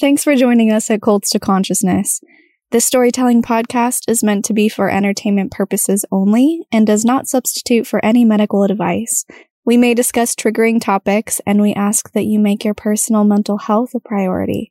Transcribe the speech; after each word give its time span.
Thanks 0.00 0.22
for 0.22 0.36
joining 0.36 0.70
us 0.70 0.90
at 0.90 1.02
Cults 1.02 1.28
to 1.30 1.40
Consciousness. 1.40 2.20
This 2.70 2.84
storytelling 2.84 3.42
podcast 3.42 4.08
is 4.08 4.22
meant 4.22 4.44
to 4.44 4.52
be 4.52 4.68
for 4.68 4.88
entertainment 4.88 5.50
purposes 5.50 6.04
only 6.12 6.60
and 6.70 6.86
does 6.86 7.04
not 7.04 7.26
substitute 7.26 7.84
for 7.84 8.04
any 8.04 8.24
medical 8.24 8.62
advice. 8.62 9.24
We 9.64 9.76
may 9.76 9.94
discuss 9.94 10.36
triggering 10.36 10.80
topics 10.80 11.40
and 11.44 11.60
we 11.60 11.74
ask 11.74 12.12
that 12.12 12.26
you 12.26 12.38
make 12.38 12.64
your 12.64 12.74
personal 12.74 13.24
mental 13.24 13.58
health 13.58 13.92
a 13.92 13.98
priority. 13.98 14.70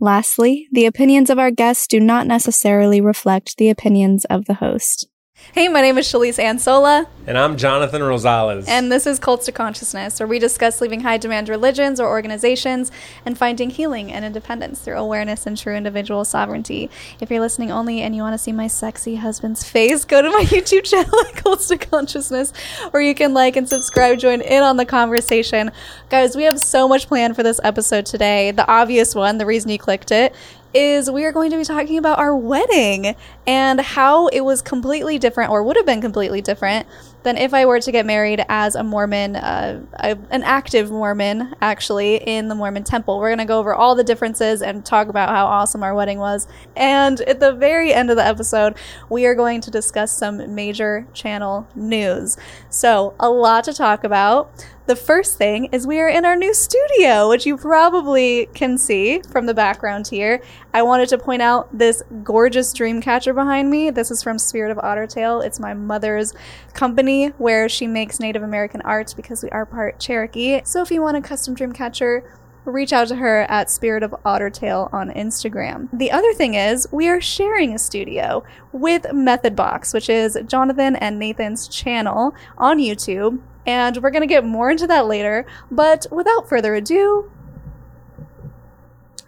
Lastly, 0.00 0.66
the 0.72 0.86
opinions 0.86 1.30
of 1.30 1.38
our 1.38 1.52
guests 1.52 1.86
do 1.86 2.00
not 2.00 2.26
necessarily 2.26 3.00
reflect 3.00 3.56
the 3.56 3.70
opinions 3.70 4.24
of 4.24 4.46
the 4.46 4.54
host. 4.54 5.06
Hey, 5.54 5.68
my 5.68 5.82
name 5.82 5.98
is 5.98 6.08
Shelise 6.08 6.42
Ansola. 6.42 7.06
And 7.28 7.38
I'm 7.38 7.56
Jonathan 7.56 8.02
Rosales. 8.02 8.64
And 8.66 8.90
this 8.90 9.06
is 9.06 9.20
Cults 9.20 9.46
to 9.46 9.52
Consciousness, 9.52 10.18
where 10.18 10.26
we 10.26 10.40
discuss 10.40 10.80
leaving 10.80 11.02
high 11.02 11.16
demand 11.16 11.48
religions 11.48 12.00
or 12.00 12.08
organizations 12.08 12.90
and 13.24 13.38
finding 13.38 13.70
healing 13.70 14.10
and 14.10 14.24
independence 14.24 14.80
through 14.80 14.96
awareness 14.96 15.46
and 15.46 15.56
true 15.56 15.76
individual 15.76 16.24
sovereignty. 16.24 16.90
If 17.20 17.30
you're 17.30 17.38
listening 17.38 17.70
only 17.70 18.00
and 18.00 18.16
you 18.16 18.22
want 18.22 18.34
to 18.34 18.38
see 18.38 18.50
my 18.50 18.66
sexy 18.66 19.14
husband's 19.14 19.62
face, 19.62 20.04
go 20.04 20.22
to 20.22 20.28
my 20.28 20.42
YouTube 20.48 20.84
channel 20.84 21.20
at 21.20 21.36
Cults 21.44 21.68
to 21.68 21.78
Consciousness, 21.78 22.52
where 22.90 23.02
you 23.02 23.14
can 23.14 23.32
like 23.32 23.54
and 23.54 23.68
subscribe, 23.68 24.18
join 24.18 24.40
in 24.40 24.64
on 24.64 24.76
the 24.76 24.84
conversation. 24.84 25.70
Guys, 26.10 26.34
we 26.34 26.42
have 26.42 26.60
so 26.60 26.88
much 26.88 27.06
planned 27.06 27.36
for 27.36 27.44
this 27.44 27.60
episode 27.62 28.06
today. 28.06 28.50
The 28.50 28.68
obvious 28.68 29.14
one, 29.14 29.38
the 29.38 29.46
reason 29.46 29.70
you 29.70 29.78
clicked 29.78 30.10
it, 30.10 30.34
is 30.74 31.10
we 31.10 31.24
are 31.24 31.32
going 31.32 31.50
to 31.52 31.56
be 31.56 31.64
talking 31.64 31.96
about 31.96 32.18
our 32.18 32.36
wedding 32.36 33.14
and 33.46 33.80
how 33.80 34.26
it 34.28 34.40
was 34.40 34.60
completely 34.60 35.18
different 35.18 35.50
or 35.50 35.62
would 35.62 35.76
have 35.76 35.86
been 35.86 36.00
completely 36.00 36.42
different 36.42 36.86
than 37.22 37.38
if 37.38 37.54
I 37.54 37.64
were 37.64 37.80
to 37.80 37.92
get 37.92 38.04
married 38.04 38.44
as 38.48 38.74
a 38.74 38.84
Mormon, 38.84 39.36
uh, 39.36 39.82
a, 39.94 40.18
an 40.30 40.42
active 40.42 40.90
Mormon, 40.90 41.54
actually, 41.60 42.16
in 42.16 42.48
the 42.48 42.54
Mormon 42.54 42.84
temple. 42.84 43.18
We're 43.18 43.30
going 43.30 43.38
to 43.38 43.44
go 43.46 43.58
over 43.58 43.74
all 43.74 43.94
the 43.94 44.04
differences 44.04 44.62
and 44.62 44.84
talk 44.84 45.08
about 45.08 45.30
how 45.30 45.46
awesome 45.46 45.82
our 45.82 45.94
wedding 45.94 46.18
was. 46.18 46.46
And 46.76 47.20
at 47.22 47.40
the 47.40 47.52
very 47.52 47.94
end 47.94 48.10
of 48.10 48.16
the 48.16 48.26
episode, 48.26 48.76
we 49.08 49.24
are 49.26 49.34
going 49.34 49.60
to 49.62 49.70
discuss 49.70 50.16
some 50.16 50.54
major 50.54 51.06
channel 51.14 51.66
news. 51.74 52.36
So, 52.68 53.14
a 53.18 53.30
lot 53.30 53.64
to 53.64 53.72
talk 53.72 54.04
about. 54.04 54.66
The 54.86 54.96
first 54.96 55.38
thing 55.38 55.70
is 55.72 55.86
we 55.86 55.98
are 55.98 56.10
in 56.10 56.26
our 56.26 56.36
new 56.36 56.52
studio, 56.52 57.30
which 57.30 57.46
you 57.46 57.56
probably 57.56 58.50
can 58.52 58.76
see 58.76 59.22
from 59.30 59.46
the 59.46 59.54
background 59.54 60.08
here. 60.08 60.42
I 60.74 60.82
wanted 60.82 61.08
to 61.08 61.16
point 61.16 61.40
out 61.40 61.70
this 61.72 62.02
gorgeous 62.22 62.70
dream 62.74 63.00
catcher 63.00 63.32
behind 63.32 63.70
me. 63.70 63.88
This 63.88 64.10
is 64.10 64.22
from 64.22 64.38
Spirit 64.38 64.70
of 64.70 64.76
Ottertail. 64.76 65.42
It's 65.42 65.58
my 65.58 65.72
mother's 65.72 66.34
company 66.74 67.28
where 67.38 67.66
she 67.66 67.86
makes 67.86 68.20
Native 68.20 68.42
American 68.42 68.82
art 68.82 69.14
because 69.16 69.42
we 69.42 69.48
are 69.48 69.64
part 69.64 69.98
Cherokee. 69.98 70.60
So 70.64 70.82
if 70.82 70.90
you 70.90 71.00
want 71.00 71.16
a 71.16 71.22
custom 71.22 71.54
dream 71.54 71.72
catcher, 71.72 72.22
reach 72.66 72.92
out 72.92 73.08
to 73.08 73.16
her 73.16 73.46
at 73.48 73.70
Spirit 73.70 74.02
of 74.02 74.10
Ottertail 74.26 74.92
on 74.92 75.08
Instagram. 75.12 75.88
The 75.94 76.10
other 76.10 76.34
thing 76.34 76.56
is, 76.56 76.86
we 76.92 77.08
are 77.08 77.22
sharing 77.22 77.74
a 77.74 77.78
studio 77.78 78.44
with 78.70 79.10
Method 79.14 79.56
Box, 79.56 79.94
which 79.94 80.10
is 80.10 80.36
Jonathan 80.46 80.94
and 80.96 81.18
Nathan's 81.18 81.68
channel 81.68 82.34
on 82.58 82.78
YouTube 82.78 83.40
and 83.66 83.96
we're 83.98 84.10
going 84.10 84.22
to 84.22 84.26
get 84.26 84.44
more 84.44 84.70
into 84.70 84.86
that 84.86 85.06
later. 85.06 85.46
But 85.70 86.06
without 86.10 86.48
further 86.48 86.74
ado, 86.74 87.30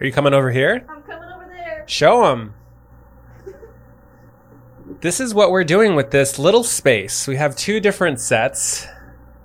are 0.00 0.06
you 0.06 0.12
coming 0.12 0.34
over 0.34 0.50
here? 0.50 0.84
I'm 0.88 1.02
coming 1.02 1.28
over 1.34 1.46
there. 1.46 1.84
Show 1.86 2.26
them. 2.26 2.54
this 5.00 5.20
is 5.20 5.34
what 5.34 5.50
we're 5.50 5.64
doing 5.64 5.94
with 5.94 6.10
this 6.10 6.38
little 6.38 6.64
space. 6.64 7.26
We 7.26 7.36
have 7.36 7.56
two 7.56 7.80
different 7.80 8.20
sets. 8.20 8.86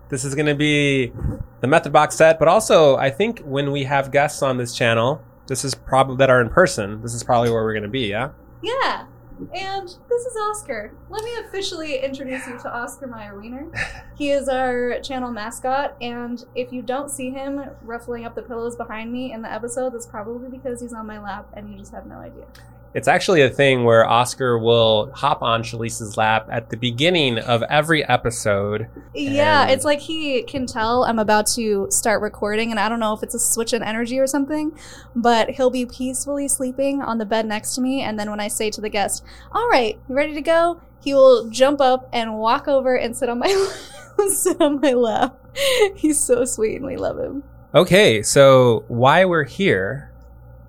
This 0.09 0.25
is 0.25 0.35
going 0.35 0.47
to 0.47 0.55
be 0.55 1.13
the 1.61 1.67
Method 1.67 1.93
Box 1.93 2.15
set, 2.15 2.37
but 2.37 2.47
also 2.49 2.97
I 2.97 3.09
think 3.09 3.39
when 3.41 3.71
we 3.71 3.85
have 3.85 4.11
guests 4.11 4.41
on 4.41 4.57
this 4.57 4.75
channel, 4.75 5.23
this 5.47 5.63
is 5.63 5.73
probably 5.73 6.17
that 6.17 6.29
are 6.29 6.41
in 6.41 6.49
person. 6.49 7.01
This 7.01 7.13
is 7.13 7.23
probably 7.23 7.49
where 7.49 7.63
we're 7.63 7.73
going 7.73 7.83
to 7.83 7.89
be. 7.89 8.07
Yeah. 8.07 8.31
Yeah. 8.61 9.05
And 9.53 9.87
this 9.87 10.25
is 10.25 10.37
Oscar. 10.49 10.93
Let 11.09 11.23
me 11.23 11.31
officially 11.45 11.97
introduce 11.97 12.47
you 12.47 12.57
to 12.59 12.73
Oscar 12.73 13.07
Mayer 13.07 13.39
Wiener. 13.39 13.67
He 14.17 14.29
is 14.29 14.47
our 14.49 14.99
channel 14.99 15.31
mascot, 15.31 15.95
and 15.99 16.45
if 16.53 16.71
you 16.71 16.83
don't 16.83 17.09
see 17.09 17.31
him 17.31 17.59
ruffling 17.81 18.23
up 18.23 18.35
the 18.35 18.43
pillows 18.43 18.75
behind 18.75 19.11
me 19.11 19.33
in 19.33 19.41
the 19.41 19.51
episode, 19.51 19.95
that's 19.95 20.05
probably 20.05 20.47
because 20.47 20.79
he's 20.79 20.93
on 20.93 21.07
my 21.07 21.19
lap 21.19 21.47
and 21.53 21.71
you 21.71 21.79
just 21.79 21.91
have 21.91 22.05
no 22.05 22.17
idea. 22.17 22.45
It's 22.93 23.07
actually 23.07 23.41
a 23.41 23.49
thing 23.49 23.85
where 23.85 24.05
Oscar 24.05 24.59
will 24.59 25.11
hop 25.13 25.41
on 25.41 25.63
Shelise's 25.63 26.17
lap 26.17 26.49
at 26.51 26.69
the 26.69 26.77
beginning 26.77 27.39
of 27.39 27.63
every 27.63 28.03
episode. 28.07 28.87
Yeah, 29.15 29.67
it's 29.67 29.85
like 29.85 29.99
he 29.99 30.43
can 30.43 30.65
tell 30.65 31.05
I'm 31.05 31.19
about 31.19 31.47
to 31.55 31.87
start 31.89 32.21
recording, 32.21 32.69
and 32.69 32.79
I 32.79 32.89
don't 32.89 32.99
know 32.99 33.13
if 33.13 33.23
it's 33.23 33.33
a 33.33 33.39
switch 33.39 33.71
in 33.71 33.81
energy 33.81 34.19
or 34.19 34.27
something, 34.27 34.77
but 35.15 35.51
he'll 35.51 35.69
be 35.69 35.85
peacefully 35.85 36.49
sleeping 36.49 37.01
on 37.01 37.17
the 37.17 37.25
bed 37.25 37.45
next 37.45 37.75
to 37.75 37.81
me. 37.81 38.01
And 38.01 38.19
then 38.19 38.29
when 38.29 38.41
I 38.41 38.49
say 38.49 38.69
to 38.71 38.81
the 38.81 38.89
guest, 38.89 39.23
All 39.53 39.69
right, 39.69 39.97
you 40.09 40.15
ready 40.15 40.33
to 40.33 40.41
go? 40.41 40.81
He 41.01 41.13
will 41.13 41.49
jump 41.49 41.79
up 41.79 42.09
and 42.11 42.37
walk 42.37 42.67
over 42.67 42.95
and 42.95 43.15
sit 43.15 43.29
on 43.29 43.39
my 43.39 43.47
sit 44.27 44.59
on 44.59 44.81
my 44.81 44.91
lap. 44.91 45.37
He's 45.95 46.19
so 46.19 46.43
sweet 46.43 46.75
and 46.75 46.85
we 46.85 46.97
love 46.97 47.17
him. 47.17 47.43
Okay, 47.73 48.21
so 48.21 48.83
why 48.89 49.23
we're 49.23 49.45
here 49.45 50.10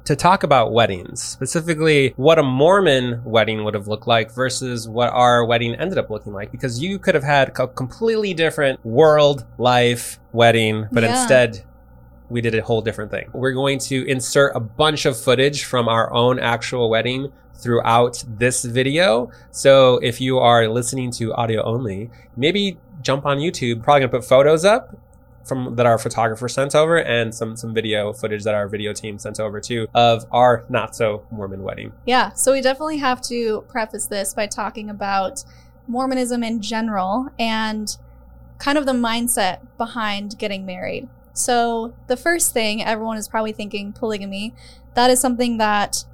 to 0.05 0.17
talk 0.17 0.43
about 0.43 0.73
weddings, 0.73 1.23
specifically 1.23 2.13
what 2.17 2.39
a 2.39 2.43
Mormon 2.43 3.23
wedding 3.25 3.65
would 3.65 3.75
have 3.75 3.87
looked 3.87 4.07
like 4.07 4.33
versus 4.33 4.89
what 4.89 5.11
our 5.11 5.45
wedding 5.45 5.75
ended 5.75 5.99
up 5.99 6.11
looking 6.11 6.33
like. 6.33 6.51
Because 6.51 6.83
you 6.83 6.99
could 6.99 7.15
have 7.15 7.25
had 7.25 7.49
a 7.59 7.69
completely 7.69 8.35
different 8.35 8.85
world, 8.85 9.47
life, 9.59 10.19
wedding, 10.33 10.89
but 10.91 11.03
yeah. 11.03 11.21
instead 11.21 11.65
we 12.29 12.41
did 12.41 12.55
a 12.55 12.63
whole 12.63 12.81
different 12.81 13.11
thing. 13.11 13.29
We're 13.33 13.53
going 13.53 13.79
to 13.81 14.09
insert 14.09 14.57
a 14.57 14.61
bunch 14.61 15.05
of 15.05 15.21
footage 15.21 15.65
from 15.65 15.87
our 15.87 16.13
own 16.13 16.39
actual 16.39 16.89
wedding 16.89 17.31
throughout 17.55 18.25
this 18.27 18.65
video. 18.65 19.31
So 19.51 19.99
if 19.99 20.21
you 20.21 20.39
are 20.39 20.67
listening 20.69 21.11
to 21.13 21.33
audio 21.35 21.63
only, 21.63 22.11
maybe 22.37 22.79
jump 23.03 23.27
on 23.27 23.39
YouTube, 23.39 23.83
probably 23.83 24.01
gonna 24.01 24.13
put 24.13 24.25
photos 24.25 24.65
up 24.65 24.97
from 25.45 25.77
that 25.77 25.87
our 25.87 25.99
photographer 25.99 26.49
sent 26.49 26.75
over 26.75 26.97
and 26.97 27.35
some 27.35 27.57
some 27.57 27.75
video 27.75 28.13
footage 28.13 28.45
that 28.45 28.55
our 28.55 28.69
video 28.69 28.93
team 28.93 29.19
sent 29.19 29.41
over 29.41 29.61
too 29.61 29.89
of 29.95 30.25
our 30.31 30.65
not 30.69 30.95
so 30.95 31.25
Mormon 31.31 31.63
wedding. 31.63 31.93
Yeah, 32.07 32.33
so 32.33 32.53
we 32.53 32.61
definitely 32.61 32.99
have 32.99 33.21
to 33.23 33.65
preface 33.69 34.07
this 34.07 34.35
by 34.35 34.47
talking 34.47 34.89
about 34.89 35.45
Mormonism 35.87 36.43
in 36.43 36.63
general 36.63 37.29
and 37.39 37.97
kind 38.59 38.79
of 38.79 38.87
the 38.87 38.93
mindset 38.93 39.61
behind 39.77 40.39
getting 40.39 40.65
married. 40.65 41.09
So, 41.35 41.95
the 42.07 42.17
first 42.17 42.53
thing 42.53 42.83
everyone 42.83 43.17
is 43.17 43.27
probably 43.27 43.53
thinking 43.53 43.93
polygamy. 43.93 44.55
That 44.95 45.11
is 45.11 45.21
something 45.21 45.57
that 45.59 46.05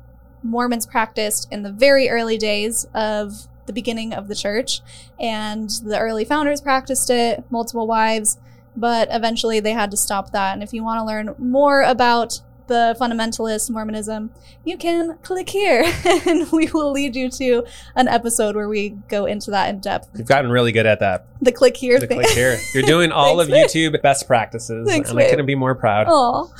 Mormons 0.43 0.87
practiced 0.87 1.49
in 1.53 1.63
the 1.63 1.73
very 1.73 2.09
early 2.09 2.39
days 2.39 2.87
of 2.95 3.49
the 3.67 3.73
beginning 3.73 4.15
of 4.15 4.29
the 4.29 4.35
church, 4.35 4.81
and 5.19 5.69
the 5.85 5.99
early 5.99 6.25
founders 6.25 6.61
practiced 6.61 7.11
it, 7.11 7.45
multiple 7.51 7.87
wives 7.87 8.39
but 8.79 9.09
eventually 9.11 9.61
they 9.61 9.73
had 9.73 9.91
to 9.91 9.97
stop 9.97 10.33
that. 10.33 10.55
And 10.55 10.63
if 10.63 10.73
you 10.73 10.83
want 10.83 11.01
to 11.01 11.05
learn 11.05 11.35
more 11.39 11.83
about 11.83 12.41
the 12.69 12.97
fundamentalist 13.01 13.71
Mormonism, 13.71 14.31
you 14.65 14.77
can 14.77 15.19
click 15.23 15.49
here 15.49 15.85
and 16.27 16.51
we 16.53 16.69
will 16.73 16.93
lead 16.93 17.17
you 17.17 17.31
to 17.31 17.65
an 17.97 18.09
episode 18.09 18.55
where 18.55 18.69
we 18.69 18.91
go 19.09 19.27
into 19.27 19.51
that 19.51 19.71
in 19.71 19.81
depth. 19.81 20.11
You've 20.15 20.29
gotten 20.29 20.51
really 20.51 20.73
good 20.73 20.87
at 20.87 21.01
that. 21.01 21.27
The 21.41 21.53
click 21.53 21.77
here 21.77 21.99
the 21.99 22.07
thing. 22.07 22.21
click 22.21 22.31
here. 22.31 22.59
You're 22.75 22.85
doing 22.85 23.11
all 23.13 23.39
Thanks, 23.39 23.75
of 23.75 23.75
YouTube 23.75 24.01
best 24.03 24.27
practices 24.27 24.87
Thanks, 24.87 25.11
and 25.11 25.19
babe. 25.19 25.27
I 25.27 25.31
couldn't 25.31 25.47
be 25.47 25.55
more 25.55 25.75
proud. 25.75 26.07
Oh. 26.09 26.55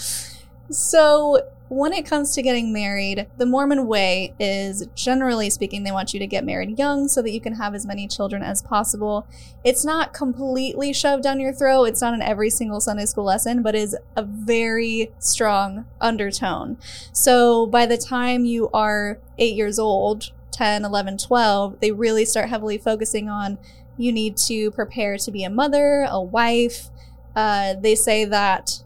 So 0.71 1.47
when 1.69 1.93
it 1.93 2.07
comes 2.07 2.35
to 2.35 2.43
getting 2.43 2.73
married, 2.73 3.27
the 3.37 3.45
Mormon 3.45 3.87
way 3.87 4.35
is 4.39 4.87
generally 4.95 5.51
speaking, 5.51 5.83
they 5.83 5.93
want 5.93 6.15
you 6.15 6.21
to 6.21 6.27
get 6.27 6.45
married 6.45 6.79
young 6.79 7.09
so 7.09 7.21
that 7.21 7.31
you 7.31 7.41
can 7.41 7.55
have 7.55 7.75
as 7.75 7.87
many 7.87 8.09
children 8.09 8.43
as 8.43 8.63
possible. 8.63 9.27
It's 9.65 9.85
not 9.85 10.15
completely 10.15 10.93
shoved 10.93 11.23
down 11.23 11.41
your 11.41 11.53
throat, 11.53 11.85
it's 11.85 12.01
not 12.01 12.15
in 12.15 12.23
every 12.23 12.49
single 12.49 12.81
Sunday 12.81 13.05
school 13.05 13.25
lesson, 13.25 13.63
but 13.63 13.75
is 13.75 13.97
a 14.17 14.23
very 14.23 15.13
strong 15.19 15.85
undertone. 16.01 16.79
So 17.13 17.67
by 17.67 17.85
the 17.85 17.99
time 17.99 18.45
you 18.45 18.71
are 18.73 19.19
eight 19.37 19.55
years 19.55 19.79
old, 19.79 20.31
10, 20.53 20.85
11, 20.85 21.19
12, 21.19 21.81
they 21.81 21.93
really 21.93 22.25
start 22.25 22.49
heavily 22.49 22.79
focusing 22.79 23.29
on 23.29 23.59
you 23.99 24.13
need 24.13 24.37
to 24.37 24.71
prepare 24.71 25.19
to 25.19 25.31
be 25.31 25.45
a 25.45 25.51
mother, 25.51 26.07
a 26.09 26.21
wife. 26.21 26.89
Uh, 27.37 27.75
they 27.75 27.95
say 27.95 28.25
that 28.25 28.83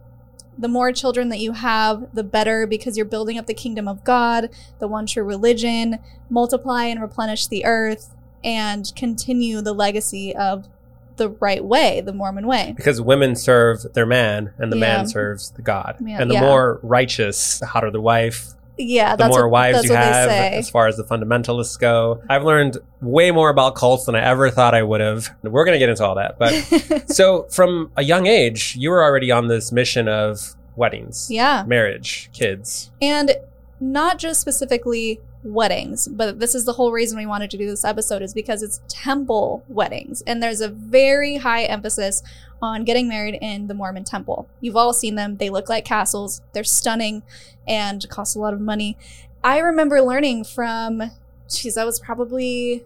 the 0.59 0.69
more 0.69 0.93
children 0.93 1.29
that 1.31 1.39
you 1.39 1.53
have, 1.53 2.15
the 2.15 2.25
better 2.25 2.67
because 2.67 2.97
you're 2.97 3.07
building 3.07 3.39
up 3.39 3.47
the 3.47 3.55
kingdom 3.55 3.89
of 3.89 4.05
God, 4.05 4.51
the 4.79 4.89
one 4.89 5.07
true 5.07 5.25
religion, 5.25 5.99
multiply 6.29 6.85
and 6.85 7.01
replenish 7.01 7.47
the 7.47 7.65
earth, 7.65 8.15
and 8.45 8.93
continue 8.97 9.61
the 9.61 9.73
legacy 9.73 10.35
of 10.35 10.69
the 11.17 11.31
right 11.31 11.65
way, 11.65 12.01
the 12.01 12.13
Mormon 12.13 12.47
way. 12.47 12.75
Because 12.77 13.01
women 13.01 13.37
serve 13.37 13.93
their 13.95 14.07
man 14.07 14.53
and 14.59 14.73
the 14.73 14.77
yeah. 14.77 14.97
man 14.99 15.07
serves 15.07 15.51
the 15.53 15.63
God. 15.63 15.97
Yeah, 16.01 16.21
and 16.21 16.31
the 16.31 16.35
yeah. 16.35 16.41
more 16.41 16.81
righteous, 16.83 17.59
the 17.59 17.67
hotter 17.67 17.91
the 17.91 18.01
wife, 18.01 18.55
yeah, 18.82 19.17
the 19.17 19.29
more 19.29 19.49
what, 19.49 19.73
wives 19.73 19.84
you 19.84 19.94
have 19.94 20.29
as 20.29 20.70
far 20.70 20.88
as 20.88 20.96
the 20.96 21.05
fundamentalists 21.05 21.79
go. 21.79 22.23
I've 22.29 22.44
learned 22.44 22.79
way 23.00 23.31
more 23.31 23.49
about 23.50 23.75
cults 23.75 24.06
than 24.06 24.14
I 24.14 24.23
ever 24.25 24.50
thought 24.50 24.75
I 24.75 24.82
would 24.82 25.00
have. 25.00 25.29
We're 25.43 25.64
going 25.64 25.75
to 25.75 25.79
get 25.79 25.88
into 25.88 26.05
all 26.05 26.17
that. 26.17 26.38
But 26.38 27.11
so 27.14 27.44
from 27.44 27.93
a 27.96 28.02
young 28.02 28.26
age, 28.26 28.76
you 28.76 28.90
were 28.90 29.02
already 29.02 29.31
on 29.31 29.49
this 29.49 29.73
mission 29.73 30.08
of 30.08 30.55
weddings, 30.76 31.29
Yeah. 31.31 31.64
marriage, 31.67 32.31
kids. 32.32 32.90
And 33.00 33.37
not 33.81 34.19
just 34.19 34.40
specifically 34.40 35.20
weddings, 35.44 36.09
but 36.09 36.39
this 36.39 36.55
is 36.55 36.65
the 36.65 36.75
whole 36.75 36.93
reason 36.93 37.19
we 37.19 37.27
wanted 37.27 37.50
to 37.50 37.56
do 37.56 37.67
this 37.67 37.85
episode 37.85 38.23
is 38.23 38.33
because 38.33 38.62
it's 38.62 38.81
temple 38.89 39.65
weddings. 39.69 40.23
And 40.23 40.43
there's 40.43 40.61
a 40.61 40.69
very 40.69 41.37
high 41.39 41.65
emphasis 41.65 42.23
on 42.61 42.85
getting 42.85 43.09
married 43.09 43.39
in 43.41 43.67
the 43.67 43.75
Mormon 43.75 44.05
temple. 44.05 44.49
You've 44.61 44.77
all 44.77 44.93
seen 44.93 45.17
them. 45.17 45.37
They 45.37 45.50
look 45.50 45.69
like 45.69 45.85
castles. 45.85 46.43
They're 46.53 46.65
stunning 46.65 47.23
and 47.67 48.09
cost 48.09 48.37
a 48.37 48.39
lot 48.39 48.55
of 48.55 48.61
money. 48.61 48.97
I 49.43 49.59
remember 49.59 50.00
learning 50.00 50.44
from, 50.44 51.11
geez, 51.49 51.77
I 51.77 51.85
was 51.85 51.99
probably 51.99 52.85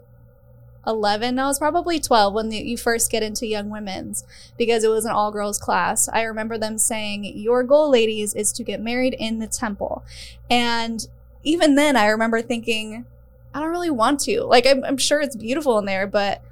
11. 0.86 1.38
I 1.38 1.46
was 1.46 1.58
probably 1.58 1.98
12 1.98 2.32
when 2.32 2.48
the, 2.48 2.56
you 2.56 2.76
first 2.76 3.10
get 3.10 3.22
into 3.22 3.46
Young 3.46 3.68
Women's 3.68 4.24
because 4.56 4.84
it 4.84 4.88
was 4.88 5.04
an 5.04 5.10
all 5.10 5.32
girls 5.32 5.58
class. 5.58 6.08
I 6.08 6.22
remember 6.22 6.56
them 6.56 6.78
saying, 6.78 7.24
Your 7.24 7.62
goal, 7.62 7.90
ladies, 7.90 8.34
is 8.34 8.52
to 8.52 8.62
get 8.62 8.80
married 8.80 9.14
in 9.18 9.38
the 9.38 9.46
temple. 9.46 10.04
And 10.48 11.06
even 11.46 11.76
then, 11.76 11.96
I 11.96 12.08
remember 12.08 12.42
thinking, 12.42 13.06
I 13.54 13.60
don't 13.60 13.70
really 13.70 13.88
want 13.88 14.20
to. 14.20 14.42
Like, 14.42 14.66
I'm, 14.66 14.84
I'm 14.84 14.98
sure 14.98 15.20
it's 15.20 15.36
beautiful 15.36 15.78
in 15.78 15.84
there, 15.84 16.06
but 16.06 16.42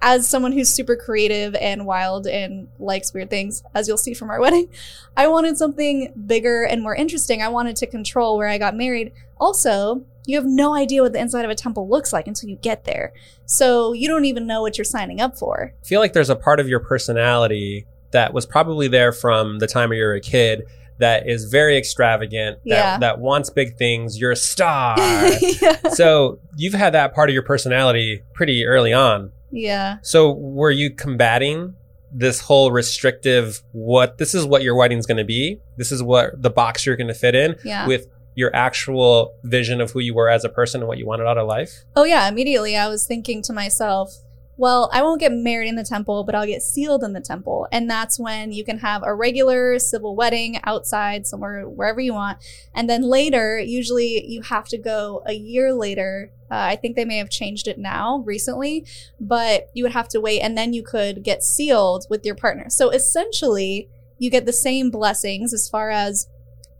as 0.00 0.26
someone 0.28 0.52
who's 0.52 0.70
super 0.70 0.96
creative 0.96 1.54
and 1.54 1.86
wild 1.86 2.26
and 2.26 2.68
likes 2.78 3.12
weird 3.12 3.28
things, 3.28 3.62
as 3.74 3.86
you'll 3.86 3.98
see 3.98 4.14
from 4.14 4.30
our 4.30 4.40
wedding, 4.40 4.70
I 5.14 5.28
wanted 5.28 5.58
something 5.58 6.12
bigger 6.26 6.64
and 6.64 6.82
more 6.82 6.94
interesting. 6.94 7.42
I 7.42 7.48
wanted 7.48 7.76
to 7.76 7.86
control 7.86 8.38
where 8.38 8.48
I 8.48 8.56
got 8.56 8.74
married. 8.74 9.12
Also, 9.38 10.02
you 10.24 10.36
have 10.38 10.46
no 10.46 10.74
idea 10.74 11.02
what 11.02 11.12
the 11.12 11.20
inside 11.20 11.44
of 11.44 11.50
a 11.50 11.54
temple 11.54 11.86
looks 11.86 12.10
like 12.10 12.26
until 12.26 12.48
you 12.48 12.56
get 12.56 12.84
there. 12.84 13.12
So 13.44 13.92
you 13.92 14.08
don't 14.08 14.24
even 14.24 14.46
know 14.46 14.62
what 14.62 14.78
you're 14.78 14.86
signing 14.86 15.20
up 15.20 15.36
for. 15.36 15.74
I 15.82 15.86
feel 15.86 16.00
like 16.00 16.14
there's 16.14 16.30
a 16.30 16.36
part 16.36 16.60
of 16.60 16.68
your 16.68 16.80
personality 16.80 17.86
that 18.12 18.32
was 18.32 18.46
probably 18.46 18.88
there 18.88 19.12
from 19.12 19.58
the 19.58 19.66
time 19.66 19.92
you 19.92 20.02
were 20.02 20.14
a 20.14 20.20
kid 20.20 20.62
that 20.98 21.28
is 21.28 21.44
very 21.46 21.76
extravagant, 21.76 22.58
that, 22.64 22.68
Yeah. 22.68 22.98
that 22.98 23.18
wants 23.18 23.50
big 23.50 23.76
things. 23.76 24.18
You're 24.18 24.32
a 24.32 24.36
star. 24.36 24.96
yeah. 25.62 25.88
so 25.90 26.38
you've 26.56 26.74
had 26.74 26.94
that 26.94 27.14
part 27.14 27.28
of 27.30 27.34
your 27.34 27.42
personality 27.42 28.22
pretty 28.32 28.64
early 28.64 28.92
on. 28.92 29.32
yeah. 29.50 29.98
So 30.02 30.32
were 30.32 30.70
you 30.70 30.90
combating 30.90 31.74
this 32.16 32.40
whole 32.40 32.70
restrictive 32.70 33.60
what 33.72 34.18
this 34.18 34.34
is 34.36 34.46
what 34.46 34.62
your 34.62 34.76
wedding's 34.76 35.04
going 35.06 35.16
to 35.18 35.24
be? 35.24 35.60
This 35.76 35.90
is 35.90 36.02
what 36.02 36.40
the 36.40 36.50
box 36.50 36.86
you're 36.86 36.96
going 36.96 37.08
to 37.08 37.14
fit 37.14 37.34
in 37.34 37.56
Yeah. 37.64 37.86
with 37.88 38.06
your 38.36 38.54
actual 38.54 39.32
vision 39.44 39.80
of 39.80 39.90
who 39.92 40.00
you 40.00 40.12
were 40.14 40.28
as 40.28 40.44
a 40.44 40.48
person 40.48 40.80
and 40.80 40.88
what 40.88 40.98
you 40.98 41.06
wanted 41.06 41.24
out 41.26 41.38
of 41.38 41.46
life? 41.46 41.84
Oh, 41.94 42.02
yeah. 42.04 42.26
Immediately, 42.28 42.76
I 42.76 42.88
was 42.88 43.06
thinking 43.06 43.42
to 43.42 43.52
myself, 43.52 44.12
well, 44.56 44.88
I 44.92 45.02
won't 45.02 45.20
get 45.20 45.32
married 45.32 45.68
in 45.68 45.74
the 45.74 45.84
temple, 45.84 46.22
but 46.22 46.34
I'll 46.34 46.46
get 46.46 46.62
sealed 46.62 47.02
in 47.02 47.12
the 47.12 47.20
temple. 47.20 47.66
And 47.72 47.90
that's 47.90 48.18
when 48.18 48.52
you 48.52 48.64
can 48.64 48.78
have 48.78 49.02
a 49.04 49.14
regular 49.14 49.78
civil 49.78 50.14
wedding 50.14 50.60
outside 50.64 51.26
somewhere, 51.26 51.68
wherever 51.68 52.00
you 52.00 52.14
want. 52.14 52.38
And 52.74 52.88
then 52.88 53.02
later, 53.02 53.58
usually 53.58 54.24
you 54.26 54.42
have 54.42 54.66
to 54.66 54.78
go 54.78 55.22
a 55.26 55.32
year 55.32 55.72
later. 55.72 56.30
Uh, 56.50 56.68
I 56.70 56.76
think 56.76 56.94
they 56.94 57.04
may 57.04 57.16
have 57.16 57.30
changed 57.30 57.66
it 57.66 57.78
now 57.78 58.22
recently, 58.24 58.86
but 59.18 59.70
you 59.74 59.82
would 59.82 59.92
have 59.92 60.08
to 60.10 60.20
wait 60.20 60.40
and 60.40 60.56
then 60.56 60.72
you 60.72 60.84
could 60.84 61.24
get 61.24 61.42
sealed 61.42 62.06
with 62.08 62.24
your 62.24 62.36
partner. 62.36 62.70
So 62.70 62.90
essentially, 62.90 63.88
you 64.18 64.30
get 64.30 64.46
the 64.46 64.52
same 64.52 64.90
blessings 64.90 65.52
as 65.52 65.68
far 65.68 65.90
as 65.90 66.28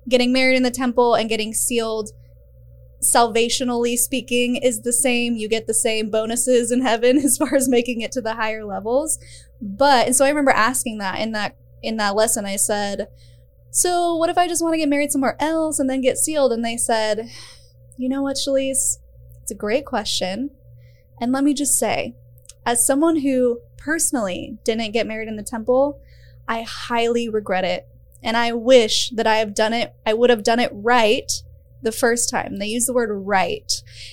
getting 0.09 0.33
married 0.33 0.57
in 0.57 0.63
the 0.63 0.71
temple 0.71 1.15
and 1.15 1.29
getting 1.29 1.53
sealed 1.53 2.11
salvationally 3.05 3.97
speaking 3.97 4.57
is 4.57 4.83
the 4.83 4.93
same. 4.93 5.37
You 5.37 5.49
get 5.49 5.67
the 5.67 5.75
same 5.75 6.11
bonuses 6.11 6.71
in 6.71 6.83
heaven 6.83 7.19
as 7.25 7.37
far 7.37 7.55
as 7.55 7.69
making 7.69 8.01
it 8.01 8.13
to 8.13 8.21
the 8.21 8.35
higher 8.35 8.65
levels. 8.65 9.19
But 9.61 10.07
and 10.07 10.17
so 10.17 10.25
i 10.25 10.29
remember 10.29 10.51
asking 10.51 10.99
that 10.99 11.19
in 11.21 11.33
that 11.33 11.57
in 11.83 11.97
that 11.99 12.15
lesson. 12.15 12.45
I 12.45 12.57
said 12.57 13.09
so 13.71 14.15
what 14.15 14.31
if 14.31 14.39
i 14.39 14.47
just 14.47 14.63
want 14.63 14.75
to 14.75 14.79
get 14.79 14.89
married 14.89 15.11
somewhere 15.11 15.37
else 15.41 15.79
and 15.79 15.89
then 15.89 16.01
get 16.01 16.19
sealed? 16.19 16.53
And 16.53 16.65
they 16.65 16.77
said 16.77 17.29
you 17.97 18.09
know 18.09 18.23
what 18.23 18.37
Shelise? 18.37 18.99
it's 19.43 19.51
a 19.51 19.55
great 19.55 19.85
question. 19.85 20.51
And 21.21 21.33
let 21.33 21.45
me 21.45 21.55
just 21.55 21.79
say 21.79 22.15
as 22.67 22.85
someone 22.85 23.21
who 23.21 23.61
personally 23.77 24.59
didn't 24.65 24.93
get 24.93 25.07
married 25.07 25.29
in 25.29 25.37
the 25.37 25.43
temple 25.43 26.01
i 26.49 26.63
highly 26.63 27.29
regret 27.29 27.65
it. 27.65 27.89
And 28.23 28.37
i 28.37 28.53
wish 28.53 29.11
that 29.11 29.27
i 29.27 29.37
have 29.37 29.55
done 29.55 29.73
it 29.73 29.95
i 30.07 30.13
would 30.13 30.31
have 30.31 30.43
done 30.43 30.61
it 30.61 30.71
right 30.73 31.31
the 31.85 31.93
first 31.93 32.29
time. 32.31 32.59
They 32.59 32.67
use 32.67 32.87
the 32.87 32.93
word 32.93 33.11
right. 33.13 33.71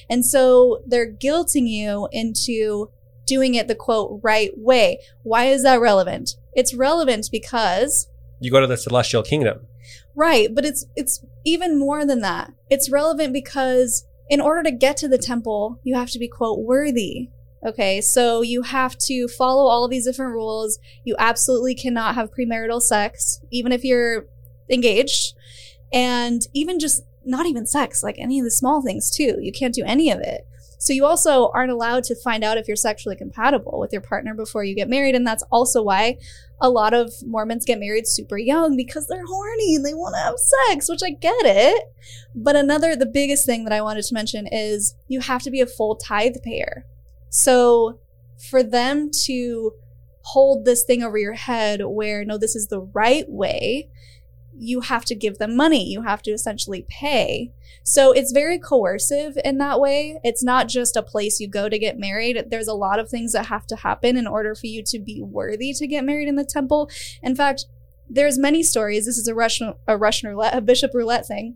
And 0.09 0.25
so 0.25 0.81
they're 0.85 1.11
guilting 1.11 1.67
you 1.67 2.07
into 2.11 2.91
doing 3.25 3.55
it 3.55 3.67
the 3.67 3.75
quote 3.75 4.19
right 4.23 4.51
way. 4.57 4.99
Why 5.23 5.45
is 5.45 5.63
that 5.63 5.79
relevant? 5.81 6.35
It's 6.53 6.73
relevant 6.73 7.29
because 7.31 8.07
You 8.39 8.51
go 8.51 8.59
to 8.61 8.67
the 8.67 8.77
celestial 8.77 9.23
kingdom. 9.23 9.67
right, 10.15 10.53
but 10.53 10.65
it's 10.65 10.85
it's 10.95 11.23
even 11.45 11.79
more 11.79 12.05
than 12.05 12.19
that. 12.21 12.51
It's 12.69 12.89
relevant 12.91 13.33
because 13.33 14.05
in 14.29 14.41
order 14.41 14.63
to 14.63 14.71
get 14.71 14.97
to 14.97 15.07
the 15.07 15.17
temple, 15.17 15.79
you 15.83 15.95
have 15.95 16.09
to 16.11 16.19
be 16.19 16.27
quote 16.27 16.59
worthy. 16.59 17.29
Okay, 17.65 18.01
so 18.01 18.41
you 18.41 18.63
have 18.63 18.97
to 18.97 19.27
follow 19.27 19.67
all 19.69 19.85
of 19.85 19.91
these 19.91 20.05
different 20.05 20.33
rules. 20.33 20.79
You 21.03 21.15
absolutely 21.19 21.75
cannot 21.75 22.15
have 22.15 22.31
premarital 22.33 22.81
sex, 22.81 23.39
even 23.51 23.71
if 23.71 23.83
you're 23.83 24.25
engaged. 24.69 25.35
And 25.93 26.41
even 26.53 26.79
just 26.79 27.03
not 27.25 27.45
even 27.45 27.65
sex, 27.65 28.03
like 28.03 28.17
any 28.17 28.39
of 28.39 28.45
the 28.45 28.51
small 28.51 28.81
things 28.81 29.11
too. 29.11 29.37
You 29.39 29.51
can't 29.51 29.73
do 29.73 29.83
any 29.85 30.11
of 30.11 30.19
it. 30.19 30.47
So 30.81 30.93
you 30.93 31.05
also 31.05 31.51
aren't 31.53 31.71
allowed 31.71 32.05
to 32.05 32.15
find 32.15 32.43
out 32.43 32.57
if 32.57 32.67
you're 32.67 32.75
sexually 32.75 33.15
compatible 33.15 33.79
with 33.79 33.93
your 33.93 34.01
partner 34.01 34.33
before 34.33 34.63
you 34.63 34.73
get 34.73 34.89
married. 34.89 35.13
And 35.13 35.27
that's 35.27 35.43
also 35.51 35.83
why 35.83 36.17
a 36.59 36.71
lot 36.71 36.95
of 36.95 37.13
Mormons 37.23 37.65
get 37.65 37.79
married 37.79 38.07
super 38.07 38.37
young 38.37 38.75
because 38.75 39.07
they're 39.07 39.25
horny 39.27 39.75
and 39.75 39.85
they 39.85 39.93
want 39.93 40.15
to 40.15 40.21
have 40.21 40.35
sex, 40.69 40.89
which 40.89 41.03
I 41.05 41.11
get 41.11 41.45
it. 41.45 41.83
But 42.33 42.55
another, 42.55 42.95
the 42.95 43.05
biggest 43.05 43.45
thing 43.45 43.63
that 43.65 43.73
I 43.73 43.83
wanted 43.83 44.05
to 44.05 44.13
mention 44.15 44.47
is 44.51 44.95
you 45.07 45.19
have 45.19 45.43
to 45.43 45.51
be 45.51 45.61
a 45.61 45.67
full 45.67 45.97
tithe 45.97 46.37
payer. 46.41 46.87
So 47.29 47.99
for 48.49 48.63
them 48.63 49.11
to 49.25 49.73
hold 50.23 50.65
this 50.65 50.83
thing 50.83 51.03
over 51.03 51.17
your 51.17 51.33
head 51.33 51.81
where, 51.83 52.25
no, 52.25 52.39
this 52.39 52.55
is 52.55 52.67
the 52.67 52.81
right 52.81 53.25
way, 53.27 53.89
you 54.63 54.81
have 54.81 55.03
to 55.05 55.15
give 55.15 55.39
them 55.39 55.55
money. 55.55 55.83
You 55.83 56.03
have 56.03 56.21
to 56.21 56.31
essentially 56.31 56.85
pay. 56.87 57.51
So 57.83 58.11
it's 58.11 58.31
very 58.31 58.59
coercive 58.59 59.35
in 59.43 59.57
that 59.57 59.79
way. 59.79 60.19
It's 60.23 60.43
not 60.43 60.67
just 60.67 60.95
a 60.95 61.01
place 61.01 61.39
you 61.39 61.47
go 61.47 61.67
to 61.67 61.79
get 61.79 61.97
married. 61.97 62.45
There's 62.49 62.67
a 62.67 62.75
lot 62.75 62.99
of 62.99 63.09
things 63.09 63.33
that 63.33 63.47
have 63.47 63.65
to 63.67 63.75
happen 63.77 64.17
in 64.17 64.27
order 64.27 64.53
for 64.53 64.67
you 64.67 64.83
to 64.83 64.99
be 64.99 65.19
worthy 65.19 65.73
to 65.73 65.87
get 65.87 66.05
married 66.05 66.27
in 66.27 66.35
the 66.35 66.45
temple. 66.45 66.91
In 67.23 67.35
fact, 67.35 67.65
there's 68.07 68.37
many 68.37 68.61
stories. 68.61 69.07
This 69.07 69.17
is 69.17 69.27
a 69.27 69.33
Russian 69.33 69.73
a 69.87 69.97
Russian 69.97 70.29
roulette, 70.29 70.55
a 70.55 70.61
bishop 70.61 70.91
roulette 70.93 71.25
thing, 71.25 71.55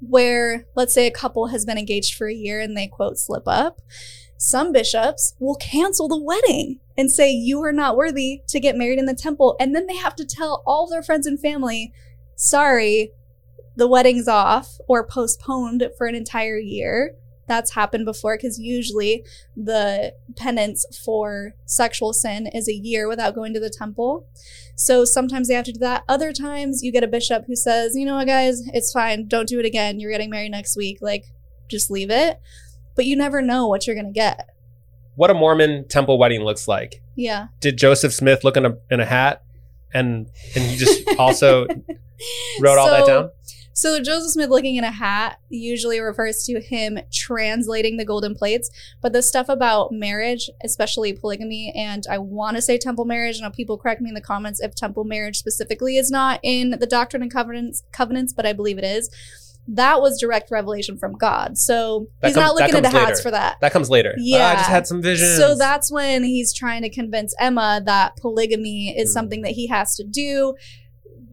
where 0.00 0.66
let's 0.76 0.94
say 0.94 1.08
a 1.08 1.10
couple 1.10 1.48
has 1.48 1.64
been 1.64 1.78
engaged 1.78 2.14
for 2.14 2.28
a 2.28 2.34
year 2.34 2.60
and 2.60 2.76
they 2.76 2.86
quote 2.86 3.18
slip 3.18 3.48
up. 3.48 3.80
Some 4.36 4.72
bishops 4.72 5.34
will 5.40 5.56
cancel 5.56 6.06
the 6.06 6.22
wedding 6.22 6.78
and 6.96 7.10
say 7.10 7.30
you 7.30 7.62
are 7.64 7.72
not 7.72 7.96
worthy 7.96 8.42
to 8.48 8.60
get 8.60 8.76
married 8.76 9.00
in 9.00 9.06
the 9.06 9.14
temple, 9.14 9.56
and 9.58 9.74
then 9.74 9.86
they 9.86 9.96
have 9.96 10.14
to 10.16 10.24
tell 10.24 10.62
all 10.64 10.88
their 10.88 11.02
friends 11.02 11.26
and 11.26 11.40
family, 11.40 11.92
sorry, 12.40 13.12
the 13.76 13.86
wedding's 13.86 14.26
off 14.26 14.78
or 14.88 15.06
postponed 15.06 15.86
for 15.96 16.06
an 16.06 16.14
entire 16.14 16.58
year. 16.58 17.14
That's 17.46 17.74
happened 17.74 18.04
before 18.04 18.36
because 18.36 18.58
usually 18.58 19.24
the 19.56 20.14
penance 20.36 20.86
for 21.04 21.54
sexual 21.66 22.12
sin 22.12 22.46
is 22.46 22.68
a 22.68 22.74
year 22.74 23.08
without 23.08 23.34
going 23.34 23.52
to 23.54 23.60
the 23.60 23.70
temple. 23.70 24.26
So 24.74 25.04
sometimes 25.04 25.48
they 25.48 25.54
have 25.54 25.64
to 25.66 25.72
do 25.72 25.80
that. 25.80 26.04
Other 26.08 26.32
times 26.32 26.82
you 26.82 26.92
get 26.92 27.04
a 27.04 27.08
bishop 27.08 27.44
who 27.46 27.56
says, 27.56 27.94
you 27.94 28.06
know 28.06 28.16
what, 28.16 28.26
guys, 28.26 28.62
it's 28.68 28.92
fine. 28.92 29.26
Don't 29.26 29.48
do 29.48 29.58
it 29.58 29.66
again. 29.66 30.00
You're 30.00 30.12
getting 30.12 30.30
married 30.30 30.52
next 30.52 30.76
week. 30.76 30.98
Like, 31.00 31.24
just 31.68 31.90
leave 31.90 32.10
it. 32.10 32.40
But 32.94 33.06
you 33.06 33.16
never 33.16 33.42
know 33.42 33.66
what 33.66 33.86
you're 33.86 33.96
going 33.96 34.06
to 34.06 34.12
get. 34.12 34.48
What 35.16 35.30
a 35.30 35.34
Mormon 35.34 35.88
temple 35.88 36.18
wedding 36.18 36.42
looks 36.42 36.68
like. 36.68 37.02
Yeah. 37.16 37.48
Did 37.60 37.76
Joseph 37.76 38.14
Smith 38.14 38.44
look 38.44 38.56
in 38.56 38.64
a 38.64 38.78
in 38.90 39.00
a 39.00 39.04
hat 39.04 39.42
and 39.92 40.28
and 40.54 40.64
he 40.64 40.76
just 40.76 41.02
also 41.18 41.66
wrote 42.60 42.78
all 42.78 42.90
that 42.90 43.06
down? 43.06 43.30
So 43.80 43.98
Joseph 43.98 44.32
Smith 44.32 44.50
looking 44.50 44.76
in 44.76 44.84
a 44.84 44.90
hat 44.90 45.38
usually 45.48 46.00
refers 46.00 46.44
to 46.44 46.60
him 46.60 46.98
translating 47.10 47.96
the 47.96 48.04
golden 48.04 48.34
plates, 48.34 48.70
but 49.00 49.14
the 49.14 49.22
stuff 49.22 49.48
about 49.48 49.90
marriage, 49.90 50.50
especially 50.62 51.14
polygamy, 51.14 51.72
and 51.74 52.04
I 52.10 52.18
want 52.18 52.56
to 52.56 52.62
say 52.62 52.76
temple 52.76 53.06
marriage. 53.06 53.40
Know 53.40 53.48
people 53.48 53.78
correct 53.78 54.02
me 54.02 54.10
in 54.10 54.14
the 54.14 54.20
comments 54.20 54.60
if 54.60 54.74
temple 54.74 55.04
marriage 55.04 55.38
specifically 55.38 55.96
is 55.96 56.10
not 56.10 56.40
in 56.42 56.76
the 56.78 56.86
Doctrine 56.86 57.22
and 57.22 57.32
Covenants, 57.32 57.82
covenants, 57.90 58.34
but 58.34 58.44
I 58.44 58.52
believe 58.52 58.76
it 58.76 58.84
is. 58.84 59.08
That 59.68 60.00
was 60.00 60.18
direct 60.20 60.50
revelation 60.50 60.98
from 60.98 61.12
God. 61.12 61.56
So 61.56 62.08
That 62.20 62.28
he's 62.28 62.34
comes- 62.34 62.46
not 62.46 62.54
looking 62.56 62.76
into 62.78 62.90
comes 62.90 63.04
hats 63.04 63.20
for 63.20 63.30
that. 63.30 63.58
That 63.60 63.72
comes 63.72 63.88
later. 63.88 64.14
Yeah. 64.18 64.48
I 64.48 64.54
just 64.54 64.68
had 64.68 64.86
some 64.86 65.00
visions. 65.00 65.36
So 65.36 65.54
that's 65.54 65.92
when 65.92 66.24
he's 66.24 66.52
trying 66.52 66.82
to 66.82 66.90
convince 66.90 67.34
Emma 67.38 67.80
that 67.86 68.16
polygamy 68.16 68.94
is 68.96 69.10
Hmm. 69.10 69.12
something 69.12 69.42
that 69.42 69.52
he 69.52 69.68
has 69.68 69.94
to 69.96 70.04
do. 70.04 70.54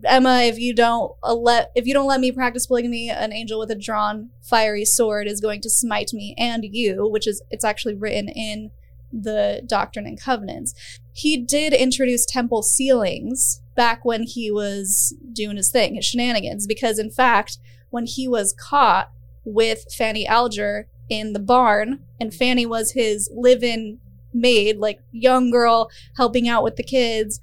Emma, 0.05 0.41
if 0.43 0.59
you 0.59 0.75
don't 0.75 1.13
uh, 1.23 1.33
let 1.33 1.71
if 1.75 1.87
you 1.87 1.93
don't 1.93 2.05
let 2.07 2.19
me 2.19 2.31
practice 2.31 2.67
polygamy, 2.67 3.09
an 3.09 3.33
angel 3.33 3.57
with 3.57 3.71
a 3.71 3.75
drawn 3.75 4.29
fiery 4.43 4.85
sword 4.85 5.27
is 5.27 5.41
going 5.41 5.59
to 5.61 5.69
smite 5.71 6.11
me 6.13 6.35
and 6.37 6.63
you, 6.63 7.07
which 7.09 7.25
is 7.27 7.41
it's 7.49 7.65
actually 7.65 7.95
written 7.95 8.29
in 8.29 8.69
the 9.11 9.63
Doctrine 9.65 10.05
and 10.05 10.21
Covenants. 10.21 10.75
He 11.13 11.37
did 11.37 11.73
introduce 11.73 12.25
temple 12.27 12.61
sealings 12.61 13.61
back 13.77 14.03
when 14.03 14.23
he 14.23 14.51
was 14.51 15.15
doing 15.31 15.55
his 15.55 15.71
thing, 15.71 15.95
his 15.95 16.03
shenanigans. 16.03 16.67
Because 16.67 16.99
in 16.99 17.09
fact, 17.09 17.59
when 17.89 18.05
he 18.05 18.27
was 18.27 18.53
caught 18.53 19.11
with 19.45 19.85
Fanny 19.93 20.27
Alger 20.27 20.87
in 21.07 21.31
the 21.31 21.39
barn, 21.39 21.99
and 22.19 22.33
Fanny 22.33 22.65
was 22.65 22.91
his 22.91 23.29
live 23.33 23.63
in 23.63 23.99
maid, 24.33 24.77
like 24.77 24.99
young 25.11 25.49
girl 25.49 25.89
helping 26.17 26.49
out 26.49 26.63
with 26.63 26.75
the 26.75 26.83
kids. 26.83 27.39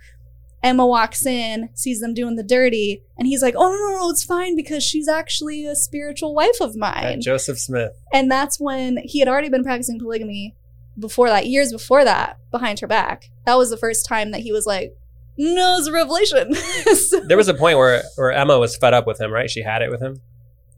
Emma 0.63 0.87
walks 0.87 1.27
in, 1.27 1.69
sees 1.75 2.01
them 2.01 2.15
doing 2.15 2.37
the 2.37 2.43
dirty, 2.43 3.03
and 3.19 3.29
he's 3.29 3.43
like, 3.43 3.55
Oh, 3.55 3.69
no, 3.69 3.91
no, 3.91 3.99
no, 4.01 4.11
it's 4.11 4.25
fine 4.25 4.57
because 4.57 4.83
she's 4.83 5.09
actually 5.09 5.67
a 5.67 5.77
spiritual 5.77 6.35
wife 6.35 6.59
of 6.61 6.75
mine. 6.75 7.21
Joseph 7.21 7.59
Smith. 7.59 7.93
And 8.13 8.31
that's 8.31 8.59
when 8.59 8.99
he 9.05 9.19
had 9.19 9.29
already 9.29 9.51
been 9.51 9.63
practicing 9.63 9.99
polygamy 9.99 10.57
before 10.99 11.29
that, 11.29 11.47
years 11.47 11.71
before 11.71 12.05
that, 12.05 12.39
behind 12.51 12.81
her 12.81 12.87
back. 12.87 13.31
That 13.45 13.59
was 13.59 13.69
the 13.71 13.77
first 13.77 14.07
time 14.07 14.31
that 14.31 14.41
he 14.41 14.53
was 14.53 14.65
like, 14.65 14.97
No, 15.37 15.77
it's 15.79 15.87
a 15.89 15.93
revelation. 15.93 16.55
So- 16.95 17.21
There 17.27 17.37
was 17.37 17.49
a 17.49 17.55
point 17.55 17.79
where 17.79 18.03
where 18.17 18.33
Emma 18.33 18.59
was 18.59 18.77
fed 18.77 18.95
up 18.95 19.07
with 19.07 19.21
him, 19.21 19.33
right? 19.33 19.51
She 19.51 19.63
had 19.63 19.83
it 19.83 19.91
with 19.91 20.01
him. 20.01 20.21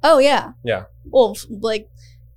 oh, 0.03 0.19
yeah. 0.19 0.53
Yeah. 0.65 0.85
Well, 1.05 1.37
like, 1.49 1.89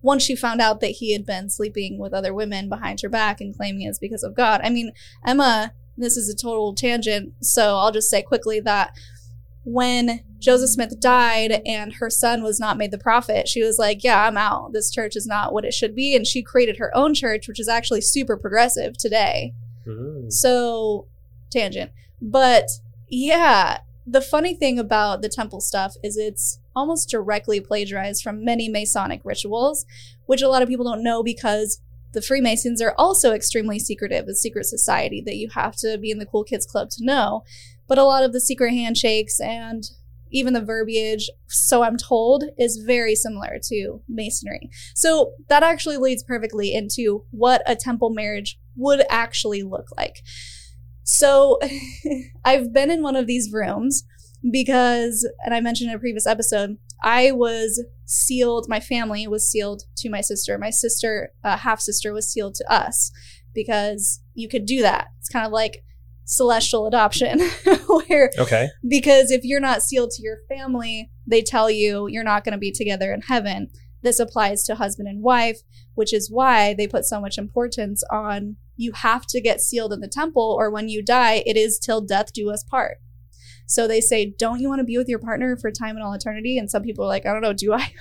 once 0.01 0.23
she 0.23 0.35
found 0.35 0.61
out 0.61 0.79
that 0.81 0.91
he 0.91 1.11
had 1.13 1.25
been 1.25 1.49
sleeping 1.49 1.97
with 1.99 2.13
other 2.13 2.33
women 2.33 2.69
behind 2.69 3.01
her 3.01 3.09
back 3.09 3.41
and 3.41 3.55
claiming 3.55 3.87
it's 3.87 3.99
because 3.99 4.23
of 4.23 4.33
God. 4.35 4.61
I 4.63 4.69
mean, 4.69 4.91
Emma, 5.25 5.73
this 5.97 6.15
is 6.17 6.29
a 6.29 6.35
total 6.35 6.73
tangent, 6.73 7.33
so 7.41 7.75
I'll 7.77 7.91
just 7.91 8.09
say 8.09 8.21
quickly 8.21 8.59
that 8.61 8.91
when 9.65 10.21
Joseph 10.39 10.69
Smith 10.69 10.99
died 11.01 11.61
and 11.65 11.93
her 11.95 12.09
son 12.09 12.41
was 12.43 12.59
not 12.59 12.77
made 12.77 12.91
the 12.91 12.97
prophet, 12.97 13.47
she 13.47 13.61
was 13.61 13.77
like, 13.77 14.03
Yeah, 14.03 14.25
I'm 14.25 14.37
out. 14.37 14.71
This 14.73 14.89
church 14.89 15.15
is 15.17 15.27
not 15.27 15.51
what 15.53 15.65
it 15.65 15.73
should 15.73 15.93
be. 15.95 16.15
And 16.15 16.25
she 16.25 16.41
created 16.41 16.77
her 16.77 16.95
own 16.95 17.13
church, 17.13 17.47
which 17.47 17.59
is 17.59 17.67
actually 17.67 18.01
super 18.01 18.37
progressive 18.37 18.97
today. 18.97 19.53
Mm. 19.85 20.31
So, 20.31 21.07
tangent. 21.51 21.91
But 22.21 22.69
yeah, 23.07 23.79
the 24.05 24.21
funny 24.21 24.55
thing 24.55 24.79
about 24.79 25.21
the 25.21 25.29
temple 25.29 25.61
stuff 25.61 25.95
is 26.03 26.17
it's 26.17 26.59
almost 26.75 27.09
directly 27.09 27.59
plagiarized 27.59 28.23
from 28.23 28.43
many 28.43 28.69
Masonic 28.69 29.21
rituals, 29.23 29.85
which 30.25 30.41
a 30.41 30.47
lot 30.47 30.61
of 30.61 30.69
people 30.69 30.85
don't 30.85 31.03
know 31.03 31.23
because 31.23 31.81
the 32.13 32.21
Freemasons 32.21 32.81
are 32.81 32.95
also 32.97 33.33
extremely 33.33 33.77
secretive, 33.77 34.27
a 34.27 34.33
secret 34.33 34.65
society 34.65 35.21
that 35.25 35.35
you 35.35 35.49
have 35.49 35.75
to 35.77 35.97
be 35.97 36.09
in 36.09 36.17
the 36.17 36.25
Cool 36.25 36.43
Kids 36.43 36.65
Club 36.65 36.89
to 36.91 37.05
know. 37.05 37.43
But 37.87 37.97
a 37.97 38.03
lot 38.03 38.23
of 38.23 38.33
the 38.33 38.41
secret 38.41 38.71
handshakes 38.71 39.39
and 39.39 39.83
even 40.31 40.53
the 40.53 40.61
verbiage, 40.61 41.29
so 41.47 41.83
I'm 41.83 41.97
told, 41.97 42.45
is 42.57 42.77
very 42.77 43.15
similar 43.15 43.59
to 43.65 44.01
Masonry. 44.07 44.69
So 44.95 45.33
that 45.49 45.63
actually 45.63 45.97
leads 45.97 46.23
perfectly 46.23 46.73
into 46.73 47.25
what 47.31 47.63
a 47.65 47.75
temple 47.75 48.11
marriage 48.11 48.59
would 48.75 49.03
actually 49.09 49.63
look 49.63 49.87
like. 49.97 50.23
So 51.09 51.57
I've 52.45 52.71
been 52.71 52.91
in 52.91 53.01
one 53.01 53.15
of 53.15 53.25
these 53.25 53.51
rooms 53.51 54.03
because, 54.51 55.27
and 55.43 55.55
I 55.55 55.59
mentioned 55.59 55.89
in 55.89 55.95
a 55.95 55.99
previous 55.99 56.27
episode, 56.27 56.77
I 57.03 57.31
was 57.31 57.83
sealed, 58.05 58.67
my 58.69 58.79
family 58.79 59.27
was 59.27 59.49
sealed 59.49 59.83
to 59.97 60.09
my 60.09 60.21
sister. 60.21 60.57
My 60.59 60.69
sister, 60.69 61.31
uh, 61.43 61.57
half 61.57 61.79
sister, 61.79 62.13
was 62.13 62.31
sealed 62.31 62.53
to 62.55 62.71
us 62.71 63.11
because 63.55 64.21
you 64.35 64.47
could 64.47 64.65
do 64.65 64.81
that. 64.83 65.07
It's 65.19 65.29
kind 65.29 65.45
of 65.47 65.51
like 65.51 65.83
celestial 66.25 66.85
adoption, 66.85 67.39
where 67.87 68.29
Okay. 68.37 68.69
because 68.87 69.31
if 69.31 69.43
you're 69.43 69.59
not 69.59 69.81
sealed 69.81 70.11
to 70.11 70.21
your 70.21 70.37
family, 70.47 71.09
they 71.25 71.41
tell 71.41 71.71
you 71.71 72.07
you're 72.07 72.23
not 72.23 72.43
going 72.43 72.53
to 72.53 72.59
be 72.59 72.71
together 72.71 73.11
in 73.11 73.21
heaven. 73.21 73.69
This 74.03 74.19
applies 74.19 74.63
to 74.65 74.75
husband 74.75 75.07
and 75.09 75.23
wife, 75.23 75.61
which 75.95 76.13
is 76.13 76.29
why 76.31 76.75
they 76.75 76.87
put 76.87 77.05
so 77.05 77.19
much 77.19 77.37
importance 77.39 78.03
on 78.11 78.57
you 78.79 78.93
have 78.93 79.25
to 79.27 79.41
get 79.41 79.59
sealed 79.59 79.91
in 79.91 79.99
the 79.99 80.07
temple, 80.07 80.55
or 80.57 80.71
when 80.71 80.87
you 80.87 81.03
die, 81.03 81.43
it 81.45 81.57
is 81.57 81.77
till 81.77 81.99
death 81.99 82.31
do 82.31 82.49
us 82.49 82.63
part. 82.63 82.97
So 83.65 83.87
they 83.87 83.99
say, 83.99 84.33
don't 84.39 84.61
you 84.61 84.69
want 84.69 84.79
to 84.79 84.85
be 84.85 84.97
with 84.97 85.09
your 85.09 85.19
partner 85.19 85.57
for 85.57 85.69
time 85.69 85.97
and 85.97 86.03
all 86.03 86.13
eternity? 86.13 86.57
And 86.57 86.71
some 86.71 86.81
people 86.81 87.03
are 87.03 87.09
like, 87.09 87.25
I 87.25 87.33
don't 87.33 87.41
know, 87.41 87.53
do 87.53 87.73
I? 87.73 87.91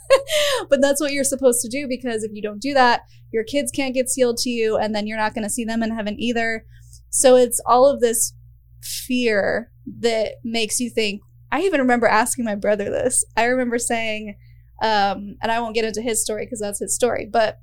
but 0.68 0.82
that's 0.82 1.00
what 1.00 1.12
you're 1.12 1.24
supposed 1.24 1.62
to 1.62 1.68
do 1.68 1.88
because 1.88 2.22
if 2.22 2.30
you 2.34 2.42
don't 2.42 2.60
do 2.60 2.74
that, 2.74 3.02
your 3.32 3.42
kids 3.42 3.72
can't 3.72 3.94
get 3.94 4.10
sealed 4.10 4.36
to 4.38 4.50
you, 4.50 4.76
and 4.76 4.94
then 4.94 5.06
you're 5.06 5.16
not 5.16 5.34
going 5.34 5.44
to 5.44 5.50
see 5.50 5.64
them 5.64 5.82
in 5.82 5.94
heaven 5.94 6.14
either. 6.20 6.66
So 7.08 7.36
it's 7.36 7.60
all 7.64 7.86
of 7.86 8.00
this 8.00 8.34
fear 8.82 9.70
that 10.00 10.34
makes 10.44 10.78
you 10.78 10.90
think. 10.90 11.22
I 11.50 11.62
even 11.62 11.80
remember 11.80 12.06
asking 12.06 12.44
my 12.44 12.54
brother 12.54 12.90
this. 12.90 13.24
I 13.34 13.44
remember 13.44 13.78
saying, 13.78 14.36
um, 14.82 15.36
and 15.42 15.50
I 15.50 15.60
won't 15.60 15.74
get 15.74 15.86
into 15.86 16.02
his 16.02 16.22
story 16.22 16.44
because 16.44 16.60
that's 16.60 16.80
his 16.80 16.94
story, 16.94 17.26
but 17.30 17.60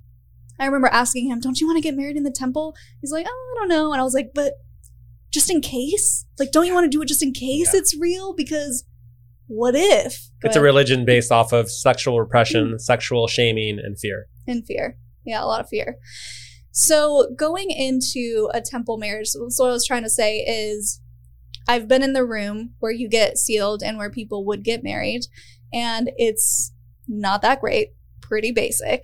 I 0.60 0.66
remember 0.66 0.88
asking 0.88 1.30
him, 1.30 1.40
Don't 1.40 1.60
you 1.60 1.68
want 1.68 1.78
to 1.78 1.82
get 1.82 1.96
married 1.96 2.18
in 2.18 2.24
the 2.24 2.32
temple? 2.32 2.76
He's 3.02 3.12
like, 3.12 3.26
Oh, 3.28 3.54
I 3.56 3.60
don't 3.60 3.70
know. 3.70 3.92
And 3.92 4.02
I 4.02 4.04
was 4.04 4.14
like, 4.14 4.32
But 4.34 4.54
just 5.32 5.50
in 5.50 5.62
case? 5.62 6.26
Like, 6.40 6.52
don't 6.52 6.66
you 6.66 6.74
want 6.74 6.86
to 6.90 6.96
do 6.98 7.02
it 7.02 7.08
just 7.08 7.24
in 7.24 7.34
case 7.34 7.74
Yeah. 7.74 7.80
it's 7.80 7.98
real? 8.00 8.34
Because 8.34 8.86
what 9.48 9.76
if? 9.76 10.30
It's 10.42 10.56
a 10.56 10.62
religion 10.62 11.06
based 11.06 11.32
off 11.32 11.52
of 11.52 11.70
sexual 11.70 12.20
repression, 12.20 12.74
mm. 12.74 12.82
sexual 12.82 13.28
shaming, 13.28 13.80
and 13.80 14.00
fear. 14.00 14.28
and 14.48 14.66
fear. 14.66 14.98
Yeah, 15.24 15.44
a 15.44 15.46
lot 15.46 15.62
of 15.62 15.70
fear. 15.70 15.98
So 16.72 17.34
going 17.38 17.72
into 17.72 18.50
a 18.54 18.62
temple 18.62 18.98
marriage, 18.98 19.30
so 19.30 19.48
what 19.58 19.70
I 19.70 19.74
was 19.74 19.86
trying 19.86 20.04
to 20.04 20.10
say 20.10 20.40
is 20.40 21.02
I've 21.68 21.88
been 21.88 22.04
in 22.04 22.14
the 22.14 22.26
room 22.26 22.74
where 22.80 22.92
you 22.92 23.10
get 23.10 23.38
sealed 23.38 23.82
and 23.84 23.98
where 23.98 24.10
people 24.10 24.46
would 24.46 24.64
get 24.64 24.84
married, 24.84 25.22
and 25.74 26.12
it's 26.18 26.74
not 27.08 27.42
that 27.42 27.62
great, 27.62 27.90
pretty 28.22 28.52
basic. 28.52 29.04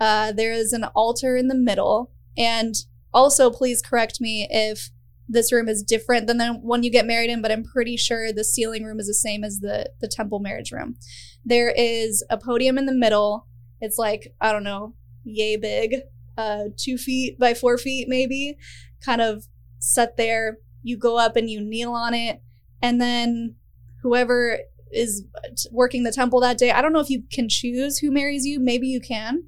Uh, 0.00 0.32
there 0.32 0.52
is 0.52 0.72
an 0.72 0.84
altar 0.94 1.36
in 1.36 1.48
the 1.48 1.54
middle, 1.54 2.10
and 2.36 2.74
also 3.12 3.50
please 3.50 3.82
correct 3.82 4.20
me 4.20 4.48
if 4.50 4.90
this 5.28 5.52
room 5.52 5.68
is 5.68 5.82
different 5.82 6.26
than 6.26 6.38
the 6.38 6.52
one 6.54 6.82
you 6.82 6.90
get 6.90 7.06
married 7.06 7.30
in, 7.30 7.40
but 7.40 7.52
I'm 7.52 7.62
pretty 7.62 7.96
sure 7.96 8.32
the 8.32 8.42
sealing 8.42 8.82
room 8.84 8.98
is 8.98 9.06
the 9.06 9.14
same 9.14 9.44
as 9.44 9.60
the 9.60 9.90
the 10.00 10.08
temple 10.08 10.40
marriage 10.40 10.72
room. 10.72 10.96
There 11.44 11.72
is 11.76 12.24
a 12.30 12.38
podium 12.38 12.78
in 12.78 12.86
the 12.86 12.94
middle. 12.94 13.46
It's 13.80 13.98
like 13.98 14.34
I 14.40 14.52
don't 14.52 14.64
know, 14.64 14.94
yay 15.22 15.56
big, 15.56 15.96
uh, 16.36 16.64
two 16.76 16.96
feet 16.98 17.38
by 17.38 17.54
four 17.54 17.78
feet 17.78 18.08
maybe, 18.08 18.56
kind 19.04 19.20
of 19.20 19.46
set 19.78 20.16
there. 20.16 20.58
You 20.82 20.96
go 20.96 21.18
up 21.18 21.36
and 21.36 21.48
you 21.48 21.60
kneel 21.60 21.92
on 21.92 22.14
it, 22.14 22.42
and 22.82 23.00
then 23.00 23.56
whoever 24.02 24.58
is 24.92 25.24
working 25.70 26.02
the 26.02 26.12
temple 26.12 26.40
that 26.40 26.58
day, 26.58 26.72
I 26.72 26.82
don't 26.82 26.92
know 26.92 27.00
if 27.00 27.10
you 27.10 27.22
can 27.32 27.48
choose 27.48 27.98
who 27.98 28.10
marries 28.10 28.44
you. 28.44 28.58
Maybe 28.58 28.88
you 28.88 29.00
can, 29.00 29.44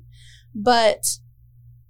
but 0.55 1.05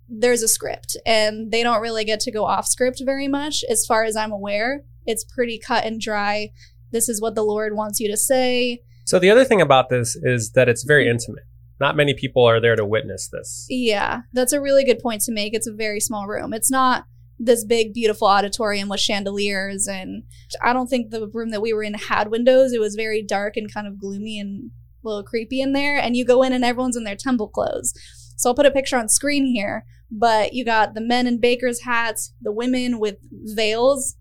there's 0.09 0.43
a 0.43 0.49
script, 0.49 0.97
and 1.07 1.51
they 1.51 1.63
don't 1.63 1.81
really 1.81 2.05
get 2.05 2.21
to 2.21 2.31
go 2.31 2.45
off 2.45 2.67
script 2.67 3.03
very 3.05 3.29
much, 3.29 3.65
as 3.69 3.87
far 3.87 4.05
as 4.05 4.17
I'm 4.17 4.33
aware. 4.33 4.83
It's 5.07 5.25
pretty 5.25 5.59
cut 5.59 5.85
and 5.85 6.01
dry. 6.01 6.51
This 6.91 7.09
is 7.09 7.21
what 7.21 7.35
the 7.35 7.43
Lord 7.43 7.75
wants 7.75 7.99
you 7.99 8.11
to 8.11 8.17
say. 8.17 8.81
So 9.05 9.19
the 9.19 9.31
other 9.31 9.45
thing 9.45 9.61
about 9.61 9.89
this 9.89 10.17
is 10.23 10.53
that 10.53 10.69
it's 10.69 10.85
very 10.85 11.07
mm. 11.07 11.11
intimate. 11.11 11.45
Not 11.81 11.97
many 11.97 12.15
people 12.15 12.45
are 12.45 12.61
there 12.61 12.77
to 12.77 12.85
witness 12.85 13.29
this. 13.33 13.67
Yeah, 13.69 14.21
that's 14.33 14.53
a 14.53 14.61
really 14.61 14.85
good 14.85 15.01
point 15.01 15.23
to 15.23 15.33
make. 15.33 15.55
It's 15.55 15.67
a 15.67 15.73
very 15.73 15.99
small 15.99 16.29
room. 16.29 16.53
It's 16.53 16.71
not 16.71 17.07
this 17.41 17.65
big, 17.65 17.93
beautiful 17.93 18.29
auditorium 18.29 18.89
with 18.89 19.01
chandeliers. 19.01 19.89
And 19.89 20.23
I 20.63 20.73
don't 20.73 20.87
think 20.87 21.11
the 21.11 21.29
room 21.29 21.51
that 21.51 21.61
we 21.61 21.73
were 21.73 21.83
in 21.83 21.95
had 21.95 22.31
windows. 22.31 22.73
It 22.73 22.81
was 22.81 22.95
very 22.95 23.21
dark 23.21 23.57
and 23.57 23.73
kind 23.73 23.89
of 23.89 23.99
gloomy 23.99 24.39
and 24.39 24.71
a 25.05 25.09
little 25.09 25.25
creepy 25.25 25.61
in 25.61 25.73
there. 25.73 25.99
And 25.99 26.17
you 26.17 26.25
go 26.25 26.45
in 26.45 26.53
and 26.53 26.65
everyone's 26.65 26.97
in 26.97 27.03
their 27.03 27.17
temple 27.17 27.49
clothes. 27.49 27.93
So 28.37 28.51
I'll 28.51 28.55
put 28.55 28.67
a 28.67 28.71
picture 28.71 28.97
on 28.97 29.09
screen 29.09 29.47
here. 29.47 29.85
But 30.11 30.53
you 30.53 30.65
got 30.65 30.95
the 30.95 31.01
men 31.01 31.27
in 31.27 31.41
baker's 31.41 31.83
hats, 31.83 32.35
the 32.41 32.53
women 32.53 32.99
with 32.99 33.17
veils, 33.31 34.17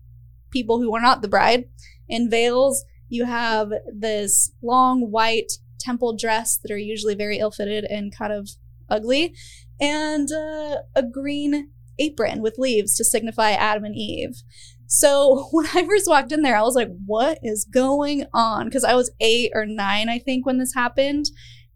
people 0.50 0.80
who 0.80 0.94
are 0.94 1.02
not 1.02 1.20
the 1.20 1.28
bride 1.28 1.64
in 2.08 2.30
veils. 2.30 2.84
You 3.08 3.26
have 3.26 3.72
this 3.94 4.52
long 4.62 5.10
white 5.10 5.52
temple 5.78 6.16
dress 6.16 6.56
that 6.56 6.72
are 6.72 6.78
usually 6.78 7.14
very 7.14 7.38
ill 7.38 7.50
fitted 7.50 7.84
and 7.84 8.16
kind 8.16 8.32
of 8.32 8.50
ugly, 8.88 9.34
and 9.80 10.28
uh, 10.32 10.76
a 10.94 11.02
green 11.02 11.70
apron 11.98 12.40
with 12.40 12.58
leaves 12.58 12.96
to 12.96 13.04
signify 13.04 13.50
Adam 13.50 13.84
and 13.84 13.96
Eve. 13.96 14.42
So 14.86 15.48
when 15.52 15.66
I 15.74 15.84
first 15.84 16.08
walked 16.08 16.32
in 16.32 16.42
there, 16.42 16.56
I 16.56 16.62
was 16.62 16.74
like, 16.74 16.90
what 17.06 17.38
is 17.42 17.64
going 17.64 18.24
on? 18.32 18.66
Because 18.66 18.84
I 18.84 18.94
was 18.94 19.10
eight 19.20 19.50
or 19.54 19.66
nine, 19.66 20.08
I 20.08 20.18
think, 20.18 20.46
when 20.46 20.58
this 20.58 20.74
happened. 20.74 21.26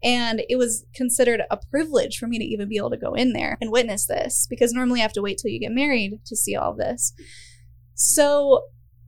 And 0.03 0.43
it 0.47 0.57
was 0.57 0.85
considered 0.93 1.41
a 1.49 1.57
privilege 1.71 2.17
for 2.17 2.27
me 2.27 2.37
to 2.37 2.45
even 2.45 2.69
be 2.69 2.77
able 2.77 2.91
to 2.91 2.97
go 2.97 3.13
in 3.13 3.33
there 3.33 3.57
and 3.59 3.71
witness 3.71 4.05
this 4.05 4.45
because 4.49 4.71
normally 4.71 4.99
you 4.99 5.03
have 5.03 5.13
to 5.13 5.21
wait 5.21 5.39
till 5.41 5.51
you 5.51 5.59
get 5.59 5.71
married 5.71 6.19
to 6.25 6.35
see 6.35 6.55
all 6.55 6.75
this. 6.75 7.13
So 7.95 8.65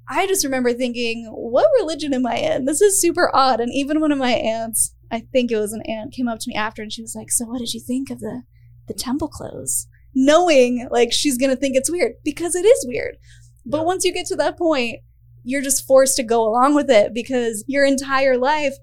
I 0.10 0.25
just 0.25 0.43
remember 0.43 0.74
thinking, 0.74 1.27
what 1.31 1.69
religion 1.79 2.13
am 2.15 2.25
I 2.25 2.38
in? 2.38 2.65
This 2.65 2.81
is 2.81 3.00
super 3.00 3.29
odd. 3.36 3.60
And 3.60 3.72
even 3.72 4.00
one 4.00 4.12
of 4.12 4.17
my 4.17 4.31
aunts, 4.31 4.96
I 5.12 5.19
think 5.31 5.51
it 5.51 5.58
was 5.58 5.74
an 5.74 5.84
aunt, 5.84 6.13
came 6.13 6.27
up 6.27 6.39
to 6.39 6.50
me 6.50 6.55
after 6.55 6.81
and 6.81 6.91
she 6.91 7.03
was 7.03 7.15
like, 7.15 7.29
So 7.29 7.46
what 7.46 7.60
did 7.60 7.74
you 7.74 7.79
think 7.79 8.10
of 8.10 8.19
the 8.19 8.43
the 8.88 8.93
temple 8.96 9.27
clothes? 9.27 9.88
Knowing 10.15 10.88
like 10.89 11.12
she's 11.12 11.38
gonna 11.38 11.55
think 11.55 11.75
it's 11.75 11.91
weird 11.91 12.13
because 12.24 12.55
it 12.55 12.65
is 12.65 12.86
weird. 12.88 13.17
But 13.65 13.86
once 13.86 14.03
you 14.03 14.12
get 14.12 14.25
to 14.27 14.36
that 14.38 14.58
point, 14.58 15.01
you're 15.43 15.62
just 15.62 15.86
forced 15.86 16.15
to 16.17 16.24
go 16.24 16.41
along 16.41 16.74
with 16.74 16.89
it 16.89 17.13
because 17.13 17.63
your 17.67 17.86
entire 17.86 18.38
life 18.38 18.74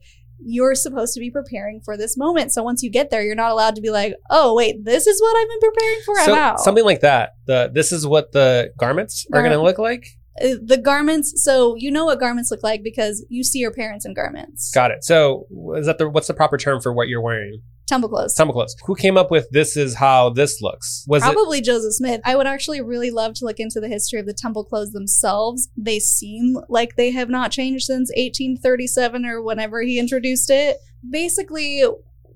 you're 0.45 0.75
supposed 0.75 1.15
to 1.15 1.21
be 1.21 1.31
preparing 1.31 1.81
for 1.85 1.97
this 1.97 2.17
moment. 2.17 2.53
So 2.53 2.63
once 2.63 2.83
you 2.83 2.91
get 2.91 3.11
there, 3.11 3.23
you're 3.23 3.35
not 3.35 3.51
allowed 3.51 3.75
to 3.77 3.81
be 3.81 3.91
like, 3.91 4.15
"Oh, 4.31 4.55
wait, 4.55 4.85
this 4.85 5.07
is 5.07 5.21
what 5.21 5.37
I've 5.37 5.49
been 5.49 5.71
preparing 5.71 6.01
for." 6.05 6.15
So 6.25 6.33
I'm 6.33 6.39
out. 6.39 6.61
something 6.61 6.85
like 6.85 7.01
that. 7.01 7.31
The 7.47 7.71
this 7.73 7.93
is 7.93 8.07
what 8.07 8.33
the 8.33 8.73
garments 8.79 9.27
are 9.33 9.41
going 9.41 9.53
to 9.53 9.63
look 9.63 9.79
like. 9.79 10.07
Uh, 10.43 10.57
The 10.63 10.77
garments, 10.77 11.43
so 11.43 11.75
you 11.77 11.91
know 11.91 12.05
what 12.05 12.21
garments 12.21 12.51
look 12.51 12.63
like 12.63 12.83
because 12.83 13.25
you 13.31 13.43
see 13.43 13.59
your 13.59 13.73
parents 13.73 14.05
in 14.05 14.13
garments. 14.15 14.71
Got 14.75 14.91
it. 14.91 15.03
So, 15.03 15.47
is 15.77 15.87
that 15.87 15.97
the 15.99 16.09
what's 16.09 16.27
the 16.27 16.35
proper 16.35 16.59
term 16.59 16.81
for 16.81 16.93
what 16.93 17.09
you're 17.09 17.23
wearing? 17.23 17.63
Temple 17.87 18.09
clothes. 18.09 18.35
Temple 18.35 18.53
clothes. 18.53 18.75
Who 18.87 18.97
came 18.97 19.17
up 19.17 19.31
with 19.31 19.49
this 19.51 19.77
is 19.77 19.95
how 19.95 20.31
this 20.31 20.61
looks? 20.61 21.05
Was 21.07 21.23
it 21.23 21.33
Probably 21.33 21.61
Joseph 21.61 21.95
Smith. 21.95 22.21
I 22.25 22.35
would 22.35 22.47
actually 22.47 22.81
really 22.81 23.13
love 23.13 23.35
to 23.35 23.45
look 23.45 23.61
into 23.61 23.81
the 23.81 23.89
history 23.89 24.19
of 24.19 24.27
the 24.27 24.35
temple 24.35 24.65
clothes 24.65 24.93
themselves. 24.93 25.69
They 25.77 26.01
seem 26.01 26.59
like 26.69 26.97
they 26.97 27.13
have 27.13 27.29
not 27.29 27.53
changed 27.53 27.85
since 27.85 28.11
1837 28.17 29.25
or 29.25 29.41
whenever 29.41 29.83
he 29.83 30.01
introduced 30.01 30.51
it. 30.51 30.79
Basically, 31.09 31.85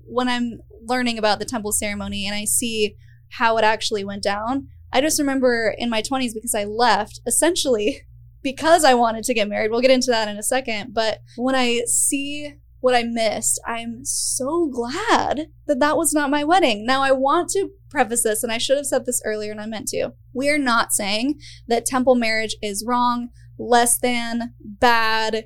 when 0.05 0.29
I'm 0.29 0.61
learning 0.83 1.17
about 1.17 1.39
the 1.39 1.45
temple 1.45 1.73
ceremony 1.73 2.25
and 2.25 2.33
I 2.33 2.45
see 2.45 2.95
how 3.31 3.57
it 3.57 3.65
actually 3.65 4.05
went 4.05 4.23
down, 4.23 4.67
I 4.93 5.01
just 5.01 5.19
remember 5.19 5.75
in 5.77 5.89
my 5.89 6.01
20s 6.01 6.33
because 6.33 6.55
I 6.55 6.63
left 6.63 7.19
essentially 7.25 8.01
because 8.41 8.85
I 8.85 8.93
wanted 8.93 9.25
to 9.25 9.33
get 9.33 9.49
married. 9.49 9.69
We'll 9.69 9.81
get 9.81 9.91
into 9.91 10.11
that 10.11 10.29
in 10.29 10.37
a 10.37 10.43
second. 10.43 10.93
But 10.93 11.19
when 11.35 11.55
I 11.55 11.81
see 11.87 12.55
what 12.81 12.95
I 12.95 13.03
missed, 13.03 13.61
I'm 13.65 14.03
so 14.03 14.67
glad 14.67 15.47
that 15.67 15.79
that 15.79 15.95
was 15.95 16.13
not 16.13 16.29
my 16.29 16.43
wedding. 16.43 16.85
Now, 16.85 17.01
I 17.01 17.11
want 17.11 17.49
to 17.51 17.69
preface 17.89 18.23
this, 18.23 18.43
and 18.43 18.51
I 18.51 18.57
should 18.57 18.77
have 18.77 18.87
said 18.87 19.05
this 19.05 19.21
earlier, 19.23 19.51
and 19.51 19.61
I 19.61 19.67
meant 19.67 19.87
to. 19.89 20.11
We 20.33 20.49
are 20.49 20.57
not 20.57 20.91
saying 20.91 21.39
that 21.67 21.85
temple 21.85 22.15
marriage 22.15 22.55
is 22.61 22.83
wrong, 22.85 23.29
less 23.57 23.97
than, 23.97 24.53
bad, 24.59 25.45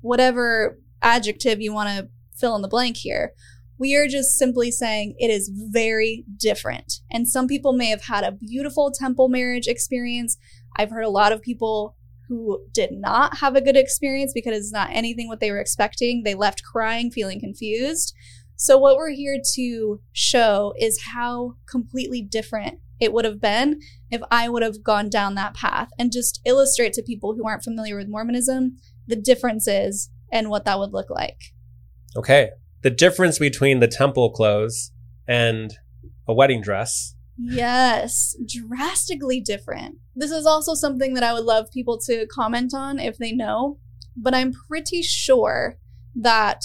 whatever 0.00 0.78
adjective 1.00 1.60
you 1.60 1.72
want 1.72 1.88
to 1.88 2.08
fill 2.36 2.56
in 2.56 2.62
the 2.62 2.68
blank 2.68 2.96
here. 2.98 3.32
We 3.78 3.94
are 3.96 4.08
just 4.08 4.36
simply 4.36 4.70
saying 4.70 5.14
it 5.18 5.30
is 5.30 5.50
very 5.52 6.24
different. 6.36 6.94
And 7.10 7.28
some 7.28 7.46
people 7.46 7.72
may 7.72 7.90
have 7.90 8.04
had 8.04 8.24
a 8.24 8.32
beautiful 8.32 8.90
temple 8.90 9.28
marriage 9.28 9.66
experience. 9.66 10.36
I've 10.76 10.90
heard 10.90 11.04
a 11.04 11.10
lot 11.10 11.32
of 11.32 11.42
people 11.42 11.96
who 12.32 12.64
did 12.72 12.90
not 12.92 13.38
have 13.38 13.54
a 13.54 13.60
good 13.60 13.76
experience 13.76 14.32
because 14.32 14.56
it's 14.56 14.72
not 14.72 14.88
anything 14.90 15.28
what 15.28 15.38
they 15.38 15.50
were 15.50 15.60
expecting. 15.60 16.22
They 16.22 16.34
left 16.34 16.62
crying, 16.64 17.10
feeling 17.10 17.38
confused. 17.38 18.14
So, 18.56 18.78
what 18.78 18.96
we're 18.96 19.10
here 19.10 19.38
to 19.56 20.00
show 20.12 20.72
is 20.78 21.02
how 21.12 21.56
completely 21.68 22.22
different 22.22 22.78
it 22.98 23.12
would 23.12 23.26
have 23.26 23.40
been 23.40 23.80
if 24.10 24.22
I 24.30 24.48
would 24.48 24.62
have 24.62 24.82
gone 24.82 25.10
down 25.10 25.34
that 25.34 25.54
path 25.54 25.90
and 25.98 26.10
just 26.10 26.40
illustrate 26.46 26.94
to 26.94 27.02
people 27.02 27.34
who 27.34 27.46
aren't 27.46 27.64
familiar 27.64 27.96
with 27.96 28.08
Mormonism 28.08 28.78
the 29.06 29.16
differences 29.16 30.08
and 30.32 30.48
what 30.48 30.64
that 30.64 30.78
would 30.78 30.92
look 30.92 31.10
like. 31.10 31.52
okay? 32.16 32.50
The 32.80 32.90
difference 32.90 33.38
between 33.38 33.80
the 33.80 33.88
temple 33.88 34.30
clothes 34.30 34.92
and 35.28 35.74
a 36.26 36.32
wedding 36.32 36.62
dress. 36.62 37.14
Yes, 37.36 38.36
drastically 38.46 39.40
different. 39.40 39.96
This 40.14 40.30
is 40.30 40.46
also 40.46 40.74
something 40.74 41.14
that 41.14 41.24
I 41.24 41.32
would 41.32 41.44
love 41.44 41.70
people 41.70 41.98
to 42.06 42.26
comment 42.26 42.74
on 42.74 42.98
if 42.98 43.16
they 43.18 43.32
know, 43.32 43.78
but 44.16 44.34
I'm 44.34 44.52
pretty 44.52 45.02
sure 45.02 45.78
that 46.14 46.64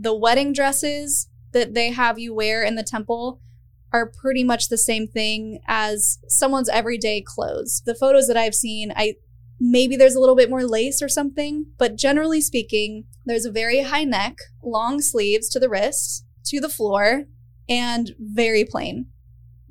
the 0.00 0.14
wedding 0.14 0.52
dresses 0.52 1.28
that 1.52 1.74
they 1.74 1.90
have 1.90 2.18
you 2.18 2.34
wear 2.34 2.62
in 2.62 2.74
the 2.74 2.82
temple 2.82 3.40
are 3.92 4.10
pretty 4.10 4.42
much 4.42 4.68
the 4.68 4.78
same 4.78 5.06
thing 5.06 5.60
as 5.68 6.18
someone's 6.28 6.68
everyday 6.70 7.20
clothes. 7.20 7.82
The 7.84 7.94
photos 7.94 8.26
that 8.26 8.36
I've 8.36 8.54
seen, 8.54 8.92
I 8.96 9.14
maybe 9.60 9.96
there's 9.96 10.14
a 10.14 10.20
little 10.20 10.34
bit 10.34 10.50
more 10.50 10.64
lace 10.64 11.00
or 11.02 11.08
something, 11.08 11.66
but 11.78 11.96
generally 11.96 12.40
speaking, 12.40 13.04
there's 13.24 13.44
a 13.44 13.52
very 13.52 13.82
high 13.82 14.04
neck, 14.04 14.36
long 14.64 15.00
sleeves 15.00 15.48
to 15.50 15.60
the 15.60 15.68
wrists, 15.68 16.24
to 16.46 16.58
the 16.58 16.70
floor, 16.70 17.24
and 17.68 18.12
very 18.18 18.64
plain 18.64 19.06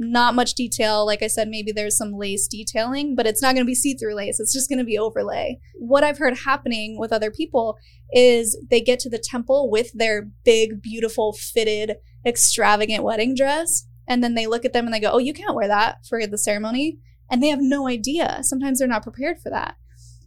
not 0.01 0.36
much 0.36 0.55
detail. 0.55 1.05
Like 1.05 1.22
I 1.22 1.27
said, 1.27 1.48
maybe 1.48 1.72
there's 1.72 1.96
some 1.96 2.13
lace 2.13 2.48
detailing, 2.48 3.15
but 3.15 3.27
it's 3.27 3.41
not 3.41 3.53
going 3.53 3.65
to 3.65 3.70
be 3.70 3.75
see 3.75 3.93
through 3.93 4.15
lace. 4.15 4.39
It's 4.39 4.53
just 4.53 4.70
going 4.70 4.79
to 4.79 4.86
be 4.86 4.98
overlay. 4.98 5.60
What 5.75 6.03
I've 6.03 6.17
heard 6.17 6.39
happening 6.39 6.98
with 7.00 7.13
other 7.13 7.31
people 7.31 7.77
is 8.12 8.58
they 8.70 8.81
get 8.81 9.00
to 9.01 9.10
the 9.10 9.24
temple 9.24 9.70
with 9.70 9.91
their 9.93 10.29
big, 10.43 10.81
beautiful, 10.81 11.34
fitted, 11.34 11.98
extravagant 12.25 13.03
wedding 13.03 13.36
dress. 13.36 13.86
And 14.08 14.24
then 14.24 14.34
they 14.34 14.48
look 14.48 14.65
at 14.65 14.74
them 14.74 14.86
and 14.86 14.93
they 14.93 15.00
go, 15.00 15.11
Oh, 15.11 15.20
you 15.20 15.33
can't 15.33 15.55
wear 15.55 15.68
that 15.68 16.05
for 16.09 16.25
the 16.25 16.37
ceremony. 16.37 16.98
And 17.29 17.42
they 17.42 17.50
have 17.50 17.61
no 17.61 17.87
idea. 17.87 18.40
Sometimes 18.42 18.79
they're 18.79 18.87
not 18.87 19.03
prepared 19.03 19.37
for 19.42 19.50
that. 19.51 19.75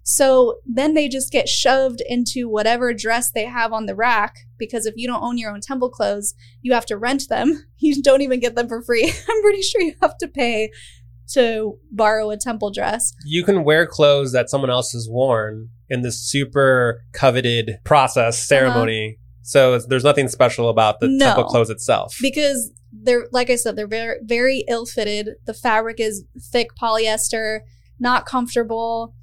So 0.06 0.58
then 0.66 0.92
they 0.94 1.08
just 1.08 1.32
get 1.32 1.48
shoved 1.48 2.02
into 2.06 2.46
whatever 2.48 2.92
dress 2.92 3.30
they 3.32 3.46
have 3.46 3.72
on 3.72 3.86
the 3.86 3.94
rack 3.94 4.34
because 4.58 4.84
if 4.84 4.94
you 4.96 5.06
don't 5.08 5.22
own 5.22 5.38
your 5.38 5.50
own 5.50 5.60
temple 5.62 5.88
clothes, 5.90 6.34
you 6.60 6.74
have 6.74 6.86
to 6.86 6.96
rent 6.96 7.28
them. 7.28 7.64
You 7.78 8.00
don't 8.02 8.22
even 8.22 8.40
get 8.40 8.54
them 8.54 8.66
for 8.68 8.80
free. 8.82 9.04
I'm 9.28 9.42
pretty 9.42 9.60
sure 9.60 9.80
you 9.82 9.94
have 10.00 10.16
to 10.18 10.28
pay 10.28 10.70
to 11.32 11.78
borrow 11.90 12.30
a 12.30 12.36
temple 12.38 12.70
dress. 12.70 13.12
You 13.26 13.44
can 13.44 13.62
wear 13.64 13.86
clothes 13.86 14.32
that 14.32 14.48
someone 14.48 14.70
else 14.70 14.92
has 14.92 15.06
worn 15.10 15.68
in 15.90 16.00
this 16.02 16.18
super 16.18 17.02
coveted 17.12 17.78
process 17.84 18.42
ceremony. 18.46 19.18
So 19.42 19.74
it's, 19.74 19.86
there's 19.86 20.04
nothing 20.04 20.28
special 20.28 20.68
about 20.70 21.00
the 21.00 21.06
Uh-huh. 21.06 21.16
No. 21.16 21.26
temple 21.26 21.44
clothes 21.44 21.68
itself. 21.70 22.16
because 22.22 22.70
they're 22.92 23.26
like 23.32 23.50
I 23.50 23.56
said, 23.56 23.74
they're 23.76 23.86
very 23.88 24.16
very 24.22 24.64
ill 24.68 24.86
fitted. 24.86 25.30
The 25.46 25.52
fabric 25.54 25.98
is 26.00 26.24
thick 26.40 26.68
polyester, 26.80 27.60
not 27.98 28.24
comfortable. 28.24 29.14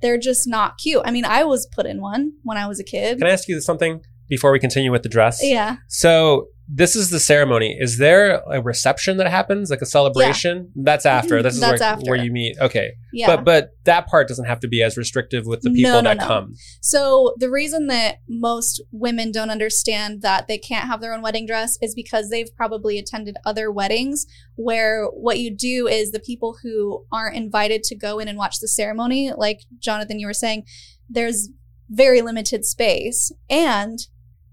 They're 0.00 0.18
just 0.18 0.48
not 0.48 0.78
cute. 0.78 1.02
I 1.04 1.10
mean, 1.10 1.24
I 1.24 1.44
was 1.44 1.66
put 1.66 1.86
in 1.86 2.00
one 2.00 2.32
when 2.42 2.56
I 2.56 2.66
was 2.66 2.80
a 2.80 2.84
kid. 2.84 3.18
Can 3.18 3.26
I 3.26 3.30
ask 3.30 3.48
you 3.48 3.60
something 3.60 4.02
before 4.28 4.52
we 4.52 4.58
continue 4.58 4.92
with 4.92 5.02
the 5.02 5.08
dress? 5.08 5.40
yeah. 5.42 5.76
So 5.88 6.48
this 6.72 6.94
is 6.94 7.10
the 7.10 7.18
ceremony. 7.18 7.76
Is 7.80 7.98
there 7.98 8.42
a 8.50 8.62
reception 8.62 9.16
that 9.16 9.26
happens, 9.28 9.70
like 9.70 9.80
a 9.82 9.86
celebration? 9.86 10.70
That's 10.76 11.04
after. 11.04 11.38
Mhm. 11.38 11.42
This 11.42 11.54
is 11.54 11.60
That's 11.60 11.80
where, 11.80 11.88
after. 11.90 12.10
where 12.10 12.22
you 12.22 12.30
meet. 12.30 12.56
Okay, 12.60 12.92
Yeah. 13.12 13.26
but 13.34 13.44
but 13.44 13.70
that 13.84 14.06
part 14.06 14.28
doesn't 14.28 14.44
have 14.44 14.60
to 14.60 14.68
be 14.68 14.80
as 14.82 14.96
restrictive 14.96 15.46
with 15.46 15.62
the 15.62 15.70
people 15.70 15.90
No, 15.90 16.00
no, 16.00 16.10
that 16.10 16.18
no. 16.18 16.26
come. 16.26 16.54
So 16.80 17.34
the 17.38 17.50
reason 17.50 17.88
that 17.88 18.18
most 18.28 18.80
women 18.92 19.32
don't 19.32 19.50
understand 19.50 20.22
that 20.22 20.46
they 20.46 20.58
can't 20.58 20.86
have 20.86 21.00
their 21.00 21.12
own 21.12 21.22
wedding 21.22 21.44
dress 21.46 21.76
is 21.82 21.94
because 21.94 22.28
they've 22.28 22.54
probably 22.56 22.98
attended 22.98 23.36
other 23.44 23.70
weddings 23.72 24.26
where 24.54 25.06
what 25.06 25.38
you 25.40 25.54
do 25.54 25.88
is 25.88 26.12
the 26.12 26.20
people 26.20 26.58
who 26.62 27.04
aren't 27.10 27.36
invited 27.36 27.82
to 27.84 27.96
go 27.96 28.18
in 28.20 28.28
and 28.28 28.38
watch 28.38 28.60
the 28.60 28.68
ceremony, 28.68 29.32
like 29.36 29.60
Jonathan, 29.80 30.20
you 30.20 30.26
were 30.26 30.32
saying, 30.32 30.64
there's 31.08 31.48
very 31.88 32.22
limited 32.22 32.64
space. 32.64 33.32
And 33.48 33.98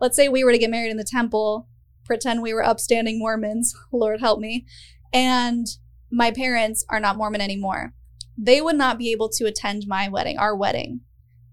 let's 0.01 0.15
say 0.15 0.27
we 0.29 0.43
were 0.43 0.51
to 0.51 0.57
get 0.57 0.71
married 0.71 0.89
in 0.89 0.97
the 0.97 1.03
temple, 1.07 1.67
pretend 2.07 2.41
we 2.41 2.53
were 2.53 2.65
upstanding 2.65 3.19
Mormons, 3.19 3.75
Lord 3.91 4.19
help 4.19 4.39
me, 4.39 4.65
and 5.13 5.65
my 6.11 6.31
parents 6.31 6.85
are 6.89 6.99
not 6.99 7.17
Mormon 7.17 7.41
anymore. 7.41 7.93
They 8.37 8.61
would 8.61 8.75
not 8.75 8.97
be 8.97 9.11
able 9.11 9.29
to 9.29 9.45
attend 9.45 9.83
my 9.87 10.07
wedding, 10.07 10.37
our 10.37 10.55
wedding, 10.55 11.01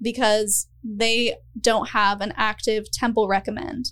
because 0.01 0.69
they 0.83 1.37
don't 1.61 1.91
have 1.91 2.21
an 2.21 2.33
active 2.37 2.91
temple 2.91 3.27
recommend. 3.27 3.87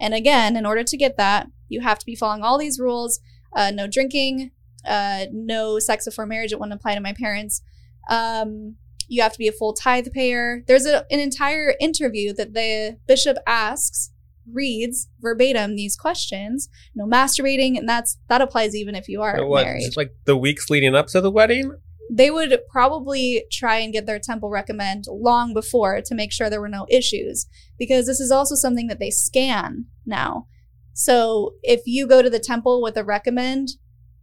And 0.00 0.14
again, 0.14 0.56
in 0.56 0.66
order 0.66 0.84
to 0.84 0.96
get 0.96 1.16
that, 1.16 1.48
you 1.68 1.80
have 1.80 1.98
to 1.98 2.06
be 2.06 2.14
following 2.14 2.42
all 2.42 2.58
these 2.58 2.78
rules 2.78 3.20
uh, 3.54 3.70
no 3.70 3.86
drinking, 3.86 4.50
uh, 4.86 5.26
no 5.32 5.78
sex 5.78 6.04
before 6.04 6.26
marriage. 6.26 6.52
It 6.52 6.58
wouldn't 6.58 6.78
apply 6.78 6.94
to 6.94 7.00
my 7.00 7.12
parents. 7.12 7.62
Um, 8.10 8.76
you 9.08 9.22
have 9.22 9.32
to 9.32 9.38
be 9.38 9.48
a 9.48 9.52
full 9.52 9.72
tithe 9.72 10.08
payer. 10.12 10.62
There's 10.66 10.86
a, 10.86 11.04
an 11.10 11.20
entire 11.20 11.74
interview 11.80 12.32
that 12.34 12.54
the 12.54 12.98
bishop 13.06 13.36
asks, 13.46 14.10
reads 14.50 15.08
verbatim 15.20 15.76
these 15.76 15.96
questions. 15.96 16.68
No 16.94 17.06
masturbating, 17.06 17.78
and 17.78 17.88
that's 17.88 18.18
that 18.28 18.40
applies 18.40 18.74
even 18.74 18.94
if 18.94 19.08
you 19.08 19.22
are 19.22 19.46
What, 19.46 19.64
married 19.64 19.84
just 19.84 19.96
like 19.96 20.12
the 20.24 20.36
weeks 20.36 20.70
leading 20.70 20.94
up 20.94 21.06
to 21.08 21.20
the 21.20 21.30
wedding? 21.30 21.72
they 22.10 22.30
would 22.30 22.58
probably 22.70 23.44
try 23.50 23.76
and 23.78 23.92
get 23.92 24.06
their 24.06 24.18
temple 24.18 24.50
recommend 24.50 25.04
long 25.08 25.54
before 25.54 26.00
to 26.04 26.14
make 26.14 26.32
sure 26.32 26.50
there 26.50 26.60
were 26.60 26.68
no 26.68 26.86
issues 26.90 27.46
because 27.78 28.06
this 28.06 28.20
is 28.20 28.30
also 28.30 28.54
something 28.54 28.88
that 28.88 28.98
they 28.98 29.10
scan 29.10 29.86
now. 30.04 30.46
So 30.92 31.54
if 31.62 31.82
you 31.86 32.06
go 32.06 32.22
to 32.22 32.30
the 32.30 32.38
temple 32.38 32.82
with 32.82 32.96
a 32.96 33.04
recommend, 33.04 33.70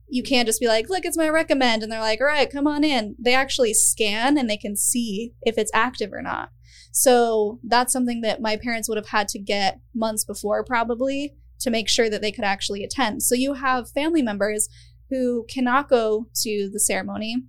you 0.07 0.23
can't 0.23 0.45
just 0.45 0.60
be 0.60 0.67
like, 0.67 0.89
look, 0.89 1.05
it's 1.05 1.17
my 1.17 1.27
recommend. 1.29 1.84
And 1.84 1.91
they're 1.91 1.99
like, 1.99 2.21
all 2.21 2.27
right, 2.27 2.51
come 2.51 2.67
on 2.67 2.84
in. 2.84 3.15
They 3.17 3.34
actually 3.34 3.73
scan 3.73 4.38
and 4.38 4.49
they 4.49 4.57
can 4.57 4.75
see 4.75 5.34
if 5.41 5.57
it's 5.57 5.71
active 5.73 6.13
or 6.13 6.21
not. 6.21 6.49
So 6.91 7.60
that's 7.63 7.93
something 7.93 8.21
that 8.21 8.41
my 8.41 8.58
parents 8.58 8.89
would 8.89 8.97
have 8.97 9.10
had 9.10 9.27
to 9.30 9.39
get 9.39 9.80
months 9.95 10.23
before, 10.23 10.63
probably, 10.63 11.36
to 11.62 11.69
make 11.69 11.89
sure 11.89 12.10
that 12.10 12.21
they 12.21 12.32
could 12.32 12.43
actually 12.43 12.84
attend. 12.84 13.23
So 13.23 13.36
you 13.36 13.54
have 13.54 13.91
family 13.91 14.21
members 14.21 14.67
who 15.10 15.45
cannot 15.49 15.89
go 15.89 16.27
to 16.43 16.69
the 16.71 16.80
ceremony 16.80 17.43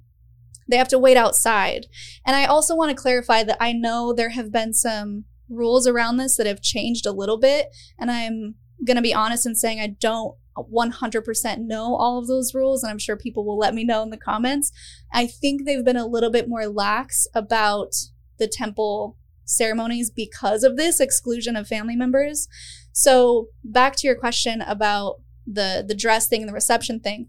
they 0.68 0.76
have 0.76 0.88
to 0.88 0.98
wait 0.98 1.16
outside. 1.16 1.86
And 2.24 2.36
I 2.36 2.46
also 2.46 2.74
want 2.74 2.90
to 2.90 3.00
clarify 3.00 3.44
that 3.44 3.58
I 3.60 3.72
know 3.72 4.12
there 4.12 4.30
have 4.30 4.52
been 4.52 4.72
some 4.72 5.24
rules 5.48 5.86
around 5.86 6.16
this 6.16 6.36
that 6.36 6.46
have 6.46 6.62
changed 6.62 7.04
a 7.06 7.12
little 7.12 7.38
bit. 7.38 7.66
And 7.98 8.10
I'm 8.10 8.54
going 8.86 8.96
to 8.96 9.02
be 9.02 9.14
honest 9.14 9.46
in 9.46 9.54
saying 9.54 9.80
I 9.80 9.88
don't 9.88 10.34
100% 10.56 11.58
know 11.58 11.94
all 11.94 12.18
of 12.18 12.26
those 12.26 12.54
rules. 12.54 12.82
And 12.82 12.90
I'm 12.90 12.98
sure 12.98 13.16
people 13.16 13.44
will 13.44 13.58
let 13.58 13.74
me 13.74 13.84
know 13.84 14.02
in 14.02 14.10
the 14.10 14.16
comments. 14.16 14.72
I 15.12 15.26
think 15.26 15.64
they've 15.64 15.84
been 15.84 15.96
a 15.96 16.06
little 16.06 16.30
bit 16.30 16.48
more 16.48 16.66
lax 16.66 17.26
about 17.34 17.92
the 18.38 18.48
temple 18.48 19.18
ceremonies 19.44 20.10
because 20.10 20.62
of 20.62 20.76
this 20.76 21.00
exclusion 21.00 21.56
of 21.56 21.66
family 21.66 21.96
members. 21.96 22.48
So 22.92 23.48
back 23.64 23.96
to 23.96 24.06
your 24.06 24.16
question 24.16 24.60
about 24.62 25.16
the 25.46 25.84
the 25.86 25.94
dress 25.94 26.28
thing 26.28 26.42
and 26.42 26.48
the 26.48 26.54
reception 26.54 27.00
thing. 27.00 27.28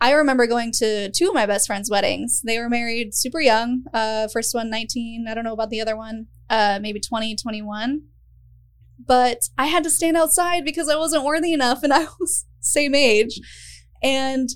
I 0.00 0.12
remember 0.12 0.46
going 0.46 0.72
to 0.78 1.10
two 1.10 1.28
of 1.28 1.34
my 1.34 1.44
best 1.44 1.66
friends' 1.66 1.90
weddings. 1.90 2.40
They 2.42 2.58
were 2.58 2.70
married 2.70 3.14
super 3.14 3.40
young. 3.40 3.84
Uh, 3.92 4.28
first 4.32 4.54
one, 4.54 4.70
19. 4.70 5.26
I 5.28 5.34
don't 5.34 5.44
know 5.44 5.52
about 5.52 5.68
the 5.68 5.80
other 5.80 5.96
one. 5.96 6.26
Uh, 6.48 6.78
maybe 6.80 7.00
20, 7.00 7.36
21. 7.36 8.02
But 9.06 9.50
I 9.58 9.66
had 9.66 9.84
to 9.84 9.90
stand 9.90 10.16
outside 10.16 10.64
because 10.64 10.88
I 10.88 10.96
wasn't 10.96 11.24
worthy 11.24 11.52
enough 11.52 11.82
and 11.82 11.92
I 11.92 12.06
was 12.18 12.46
same 12.60 12.94
age. 12.94 13.40
And 14.02 14.48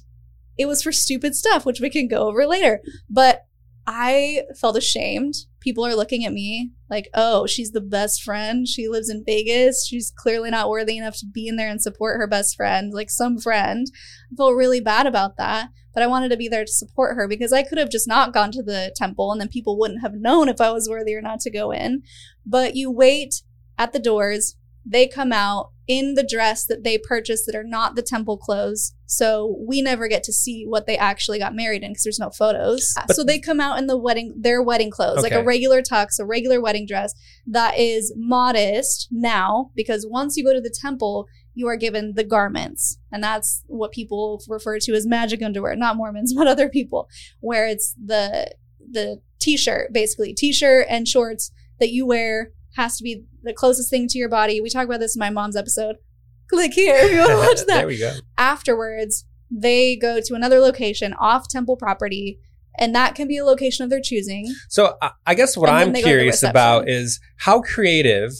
it 0.56 0.66
was 0.66 0.82
for 0.82 0.92
stupid 0.92 1.34
stuff, 1.34 1.66
which 1.66 1.80
we 1.80 1.90
can 1.90 2.08
go 2.08 2.28
over 2.28 2.46
later. 2.46 2.80
But 3.10 3.44
I 3.86 4.44
felt 4.58 4.78
ashamed. 4.78 5.34
People 5.64 5.86
are 5.86 5.96
looking 5.96 6.26
at 6.26 6.32
me 6.32 6.72
like, 6.90 7.08
oh, 7.14 7.46
she's 7.46 7.72
the 7.72 7.80
best 7.80 8.22
friend. 8.22 8.68
She 8.68 8.86
lives 8.86 9.08
in 9.08 9.24
Vegas. 9.24 9.86
She's 9.86 10.12
clearly 10.14 10.50
not 10.50 10.68
worthy 10.68 10.98
enough 10.98 11.16
to 11.20 11.26
be 11.26 11.48
in 11.48 11.56
there 11.56 11.70
and 11.70 11.80
support 11.80 12.18
her 12.18 12.26
best 12.26 12.54
friend, 12.54 12.92
like 12.92 13.10
some 13.10 13.38
friend. 13.38 13.86
I 14.30 14.36
felt 14.36 14.54
really 14.54 14.80
bad 14.80 15.06
about 15.06 15.38
that. 15.38 15.70
But 15.94 16.02
I 16.02 16.06
wanted 16.06 16.28
to 16.30 16.36
be 16.36 16.48
there 16.48 16.64
to 16.64 16.70
support 16.70 17.16
her 17.16 17.26
because 17.26 17.52
I 17.52 17.62
could 17.62 17.78
have 17.78 17.88
just 17.88 18.06
not 18.06 18.34
gone 18.34 18.50
to 18.52 18.62
the 18.62 18.92
temple 18.94 19.32
and 19.32 19.40
then 19.40 19.48
people 19.48 19.78
wouldn't 19.78 20.02
have 20.02 20.14
known 20.14 20.48
if 20.48 20.60
I 20.60 20.70
was 20.70 20.88
worthy 20.88 21.14
or 21.14 21.22
not 21.22 21.40
to 21.40 21.50
go 21.50 21.70
in. 21.70 22.02
But 22.44 22.76
you 22.76 22.90
wait 22.90 23.42
at 23.78 23.92
the 23.92 23.98
doors 23.98 24.56
they 24.84 25.06
come 25.06 25.32
out 25.32 25.70
in 25.86 26.14
the 26.14 26.22
dress 26.22 26.64
that 26.64 26.82
they 26.82 26.96
purchased 26.96 27.44
that 27.46 27.54
are 27.54 27.64
not 27.64 27.94
the 27.94 28.02
temple 28.02 28.38
clothes. 28.38 28.94
So 29.06 29.56
we 29.66 29.82
never 29.82 30.08
get 30.08 30.24
to 30.24 30.32
see 30.32 30.64
what 30.66 30.86
they 30.86 30.96
actually 30.96 31.38
got 31.38 31.54
married 31.54 31.82
in 31.82 31.90
because 31.90 32.04
there's 32.04 32.18
no 32.18 32.30
photos. 32.30 32.92
But- 32.96 33.14
so 33.14 33.22
they 33.22 33.38
come 33.38 33.60
out 33.60 33.78
in 33.78 33.86
the 33.86 33.98
wedding, 33.98 34.34
their 34.36 34.62
wedding 34.62 34.90
clothes, 34.90 35.22
like 35.22 35.32
a 35.32 35.44
regular 35.44 35.82
tux, 35.82 36.18
a 36.18 36.24
regular 36.24 36.60
wedding 36.60 36.86
dress 36.86 37.12
that 37.46 37.78
is 37.78 38.12
modest 38.16 39.08
now 39.10 39.70
because 39.74 40.06
once 40.08 40.36
you 40.36 40.44
go 40.44 40.54
to 40.54 40.60
the 40.60 40.74
temple, 40.80 41.26
you 41.52 41.68
are 41.68 41.76
given 41.76 42.14
the 42.14 42.24
garments. 42.24 42.98
And 43.12 43.22
that's 43.22 43.62
what 43.66 43.92
people 43.92 44.42
refer 44.48 44.78
to 44.80 44.92
as 44.94 45.06
magic 45.06 45.42
underwear, 45.42 45.76
not 45.76 45.96
Mormons, 45.96 46.34
but 46.36 46.46
other 46.48 46.68
people, 46.68 47.08
where 47.40 47.66
it's 47.68 47.94
the 48.02 48.54
the 48.90 49.20
t-shirt, 49.40 49.92
basically. 49.92 50.34
T-shirt 50.34 50.86
and 50.88 51.06
shorts 51.06 51.50
that 51.78 51.90
you 51.90 52.06
wear 52.06 52.50
has 52.76 52.96
to 52.98 53.04
be 53.04 53.24
the 53.44 53.52
closest 53.54 53.90
thing 53.90 54.08
to 54.08 54.18
your 54.18 54.28
body. 54.28 54.60
We 54.60 54.70
talk 54.70 54.84
about 54.86 55.00
this 55.00 55.14
in 55.16 55.20
my 55.20 55.30
mom's 55.30 55.56
episode. 55.56 55.96
Click 56.50 56.72
here 56.74 56.96
if 56.96 57.12
you 57.12 57.18
want 57.18 57.30
to 57.30 57.36
watch 57.38 57.56
that 57.68 57.78
there 57.78 57.86
we 57.86 57.98
go. 57.98 58.12
afterwards 58.38 59.24
they 59.50 59.96
go 59.96 60.20
to 60.20 60.34
another 60.34 60.58
location 60.58 61.14
off 61.14 61.48
temple 61.48 61.76
property 61.76 62.38
and 62.78 62.94
that 62.94 63.14
can 63.14 63.28
be 63.28 63.36
a 63.38 63.44
location 63.44 63.84
of 63.84 63.90
their 63.90 64.00
choosing 64.00 64.52
So 64.68 64.96
I, 65.00 65.12
I 65.26 65.34
guess 65.34 65.56
what 65.56 65.68
And 65.70 65.78
I'm 65.78 65.92
they 65.92 66.00
go 66.02 66.08
to 66.08 66.12
the 66.12 66.16
curious 66.18 66.42
about 66.42 66.88
is 66.88 67.20
how 67.38 67.60
creative, 67.60 68.32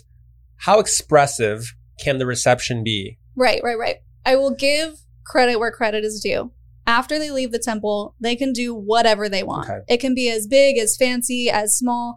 how 0.57 0.81
expressive 0.81 1.75
can 2.03 2.19
the 2.19 2.27
reception 2.27 2.83
be? 2.85 3.19
right 3.37 3.61
right 3.65 3.79
right 3.79 3.97
i 4.25 4.37
will 4.37 4.55
give 4.55 4.95
credit 5.27 5.59
where 5.59 5.73
credit 5.73 6.05
is 6.05 6.21
due 6.21 6.53
after 6.87 7.19
they 7.19 7.31
leave 7.31 7.51
the 7.53 7.59
temple 7.59 8.15
they 8.21 8.37
can 8.37 8.53
do 8.53 8.73
whatever 8.75 9.29
they 9.29 9.43
want 9.43 9.69
Okay. 9.69 9.81
it 9.89 9.99
can 9.99 10.15
be 10.15 10.31
as 10.31 10.47
big 10.47 10.79
as 10.79 10.97
fancy 10.97 11.51
as 11.51 11.77
small 11.77 12.17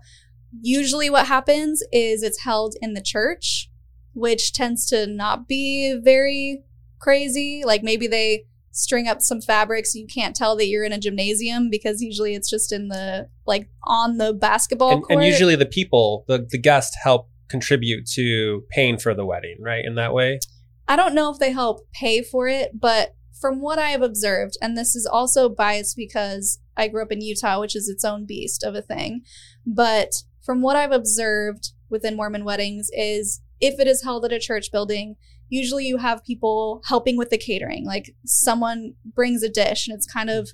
usually 0.62 1.10
what 1.10 1.28
happens 1.28 1.84
is 1.92 2.24
it's 2.24 2.44
held 2.44 2.76
in 2.82 2.94
the 2.94 3.02
church 3.02 3.70
which 4.14 4.52
tends 4.54 4.88
to 4.88 5.06
not 5.06 5.48
be 5.48 6.00
very 6.04 6.64
crazy 7.00 7.64
like 7.66 7.84
maybe 7.84 8.08
they 8.08 8.44
string 8.72 9.08
up 9.08 9.22
some 9.22 9.42
fabric 9.42 9.86
so 9.86 9.98
you 9.98 10.06
can't 10.08 10.36
tell 10.36 10.56
that 10.56 10.68
you're 10.68 10.84
in 10.84 10.94
a 10.94 11.00
gymnasium 11.00 11.70
because 11.70 12.02
usually 12.02 12.36
it's 12.36 12.50
just 12.50 12.72
in 12.72 12.90
the 12.90 13.28
like 13.46 13.68
on 13.84 14.18
the 14.18 14.34
basketball 14.34 14.92
And, 14.92 15.04
court. 15.04 15.12
and 15.14 15.24
usually 15.24 15.56
the 15.56 15.66
people, 15.66 16.26
the, 16.28 16.46
the 16.48 16.60
guests 16.60 16.96
help 17.04 17.30
contribute 17.50 18.06
to 18.14 18.64
paying 18.70 18.98
for 19.00 19.16
the 19.16 19.26
wedding, 19.26 19.58
right? 19.60 19.84
In 19.84 19.96
that 19.96 20.14
way? 20.14 20.40
I 20.88 20.96
don't 20.96 21.16
know 21.16 21.32
if 21.32 21.40
they 21.40 21.52
help 21.52 21.88
pay 21.92 22.22
for 22.22 22.48
it, 22.48 22.80
but 22.80 23.16
from 23.40 23.62
what 23.62 23.80
I 23.80 23.90
have 23.90 24.02
observed, 24.02 24.58
and 24.62 24.78
this 24.78 24.96
is 24.96 25.06
also 25.06 25.50
biased 25.50 25.96
because 25.96 26.60
I 26.76 26.88
grew 26.88 27.02
up 27.02 27.12
in 27.12 27.22
Utah, 27.22 27.60
which 27.60 27.76
is 27.76 27.90
its 27.90 28.06
own 28.06 28.26
beast 28.26 28.64
of 28.64 28.76
a 28.76 28.82
thing, 28.82 29.22
but 29.66 30.12
from 30.48 30.62
what 30.62 30.78
I've 30.78 30.94
observed 30.94 31.74
within 31.90 32.16
Mormon 32.16 32.46
weddings 32.46 32.90
is 32.94 33.42
if 33.60 33.82
it 33.82 33.86
is 33.86 34.04
held 34.04 34.24
at 34.24 34.32
a 34.32 34.40
church 34.40 34.72
building, 34.72 35.18
usually 35.50 35.86
you 35.86 35.98
have 35.98 36.24
people 36.24 36.82
helping 36.86 37.18
with 37.18 37.30
the 37.32 37.38
catering. 37.38 37.86
Like 37.86 38.16
someone 38.26 38.94
brings 39.06 39.44
a 39.44 39.50
dish 39.50 39.88
and 39.88 39.96
it's 39.96 40.08
kind 40.08 40.30
of 40.30 40.50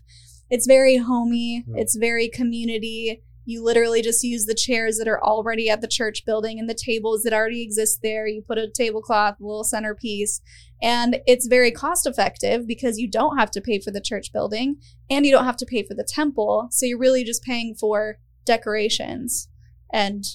it's 0.49 0.65
very 0.65 0.97
homey, 0.97 1.63
Hmm. 1.67 1.77
it's 1.77 1.95
very 1.95 2.27
community. 2.27 3.21
You 3.45 3.63
literally 3.63 4.01
just 4.01 4.23
use 4.23 4.45
the 4.45 4.55
chairs 4.55 4.97
that 4.97 5.07
are 5.07 5.23
already 5.23 5.69
at 5.69 5.81
the 5.81 5.87
church 5.87 6.25
building 6.25 6.57
and 6.59 6.67
the 6.67 6.73
tables 6.73 7.21
that 7.21 7.33
already 7.33 7.61
exist 7.61 7.99
there. 8.01 8.25
You 8.25 8.41
put 8.41 8.57
a 8.57 8.71
tablecloth, 8.73 9.39
a 9.39 9.43
little 9.43 9.63
centerpiece, 9.63 10.41
and 10.81 11.19
it's 11.27 11.45
very 11.45 11.69
cost 11.69 12.07
effective 12.07 12.65
because 12.65 12.97
you 12.97 13.07
don't 13.07 13.37
have 13.37 13.51
to 13.51 13.61
pay 13.61 13.79
for 13.79 13.91
the 13.91 14.01
church 14.01 14.33
building 14.33 14.77
and 15.07 15.23
you 15.23 15.31
don't 15.31 15.45
have 15.45 15.57
to 15.57 15.67
pay 15.67 15.83
for 15.83 15.93
the 15.93 16.07
temple. 16.07 16.69
So 16.71 16.87
you're 16.87 16.97
really 16.97 17.23
just 17.23 17.43
paying 17.43 17.75
for 17.75 18.17
decorations 18.45 19.49
and 19.93 20.25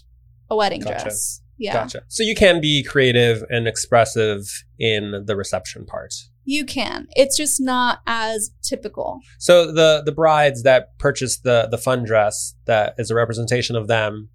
a 0.48 0.56
wedding 0.56 0.80
Gotcha. 0.80 1.04
dress. 1.04 1.42
Yeah. 1.58 1.72
Gotcha. 1.74 2.02
So 2.08 2.22
you 2.22 2.34
can 2.34 2.60
be 2.60 2.82
creative 2.84 3.42
and 3.50 3.66
expressive 3.66 4.64
in 4.78 5.24
the 5.26 5.36
reception 5.36 5.84
part. 5.84 6.14
You 6.44 6.64
can. 6.64 7.08
It's 7.16 7.36
just 7.36 7.60
not 7.60 7.98
as 8.06 8.50
typical. 8.62 9.20
So 9.38 9.70
the 9.70 10.02
the 10.06 10.12
brides 10.12 10.62
that 10.62 10.96
purchase 10.98 11.38
the 11.38 11.68
the 11.70 11.76
fun 11.76 12.04
dress 12.04 12.54
that 12.64 12.94
is 12.96 13.10
a 13.10 13.14
representation 13.14 13.76
of 13.76 13.88
them, 13.88 14.30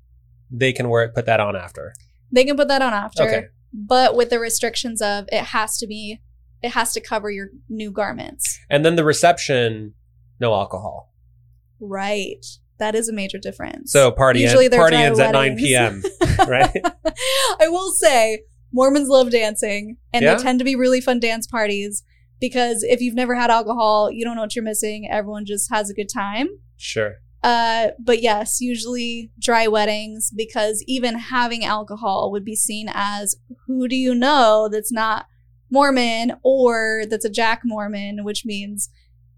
they 0.51 0.73
can 0.73 0.89
wear 0.89 1.03
it, 1.05 1.15
put 1.15 1.25
that 1.25 1.39
on 1.39 1.55
after. 1.55 1.93
They 2.31 2.43
can 2.43 2.55
put 2.57 2.67
that 2.67 2.81
on 2.81 2.93
after, 2.93 3.23
Okay. 3.23 3.43
but 3.73 4.15
with 4.15 4.29
the 4.29 4.39
restrictions 4.39 5.01
of 5.01 5.25
it 5.31 5.43
has 5.45 5.77
to 5.77 5.87
be, 5.87 6.19
it 6.61 6.71
has 6.71 6.91
to 6.93 6.99
cover 7.01 7.31
your 7.31 7.49
new 7.69 7.91
garments. 7.91 8.59
And 8.69 8.83
then 8.83 8.95
the 8.95 9.03
reception, 9.03 9.93
no 10.39 10.53
alcohol. 10.53 11.13
Right. 11.79 12.45
That 12.83 12.95
is 12.95 13.07
a 13.07 13.13
major 13.13 13.37
difference. 13.37 13.93
So 13.93 14.11
party 14.11 14.41
Usually 14.41 14.65
end, 14.65 14.73
party 14.73 14.97
ends 14.97 15.17
at 15.17 15.31
9 15.31 15.55
p.m. 15.55 16.03
right? 16.47 16.81
I 17.61 17.69
will 17.69 17.93
say 17.93 18.43
Mormons 18.73 19.07
love 19.07 19.31
dancing 19.31 19.95
and 20.11 20.21
Yeah? 20.21 20.35
they 20.35 20.43
tend 20.43 20.59
to 20.59 20.65
be 20.65 20.75
really 20.75 20.99
fun 20.99 21.21
dance 21.21 21.47
parties 21.47 22.03
because 22.41 22.83
if 22.83 22.99
you've 22.99 23.15
never 23.15 23.35
had 23.35 23.49
alcohol, 23.49 24.11
you 24.11 24.25
don't 24.25 24.35
know 24.35 24.41
what 24.41 24.53
you're 24.53 24.65
missing. 24.65 25.07
Everyone 25.09 25.45
just 25.45 25.71
has 25.71 25.89
a 25.89 25.93
good 25.93 26.09
time. 26.13 26.49
Sure. 26.75 27.13
Uh, 27.41 27.91
but 28.03 28.21
yes, 28.21 28.59
usually 28.59 29.31
dry 29.39 29.65
weddings 29.67 30.29
because 30.35 30.83
even 30.85 31.17
having 31.17 31.63
alcohol 31.63 32.31
would 32.33 32.43
be 32.43 32.55
seen 32.57 32.89
as 32.93 33.37
who 33.65 33.87
do 33.87 33.95
you 33.95 34.13
know 34.13 34.67
that's 34.69 34.91
not 34.91 35.25
Mormon 35.71 36.33
or 36.43 37.03
that's 37.09 37.23
a 37.23 37.29
Jack 37.29 37.61
Mormon, 37.63 38.25
which 38.25 38.43
means 38.45 38.89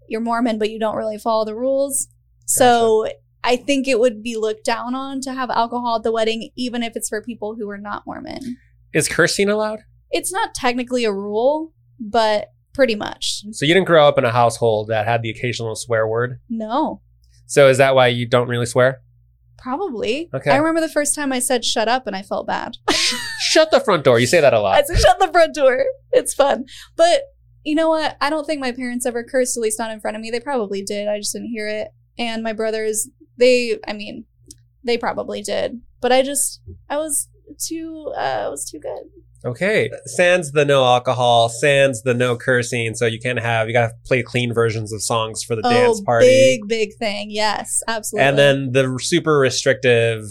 you're 0.08 0.20
Mormon 0.20 0.58
but 0.58 0.70
you 0.70 0.80
don't 0.80 0.96
really 0.96 1.18
follow 1.18 1.44
the 1.44 1.54
rules. 1.54 2.08
So 2.48 3.06
I 3.46 3.56
think 3.56 3.86
it 3.88 3.98
would 4.00 4.22
be 4.22 4.36
looked 4.36 4.64
down 4.64 4.94
on 4.94 5.20
to 5.22 5.32
have 5.32 5.48
alcohol 5.50 5.96
at 5.96 6.02
the 6.02 6.12
wedding, 6.12 6.50
even 6.56 6.82
if 6.82 6.94
it's 6.96 7.08
for 7.08 7.22
people 7.22 7.54
who 7.58 7.68
are 7.70 7.78
not 7.78 8.02
Mormon. 8.06 8.56
Is 8.92 9.08
cursing 9.08 9.48
allowed? 9.48 9.80
It's 10.10 10.32
not 10.32 10.54
technically 10.54 11.04
a 11.04 11.12
rule, 11.12 11.72
but 12.00 12.48
pretty 12.74 12.94
much. 12.94 13.42
So 13.52 13.64
you 13.64 13.72
didn't 13.72 13.86
grow 13.86 14.06
up 14.06 14.18
in 14.18 14.24
a 14.24 14.32
household 14.32 14.88
that 14.88 15.06
had 15.06 15.22
the 15.22 15.30
occasional 15.30 15.74
swear 15.76 16.06
word. 16.06 16.40
No, 16.50 17.00
So 17.46 17.68
is 17.68 17.78
that 17.78 17.94
why 17.94 18.08
you 18.08 18.26
don't 18.26 18.48
really 18.48 18.66
swear? 18.66 19.00
probably. 19.58 20.28
Okay. 20.32 20.50
I 20.50 20.56
remember 20.56 20.80
the 20.80 20.88
first 20.88 21.14
time 21.14 21.32
I 21.32 21.38
said 21.40 21.64
shut 21.64 21.88
up 21.88 22.06
and 22.06 22.14
I 22.14 22.22
felt 22.22 22.46
bad. 22.46 22.76
Shut 23.40 23.70
the 23.70 23.80
front 23.80 24.04
door. 24.04 24.18
You 24.20 24.26
say 24.26 24.40
that 24.40 24.54
a 24.54 24.60
lot. 24.60 24.76
I 24.78 24.82
said, 24.82 24.98
shut 24.98 25.18
the 25.18 25.28
front 25.28 25.54
door. 25.54 25.84
It's 26.12 26.34
fun. 26.34 26.66
But 26.94 27.22
you 27.64 27.74
know 27.74 27.88
what? 27.88 28.16
I 28.20 28.30
don't 28.30 28.44
think 28.44 28.60
my 28.60 28.70
parents 28.70 29.06
ever 29.06 29.24
cursed, 29.24 29.56
at 29.56 29.60
least 29.62 29.78
not 29.78 29.90
in 29.90 29.98
front 29.98 30.16
of 30.16 30.20
me. 30.20 30.30
They 30.30 30.40
probably 30.40 30.82
did. 30.82 31.08
I 31.08 31.18
just 31.18 31.32
didn't 31.32 31.48
hear 31.48 31.66
it. 31.66 31.88
And 32.18 32.42
my 32.42 32.52
brothers, 32.52 33.08
they, 33.38 33.78
I 33.86 33.92
mean, 33.92 34.24
they 34.84 34.98
probably 34.98 35.42
did. 35.42 35.80
But 36.00 36.12
I 36.12 36.22
just, 36.22 36.60
I 36.88 36.96
was 36.96 37.28
too, 37.58 38.12
uh, 38.16 38.44
I 38.46 38.48
was 38.48 38.68
too 38.70 38.78
good. 38.78 39.04
Okay. 39.44 39.90
Sans 40.06 40.52
the 40.52 40.64
no 40.64 40.84
alcohol, 40.84 41.48
sans 41.48 42.02
the 42.02 42.14
no 42.14 42.36
cursing. 42.36 42.94
So 42.94 43.06
you 43.06 43.20
can't 43.20 43.38
have, 43.38 43.68
you 43.68 43.72
got 43.72 43.88
to 43.88 43.94
play 44.04 44.22
clean 44.22 44.52
versions 44.52 44.92
of 44.92 45.02
songs 45.02 45.42
for 45.42 45.54
the 45.54 45.62
dance 45.62 46.00
party. 46.00 46.26
Oh, 46.26 46.28
big, 46.28 46.68
big 46.68 46.90
thing. 46.98 47.30
Yes, 47.30 47.82
absolutely. 47.86 48.28
and 48.28 48.38
then 48.38 48.72
the 48.72 48.98
super 49.00 49.38
restrictive, 49.38 50.24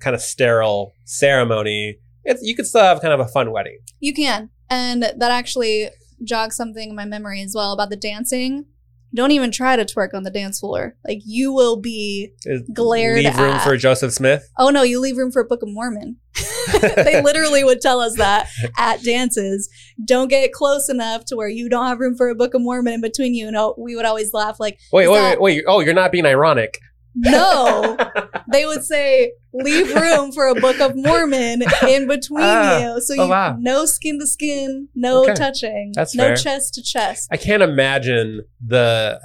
kind 0.00 0.14
of 0.14 0.20
sterile 0.20 0.92
ceremony. 1.04 1.98
It's, 2.24 2.42
you 2.42 2.54
could 2.54 2.66
still 2.66 2.82
have 2.82 3.00
kind 3.00 3.14
of 3.14 3.20
a 3.20 3.28
fun 3.28 3.52
wedding. 3.52 3.78
You 4.00 4.12
can. 4.12 4.50
And 4.68 5.02
that 5.02 5.22
actually 5.22 5.88
jogs 6.22 6.56
something 6.56 6.90
in 6.90 6.96
my 6.96 7.04
memory 7.04 7.42
as 7.42 7.54
well 7.54 7.72
about 7.72 7.90
the 7.90 7.96
dancing. 7.96 8.66
Don't 9.14 9.32
even 9.32 9.50
try 9.50 9.76
to 9.76 9.84
twerk 9.84 10.14
on 10.14 10.22
the 10.22 10.30
dance 10.30 10.60
floor. 10.60 10.96
Like 11.06 11.18
you 11.24 11.52
will 11.52 11.80
be 11.80 12.32
Glared 12.72 13.16
Leave 13.24 13.38
room 13.38 13.54
at. 13.54 13.64
for 13.64 13.76
Joseph 13.76 14.12
Smith. 14.12 14.48
Oh 14.58 14.70
no, 14.70 14.82
you 14.82 15.00
leave 15.00 15.16
room 15.16 15.32
for 15.32 15.42
a 15.42 15.44
Book 15.44 15.62
of 15.62 15.68
Mormon. 15.68 16.16
they 16.80 17.20
literally 17.22 17.64
would 17.64 17.80
tell 17.80 18.00
us 18.00 18.16
that 18.16 18.48
at 18.78 19.02
dances. 19.02 19.68
Don't 20.04 20.28
get 20.28 20.52
close 20.52 20.88
enough 20.88 21.24
to 21.26 21.36
where 21.36 21.48
you 21.48 21.68
don't 21.68 21.86
have 21.86 21.98
room 21.98 22.16
for 22.16 22.28
a 22.28 22.34
Book 22.34 22.54
of 22.54 22.62
Mormon 22.62 22.94
in 22.94 23.00
between 23.00 23.34
you. 23.34 23.48
And 23.48 23.56
oh, 23.56 23.74
we 23.78 23.96
would 23.96 24.04
always 24.04 24.32
laugh 24.32 24.60
like, 24.60 24.78
Wait, 24.92 25.08
wait, 25.08 25.16
that- 25.18 25.40
wait, 25.40 25.56
wait. 25.56 25.64
Oh, 25.66 25.80
you're 25.80 25.94
not 25.94 26.12
being 26.12 26.26
ironic. 26.26 26.78
No. 27.14 27.96
they 28.52 28.66
would 28.66 28.84
say, 28.84 29.32
leave 29.52 29.94
room 29.94 30.32
for 30.32 30.48
a 30.48 30.54
Book 30.54 30.80
of 30.80 30.92
Mormon 30.94 31.62
in 31.88 32.06
between 32.06 32.42
Ah. 32.44 32.94
you. 32.94 33.00
So 33.00 33.14
Oh, 33.18 33.24
you 33.24 33.30
wow. 33.30 33.56
no 33.58 33.84
skin 33.84 34.18
to 34.20 34.26
skin, 34.26 34.88
no 34.94 35.22
Okay. 35.24 35.34
touching, 35.34 35.92
That's 35.94 36.14
no 36.14 36.28
fair. 36.28 36.36
chest 36.36 36.74
to 36.74 36.82
chest. 36.82 37.28
I 37.32 37.36
can't 37.36 37.62
imagine 37.62 38.42
the 38.64 39.20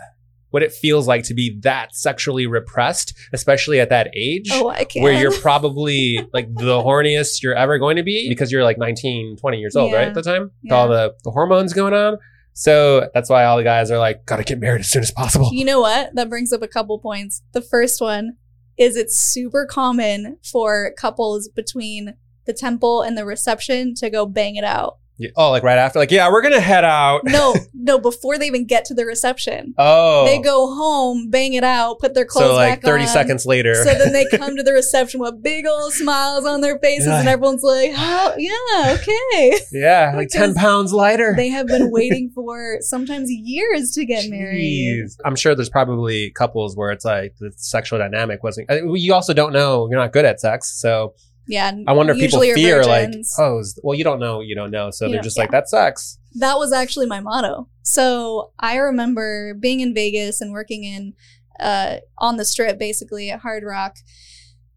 what 0.51 0.63
it 0.63 0.71
feels 0.71 1.05
like 1.05 1.21
to 1.25 1.33
be 1.33 1.59
that 1.63 1.93
sexually 1.93 2.47
repressed, 2.47 3.13
especially 3.33 3.81
at 3.81 3.89
that 3.89 4.07
age. 4.15 4.47
Oh. 4.53 4.73
Where 4.95 5.11
you're 5.11 5.37
probably 5.41 6.25
like 6.33 6.47
the 6.55 6.81
horniest 6.83 7.43
you're 7.43 7.55
ever 7.55 7.77
going 7.77 7.97
to 7.97 8.03
be 8.03 8.29
because 8.29 8.53
you're 8.53 8.63
like 8.63 8.77
19, 8.77 9.35
20 9.35 9.57
years 9.57 9.75
old, 9.75 9.91
Yeah. 9.91 9.97
right? 9.97 10.07
At 10.07 10.13
the 10.13 10.21
time, 10.21 10.43
with 10.43 10.51
Yeah. 10.63 10.75
all 10.75 10.87
the, 10.87 11.13
the 11.25 11.31
hormones 11.31 11.73
going 11.73 11.93
on. 11.93 12.17
So 12.57 13.09
that's 13.13 13.29
why 13.29 13.43
all 13.43 13.57
the 13.57 13.63
guys 13.63 13.91
are 13.91 13.99
like, 13.99 14.25
gotta 14.25 14.43
get 14.43 14.59
married 14.59 14.79
as 14.79 14.89
soon 14.89 15.03
as 15.03 15.11
possible. 15.11 15.49
You 15.53 15.65
know 15.65 15.81
what? 15.81 16.15
That 16.15 16.29
brings 16.29 16.53
up 16.53 16.61
a 16.61 16.67
couple 16.67 16.97
points. 16.99 17.43
The 17.51 17.61
first 17.61 17.99
one 17.99 18.37
is 18.77 18.95
it's 18.95 19.17
super 19.17 19.65
common 19.65 20.37
for 20.41 20.93
couples 20.97 21.49
between 21.49 22.15
the 22.45 22.53
temple 22.53 23.01
and 23.01 23.17
the 23.17 23.25
reception 23.25 23.93
to 23.95 24.09
go 24.09 24.25
bang 24.25 24.55
it 24.55 24.63
out. 24.63 24.97
Yeah. 25.17 25.29
Oh, 25.37 25.49
like 25.51 25.63
right 25.63 25.77
after, 25.77 25.97
like, 25.99 26.11
yeah, 26.11 26.29
we're 26.31 26.41
gonna 26.41 26.59
head 26.59 26.83
out. 26.83 27.21
No, 27.23 27.55
no, 27.73 27.99
before 27.99 28.37
they 28.37 28.47
even 28.47 28.65
get 28.65 28.85
to 28.85 28.93
the 28.93 29.05
reception. 29.05 29.73
Oh, 29.77 30.25
They 30.25 30.39
go 30.39 30.73
home, 30.75 31.29
bang 31.29 31.53
it 31.53 31.63
out, 31.63 31.99
put 31.99 32.13
their 32.13 32.25
clothes 32.25 32.43
on. 32.43 32.49
so 32.49 32.55
like 32.55 32.81
back 32.81 32.83
30 32.83 33.03
on. 33.03 33.09
seconds 33.09 33.45
later. 33.45 33.75
So 33.75 33.93
then 33.93 34.11
they 34.11 34.25
come 34.37 34.57
to 34.57 34.63
the 34.63 34.73
reception 34.73 35.21
with 35.21 35.41
big 35.41 35.65
old 35.65 35.93
smiles 35.93 36.45
on 36.45 36.61
their 36.61 36.77
faces, 36.79 37.07
and 37.07 37.27
everyone's 37.29 37.63
like, 37.63 37.91
"Oh, 37.95 38.33
yeah, 38.37 38.93
okay." 38.95 39.59
yeah, 39.71 40.13
like 40.15 40.27
10 40.29 40.53
pounds 40.53 40.91
lighter. 40.91 41.33
They 41.35 41.49
have 41.49 41.67
been 41.67 41.91
waiting 41.91 42.31
for 42.35 42.77
sometimes 42.81 43.29
years 43.31 43.91
to 43.93 44.05
get 44.05 44.29
married. 44.29 45.07
I'm 45.23 45.35
sure 45.35 45.55
there's 45.55 45.69
probably 45.69 46.31
couples 46.31 46.75
where 46.75 46.91
it's 46.91 47.05
like 47.05 47.35
the 47.39 47.51
sexual 47.55 47.99
dynamic 47.99 48.43
wasn't. 48.43 48.69
You 48.69 49.13
also 49.13 49.33
don't 49.33 49.53
know. 49.53 49.87
You're 49.89 49.99
not 49.99 50.11
good 50.11 50.25
at 50.25 50.39
sex, 50.41 50.71
so 50.79 51.13
Yeah, 51.47 51.71
I 51.87 51.93
wonder 51.93 52.13
if 52.13 52.19
people 52.19 52.39
fear 52.41 52.83
like, 52.83 53.11
oh, 53.39 53.61
well, 53.83 53.95
you 53.97 54.03
don't 54.03 54.19
know, 54.19 54.41
you 54.41 54.55
don't 54.55 54.71
know, 54.71 54.89
so 54.91 55.05
You 55.05 55.13
they're 55.13 55.21
just 55.21 55.37
yeah. 55.37 55.43
like 55.43 55.51
that 55.51 55.69
sucks. 55.69 56.17
that 56.35 56.57
was 56.57 56.73
actually 56.73 57.05
my 57.05 57.19
motto. 57.19 57.69
So 57.83 58.51
I 58.59 58.77
remember 58.77 59.53
being 59.53 59.79
in 59.79 59.93
Vegas 59.93 60.41
and 60.41 60.51
working 60.51 60.83
in 60.83 61.13
uh, 61.59 61.97
on 62.17 62.37
the 62.37 62.45
strip, 62.45 62.79
basically 62.79 63.29
at 63.29 63.41
Hard 63.41 63.63
Rock. 63.63 63.95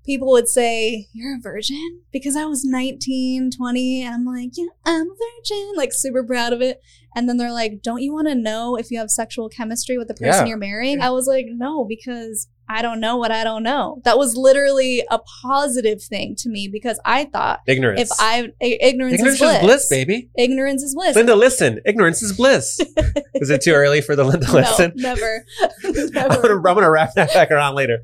People 0.04 0.28
would 0.28 0.48
say, 0.48 1.06
You're 1.12 1.36
a 1.36 1.40
virgin? 1.40 2.00
Because 2.12 2.34
I 2.36 2.44
was 2.46 2.64
19, 2.64 3.50
20. 3.50 4.02
And 4.02 4.14
I'm 4.14 4.24
like, 4.24 4.50
Yeah, 4.54 4.66
I'm 4.86 5.02
a 5.06 5.14
virgin. 5.14 5.72
Like, 5.76 5.90
super 5.92 6.24
proud 6.24 6.52
of 6.54 6.62
it. 6.62 6.80
And 7.14 7.28
then 7.28 7.36
they're 7.36 7.52
like, 7.52 7.82
Don't 7.82 8.00
you 8.02 8.14
want 8.14 8.26
to 8.28 8.34
know 8.34 8.76
if 8.76 8.90
you 8.90 8.98
have 8.98 9.10
sexual 9.10 9.48
chemistry 9.50 9.98
with 9.98 10.08
the 10.08 10.14
person 10.14 10.46
Yeah. 10.46 10.50
you're 10.50 10.56
marrying? 10.58 11.00
I 11.02 11.10
was 11.10 11.26
like, 11.26 11.46
No, 11.50 11.84
because 11.84 12.48
I 12.70 12.82
don't 12.82 13.00
know 13.00 13.16
what 13.16 13.30
I 13.30 13.44
don't 13.44 13.62
know. 13.62 14.00
That 14.04 14.18
was 14.18 14.36
literally 14.36 15.02
a 15.10 15.18
positive 15.42 16.02
thing 16.02 16.34
to 16.40 16.48
me 16.50 16.68
because 16.70 17.00
I 17.04 17.24
thought 17.24 17.60
Ignorance. 17.66 18.00
if 18.02 18.08
I, 18.20 18.52
i- 18.62 18.78
ignorance, 18.80 19.14
ignorance 19.14 19.34
is 19.36 19.40
bliss. 19.40 19.54
is 19.56 19.62
bliss, 19.62 19.88
baby. 19.88 20.30
Ignorance 20.36 20.82
is 20.82 20.94
bliss. 20.94 21.16
Linda, 21.16 21.34
listen. 21.34 21.80
Ignorance 21.86 22.22
is 22.22 22.34
bliss. 22.36 22.78
is 23.34 23.48
it 23.50 23.62
too 23.62 23.72
early 23.72 24.00
for 24.02 24.14
the 24.14 24.24
Linda 24.24 24.52
listen? 24.52 24.92
No, 24.96 25.08
never. 25.14 25.44
I'm 25.82 26.12
gonna, 26.12 26.54
I'm 26.56 26.62
gonna 26.62 26.90
wrap 26.90 27.14
that 27.14 27.32
back 27.32 27.50
around 27.50 27.74
later. 27.74 27.98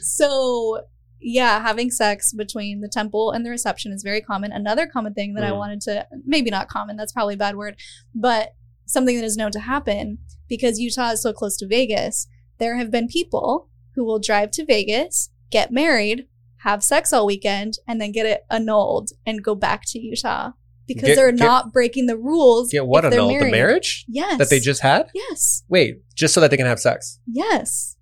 so, 0.00 0.82
yeah, 1.20 1.60
having 1.60 1.90
sex 1.90 2.32
between 2.32 2.80
the 2.80 2.88
temple 2.88 3.30
and 3.32 3.44
the 3.44 3.50
reception 3.50 3.92
is 3.92 4.02
very 4.02 4.20
common. 4.20 4.52
Another 4.52 4.86
common 4.86 5.14
thing 5.14 5.34
that 5.34 5.44
I 5.44 5.50
Mm. 5.50 5.56
wanted 5.58 5.80
to, 5.82 6.06
maybe 6.24 6.50
not 6.50 6.68
common, 6.68 6.96
that's 6.96 7.12
probably 7.12 7.34
a 7.34 7.38
bad 7.38 7.56
word, 7.56 7.76
but 8.14 8.54
something 8.86 9.16
that 9.16 9.24
is 9.24 9.36
known 9.36 9.50
to 9.52 9.60
happen 9.60 10.18
because 10.48 10.78
Utah 10.78 11.10
is 11.10 11.22
so 11.22 11.32
close 11.32 11.56
to 11.56 11.66
Vegas. 11.66 12.28
There 12.58 12.76
have 12.76 12.90
been 12.90 13.08
people 13.08 13.68
who 13.94 14.04
will 14.04 14.18
drive 14.18 14.50
to 14.52 14.64
Vegas, 14.64 15.30
get 15.50 15.70
married, 15.70 16.26
have 16.58 16.82
sex 16.82 17.12
all 17.12 17.26
weekend, 17.26 17.74
and 17.86 18.00
then 18.00 18.12
get 18.12 18.26
it 18.26 18.44
annulled 18.50 19.10
and 19.24 19.42
go 19.42 19.54
back 19.54 19.82
to 19.88 19.98
Utah 19.98 20.52
because 20.86 21.04
Get- 21.08 21.16
they're 21.16 21.32
get- 21.32 21.44
not 21.44 21.72
breaking 21.72 22.06
the 22.06 22.16
rules. 22.16 22.70
Get 22.70 22.86
what 22.86 23.04
annulled? 23.04 23.40
The 23.40 23.50
marriage 23.50 24.04
Yes. 24.08 24.38
that 24.38 24.50
they 24.50 24.60
just 24.60 24.80
had? 24.82 25.08
Yes. 25.14 25.64
Wait, 25.68 25.98
just 26.14 26.32
so 26.34 26.40
that 26.40 26.50
they 26.50 26.56
can 26.56 26.66
have 26.66 26.80
sex. 26.80 27.18
Yes. 27.26 27.95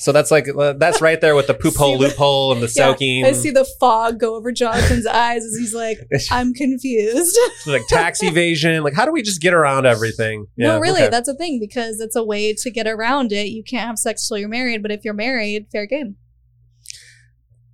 So 0.00 0.12
that's 0.12 0.30
like 0.30 0.46
that's 0.78 1.02
right 1.02 1.20
there 1.20 1.34
with 1.34 1.46
the 1.46 1.52
poop 1.62 1.76
hole 1.76 1.98
the- 1.98 2.06
loophole 2.08 2.52
and 2.52 2.62
the 2.62 2.72
Yeah, 2.74 2.86
soaking. 2.86 3.26
I 3.26 3.32
see 3.32 3.50
the 3.50 3.66
fog 3.78 4.18
go 4.18 4.34
over 4.34 4.50
Jonathan's 4.50 5.06
eyes 5.24 5.44
as 5.44 5.54
he's 5.58 5.74
like, 5.74 5.98
I'm 6.30 6.54
confused. 6.54 7.38
like 7.66 7.82
tax 7.86 8.22
evasion. 8.22 8.82
Like, 8.82 8.94
how 8.94 9.04
do 9.04 9.12
we 9.12 9.20
just 9.22 9.42
get 9.42 9.52
around 9.52 9.84
everything? 9.86 10.46
no, 10.56 10.78
really, 10.80 11.02
okay. 11.02 11.10
that's 11.10 11.28
a 11.28 11.34
thing 11.34 11.60
because 11.60 12.00
it's 12.00 12.16
a 12.16 12.24
way 12.24 12.54
to 12.54 12.70
get 12.70 12.86
around 12.86 13.30
it. 13.30 13.48
You 13.48 13.62
can't 13.62 13.86
have 13.88 13.98
sex 13.98 14.26
till 14.26 14.38
you're 14.38 14.48
married, 14.48 14.80
but 14.80 14.90
if 14.90 15.04
you're 15.04 15.12
married, 15.12 15.66
fair 15.70 15.84
game. 15.84 16.16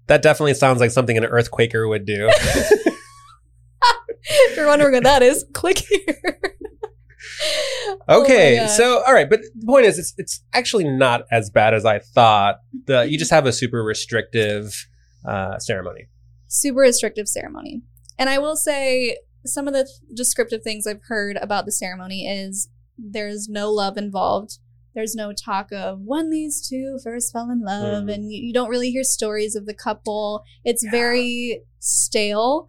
that 0.09 0.21
definitely 0.21 0.55
sounds 0.55 0.81
like 0.81 0.91
something 0.91 1.17
an 1.17 1.23
earthquaker 1.25 1.89
would 1.89 2.05
do. 2.07 2.29
if 4.29 4.57
you're 4.57 4.67
wondering 4.67 4.95
what 4.95 5.05
that 5.05 5.23
is, 5.23 5.45
click 5.53 5.79
here. 5.79 6.41
Oh 8.09 8.23
Okay, 8.23 8.57
gosh. 8.57 8.77
so 8.77 9.03
all 9.07 9.13
right, 9.15 9.29
but 9.29 9.41
the 9.55 9.67
point 9.67 9.85
is, 9.87 9.99
it's 9.99 10.15
it's 10.17 10.41
actually 10.53 10.85
not 10.85 11.23
as 11.31 11.51
bad 11.51 11.75
as 11.75 11.85
I 11.85 11.99
thought. 11.99 12.57
The 12.87 13.05
you 13.09 13.19
just 13.19 13.31
have 13.31 13.47
a 13.47 13.53
super 13.53 13.83
restrictive 13.83 14.87
uh, 15.27 15.59
ceremony. 15.59 16.07
super 16.49 16.81
restrictive 16.81 17.29
ceremony. 17.29 17.83
And 18.19 18.29
I 18.31 18.39
will 18.39 18.57
say 18.57 19.19
some 19.45 19.67
of 19.69 19.75
the 19.75 19.89
descriptive 20.15 20.63
things 20.63 20.87
I've 20.87 21.03
heard 21.09 21.37
about 21.41 21.65
the 21.67 21.73
ceremony 21.73 22.27
is 22.27 22.69
there's 22.99 23.49
no 23.49 23.71
love 23.73 23.97
involved. 23.97 24.59
There's 24.95 25.15
no 25.15 25.33
talk 25.33 25.73
of 25.73 26.01
when 26.05 26.31
these 26.31 26.67
two 26.67 26.99
first 27.05 27.33
fell 27.33 27.51
in 27.51 27.61
love, 27.63 28.05
Mhm. 28.05 28.15
and 28.15 28.33
you, 28.33 28.41
you 28.47 28.53
don't 28.53 28.71
really 28.71 28.91
hear 28.91 29.05
stories 29.05 29.55
of 29.57 29.67
the 29.67 29.75
couple. 29.75 30.43
It's 30.65 30.83
Yeah. 30.85 30.91
very 30.93 31.63
stale 31.81 32.67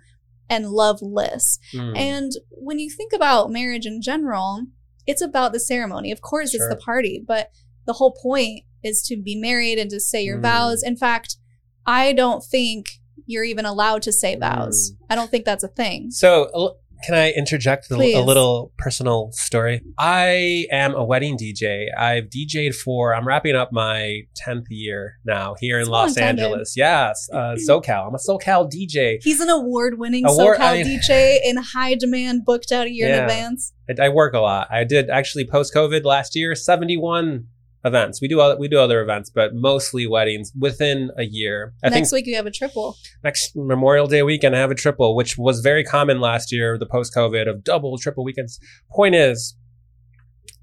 and 0.49 0.69
loveless. 0.69 1.59
Mm. 1.73 1.97
And 1.97 2.31
when 2.51 2.79
you 2.79 2.89
think 2.89 3.13
about 3.13 3.51
marriage 3.51 3.85
in 3.85 4.01
general, 4.01 4.63
it's 5.05 5.21
about 5.21 5.53
the 5.53 5.59
ceremony. 5.59 6.11
Of 6.11 6.21
course, 6.21 6.51
Sure. 6.51 6.65
it's 6.65 6.73
the 6.75 6.81
party, 6.81 7.23
but 7.25 7.51
the 7.85 7.93
whole 7.93 8.11
point 8.21 8.63
is 8.83 9.01
to 9.07 9.17
be 9.17 9.35
married 9.35 9.79
and 9.79 9.89
to 9.89 9.99
say 9.99 10.23
your 10.23 10.37
Mm. 10.37 10.43
vows. 10.43 10.83
In 10.83 10.95
fact, 10.97 11.37
I 11.85 12.13
don't 12.13 12.43
think 12.43 12.87
you're 13.25 13.43
even 13.43 13.65
allowed 13.65 14.01
to 14.03 14.11
say 14.11 14.35
vows. 14.35 14.93
I 15.09 15.15
don't 15.15 15.29
think 15.31 15.45
that's 15.45 15.63
a 15.63 15.67
thing. 15.69 16.11
So, 16.11 16.75
can 17.03 17.15
I 17.15 17.31
interject 17.31 17.89
a, 17.91 17.95
a 17.95 18.21
little 18.23 18.71
personal 18.77 19.29
story? 19.33 19.81
I 19.97 20.65
am 20.71 20.95
a 20.95 21.03
wedding 21.03 21.37
DJ. 21.37 21.87
I've 21.97 22.25
DJ'd 22.25 22.75
for, 22.75 23.13
I'm 23.15 23.27
wrapping 23.27 23.55
up 23.55 23.71
my 23.71 24.21
10th 24.45 24.65
year 24.69 25.17
now 25.25 25.55
here 25.59 25.79
It's 25.79 25.87
in 25.87 25.91
Los 25.91 26.15
time. 26.15 26.23
Angeles. 26.39 26.73
Yes, 26.75 27.29
uh, 27.33 27.55
SoCal. 27.69 28.07
I'm 28.07 28.15
a 28.15 28.17
SoCal 28.17 28.69
DJ. 28.71 29.17
He's 29.21 29.39
an 29.39 29.49
award-winning 29.49 30.25
Award- 30.25 30.57
SoCal 30.57 30.61
I 30.61 30.83
mean- 30.83 30.99
DJ 30.99 31.37
in 31.43 31.57
high 31.57 31.95
demand, 31.95 32.45
booked 32.45 32.71
out 32.71 32.87
a 32.87 32.91
year 32.91 33.07
in 33.09 33.19
advance. 33.23 33.73
I, 33.89 34.05
I 34.05 34.09
work 34.09 34.33
a 34.33 34.39
lot. 34.39 34.67
I 34.71 34.83
did 34.83 35.09
actually 35.09 35.45
post 35.47 35.73
COVID 35.73 36.03
last 36.03 36.35
year, 36.35 36.55
71 36.55 37.47
events. 37.83 38.21
We 38.21 38.27
do 38.27 38.39
other, 38.39 38.57
we 38.57 38.67
do 38.67 38.79
other 38.79 39.01
events, 39.01 39.29
but 39.29 39.53
mostly 39.53 40.07
weddings 40.07 40.51
within 40.57 41.11
a 41.17 41.23
year. 41.23 41.73
I 41.83 41.89
Next 41.89 42.11
week 42.11 42.25
you 42.27 42.35
have 42.35 42.45
a 42.45 42.51
triple. 42.51 42.95
next 43.23 43.55
Memorial 43.55 44.07
Day 44.07 44.23
weekend 44.23 44.55
I 44.55 44.59
have 44.59 44.71
a 44.71 44.75
triple, 44.75 45.15
which 45.15 45.37
was 45.37 45.61
very 45.61 45.83
common 45.83 46.19
last 46.19 46.51
year, 46.51 46.77
the 46.77 46.85
post 46.85 47.13
COVID 47.15 47.49
of 47.49 47.63
double, 47.63 47.97
triple 47.97 48.23
weekends. 48.23 48.59
Point 48.91 49.15
is, 49.15 49.55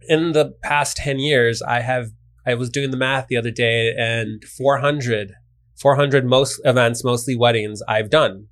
in 0.09 0.33
the 0.33 0.55
past 0.63 0.97
10 0.99 1.19
years, 1.19 1.63
I 1.63 1.81
have, 1.81 2.11
I 2.47 2.55
was 2.55 2.71
doing 2.71 2.91
the 2.91 2.97
math 2.97 3.29
the 3.29 3.37
other 3.37 3.51
day 3.51 3.95
and 3.97 4.45
400, 4.45 5.33
400 5.81 6.27
most 6.27 6.61
events, 6.65 7.05
mostly 7.05 7.37
weddings 7.37 7.83
I've 7.89 8.11
done. 8.11 8.49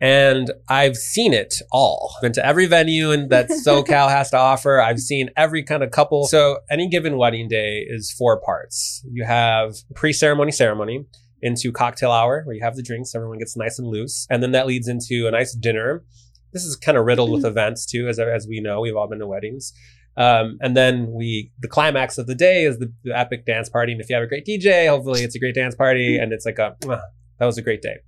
And 0.00 0.52
I've 0.68 0.96
seen 0.96 1.32
it 1.32 1.54
all. 1.72 2.14
Been 2.22 2.32
to 2.32 2.46
every 2.46 2.66
venue 2.66 3.10
and 3.10 3.30
that 3.30 3.48
SoCal 3.66 4.08
has 4.08 4.30
to 4.30 4.36
offer. 4.36 4.80
I've 4.80 5.00
seen 5.00 5.30
every 5.36 5.62
kind 5.62 5.82
of 5.82 5.90
couple. 5.90 6.26
So 6.26 6.58
any 6.70 6.88
given 6.88 7.16
wedding 7.16 7.48
day 7.48 7.84
is 7.88 8.12
four 8.12 8.40
parts. 8.40 9.04
You 9.10 9.24
have 9.24 9.74
pre-ceremony 9.94 10.52
ceremony 10.52 11.06
into 11.42 11.72
cocktail 11.72 12.12
hour 12.12 12.42
where 12.44 12.54
you 12.54 12.62
have 12.62 12.76
the 12.76 12.82
drinks, 12.82 13.14
everyone 13.14 13.38
gets 13.38 13.56
nice 13.56 13.78
and 13.78 13.88
loose. 13.88 14.26
And 14.30 14.42
then 14.42 14.52
that 14.52 14.66
leads 14.66 14.88
into 14.88 15.26
a 15.26 15.30
nice 15.30 15.54
dinner. 15.54 16.04
This 16.52 16.64
is 16.64 16.76
kind 16.76 16.96
of 16.96 17.04
riddled 17.04 17.30
with 17.30 17.44
events 17.44 17.86
too, 17.86 18.08
as, 18.08 18.18
as 18.18 18.46
we 18.48 18.60
know, 18.60 18.80
we've 18.80 18.96
all 18.96 19.08
been 19.08 19.18
to 19.18 19.26
weddings. 19.26 19.72
Um, 20.16 20.58
and 20.60 20.76
then 20.76 21.12
we, 21.12 21.52
the 21.60 21.68
climax 21.68 22.18
of 22.18 22.26
the 22.26 22.34
day 22.34 22.64
is 22.64 22.78
the, 22.78 22.92
the 23.04 23.16
epic 23.16 23.46
dance 23.46 23.68
party. 23.68 23.92
And 23.92 24.00
if 24.00 24.08
you 24.08 24.16
have 24.16 24.24
a 24.24 24.26
great 24.26 24.44
DJ, 24.44 24.88
hopefully 24.88 25.22
it's 25.22 25.36
a 25.36 25.38
great 25.38 25.54
dance 25.54 25.76
party 25.76 26.18
and 26.18 26.32
it's 26.32 26.44
like 26.44 26.58
a, 26.58 26.74
that 26.80 27.46
was 27.46 27.56
a 27.56 27.62
great 27.62 27.82
day. 27.82 27.98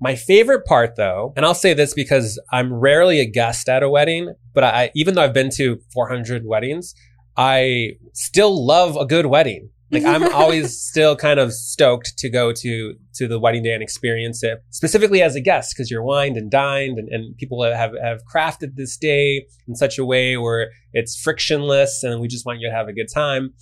My 0.00 0.16
favorite 0.16 0.64
part 0.64 0.96
though, 0.96 1.32
and 1.36 1.44
I'll 1.44 1.54
say 1.54 1.74
this 1.74 1.92
because 1.92 2.40
I'm 2.50 2.72
rarely 2.72 3.20
a 3.20 3.26
guest 3.26 3.68
at 3.68 3.82
a 3.82 3.88
wedding, 3.88 4.34
but 4.54 4.64
I, 4.64 4.90
even 4.94 5.14
though 5.14 5.22
I've 5.22 5.34
been 5.34 5.50
to 5.56 5.78
400 5.92 6.46
weddings, 6.46 6.94
I 7.36 7.92
still 8.14 8.64
love 8.66 8.96
a 8.96 9.04
good 9.04 9.26
wedding. 9.26 9.68
Like 9.90 10.04
I'm 10.04 10.32
always 10.34 10.80
still 10.80 11.16
kind 11.16 11.38
of 11.38 11.52
stoked 11.52 12.16
to 12.18 12.30
go 12.30 12.52
to 12.52 12.94
to 13.14 13.28
the 13.28 13.38
wedding 13.38 13.62
day 13.62 13.74
and 13.74 13.82
experience 13.82 14.42
it, 14.42 14.62
specifically 14.70 15.20
as 15.20 15.34
a 15.34 15.40
guest, 15.40 15.74
because 15.74 15.90
you're 15.90 16.02
wined 16.02 16.36
and 16.36 16.50
dined, 16.50 16.98
and, 16.98 17.08
and 17.10 17.36
people 17.36 17.62
have 17.62 17.92
have 18.02 18.20
crafted 18.32 18.76
this 18.76 18.96
day 18.96 19.46
in 19.68 19.74
such 19.74 19.98
a 19.98 20.04
way 20.04 20.36
where 20.36 20.70
it's 20.92 21.20
frictionless, 21.20 22.02
and 22.02 22.20
we 22.20 22.28
just 22.28 22.46
want 22.46 22.60
you 22.60 22.70
to 22.70 22.74
have 22.74 22.88
a 22.88 22.92
good 22.92 23.08
time. 23.12 23.52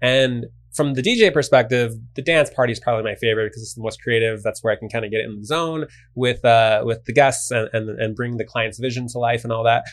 And 0.00 0.46
from 0.74 0.94
the 0.94 1.02
DJ 1.02 1.32
perspective, 1.32 1.94
the 2.14 2.22
dance 2.22 2.50
party 2.50 2.72
is 2.72 2.80
probably 2.80 3.04
my 3.04 3.14
favorite 3.16 3.46
because 3.46 3.62
it's 3.62 3.74
the 3.74 3.82
most 3.82 4.02
creative. 4.02 4.42
That's 4.42 4.62
where 4.62 4.72
I 4.72 4.76
can 4.76 4.88
kind 4.88 5.04
of 5.04 5.10
get 5.10 5.20
in 5.24 5.38
the 5.38 5.44
zone 5.44 5.86
with 6.14 6.44
uh, 6.44 6.82
with 6.84 7.04
the 7.04 7.12
guests 7.12 7.50
and, 7.50 7.68
and 7.72 7.88
and 8.00 8.14
bring 8.14 8.36
the 8.36 8.44
client's 8.44 8.78
vision 8.78 9.08
to 9.08 9.18
life 9.18 9.44
and 9.44 9.52
all 9.52 9.64
that. 9.64 9.84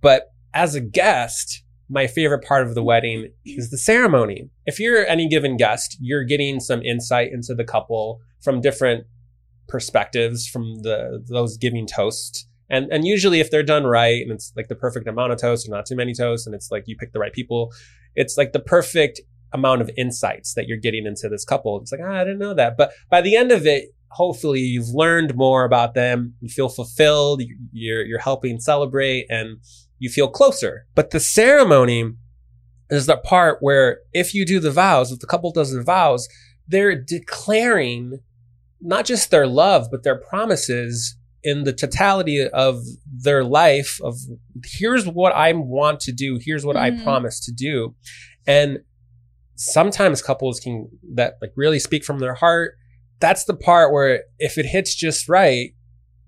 But 0.00 0.32
as 0.52 0.74
a 0.74 0.80
guest, 0.80 1.62
my 1.88 2.06
favorite 2.06 2.44
part 2.44 2.66
of 2.66 2.74
the 2.74 2.82
wedding 2.82 3.30
is 3.44 3.70
the 3.70 3.78
ceremony. 3.78 4.48
If 4.66 4.80
you're 4.80 5.06
any 5.06 5.28
given 5.28 5.56
guest, 5.56 5.96
you're 6.00 6.24
getting 6.24 6.60
some 6.60 6.82
insight 6.82 7.32
into 7.32 7.54
the 7.54 7.64
couple 7.64 8.20
from 8.42 8.60
different 8.60 9.06
perspectives 9.68 10.46
from 10.46 10.82
the 10.82 11.22
those 11.28 11.56
giving 11.56 11.86
toast. 11.86 12.46
And 12.70 12.90
and 12.90 13.06
usually 13.06 13.40
if 13.40 13.50
they're 13.50 13.62
done 13.62 13.84
right 13.84 14.22
and 14.22 14.32
it's 14.32 14.52
like 14.56 14.68
the 14.68 14.74
perfect 14.74 15.06
amount 15.06 15.32
of 15.32 15.40
toast 15.40 15.68
or 15.68 15.70
not 15.70 15.86
too 15.86 15.96
many 15.96 16.14
toasts 16.14 16.46
and 16.46 16.54
it's 16.54 16.70
like 16.70 16.84
you 16.86 16.96
pick 16.96 17.12
the 17.12 17.18
right 17.18 17.32
people, 17.32 17.72
it's 18.14 18.36
like 18.36 18.52
the 18.52 18.60
perfect 18.60 19.20
amount 19.54 19.80
of 19.80 19.90
insights 19.96 20.54
that 20.54 20.66
you're 20.66 20.78
getting 20.78 21.06
into 21.06 21.28
this 21.28 21.44
couple. 21.44 21.80
It's 21.80 21.92
like, 21.92 22.00
ah, 22.04 22.20
I 22.20 22.24
didn't 22.24 22.40
know 22.40 22.54
that. 22.54 22.76
But 22.76 22.92
by 23.08 23.20
the 23.20 23.36
end 23.36 23.52
of 23.52 23.66
it, 23.66 23.94
hopefully 24.10 24.60
you've 24.60 24.88
learned 24.88 25.34
more 25.36 25.64
about 25.64 25.94
them. 25.94 26.34
You 26.40 26.48
feel 26.48 26.68
fulfilled. 26.68 27.42
You're, 27.72 28.04
you're 28.04 28.18
helping 28.18 28.60
celebrate 28.60 29.26
and 29.30 29.58
you 29.98 30.10
feel 30.10 30.28
closer. 30.28 30.86
But 30.94 31.10
the 31.10 31.20
ceremony 31.20 32.12
is 32.90 33.06
the 33.06 33.16
part 33.16 33.58
where 33.60 34.00
if 34.12 34.34
you 34.34 34.44
do 34.44 34.60
the 34.60 34.70
vows, 34.70 35.10
if 35.10 35.20
the 35.20 35.26
couple 35.26 35.50
does 35.52 35.72
the 35.72 35.82
vows, 35.82 36.28
they're 36.68 36.94
declaring 37.00 38.18
not 38.80 39.04
just 39.06 39.30
their 39.30 39.46
love, 39.46 39.88
but 39.90 40.02
their 40.02 40.18
promises 40.18 41.16
in 41.42 41.64
the 41.64 41.72
totality 41.72 42.46
of 42.48 42.82
their 43.06 43.44
life 43.44 44.00
of 44.02 44.16
here's 44.64 45.06
what 45.06 45.34
I 45.34 45.52
want 45.52 46.00
to 46.00 46.12
do. 46.12 46.38
Here's 46.40 46.64
what 46.64 46.76
mm-hmm. 46.76 47.00
I 47.00 47.04
promise 47.04 47.38
to 47.46 47.52
do. 47.52 47.94
And 48.46 48.78
sometimes 49.56 50.22
couples 50.22 50.60
can 50.60 50.88
that 51.14 51.34
like 51.40 51.52
really 51.56 51.78
speak 51.78 52.04
from 52.04 52.18
their 52.18 52.34
heart. 52.34 52.76
That's 53.20 53.44
the 53.44 53.54
part 53.54 53.92
where 53.92 54.24
if 54.38 54.58
it 54.58 54.66
hits 54.66 54.94
just 54.94 55.28
right, 55.28 55.70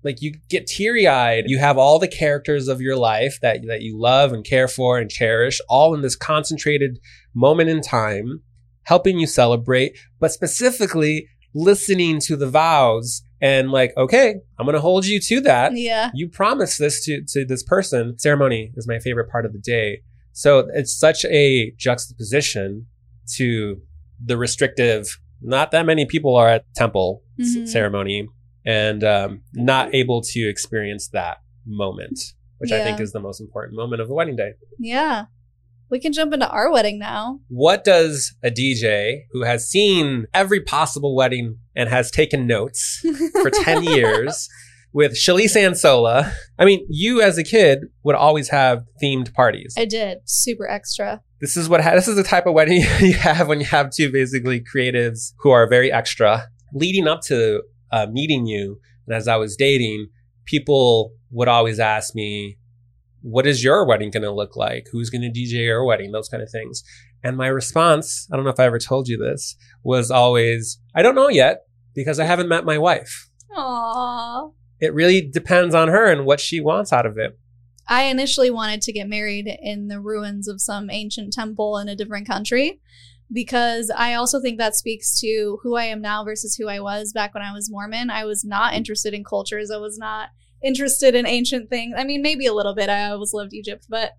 like 0.03 0.21
you 0.21 0.33
get 0.49 0.67
teary 0.67 1.07
eyed. 1.07 1.45
You 1.47 1.59
have 1.59 1.77
all 1.77 1.99
the 1.99 2.07
characters 2.07 2.67
of 2.67 2.81
your 2.81 2.95
life 2.95 3.39
that, 3.41 3.59
that 3.67 3.81
you 3.81 3.99
love 3.99 4.31
and 4.31 4.45
care 4.45 4.67
for 4.67 4.97
and 4.97 5.09
cherish 5.09 5.59
all 5.69 5.93
in 5.93 6.01
this 6.01 6.15
concentrated 6.15 6.99
moment 7.35 7.69
in 7.69 7.81
time, 7.81 8.41
helping 8.83 9.19
you 9.19 9.27
celebrate, 9.27 9.97
but 10.19 10.31
specifically 10.31 11.27
listening 11.53 12.19
to 12.21 12.35
the 12.35 12.49
vows 12.49 13.21
and 13.41 13.71
like, 13.71 13.93
okay, 13.97 14.35
I'm 14.57 14.65
going 14.65 14.75
to 14.75 14.81
hold 14.81 15.05
you 15.05 15.19
to 15.19 15.41
that. 15.41 15.75
Yeah. 15.75 16.11
You 16.13 16.29
promised 16.29 16.79
this 16.79 17.03
to, 17.05 17.21
to 17.29 17.45
this 17.45 17.63
person. 17.63 18.17
Ceremony 18.17 18.71
is 18.75 18.87
my 18.87 18.99
favorite 18.99 19.29
part 19.29 19.45
of 19.45 19.53
the 19.53 19.59
day. 19.59 20.01
So 20.31 20.67
it's 20.73 20.97
such 20.97 21.25
a 21.25 21.71
juxtaposition 21.77 22.87
to 23.35 23.81
the 24.23 24.37
restrictive, 24.37 25.19
not 25.41 25.71
that 25.71 25.85
many 25.85 26.05
people 26.05 26.35
are 26.35 26.49
at 26.49 26.65
temple 26.75 27.23
mm-hmm. 27.39 27.65
ceremony 27.65 28.27
and 28.65 29.03
um, 29.03 29.41
not 29.53 29.93
able 29.93 30.21
to 30.21 30.47
experience 30.47 31.09
that 31.09 31.37
moment, 31.65 32.19
which 32.57 32.71
yeah. 32.71 32.77
I 32.77 32.83
think 32.83 32.99
is 32.99 33.11
the 33.11 33.19
most 33.19 33.39
important 33.39 33.75
moment 33.77 34.01
of 34.01 34.07
the 34.07 34.13
wedding 34.13 34.35
day. 34.35 34.53
Yeah. 34.79 35.25
We 35.89 35.99
can 35.99 36.11
jump 36.11 36.33
into 36.33 36.49
our 36.49 36.69
wedding 36.69 36.99
now. 36.99 37.39
What 37.47 37.85
does 37.85 38.35
a 38.43 38.51
DJ 38.51 39.21
who 39.31 39.43
has 39.43 39.69
seen 39.69 40.25
every 40.33 40.59
possible 40.59 41.15
wedding 41.15 41.59
and 41.75 41.87
has 41.87 42.11
taken 42.11 42.45
notes 42.45 43.05
for 43.41 43.49
10 43.49 43.83
years 43.83 44.49
with 44.91 45.13
Shelise 45.13 45.55
Ansola? 45.55 46.33
I 46.59 46.65
mean, 46.65 46.85
you 46.89 47.21
as 47.21 47.37
a 47.37 47.43
kid 47.43 47.85
would 48.03 48.15
always 48.15 48.49
have 48.49 48.83
themed 49.01 49.33
parties. 49.33 49.75
I 49.77 49.85
did. 49.85 50.17
Super 50.25 50.69
extra. 50.69 51.21
This 51.39 51.55
is 51.55 51.69
what 51.69 51.81
ha- 51.81 51.95
this 51.95 52.07
is 52.07 52.15
the 52.15 52.23
type 52.23 52.45
of 52.45 52.53
wedding 52.53 52.81
you 52.99 53.13
have 53.13 53.47
when 53.47 53.59
you 53.59 53.65
have 53.67 53.91
two 53.91 54.11
basically 54.11 54.61
creatives 54.61 55.33
who 55.39 55.51
are 55.51 55.67
very 55.67 55.91
extra. 55.91 56.47
Leading 56.73 57.07
up 57.07 57.21
to 57.27 57.61
uh, 57.91 58.07
meeting 58.11 58.45
you 58.45 58.79
and 59.07 59.15
as 59.15 59.27
I 59.27 59.37
was 59.37 59.55
dating, 59.55 60.07
people 60.45 61.13
would 61.31 61.47
always 61.47 61.79
ask 61.79 62.13
me, 62.13 62.57
what 63.21 63.47
is 63.47 63.63
your 63.63 63.85
wedding 63.85 64.11
going 64.11 64.23
to 64.23 64.31
look 64.31 64.55
like? 64.55 64.87
Who's 64.91 65.09
going 65.09 65.21
to 65.21 65.39
DJ 65.39 65.65
your 65.65 65.85
wedding? 65.85 66.11
Those 66.11 66.29
kind 66.29 66.43
of 66.43 66.49
things. 66.51 66.83
And 67.23 67.35
my 67.35 67.47
response, 67.47 68.27
I 68.31 68.35
don't 68.35 68.45
know 68.45 68.51
if 68.51 68.59
I 68.59 68.65
ever 68.65 68.79
told 68.79 69.07
you 69.07 69.17
this, 69.17 69.55
was 69.83 70.11
always, 70.11 70.79
I 70.93 71.01
don't 71.01 71.15
know 71.15 71.29
yet 71.29 71.61
because 71.95 72.19
I 72.19 72.25
haven't 72.25 72.47
met 72.47 72.65
my 72.65 72.77
wife. 72.77 73.29
Aww. 73.55 74.53
It 74.79 74.93
really 74.93 75.21
depends 75.21 75.73
on 75.73 75.87
her 75.87 76.05
and 76.05 76.25
what 76.25 76.39
she 76.39 76.61
wants 76.61 76.93
out 76.93 77.05
of 77.05 77.17
it. 77.17 77.37
I 77.87 78.03
initially 78.03 78.49
wanted 78.49 78.81
to 78.81 78.93
get 78.93 79.07
married 79.07 79.47
in 79.61 79.87
the 79.87 79.99
ruins 79.99 80.47
of 80.47 80.61
some 80.61 80.89
ancient 80.89 81.33
temple 81.33 81.77
in 81.77 81.87
a 81.87 81.95
different 81.95 82.27
country 82.27 82.79
because 83.31 83.91
I 83.95 84.13
also 84.13 84.41
think 84.41 84.57
that 84.57 84.75
speaks 84.75 85.19
to 85.19 85.59
who 85.61 85.75
I 85.75 85.85
am 85.85 86.01
now 86.01 86.23
versus 86.23 86.55
who 86.55 86.67
I 86.67 86.79
was 86.79 87.11
back 87.11 87.33
when 87.33 87.43
I 87.43 87.53
was 87.53 87.69
Mormon. 87.69 88.09
I 88.09 88.25
was 88.25 88.45
not 88.45 88.73
interested 88.73 89.13
in 89.13 89.23
cultures. 89.23 89.69
I 89.71 89.77
was 89.77 89.97
not 89.97 90.29
interested 90.63 91.15
in 91.15 91.27
ancient 91.27 91.69
things. 91.69 91.95
I 91.97 92.03
mean, 92.03 92.21
maybe 92.21 92.45
a 92.45 92.53
little 92.53 92.73
bit. 92.73 92.89
I 92.89 93.09
always 93.09 93.33
loved 93.33 93.53
Egypt, 93.53 93.85
but 93.89 94.13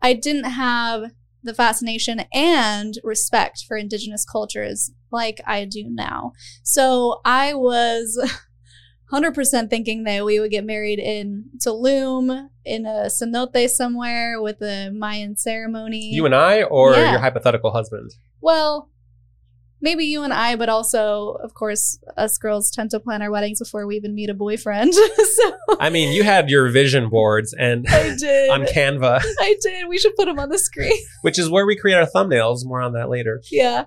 I 0.00 0.12
didn't 0.14 0.44
have 0.44 1.12
the 1.42 1.54
fascination 1.54 2.22
and 2.32 2.94
respect 3.02 3.64
for 3.66 3.76
indigenous 3.76 4.24
cultures 4.24 4.92
like 5.10 5.40
I 5.46 5.64
do 5.64 5.84
now. 5.88 6.32
So 6.62 7.20
I 7.24 7.54
was 7.54 8.18
100% 9.12 9.68
thinking 9.68 10.04
that 10.04 10.24
we 10.24 10.40
would 10.40 10.50
get 10.50 10.64
married 10.64 10.98
in 10.98 11.44
Tulum, 11.58 12.48
in 12.64 12.86
a 12.86 13.06
cenote 13.06 13.68
somewhere 13.68 14.40
with 14.40 14.62
a 14.62 14.90
Mayan 14.90 15.36
ceremony. 15.36 16.10
You 16.12 16.24
and 16.26 16.34
I, 16.34 16.62
or 16.62 16.94
yeah. 16.94 17.12
your 17.12 17.20
hypothetical 17.20 17.72
husband? 17.72 18.10
Well, 18.40 18.90
maybe 19.82 20.04
you 20.04 20.22
and 20.22 20.32
I, 20.32 20.56
but 20.56 20.68
also, 20.68 21.36
of 21.42 21.52
course, 21.52 21.98
us 22.16 22.38
girls 22.38 22.70
tend 22.70 22.90
to 22.92 23.00
plan 23.00 23.20
our 23.20 23.30
weddings 23.30 23.58
before 23.58 23.86
we 23.86 23.96
even 23.96 24.14
meet 24.14 24.30
a 24.30 24.34
boyfriend. 24.34 24.94
so 24.94 25.56
I 25.78 25.90
mean, 25.90 26.12
you 26.12 26.22
had 26.22 26.48
your 26.48 26.70
vision 26.70 27.10
boards 27.10 27.52
and 27.52 27.86
I 27.90 28.16
did 28.16 28.50
on 28.50 28.62
Canva. 28.62 29.22
I 29.40 29.56
did. 29.60 29.88
We 29.88 29.98
should 29.98 30.14
put 30.16 30.26
them 30.26 30.38
on 30.38 30.48
the 30.48 30.58
screen. 30.58 30.96
Which 31.20 31.38
is 31.38 31.50
where 31.50 31.66
we 31.66 31.76
create 31.76 31.96
our 31.96 32.06
thumbnails. 32.06 32.60
More 32.64 32.80
on 32.80 32.92
that 32.94 33.10
later. 33.10 33.42
Yeah. 33.50 33.84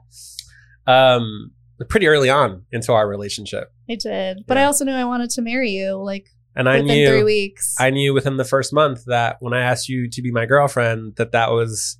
Um, 0.85 1.51
pretty 1.89 2.07
early 2.07 2.29
on 2.29 2.63
into 2.71 2.93
our 2.93 3.07
relationship. 3.07 3.71
I 3.89 3.95
did, 3.95 4.43
but 4.47 4.57
yeah. 4.57 4.63
I 4.63 4.65
also 4.65 4.85
knew 4.85 4.93
I 4.93 5.05
wanted 5.05 5.29
to 5.31 5.41
marry 5.41 5.71
you. 5.71 5.95
Like, 5.95 6.27
and 6.55 6.69
I 6.69 6.81
knew 6.81 7.07
three 7.07 7.23
weeks. 7.23 7.75
I 7.79 7.89
knew 7.89 8.13
within 8.13 8.37
the 8.37 8.45
first 8.45 8.71
month 8.73 9.05
that 9.05 9.37
when 9.41 9.53
I 9.53 9.61
asked 9.61 9.89
you 9.89 10.09
to 10.09 10.21
be 10.21 10.31
my 10.31 10.45
girlfriend, 10.45 11.17
that 11.17 11.33
that 11.33 11.51
was 11.51 11.97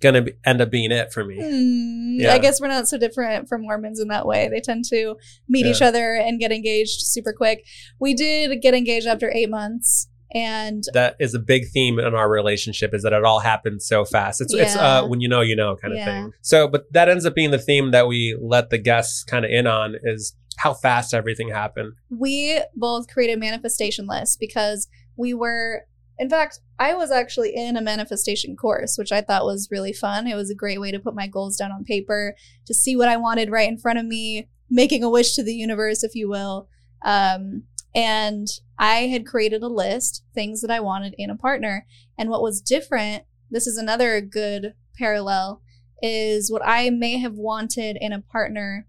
gonna 0.00 0.22
be, 0.22 0.32
end 0.44 0.60
up 0.60 0.70
being 0.70 0.92
it 0.92 1.12
for 1.12 1.24
me. 1.24 1.38
Mm, 1.38 2.22
yeah. 2.22 2.34
I 2.34 2.38
guess 2.38 2.60
we're 2.60 2.68
not 2.68 2.88
so 2.88 2.98
different 2.98 3.48
from 3.48 3.62
Mormons 3.62 4.00
in 4.00 4.08
that 4.08 4.26
way. 4.26 4.48
They 4.48 4.60
tend 4.60 4.84
to 4.90 5.16
meet 5.48 5.64
yeah. 5.64 5.72
each 5.72 5.82
other 5.82 6.14
and 6.14 6.40
get 6.40 6.52
engaged 6.52 7.00
super 7.00 7.32
quick. 7.32 7.64
We 7.98 8.14
did 8.14 8.60
get 8.60 8.74
engaged 8.74 9.06
after 9.06 9.30
eight 9.32 9.50
months 9.50 10.08
and 10.32 10.84
that 10.92 11.16
is 11.18 11.34
a 11.34 11.38
big 11.38 11.68
theme 11.68 11.98
in 11.98 12.14
our 12.14 12.30
relationship 12.30 12.94
is 12.94 13.02
that 13.02 13.12
it 13.12 13.24
all 13.24 13.40
happens 13.40 13.86
so 13.86 14.04
fast. 14.04 14.40
It's 14.40 14.54
yeah. 14.54 14.62
it's 14.62 14.76
uh 14.76 15.06
when 15.06 15.20
you 15.20 15.28
know 15.28 15.40
you 15.40 15.56
know 15.56 15.76
kind 15.76 15.92
of 15.92 15.98
yeah. 15.98 16.04
thing. 16.04 16.32
So 16.40 16.68
but 16.68 16.92
that 16.92 17.08
ends 17.08 17.26
up 17.26 17.34
being 17.34 17.50
the 17.50 17.58
theme 17.58 17.90
that 17.90 18.06
we 18.06 18.38
let 18.40 18.70
the 18.70 18.78
guests 18.78 19.24
kind 19.24 19.44
of 19.44 19.50
in 19.50 19.66
on 19.66 19.96
is 20.02 20.34
how 20.58 20.74
fast 20.74 21.14
everything 21.14 21.48
happened. 21.48 21.94
We 22.10 22.60
both 22.76 23.08
created 23.08 23.40
manifestation 23.40 24.06
lists 24.06 24.36
because 24.36 24.88
we 25.16 25.34
were 25.34 25.82
in 26.18 26.28
fact 26.28 26.60
i 26.78 26.94
was 26.94 27.10
actually 27.10 27.50
in 27.54 27.78
a 27.78 27.80
manifestation 27.80 28.54
course 28.54 28.96
which 28.98 29.10
i 29.10 29.20
thought 29.20 29.44
was 29.44 29.68
really 29.70 29.92
fun. 29.92 30.26
It 30.26 30.36
was 30.36 30.50
a 30.50 30.54
great 30.54 30.80
way 30.80 30.92
to 30.92 31.00
put 31.00 31.14
my 31.14 31.26
goals 31.26 31.56
down 31.56 31.72
on 31.72 31.84
paper 31.84 32.36
to 32.66 32.74
see 32.74 32.94
what 32.94 33.08
i 33.08 33.16
wanted 33.16 33.50
right 33.50 33.68
in 33.68 33.78
front 33.78 33.98
of 33.98 34.04
me 34.04 34.48
making 34.70 35.02
a 35.02 35.10
wish 35.10 35.34
to 35.34 35.42
the 35.42 35.54
universe 35.54 36.04
if 36.04 36.14
you 36.14 36.28
will. 36.28 36.68
Um, 37.02 37.64
and 37.94 38.46
I 38.80 39.08
had 39.08 39.26
created 39.26 39.62
a 39.62 39.68
list, 39.68 40.24
things 40.34 40.62
that 40.62 40.70
I 40.70 40.80
wanted 40.80 41.14
in 41.18 41.28
a 41.28 41.36
partner. 41.36 41.86
And 42.16 42.30
what 42.30 42.40
was 42.40 42.62
different, 42.62 43.24
this 43.50 43.66
is 43.66 43.76
another 43.76 44.22
good 44.22 44.72
parallel, 44.96 45.60
is 46.02 46.50
what 46.50 46.62
I 46.64 46.88
may 46.88 47.18
have 47.18 47.34
wanted 47.34 47.98
in 48.00 48.14
a 48.14 48.22
partner 48.22 48.86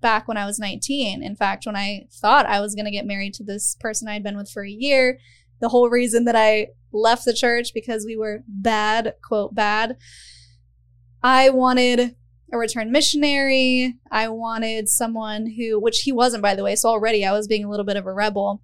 back 0.00 0.26
when 0.26 0.38
I 0.38 0.46
was 0.46 0.58
19. 0.58 1.22
In 1.22 1.36
fact, 1.36 1.66
when 1.66 1.76
I 1.76 2.06
thought 2.10 2.46
I 2.46 2.60
was 2.60 2.74
going 2.74 2.86
to 2.86 2.90
get 2.90 3.06
married 3.06 3.34
to 3.34 3.44
this 3.44 3.76
person 3.78 4.08
I'd 4.08 4.22
been 4.22 4.38
with 4.38 4.50
for 4.50 4.64
a 4.64 4.70
year, 4.70 5.18
the 5.60 5.68
whole 5.68 5.90
reason 5.90 6.24
that 6.24 6.36
I 6.36 6.68
left 6.90 7.26
the 7.26 7.34
church 7.34 7.74
because 7.74 8.06
we 8.06 8.16
were 8.16 8.44
bad, 8.48 9.12
quote, 9.22 9.54
bad, 9.54 9.98
I 11.22 11.50
wanted 11.50 12.16
a 12.50 12.56
returned 12.56 12.92
missionary. 12.92 13.94
I 14.10 14.28
wanted 14.28 14.88
someone 14.88 15.52
who, 15.58 15.78
which 15.78 16.00
he 16.00 16.12
wasn't, 16.12 16.42
by 16.42 16.54
the 16.54 16.64
way. 16.64 16.76
So 16.76 16.88
already 16.88 17.26
I 17.26 17.32
was 17.32 17.46
being 17.46 17.64
a 17.64 17.70
little 17.70 17.84
bit 17.84 17.96
of 17.96 18.06
a 18.06 18.12
rebel. 18.12 18.62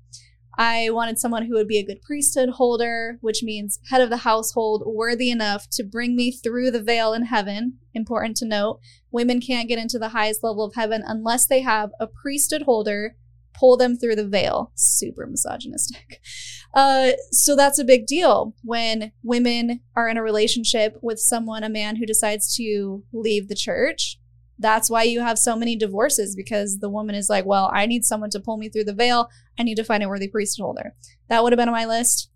I 0.58 0.90
wanted 0.90 1.18
someone 1.18 1.46
who 1.46 1.54
would 1.54 1.68
be 1.68 1.78
a 1.78 1.84
good 1.84 2.02
priesthood 2.02 2.50
holder, 2.50 3.18
which 3.20 3.42
means 3.42 3.78
head 3.90 4.00
of 4.00 4.10
the 4.10 4.18
household, 4.18 4.82
worthy 4.86 5.30
enough 5.30 5.68
to 5.72 5.84
bring 5.84 6.16
me 6.16 6.30
through 6.30 6.70
the 6.70 6.82
veil 6.82 7.12
in 7.12 7.26
heaven. 7.26 7.78
Important 7.94 8.36
to 8.38 8.46
note, 8.46 8.80
women 9.10 9.40
can't 9.40 9.68
get 9.68 9.78
into 9.78 9.98
the 9.98 10.10
highest 10.10 10.42
level 10.42 10.64
of 10.64 10.74
heaven 10.74 11.02
unless 11.06 11.46
they 11.46 11.60
have 11.60 11.90
a 11.98 12.06
priesthood 12.06 12.62
holder 12.62 13.16
pull 13.60 13.76
them 13.76 13.96
through 13.96 14.16
the 14.16 14.26
veil. 14.26 14.72
Super 14.74 15.26
misogynistic. 15.26 16.20
Uh, 16.72 17.10
so 17.32 17.56
that's 17.56 17.80
a 17.80 17.84
big 17.84 18.06
deal 18.06 18.54
when 18.62 19.10
women 19.24 19.80
are 19.96 20.08
in 20.08 20.16
a 20.16 20.22
relationship 20.22 20.96
with 21.02 21.18
someone, 21.18 21.64
a 21.64 21.68
man 21.68 21.96
who 21.96 22.06
decides 22.06 22.54
to 22.54 23.02
leave 23.12 23.48
the 23.48 23.56
church. 23.56 24.20
That's 24.56 24.88
why 24.88 25.02
you 25.02 25.18
have 25.18 25.36
so 25.36 25.56
many 25.56 25.74
divorces 25.74 26.36
because 26.36 26.78
the 26.78 26.88
woman 26.88 27.16
is 27.16 27.28
like, 27.28 27.44
well, 27.44 27.72
I 27.74 27.86
need 27.86 28.04
someone 28.04 28.30
to 28.30 28.38
pull 28.38 28.56
me 28.56 28.68
through 28.68 28.84
the 28.84 28.94
veil. 28.94 29.28
I 29.60 29.62
need 29.62 29.76
to 29.76 29.84
find 29.84 30.02
a 30.02 30.08
worthy 30.08 30.26
priesthood 30.26 30.64
holder. 30.64 30.94
That 31.28 31.42
would 31.42 31.52
have 31.52 31.58
been 31.58 31.68
on 31.68 31.74
my 31.74 31.84
list. 31.84 32.30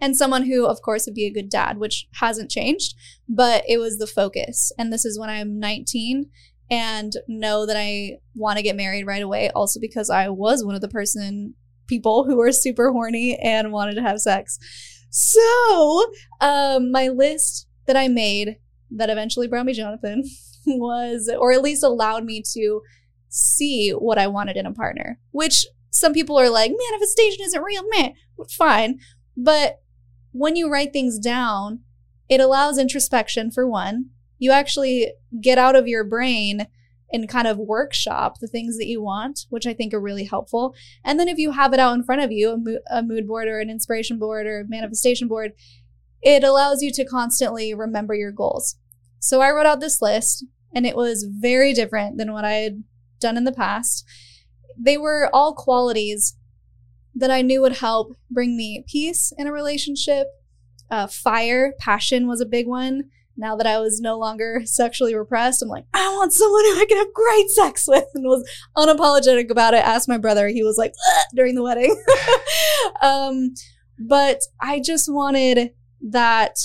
And 0.00 0.16
someone 0.16 0.42
who, 0.42 0.66
of 0.66 0.82
course, 0.82 1.06
would 1.06 1.14
be 1.14 1.24
a 1.24 1.32
good 1.32 1.48
dad, 1.48 1.78
which 1.78 2.08
hasn't 2.14 2.50
changed, 2.50 2.94
but 3.28 3.62
it 3.68 3.78
was 3.78 3.98
the 3.98 4.06
focus. 4.06 4.72
And 4.76 4.92
this 4.92 5.04
is 5.04 5.16
when 5.18 5.30
I'm 5.30 5.60
19 5.60 6.28
and 6.68 7.12
know 7.28 7.66
that 7.66 7.76
I 7.76 8.18
want 8.34 8.56
to 8.56 8.64
get 8.64 8.76
married 8.76 9.06
right 9.06 9.22
away. 9.22 9.48
Also 9.50 9.78
because 9.78 10.10
I 10.10 10.28
was 10.28 10.64
one 10.64 10.74
of 10.74 10.80
the 10.80 10.88
person 10.88 11.54
people 11.86 12.24
who 12.24 12.36
were 12.36 12.50
super 12.50 12.90
horny 12.90 13.38
and 13.40 13.72
wanted 13.72 13.94
to 13.94 14.02
have 14.02 14.18
sex. 14.18 14.58
So, 15.10 16.04
um, 16.40 16.90
my 16.90 17.08
list 17.08 17.68
that 17.86 17.96
I 17.96 18.08
made 18.08 18.56
that 18.90 19.08
eventually 19.08 19.46
brought 19.46 19.66
me 19.66 19.72
Jonathan 19.72 20.24
was, 20.66 21.30
or 21.38 21.52
at 21.52 21.62
least 21.62 21.84
allowed 21.84 22.24
me 22.24 22.42
to 22.54 22.82
see 23.28 23.90
what 23.90 24.18
I 24.18 24.26
wanted 24.26 24.56
in 24.56 24.66
a 24.66 24.72
partner, 24.72 25.20
which 25.30 25.64
some 25.90 26.12
people 26.12 26.38
are 26.38 26.50
like, 26.50 26.72
manifestation 26.90 27.44
isn't 27.44 27.62
real, 27.62 27.84
man. 27.96 28.14
Fine. 28.50 28.98
But 29.36 29.80
when 30.32 30.56
you 30.56 30.70
write 30.70 30.92
things 30.92 31.18
down, 31.18 31.80
it 32.28 32.40
allows 32.40 32.78
introspection 32.78 33.50
for 33.50 33.66
one 33.68 34.10
you 34.38 34.52
actually 34.52 35.12
get 35.40 35.58
out 35.58 35.76
of 35.76 35.88
your 35.88 36.04
brain 36.04 36.66
and 37.12 37.28
kind 37.28 37.46
of 37.46 37.58
workshop 37.58 38.38
the 38.40 38.48
things 38.48 38.78
that 38.78 38.86
you 38.86 39.00
want, 39.00 39.46
which 39.48 39.66
I 39.66 39.72
think 39.72 39.94
are 39.94 40.00
really 40.00 40.24
helpful. 40.24 40.74
And 41.04 41.20
then 41.20 41.28
if 41.28 41.38
you 41.38 41.52
have 41.52 41.72
it 41.72 41.80
out 41.80 41.94
in 41.94 42.02
front 42.02 42.22
of 42.22 42.32
you, 42.32 42.50
a, 42.50 42.58
mo- 42.58 42.78
a 42.90 43.02
mood 43.02 43.26
board 43.26 43.48
or 43.48 43.60
an 43.60 43.70
inspiration 43.70 44.18
board 44.18 44.46
or 44.46 44.60
a 44.60 44.68
manifestation 44.68 45.28
board, 45.28 45.52
it 46.20 46.42
allows 46.42 46.82
you 46.82 46.90
to 46.92 47.04
constantly 47.04 47.72
remember 47.74 48.14
your 48.14 48.32
goals. 48.32 48.76
So 49.20 49.40
I 49.40 49.50
wrote 49.50 49.66
out 49.66 49.80
this 49.80 50.02
list 50.02 50.44
and 50.74 50.84
it 50.84 50.96
was 50.96 51.28
very 51.28 51.72
different 51.72 52.18
than 52.18 52.32
what 52.32 52.44
I 52.44 52.54
had 52.54 52.82
done 53.20 53.36
in 53.36 53.44
the 53.44 53.52
past. 53.52 54.04
They 54.78 54.96
were 54.96 55.30
all 55.32 55.54
qualities 55.54 56.36
that 57.14 57.30
I 57.30 57.42
knew 57.42 57.62
would 57.62 57.78
help 57.78 58.16
bring 58.30 58.56
me 58.56 58.84
peace 58.86 59.32
in 59.38 59.46
a 59.46 59.52
relationship. 59.52 60.26
Uh, 60.90 61.06
fire, 61.06 61.72
passion 61.80 62.28
was 62.28 62.40
a 62.40 62.46
big 62.46 62.66
one 62.66 63.10
now 63.36 63.56
that 63.56 63.66
I 63.66 63.78
was 63.78 64.00
no 64.00 64.18
longer 64.18 64.62
sexually 64.64 65.14
repressed, 65.14 65.62
I'm 65.62 65.68
like, 65.68 65.84
I 65.92 66.08
want 66.08 66.32
someone 66.32 66.64
who 66.64 66.80
I 66.80 66.86
can 66.86 66.98
have 66.98 67.12
great 67.12 67.48
sex 67.50 67.84
with 67.86 68.06
and 68.14 68.24
was 68.24 68.48
unapologetic 68.76 69.50
about 69.50 69.74
it. 69.74 69.84
Asked 69.84 70.08
my 70.08 70.18
brother, 70.18 70.48
he 70.48 70.62
was 70.62 70.76
like, 70.78 70.94
during 71.34 71.54
the 71.54 71.62
wedding. 71.62 72.02
um, 73.02 73.54
but 73.98 74.40
I 74.60 74.80
just 74.80 75.12
wanted 75.12 75.70
that 76.10 76.56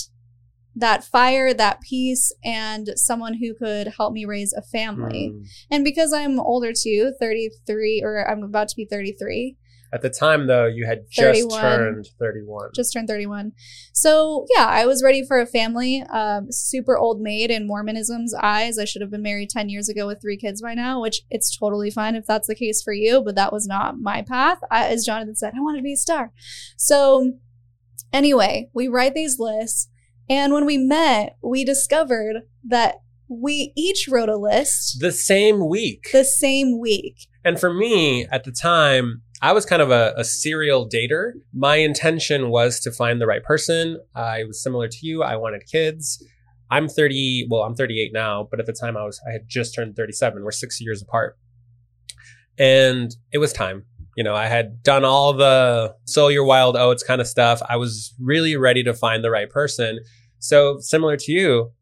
that 0.74 1.04
fire, 1.04 1.52
that 1.52 1.80
peace, 1.80 2.32
and 2.44 2.88
someone 2.96 3.34
who 3.34 3.54
could 3.54 3.88
help 3.96 4.12
me 4.12 4.24
raise 4.24 4.52
a 4.52 4.62
family. 4.62 5.32
Mm. 5.32 5.46
And 5.70 5.84
because 5.84 6.12
I'm 6.12 6.40
older 6.40 6.72
too, 6.72 7.12
33, 7.20 8.02
or 8.04 8.28
I'm 8.28 8.42
about 8.42 8.68
to 8.68 8.76
be 8.76 8.86
33, 8.86 9.56
at 9.94 10.00
the 10.00 10.08
time, 10.08 10.46
though, 10.46 10.64
you 10.64 10.86
had 10.86 11.04
just 11.10 11.50
31, 11.50 11.60
turned 11.60 12.08
31. 12.18 12.70
Just 12.74 12.94
turned 12.94 13.08
31. 13.08 13.52
So, 13.92 14.46
yeah, 14.56 14.64
I 14.66 14.86
was 14.86 15.02
ready 15.02 15.22
for 15.22 15.38
a 15.38 15.46
family. 15.46 16.02
Um, 16.10 16.50
super 16.50 16.96
old 16.96 17.20
maid 17.20 17.50
in 17.50 17.66
Mormonism's 17.66 18.34
eyes. 18.34 18.78
I 18.78 18.86
should 18.86 19.02
have 19.02 19.10
been 19.10 19.22
married 19.22 19.50
10 19.50 19.68
years 19.68 19.90
ago 19.90 20.06
with 20.06 20.22
three 20.22 20.38
kids 20.38 20.62
by 20.62 20.72
now, 20.72 21.02
which 21.02 21.20
it's 21.30 21.54
totally 21.54 21.90
fine 21.90 22.14
if 22.14 22.24
that's 22.24 22.48
the 22.48 22.54
case 22.54 22.82
for 22.82 22.94
you, 22.94 23.20
but 23.22 23.34
that 23.34 23.52
was 23.52 23.66
not 23.66 23.98
my 24.00 24.22
path. 24.22 24.60
I, 24.70 24.86
as 24.86 25.04
Jonathan 25.04 25.36
said, 25.36 25.52
I 25.54 25.60
wanted 25.60 25.78
to 25.78 25.84
be 25.84 25.92
a 25.92 25.98
star. 25.98 26.32
So, 26.78 27.34
anyway, 28.14 28.70
we 28.72 28.88
write 28.88 29.12
these 29.12 29.38
lists. 29.38 29.90
And 30.28 30.52
when 30.52 30.66
we 30.66 30.78
met, 30.78 31.36
we 31.42 31.64
discovered 31.64 32.42
that 32.64 32.96
we 33.28 33.72
each 33.76 34.08
wrote 34.10 34.28
a 34.28 34.36
list 34.36 35.00
the 35.00 35.12
same 35.12 35.68
week. 35.68 36.08
The 36.12 36.24
same 36.24 36.78
week. 36.78 37.26
And 37.44 37.58
for 37.58 37.72
me, 37.72 38.26
at 38.26 38.44
the 38.44 38.52
time, 38.52 39.22
I 39.40 39.52
was 39.52 39.66
kind 39.66 39.82
of 39.82 39.90
a, 39.90 40.14
a, 40.16 40.24
serial 40.24 40.88
dater. 40.88 41.32
My 41.52 41.76
intention 41.76 42.50
was 42.50 42.78
to 42.80 42.92
find 42.92 43.20
the 43.20 43.26
right 43.26 43.42
person. 43.42 43.98
I 44.14 44.44
was 44.44 44.62
similar 44.62 44.86
to 44.86 44.98
you. 45.02 45.24
I 45.24 45.34
wanted 45.34 45.66
kids. 45.66 46.24
I'm 46.70 46.88
30. 46.88 47.48
Well, 47.50 47.62
I'm 47.62 47.74
38 47.74 48.12
now, 48.12 48.46
but 48.48 48.60
at 48.60 48.66
the 48.66 48.72
time 48.72 48.96
I 48.96 49.04
was, 49.04 49.20
I 49.28 49.32
had 49.32 49.48
just 49.48 49.74
turned 49.74 49.96
37. 49.96 50.44
We're 50.44 50.52
six 50.52 50.80
years 50.80 51.02
apart. 51.02 51.36
And 52.56 53.14
it 53.32 53.38
was 53.38 53.52
time. 53.52 53.84
You 54.16 54.24
know, 54.24 54.34
I 54.34 54.46
had 54.46 54.82
done 54.82 55.04
all 55.04 55.32
the 55.32 55.94
sow 56.04 56.28
your 56.28 56.44
wild 56.44 56.76
oats 56.76 57.02
kind 57.02 57.20
of 57.20 57.26
stuff. 57.26 57.62
I 57.68 57.76
was 57.76 58.14
really 58.20 58.56
ready 58.56 58.82
to 58.84 58.92
find 58.92 59.24
the 59.24 59.30
right 59.30 59.48
person. 59.48 60.00
So 60.38 60.78
similar 60.80 61.16
to 61.16 61.32
you, 61.32 61.72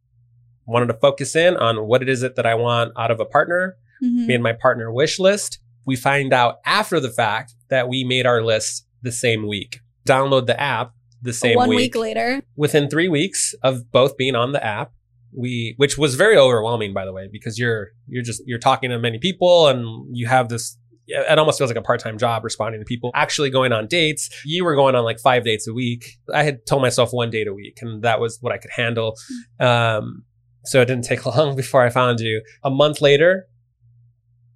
wanted 0.67 0.87
to 0.87 0.95
focus 0.95 1.35
in 1.35 1.57
on 1.57 1.87
what 1.87 2.03
it 2.03 2.09
is 2.09 2.23
it 2.23 2.37
that 2.37 2.47
I 2.47 2.55
want 2.55 2.93
out 2.97 3.11
of 3.11 3.19
a 3.19 3.25
partner, 3.25 3.77
mm-hmm. 4.03 4.27
made 4.27 4.41
my 4.41 4.53
partner 4.53 4.93
wish 4.93 5.19
list 5.19 5.59
we 5.91 5.97
find 5.97 6.33
out 6.33 6.61
after 6.65 7.01
the 7.01 7.11
fact 7.11 7.55
that 7.69 7.89
we 7.89 8.05
made 8.05 8.27
our 8.27 8.43
list 8.43 8.87
the 9.03 9.13
same 9.13 9.47
week. 9.47 9.81
Download 10.07 10.47
the 10.47 10.61
app 10.61 10.93
the 11.23 11.33
same 11.33 11.51
week. 11.51 11.57
One 11.57 11.69
week. 11.71 11.77
week 11.77 11.97
later. 11.97 12.43
Within 12.57 12.89
three 12.89 13.09
weeks 13.09 13.55
of 13.63 13.91
both 13.91 14.17
being 14.17 14.35
on 14.35 14.53
the 14.53 14.65
app, 14.65 14.93
we 15.37 15.75
which 15.77 15.97
was 15.97 16.17
very 16.17 16.37
overwhelming 16.37 16.93
by 16.93 17.05
the 17.05 17.13
way 17.13 17.29
because 17.31 17.57
you're 17.57 17.89
you're 18.09 18.23
just 18.23 18.43
you're 18.47 18.59
talking 18.59 18.91
to 18.91 18.99
many 18.99 19.19
people 19.19 19.69
and 19.69 20.05
you 20.17 20.27
have 20.27 20.49
this 20.49 20.77
it 21.11 21.39
almost 21.39 21.59
feels 21.59 21.71
like 21.71 21.77
a 21.77 21.83
part-time 21.83 22.19
job 22.19 22.45
responding 22.45 22.81
to 22.81 22.85
people 22.85 23.11
actually 23.15 23.51
going 23.51 23.73
on 23.73 23.87
dates 23.87 24.31
you 24.45 24.65
were 24.65 24.75
going 24.75 24.95
on 24.95 25.05
like 25.05 25.19
five 25.19 25.45
dates 25.45 25.67
a 25.67 25.73
week 25.73 26.19
i 26.33 26.43
had 26.43 26.65
told 26.67 26.83
myself 26.83 27.11
one 27.13 27.31
date 27.31 27.49
a 27.49 27.55
week 27.55 27.79
and 27.83 28.03
that 28.03 28.21
was 28.21 28.39
what 28.41 28.53
i 28.53 28.59
could 28.59 28.71
handle 28.71 29.17
um, 29.59 30.25
so 30.65 30.81
it 30.81 30.87
didn't 30.87 31.05
take 31.05 31.25
long 31.37 31.57
before 31.57 31.83
i 31.83 31.91
found 31.91 32.21
you 32.21 32.43
a 32.65 32.71
month 32.71 33.01
later 33.01 33.47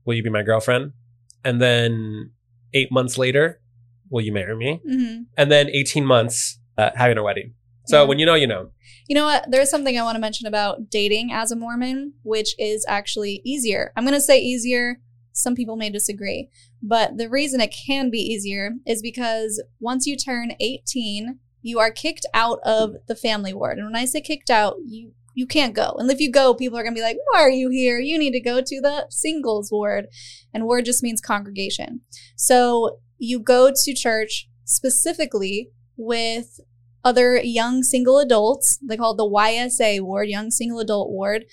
will 0.04 0.14
you 0.14 0.22
be 0.22 0.30
my 0.30 0.42
girlfriend 0.42 0.92
and 1.44 1.60
then 1.60 2.30
eight 2.72 2.90
months 2.90 3.16
later, 3.16 3.60
will 4.10 4.22
you 4.22 4.32
marry 4.32 4.56
me? 4.56 4.80
Mm-hmm. 4.88 5.22
And 5.36 5.52
then 5.52 5.68
18 5.70 6.04
months 6.04 6.58
uh, 6.76 6.90
having 6.94 7.18
a 7.18 7.22
wedding. 7.22 7.54
So 7.86 8.02
yeah. 8.02 8.08
when 8.08 8.18
you 8.18 8.26
know, 8.26 8.34
you 8.34 8.46
know. 8.46 8.70
You 9.08 9.14
know 9.14 9.24
what? 9.24 9.44
There's 9.50 9.70
something 9.70 9.98
I 9.98 10.02
want 10.02 10.16
to 10.16 10.20
mention 10.20 10.46
about 10.46 10.90
dating 10.90 11.30
as 11.32 11.52
a 11.52 11.56
Mormon, 11.56 12.14
which 12.22 12.54
is 12.58 12.84
actually 12.88 13.42
easier. 13.44 13.92
I'm 13.96 14.04
going 14.04 14.14
to 14.14 14.20
say 14.20 14.40
easier. 14.40 15.00
Some 15.34 15.54
people 15.54 15.76
may 15.76 15.90
disagree. 15.90 16.48
But 16.82 17.18
the 17.18 17.28
reason 17.28 17.60
it 17.60 17.74
can 17.86 18.08
be 18.08 18.18
easier 18.18 18.70
is 18.86 19.02
because 19.02 19.62
once 19.80 20.06
you 20.06 20.16
turn 20.16 20.52
18, 20.60 21.40
you 21.60 21.78
are 21.78 21.90
kicked 21.90 22.24
out 22.32 22.60
of 22.64 22.94
the 23.06 23.16
family 23.16 23.52
ward. 23.52 23.78
And 23.78 23.86
when 23.86 23.96
I 23.96 24.06
say 24.06 24.20
kicked 24.20 24.50
out, 24.50 24.76
you 24.86 25.12
you 25.34 25.46
can't 25.46 25.74
go. 25.74 25.96
And 25.98 26.08
if 26.10 26.20
you 26.20 26.30
go, 26.30 26.54
people 26.54 26.78
are 26.78 26.84
going 26.84 26.94
to 26.94 26.98
be 26.98 27.02
like, 27.02 27.18
why 27.32 27.40
are 27.40 27.50
you 27.50 27.68
here? 27.68 27.98
You 27.98 28.18
need 28.18 28.30
to 28.32 28.40
go 28.40 28.60
to 28.60 28.80
the 28.80 29.06
singles 29.10 29.70
ward. 29.72 30.06
And 30.52 30.64
ward 30.64 30.84
just 30.84 31.02
means 31.02 31.20
congregation. 31.20 32.02
So 32.36 33.00
you 33.18 33.40
go 33.40 33.72
to 33.74 33.94
church 33.94 34.48
specifically 34.64 35.70
with 35.96 36.60
other 37.04 37.40
young 37.42 37.82
single 37.82 38.20
adults. 38.20 38.78
They 38.80 38.96
call 38.96 39.14
it 39.14 39.16
the 39.16 39.24
YSA 39.24 40.00
ward, 40.02 40.28
young 40.28 40.52
single 40.52 40.78
adult 40.78 41.10
ward, 41.10 41.46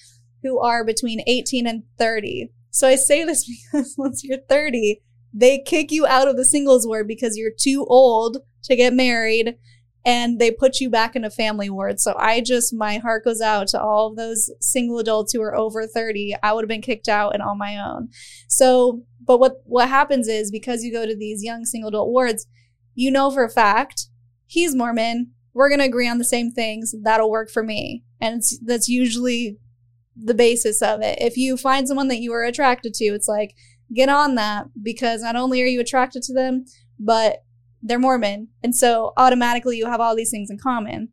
who 0.44 0.60
are 0.60 0.86
between 0.86 1.24
18 1.26 1.66
and 1.66 1.84
30. 1.98 2.52
So 2.72 2.88
I 2.88 2.95
say 2.95 3.24
this 3.24 3.45
because 3.72 3.95
once 3.97 4.24
you're 4.24 4.39
30, 4.49 5.01
they 5.34 5.59
kick 5.59 5.91
you 5.91 6.05
out 6.05 6.28
of 6.28 6.36
the 6.36 6.45
singles 6.45 6.88
ward 6.88 7.07
because 7.07 7.38
you're 7.38 7.51
too 7.57 7.86
old 7.86 8.39
to 8.63 8.76
get 8.76 8.93
married 8.93 9.55
and 10.03 10.39
they 10.39 10.49
put 10.49 10.80
you 10.80 10.89
back 10.89 11.15
in 11.15 11.24
a 11.24 11.30
family 11.30 11.69
ward. 11.69 11.99
So 11.99 12.15
I 12.17 12.41
just, 12.41 12.74
my 12.74 12.97
heart 12.97 13.24
goes 13.24 13.39
out 13.39 13.67
to 13.67 13.82
all 13.82 14.07
of 14.07 14.15
those 14.15 14.49
single 14.59 14.97
adults 14.97 15.32
who 15.32 15.41
are 15.41 15.55
over 15.55 15.86
30. 15.86 16.36
I 16.41 16.53
would 16.53 16.63
have 16.63 16.69
been 16.69 16.82
kicked 16.82 17.07
out 17.07 17.36
and 17.36 17.43
on 17.43 17.59
my 17.59 17.78
own. 17.78 18.09
So, 18.47 19.03
but 19.24 19.39
what, 19.39 19.57
what 19.65 19.89
happens 19.89 20.28
is 20.28 20.49
because 20.49 20.84
you 20.84 20.91
go 20.91 21.05
to 21.05 21.15
these 21.15 21.43
young 21.43 21.65
single 21.65 21.89
adult 21.89 22.09
wards, 22.09 22.47
you 22.95 23.11
know 23.11 23.30
for 23.30 23.43
a 23.43 23.49
fact 23.49 24.07
he's 24.51 24.76
Mormon. 24.76 25.32
We're 25.53 25.69
going 25.69 25.80
to 25.80 25.86
agree 25.86 26.09
on 26.09 26.17
the 26.17 26.26
same 26.26 26.51
things. 26.51 26.93
That'll 27.03 27.32
work 27.32 27.49
for 27.49 27.63
me. 27.63 28.03
And 28.19 28.41
that's 28.65 28.89
usually 28.89 29.57
the 30.16 30.34
basis 30.34 30.82
of 30.82 31.01
it. 31.01 31.18
If 31.22 31.38
you 31.38 31.57
find 31.57 31.88
someone 31.88 32.07
that 32.09 32.20
you 32.20 32.34
are 32.34 32.43
attracted 32.43 32.93
to, 32.95 33.05
it's 33.05 33.28
like, 33.28 33.55
get 33.93 34.09
on 34.09 34.36
that 34.36 34.68
because 34.82 35.22
not 35.22 35.36
only 35.36 35.62
are 35.62 35.68
you 35.68 35.80
attracted 35.80 36.24
to 36.24 36.34
them, 36.34 36.66
but 36.99 37.43
they're 37.82 37.99
Mormon. 37.99 38.49
And 38.64 38.76
so 38.76 39.14
automatically 39.18 39.78
you 39.78 39.88
have 39.88 39.99
all 39.99 40.16
these 40.16 40.32
things 40.32 40.49
in 40.49 40.57
common. 40.57 41.09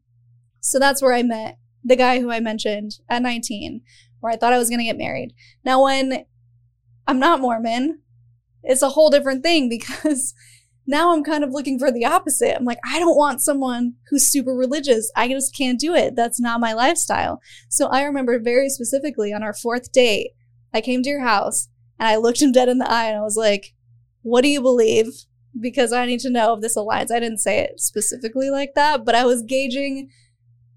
So 0.60 0.78
that's 0.78 1.02
where 1.02 1.14
I 1.14 1.22
met 1.22 1.58
the 1.84 1.96
guy 1.96 2.20
who 2.20 2.30
I 2.30 2.40
mentioned 2.40 2.92
at 3.08 3.22
19, 3.22 3.80
where 4.20 4.32
I 4.32 4.36
thought 4.36 4.52
I 4.52 4.58
was 4.58 4.68
going 4.68 4.80
to 4.80 4.84
get 4.84 4.98
married. 4.98 5.32
Now, 5.64 5.84
when 5.84 6.24
I'm 7.06 7.18
not 7.18 7.40
Mormon, 7.40 8.00
it's 8.62 8.82
a 8.82 8.90
whole 8.90 9.10
different 9.10 9.42
thing 9.42 9.68
because 9.70 10.34
now 10.88 11.12
I'm 11.12 11.22
kind 11.22 11.44
of 11.44 11.50
looking 11.50 11.78
for 11.78 11.92
the 11.92 12.06
opposite. 12.06 12.56
I'm 12.56 12.64
like, 12.64 12.78
I 12.82 12.98
don't 12.98 13.16
want 13.16 13.42
someone 13.42 13.92
who's 14.08 14.26
super 14.26 14.52
religious. 14.52 15.12
I 15.14 15.28
just 15.28 15.54
can't 15.54 15.78
do 15.78 15.94
it. 15.94 16.16
That's 16.16 16.40
not 16.40 16.60
my 16.60 16.72
lifestyle. 16.72 17.42
So 17.68 17.88
I 17.88 18.04
remember 18.04 18.40
very 18.40 18.70
specifically 18.70 19.30
on 19.30 19.42
our 19.42 19.52
fourth 19.52 19.92
date, 19.92 20.30
I 20.72 20.80
came 20.80 21.02
to 21.02 21.10
your 21.10 21.20
house 21.20 21.68
and 21.98 22.08
I 22.08 22.16
looked 22.16 22.40
him 22.40 22.52
dead 22.52 22.70
in 22.70 22.78
the 22.78 22.90
eye 22.90 23.08
and 23.08 23.18
I 23.18 23.22
was 23.22 23.36
like, 23.36 23.74
What 24.22 24.40
do 24.40 24.48
you 24.48 24.62
believe? 24.62 25.08
Because 25.60 25.92
I 25.92 26.06
need 26.06 26.20
to 26.20 26.30
know 26.30 26.54
if 26.54 26.62
this 26.62 26.76
aligns. 26.76 27.10
I 27.10 27.20
didn't 27.20 27.38
say 27.38 27.58
it 27.58 27.80
specifically 27.80 28.48
like 28.48 28.72
that, 28.74 29.04
but 29.04 29.14
I 29.14 29.26
was 29.26 29.42
gauging 29.42 30.08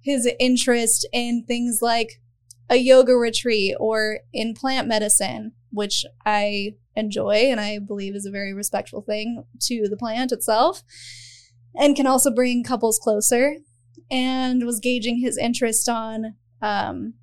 his 0.01 0.29
interest 0.41 1.07
in 1.13 1.45
things 1.47 1.79
like 1.81 2.21
a 2.69 2.75
yoga 2.75 3.13
retreat 3.13 3.75
or 3.79 4.19
in 4.33 4.55
plant 4.55 4.89
medicine, 4.89 5.53
which 5.71 6.03
I 6.25 6.75
enjoy 6.95 7.49
and 7.49 7.59
I 7.59 7.79
believe 7.79 8.15
is 8.15 8.25
a 8.25 8.31
very 8.31 8.53
respectful 8.53 9.01
thing 9.01 9.43
to 9.61 9.87
the 9.89 9.97
plant 9.97 10.31
itself 10.31 10.83
and 11.75 11.95
can 11.95 12.07
also 12.07 12.31
bring 12.31 12.63
couples 12.63 12.99
closer. 12.99 13.57
And 14.09 14.65
was 14.65 14.81
gauging 14.81 15.21
his 15.21 15.37
interest 15.37 15.87
on 15.87 16.35
um, 16.61 17.13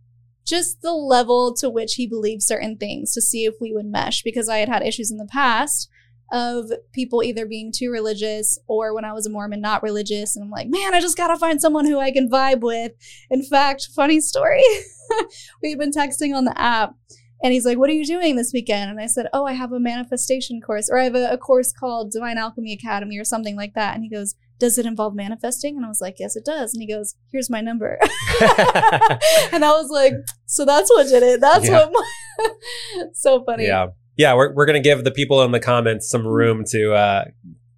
just 0.47 0.81
the 0.81 0.93
level 0.93 1.55
to 1.57 1.69
which 1.69 1.95
he 1.95 2.07
believed 2.07 2.43
certain 2.43 2.79
things 2.79 3.13
to 3.13 3.21
see 3.21 3.45
if 3.45 3.57
we 3.61 3.75
would 3.75 3.85
mesh 3.85 4.23
because 4.23 4.49
I 4.49 4.59
had 4.59 4.71
had 4.71 4.83
issues 4.83 5.11
in 5.11 5.19
the 5.19 5.29
past 5.31 5.91
of 6.33 6.71
people 6.93 7.23
either 7.23 7.47
being 7.47 7.73
too 7.75 7.91
religious 7.91 8.59
or 8.67 8.95
when 8.95 9.05
I 9.05 9.13
was 9.13 9.27
a 9.27 9.31
Mormon, 9.31 9.61
not 9.61 9.83
religious. 9.83 10.35
And 10.35 10.45
I'm 10.45 10.51
like, 10.51 10.69
man, 10.69 10.95
I 10.95 11.01
just 11.01 11.17
got 11.17 11.29
to 11.29 11.37
find 11.37 11.61
someone 11.61 11.87
who 11.87 11.99
I 11.99 12.11
can 12.11 12.31
vibe 12.31 12.61
with. 12.61 12.93
In 13.31 13.43
fact, 13.43 13.89
funny 13.95 14.21
story, 14.21 14.63
we've 15.63 15.79
been 15.79 15.93
texting 15.93 16.35
on 16.35 16.45
the 16.45 16.59
app 16.59 16.95
and 17.43 17.53
he's 17.53 17.65
like, 17.65 17.79
What 17.79 17.91
are 17.91 17.95
you 17.95 18.05
doing 18.05 18.37
this 18.37 18.53
weekend? 18.53 18.91
And 18.91 19.01
I 19.01 19.07
said, 19.07 19.27
Oh, 19.33 19.45
I 19.45 19.53
have 19.53 19.73
a 19.73 19.81
manifestation 19.81 20.61
course, 20.61 20.89
or 20.91 20.99
I 20.99 21.05
have 21.05 21.15
a, 21.15 21.31
a, 21.31 21.39
course 21.39 21.73
called 21.73 22.11
Divine 22.11 22.39
Alchemy 22.39 22.73
Academy, 22.73 23.19
or 23.19 23.25
something 23.25 23.57
like 23.57 23.75
that. 23.75 23.95
And 23.95 24.03
he 24.03 24.11
goes, 24.11 24.35
Does 24.59 24.79
it 24.79 24.87
involve 24.87 25.15
manifesting? 25.15 25.77
And 25.77 25.85
I 25.85 25.89
was 25.89 26.01
like, 26.01 26.17
Yes, 26.19 26.37
it 26.37 26.45
does. 26.45 26.75
And 26.75 26.83
he 26.83 26.89
goes, 26.89 27.15
Here's 27.31 27.51
my 27.51 27.61
number. 27.61 27.99
and 29.53 29.65
I 29.65 29.73
was 29.73 29.91
like, 29.91 30.15
So 30.47 30.65
that's 30.65 30.91
what 30.91 31.09
did 31.09 31.23
it. 31.23 31.41
That's 31.41 31.69
yeah. 31.69 31.87
what. 31.87 31.93
My 31.93 32.49
so 33.15 33.45
funny. 33.45 33.67
Yeah. 33.67 33.89
Yeah. 34.17 34.35
We're, 34.35 34.55
we're 34.55 34.67
going 34.67 34.83
to 34.83 34.87
give 34.89 35.05
the 35.05 35.11
people 35.11 35.43
in 35.43 35.53
the 35.53 35.61
comments 35.61 36.11
some 36.11 36.27
room 36.27 36.65
to 36.71 36.93
uh, 36.93 37.25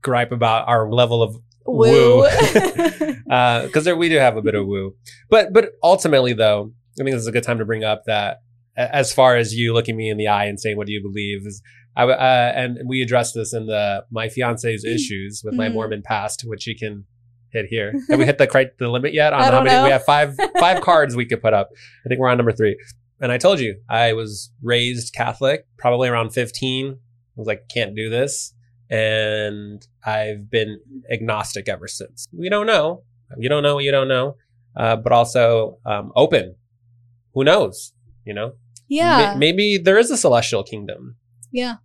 gripe 0.02 0.32
about 0.32 0.68
our 0.68 0.90
level 0.90 1.22
of 1.22 1.36
woo 1.66 2.22
because 2.24 3.86
uh, 3.86 3.94
we 3.96 4.08
do 4.08 4.16
have 4.16 4.36
a 4.36 4.42
bit 4.42 4.54
of 4.54 4.66
woo 4.66 4.94
but 5.28 5.52
but 5.52 5.72
ultimately 5.84 6.32
though 6.32 6.72
i 6.98 7.04
think 7.04 7.14
this 7.14 7.20
is 7.20 7.28
a 7.28 7.32
good 7.32 7.44
time 7.44 7.58
to 7.58 7.64
bring 7.64 7.84
up 7.84 8.02
that 8.06 8.38
as 8.76 9.12
far 9.12 9.36
as 9.36 9.54
you 9.54 9.72
looking 9.72 9.96
me 9.96 10.08
in 10.08 10.16
the 10.16 10.28
eye 10.28 10.46
and 10.46 10.58
saying, 10.58 10.76
"What 10.76 10.86
do 10.86 10.92
you 10.92 11.02
believe?" 11.02 11.46
Is 11.46 11.62
I 11.96 12.04
uh, 12.04 12.52
and 12.54 12.78
we 12.86 13.02
addressed 13.02 13.34
this 13.34 13.52
in 13.52 13.66
the 13.66 14.04
my 14.10 14.28
fiance's 14.28 14.84
mm. 14.84 14.94
issues 14.94 15.42
with 15.44 15.54
my 15.54 15.68
mm. 15.68 15.74
Mormon 15.74 16.02
past, 16.02 16.42
which 16.46 16.66
you 16.66 16.76
can 16.76 17.04
hit 17.50 17.66
here. 17.66 17.92
Have 18.10 18.18
we 18.18 18.24
hit 18.24 18.38
the 18.38 18.70
the 18.78 18.88
limit 18.88 19.12
yet 19.12 19.32
on 19.32 19.42
how 19.42 19.62
many? 19.62 19.70
Know. 19.70 19.84
We 19.84 19.90
have 19.90 20.04
five 20.04 20.36
five 20.58 20.82
cards 20.82 21.16
we 21.16 21.26
could 21.26 21.42
put 21.42 21.54
up. 21.54 21.70
I 22.04 22.08
think 22.08 22.20
we're 22.20 22.28
on 22.28 22.36
number 22.36 22.52
three. 22.52 22.76
And 23.20 23.30
I 23.30 23.38
told 23.38 23.60
you 23.60 23.78
I 23.88 24.14
was 24.14 24.50
raised 24.62 25.14
Catholic, 25.14 25.66
probably 25.78 26.08
around 26.08 26.30
fifteen. 26.30 26.92
I 26.92 27.40
was 27.40 27.46
like, 27.46 27.68
can't 27.72 27.94
do 27.94 28.10
this, 28.10 28.54
and 28.90 29.86
I've 30.04 30.50
been 30.50 30.80
agnostic 31.10 31.68
ever 31.68 31.88
since. 31.88 32.26
We 32.32 32.48
don't 32.48 32.66
know. 32.66 33.04
You 33.38 33.48
don't 33.48 33.62
know 33.62 33.76
what 33.76 33.84
you 33.84 33.92
don't 33.92 34.08
know, 34.08 34.36
uh, 34.76 34.96
but 34.96 35.12
also 35.12 35.78
um, 35.86 36.12
open. 36.16 36.56
Who 37.34 37.44
knows? 37.44 37.92
You 38.24 38.34
know, 38.34 38.52
yeah. 38.88 39.34
maybe 39.36 39.78
there 39.78 39.98
is 39.98 40.10
a 40.10 40.16
celestial 40.16 40.62
kingdom. 40.62 41.16
Yeah. 41.52 41.76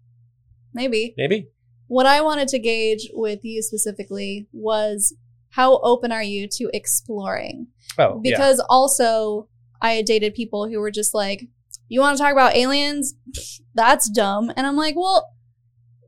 Maybe. 0.73 1.13
Maybe. 1.17 1.47
What 1.87 2.05
I 2.05 2.21
wanted 2.21 2.47
to 2.49 2.59
gauge 2.59 3.09
with 3.13 3.39
you 3.43 3.61
specifically 3.61 4.47
was 4.51 5.15
how 5.51 5.79
open 5.79 6.11
are 6.11 6.23
you 6.23 6.47
to 6.53 6.69
exploring? 6.73 7.67
Oh, 7.97 8.19
because 8.21 8.57
yeah. 8.57 8.65
also 8.69 9.47
I 9.81 9.93
had 9.93 10.05
dated 10.05 10.33
people 10.33 10.67
who 10.67 10.79
were 10.79 10.91
just 10.91 11.13
like, 11.13 11.47
"You 11.87 12.01
want 12.01 12.17
to 12.17 12.23
talk 12.23 12.33
about 12.33 12.55
aliens? 12.55 13.15
That's 13.73 14.09
dumb." 14.09 14.51
And 14.57 14.67
I'm 14.67 14.75
like, 14.75 14.95
"Well, 14.97 15.29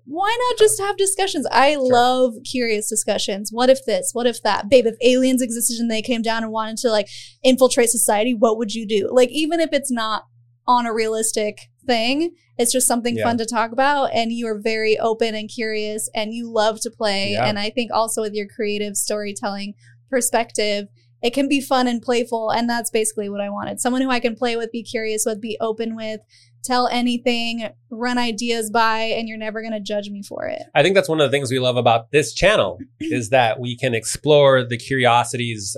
why 0.08 0.36
not 0.50 0.58
just 0.58 0.80
have 0.80 0.96
discussions? 0.96 1.46
I 1.52 1.74
sure. 1.74 1.92
love 1.92 2.36
curious 2.50 2.90
discussions. 2.90 3.50
What 3.52 3.70
if 3.70 3.84
this? 3.86 4.12
What 4.14 4.26
if 4.26 4.42
that? 4.44 4.70
Babe, 4.70 4.86
if 4.86 4.96
aliens 5.02 5.42
existed 5.42 5.80
and 5.80 5.92
they 5.92 6.02
came 6.02 6.22
down 6.22 6.44
and 6.44 6.52
wanted 6.52 6.78
to 6.78 6.90
like 6.90 7.10
infiltrate 7.44 7.90
society, 7.90 8.34
what 8.34 8.58
would 8.58 8.74
you 8.74 8.88
do? 8.88 9.10
Like, 9.12 9.30
even 9.30 9.60
if 9.60 9.70
it's 9.74 9.92
not 9.92 10.24
on 10.66 10.86
a 10.86 10.94
realistic 10.94 11.60
thing, 11.86 12.32
it's 12.58 12.72
just 12.72 12.88
something 12.88 13.18
yeah. 13.18 13.26
fun 13.26 13.38
to 13.38 13.46
talk 13.46 13.74
about. 13.74 14.12
And 14.14 14.32
you 14.32 14.48
are 14.48 14.60
very 14.60 14.98
open 14.98 15.36
and 15.36 15.50
curious 15.50 16.10
and 16.16 16.34
you 16.34 16.50
love 16.50 16.80
to 16.82 16.90
play. 16.90 17.34
Yeah. 17.34 17.46
And 17.46 17.60
I 17.60 17.70
think 17.70 17.92
also 17.92 18.22
with 18.22 18.34
your 18.34 18.48
creative 18.48 18.96
storytelling 18.96 19.74
perspective, 20.10 20.88
it 21.22 21.34
can 21.34 21.50
be 21.50 21.60
fun 21.60 21.88
and 21.88 22.02
playful. 22.02 22.52
And 22.52 22.70
that's 22.70 22.92
basically 22.92 23.28
what 23.28 23.42
I 23.42 23.50
wanted. 23.50 23.82
Someone 23.82 24.02
who 24.02 24.10
I 24.10 24.20
can 24.20 24.36
play 24.36 24.56
with, 24.56 24.72
be 24.72 24.84
curious 24.84 25.26
with, 25.26 25.42
be 25.42 25.58
open 25.60 25.96
with, 25.96 26.22
tell 26.64 26.88
anything, 26.88 27.70
run 27.90 28.18
ideas 28.18 28.70
by, 28.70 29.02
and 29.02 29.28
you're 29.28 29.38
never 29.38 29.62
going 29.62 29.74
to 29.74 29.80
judge 29.80 30.10
me 30.10 30.22
for 30.24 30.46
it. 30.46 30.64
I 30.76 30.84
think 30.84 30.96
that's 30.96 31.10
one 31.10 31.22
of 31.22 31.30
the 31.30 31.36
things 31.36 31.52
we 31.52 31.60
love 31.60 31.78
about 31.78 32.12
this 32.12 32.34
channel 32.34 32.80
is 33.00 33.30
that 33.30 33.60
we 33.60 33.78
can 33.78 33.94
explore 33.94 34.64
the 34.64 34.78
curiosities 34.78 35.78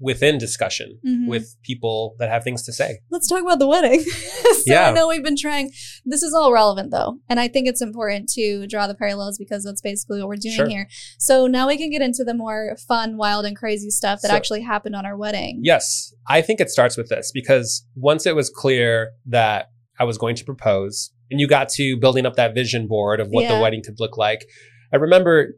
within 0.00 0.38
discussion 0.38 0.98
mm-hmm. 1.04 1.26
with 1.26 1.56
people 1.62 2.14
that 2.18 2.28
have 2.28 2.44
things 2.44 2.62
to 2.62 2.72
say. 2.72 3.00
Let's 3.10 3.28
talk 3.28 3.42
about 3.42 3.58
the 3.58 3.66
wedding. 3.66 4.00
so 4.02 4.62
yeah. 4.66 4.90
I 4.90 4.92
know 4.92 5.08
we've 5.08 5.24
been 5.24 5.36
trying. 5.36 5.72
This 6.04 6.22
is 6.22 6.34
all 6.34 6.52
relevant 6.52 6.90
though. 6.90 7.18
And 7.28 7.40
I 7.40 7.48
think 7.48 7.66
it's 7.66 7.82
important 7.82 8.28
to 8.34 8.66
draw 8.66 8.86
the 8.86 8.94
parallels 8.94 9.38
because 9.38 9.64
that's 9.64 9.80
basically 9.80 10.20
what 10.20 10.28
we're 10.28 10.36
doing 10.36 10.54
sure. 10.54 10.68
here. 10.68 10.88
So 11.18 11.46
now 11.46 11.66
we 11.66 11.76
can 11.76 11.90
get 11.90 12.02
into 12.02 12.24
the 12.24 12.34
more 12.34 12.76
fun, 12.86 13.16
wild, 13.16 13.44
and 13.44 13.56
crazy 13.56 13.90
stuff 13.90 14.20
that 14.22 14.28
so, 14.30 14.36
actually 14.36 14.62
happened 14.62 14.94
on 14.94 15.04
our 15.04 15.16
wedding. 15.16 15.60
Yes. 15.62 16.14
I 16.28 16.42
think 16.42 16.60
it 16.60 16.70
starts 16.70 16.96
with 16.96 17.08
this 17.08 17.32
because 17.32 17.84
once 17.96 18.26
it 18.26 18.36
was 18.36 18.50
clear 18.50 19.12
that 19.26 19.70
I 19.98 20.04
was 20.04 20.18
going 20.18 20.36
to 20.36 20.44
propose 20.44 21.12
and 21.30 21.40
you 21.40 21.46
got 21.46 21.68
to 21.70 21.96
building 21.96 22.26
up 22.26 22.36
that 22.36 22.54
vision 22.54 22.86
board 22.86 23.20
of 23.20 23.28
what 23.28 23.42
yeah. 23.42 23.56
the 23.56 23.62
wedding 23.62 23.82
could 23.82 24.00
look 24.00 24.16
like. 24.16 24.46
I 24.92 24.96
remember 24.96 25.54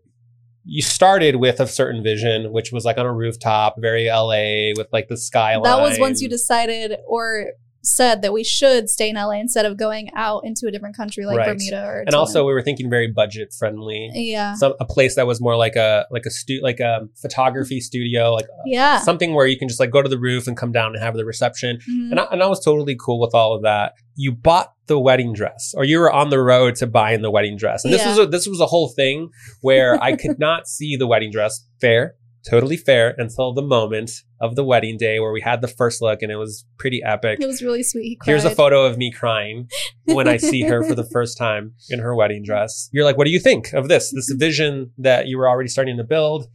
you 0.64 0.82
started 0.82 1.36
with 1.36 1.60
a 1.60 1.66
certain 1.66 2.02
vision, 2.02 2.52
which 2.52 2.72
was 2.72 2.84
like 2.84 2.98
on 2.98 3.06
a 3.06 3.12
rooftop, 3.12 3.76
very 3.78 4.08
LA 4.08 4.72
with 4.76 4.88
like 4.92 5.08
the 5.08 5.16
skyline. 5.16 5.62
That 5.62 5.80
was 5.80 5.98
once 5.98 6.20
you 6.20 6.28
decided 6.28 6.96
or 7.06 7.52
said 7.82 8.22
that 8.22 8.32
we 8.32 8.44
should 8.44 8.88
stay 8.88 9.08
in 9.08 9.16
LA 9.16 9.32
instead 9.32 9.64
of 9.64 9.76
going 9.76 10.10
out 10.14 10.44
into 10.44 10.66
a 10.66 10.70
different 10.70 10.96
country 10.96 11.24
like 11.24 11.38
right. 11.38 11.46
Bermuda 11.46 11.84
or. 11.84 12.04
And 12.06 12.14
also, 12.14 12.46
we 12.46 12.52
were 12.52 12.62
thinking 12.62 12.90
very 12.90 13.08
budget 13.08 13.54
friendly. 13.58 14.10
Yeah, 14.14 14.54
some 14.54 14.74
a 14.80 14.84
place 14.84 15.16
that 15.16 15.26
was 15.26 15.40
more 15.40 15.56
like 15.56 15.76
a 15.76 16.06
like 16.10 16.26
a 16.26 16.30
stu- 16.30 16.60
like 16.62 16.80
a 16.80 17.08
photography 17.20 17.80
studio, 17.80 18.32
like 18.32 18.46
yeah, 18.66 19.00
something 19.00 19.34
where 19.34 19.46
you 19.46 19.58
can 19.58 19.68
just 19.68 19.80
like 19.80 19.90
go 19.90 20.02
to 20.02 20.08
the 20.08 20.18
roof 20.18 20.46
and 20.46 20.56
come 20.56 20.72
down 20.72 20.94
and 20.94 21.02
have 21.02 21.14
the 21.14 21.24
reception. 21.24 21.78
Mm-hmm. 21.78 22.12
And 22.12 22.20
I, 22.20 22.24
and 22.30 22.42
I 22.42 22.46
was 22.46 22.62
totally 22.62 22.96
cool 22.98 23.20
with 23.20 23.34
all 23.34 23.54
of 23.54 23.62
that. 23.62 23.94
You 24.14 24.32
bought 24.32 24.72
the 24.86 24.98
wedding 24.98 25.32
dress, 25.32 25.72
or 25.76 25.84
you 25.84 25.98
were 25.98 26.12
on 26.12 26.30
the 26.30 26.40
road 26.40 26.74
to 26.76 26.86
buying 26.86 27.22
the 27.22 27.30
wedding 27.30 27.56
dress, 27.56 27.84
and 27.84 27.92
this 27.92 28.02
yeah. 28.02 28.08
was 28.08 28.18
a, 28.18 28.26
this 28.26 28.46
was 28.46 28.60
a 28.60 28.66
whole 28.66 28.88
thing 28.88 29.30
where 29.60 30.02
I 30.02 30.16
could 30.16 30.38
not 30.38 30.66
see 30.66 30.96
the 30.96 31.06
wedding 31.06 31.30
dress. 31.30 31.66
Fair, 31.80 32.16
totally 32.48 32.76
fair 32.76 33.14
until 33.18 33.52
the 33.52 33.62
moment 33.62 34.10
of 34.40 34.56
the 34.56 34.64
wedding 34.64 34.96
day 34.96 35.20
where 35.20 35.32
we 35.32 35.40
had 35.40 35.60
the 35.60 35.68
first 35.68 36.00
look 36.00 36.22
and 36.22 36.32
it 36.32 36.36
was 36.36 36.64
pretty 36.78 37.02
epic. 37.04 37.38
It 37.40 37.46
was 37.46 37.62
really 37.62 37.82
sweet. 37.82 38.18
Here's 38.24 38.44
a 38.44 38.54
photo 38.54 38.84
of 38.84 38.96
me 38.96 39.12
crying 39.12 39.68
when 40.04 40.26
I 40.26 40.36
see 40.36 40.62
her 40.62 40.82
for 40.82 40.94
the 40.94 41.04
first 41.12 41.36
time 41.36 41.74
in 41.90 41.98
her 41.98 42.14
wedding 42.14 42.42
dress. 42.44 42.88
You're 42.92 43.04
like, 43.04 43.18
what 43.18 43.24
do 43.24 43.30
you 43.30 43.40
think 43.40 43.72
of 43.72 43.88
this? 43.88 44.12
This 44.12 44.32
vision 44.38 44.92
that 44.98 45.26
you 45.26 45.38
were 45.38 45.48
already 45.48 45.68
starting 45.68 45.96
to 45.98 46.04
build. 46.04 46.46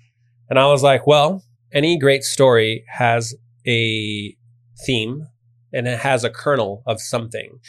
And 0.49 0.59
I 0.59 0.67
was 0.67 0.83
like, 0.83 1.05
well, 1.05 1.43
any 1.73 1.97
great 1.97 2.23
story 2.23 2.83
has 2.89 3.35
a 3.67 4.35
theme 4.85 5.27
and 5.73 5.87
it 5.87 5.99
has 5.99 6.23
a 6.23 6.29
kernel 6.29 6.83
of 6.87 7.01
something. 7.01 7.59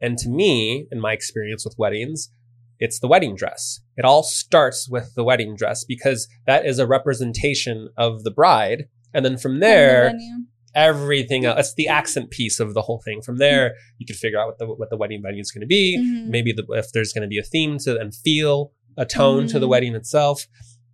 And 0.00 0.18
to 0.18 0.28
me, 0.28 0.86
in 0.92 1.00
my 1.00 1.12
experience 1.12 1.64
with 1.64 1.74
weddings, 1.78 2.30
it's 2.78 3.00
the 3.00 3.08
wedding 3.08 3.36
dress. 3.36 3.80
It 3.96 4.04
all 4.04 4.22
starts 4.22 4.88
with 4.88 5.14
the 5.14 5.24
wedding 5.24 5.56
dress 5.56 5.84
because 5.84 6.28
that 6.46 6.66
is 6.66 6.78
a 6.78 6.86
representation 6.86 7.88
of 7.96 8.24
the 8.24 8.30
bride. 8.30 8.88
And 9.14 9.24
then 9.24 9.38
from 9.38 9.60
there, 9.60 10.12
the 10.12 10.46
everything 10.76 11.46
else, 11.46 11.58
it's 11.58 11.74
the 11.74 11.88
accent 11.88 12.30
piece 12.30 12.60
of 12.60 12.74
the 12.74 12.82
whole 12.82 13.00
thing. 13.04 13.22
From 13.22 13.38
there, 13.38 13.70
mm-hmm. 13.70 13.94
you 13.98 14.06
can 14.06 14.14
figure 14.14 14.38
out 14.38 14.48
what 14.48 14.58
the, 14.58 14.66
what 14.66 14.90
the 14.90 14.96
wedding 14.96 15.22
venue 15.22 15.40
is 15.40 15.50
going 15.50 15.62
to 15.62 15.66
be. 15.66 15.98
Mm-hmm. 15.98 16.30
Maybe 16.30 16.52
the, 16.52 16.64
if 16.70 16.92
there's 16.92 17.12
going 17.12 17.22
to 17.22 17.28
be 17.28 17.38
a 17.38 17.42
theme 17.42 17.78
to 17.78 17.98
and 17.98 18.14
feel 18.14 18.72
a 18.96 19.06
tone 19.06 19.40
mm-hmm. 19.40 19.46
to 19.48 19.52
the 19.54 19.64
mm-hmm. 19.64 19.70
wedding 19.70 19.94
itself, 19.94 20.46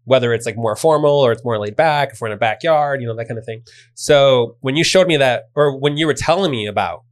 whether 0.05 0.33
it's 0.33 0.47
like 0.47 0.57
more 0.57 0.77
formal 0.77 1.19
or 1.19 1.33
it's 1.33 1.45
more 1.45 1.59
laid 1.59 1.77
back, 1.77 2.13
if 2.13 2.21
we're 2.21 2.29
in 2.29 2.33
a 2.33 2.39
backyard, 2.39 3.01
you 3.01 3.07
know, 3.07 3.17
that 3.17 3.27
kind 3.27 3.39
of 3.39 3.45
thing. 3.45 3.63
So 3.95 4.57
when 4.61 4.77
you 4.77 4.85
showed 4.85 5.09
me 5.09 5.17
that, 5.17 5.51
or 5.55 5.77
when 5.79 5.97
you 5.97 6.07
were 6.07 6.15
telling 6.15 6.51
me 6.51 6.67
about 6.67 7.03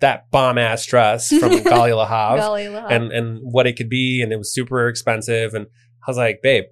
that 0.00 0.30
bomb 0.30 0.58
ass 0.58 0.84
dress 0.86 1.28
from 1.28 1.52
Galia 1.64 2.06
Lahav 2.06 2.90
and 2.90 3.12
and 3.12 3.40
what 3.42 3.66
it 3.66 3.76
could 3.76 3.88
be, 3.88 4.22
and 4.22 4.32
it 4.32 4.36
was 4.36 4.52
super 4.52 4.88
expensive. 4.88 5.54
And 5.54 5.66
I 6.06 6.10
was 6.10 6.16
like, 6.16 6.40
babe, 6.42 6.64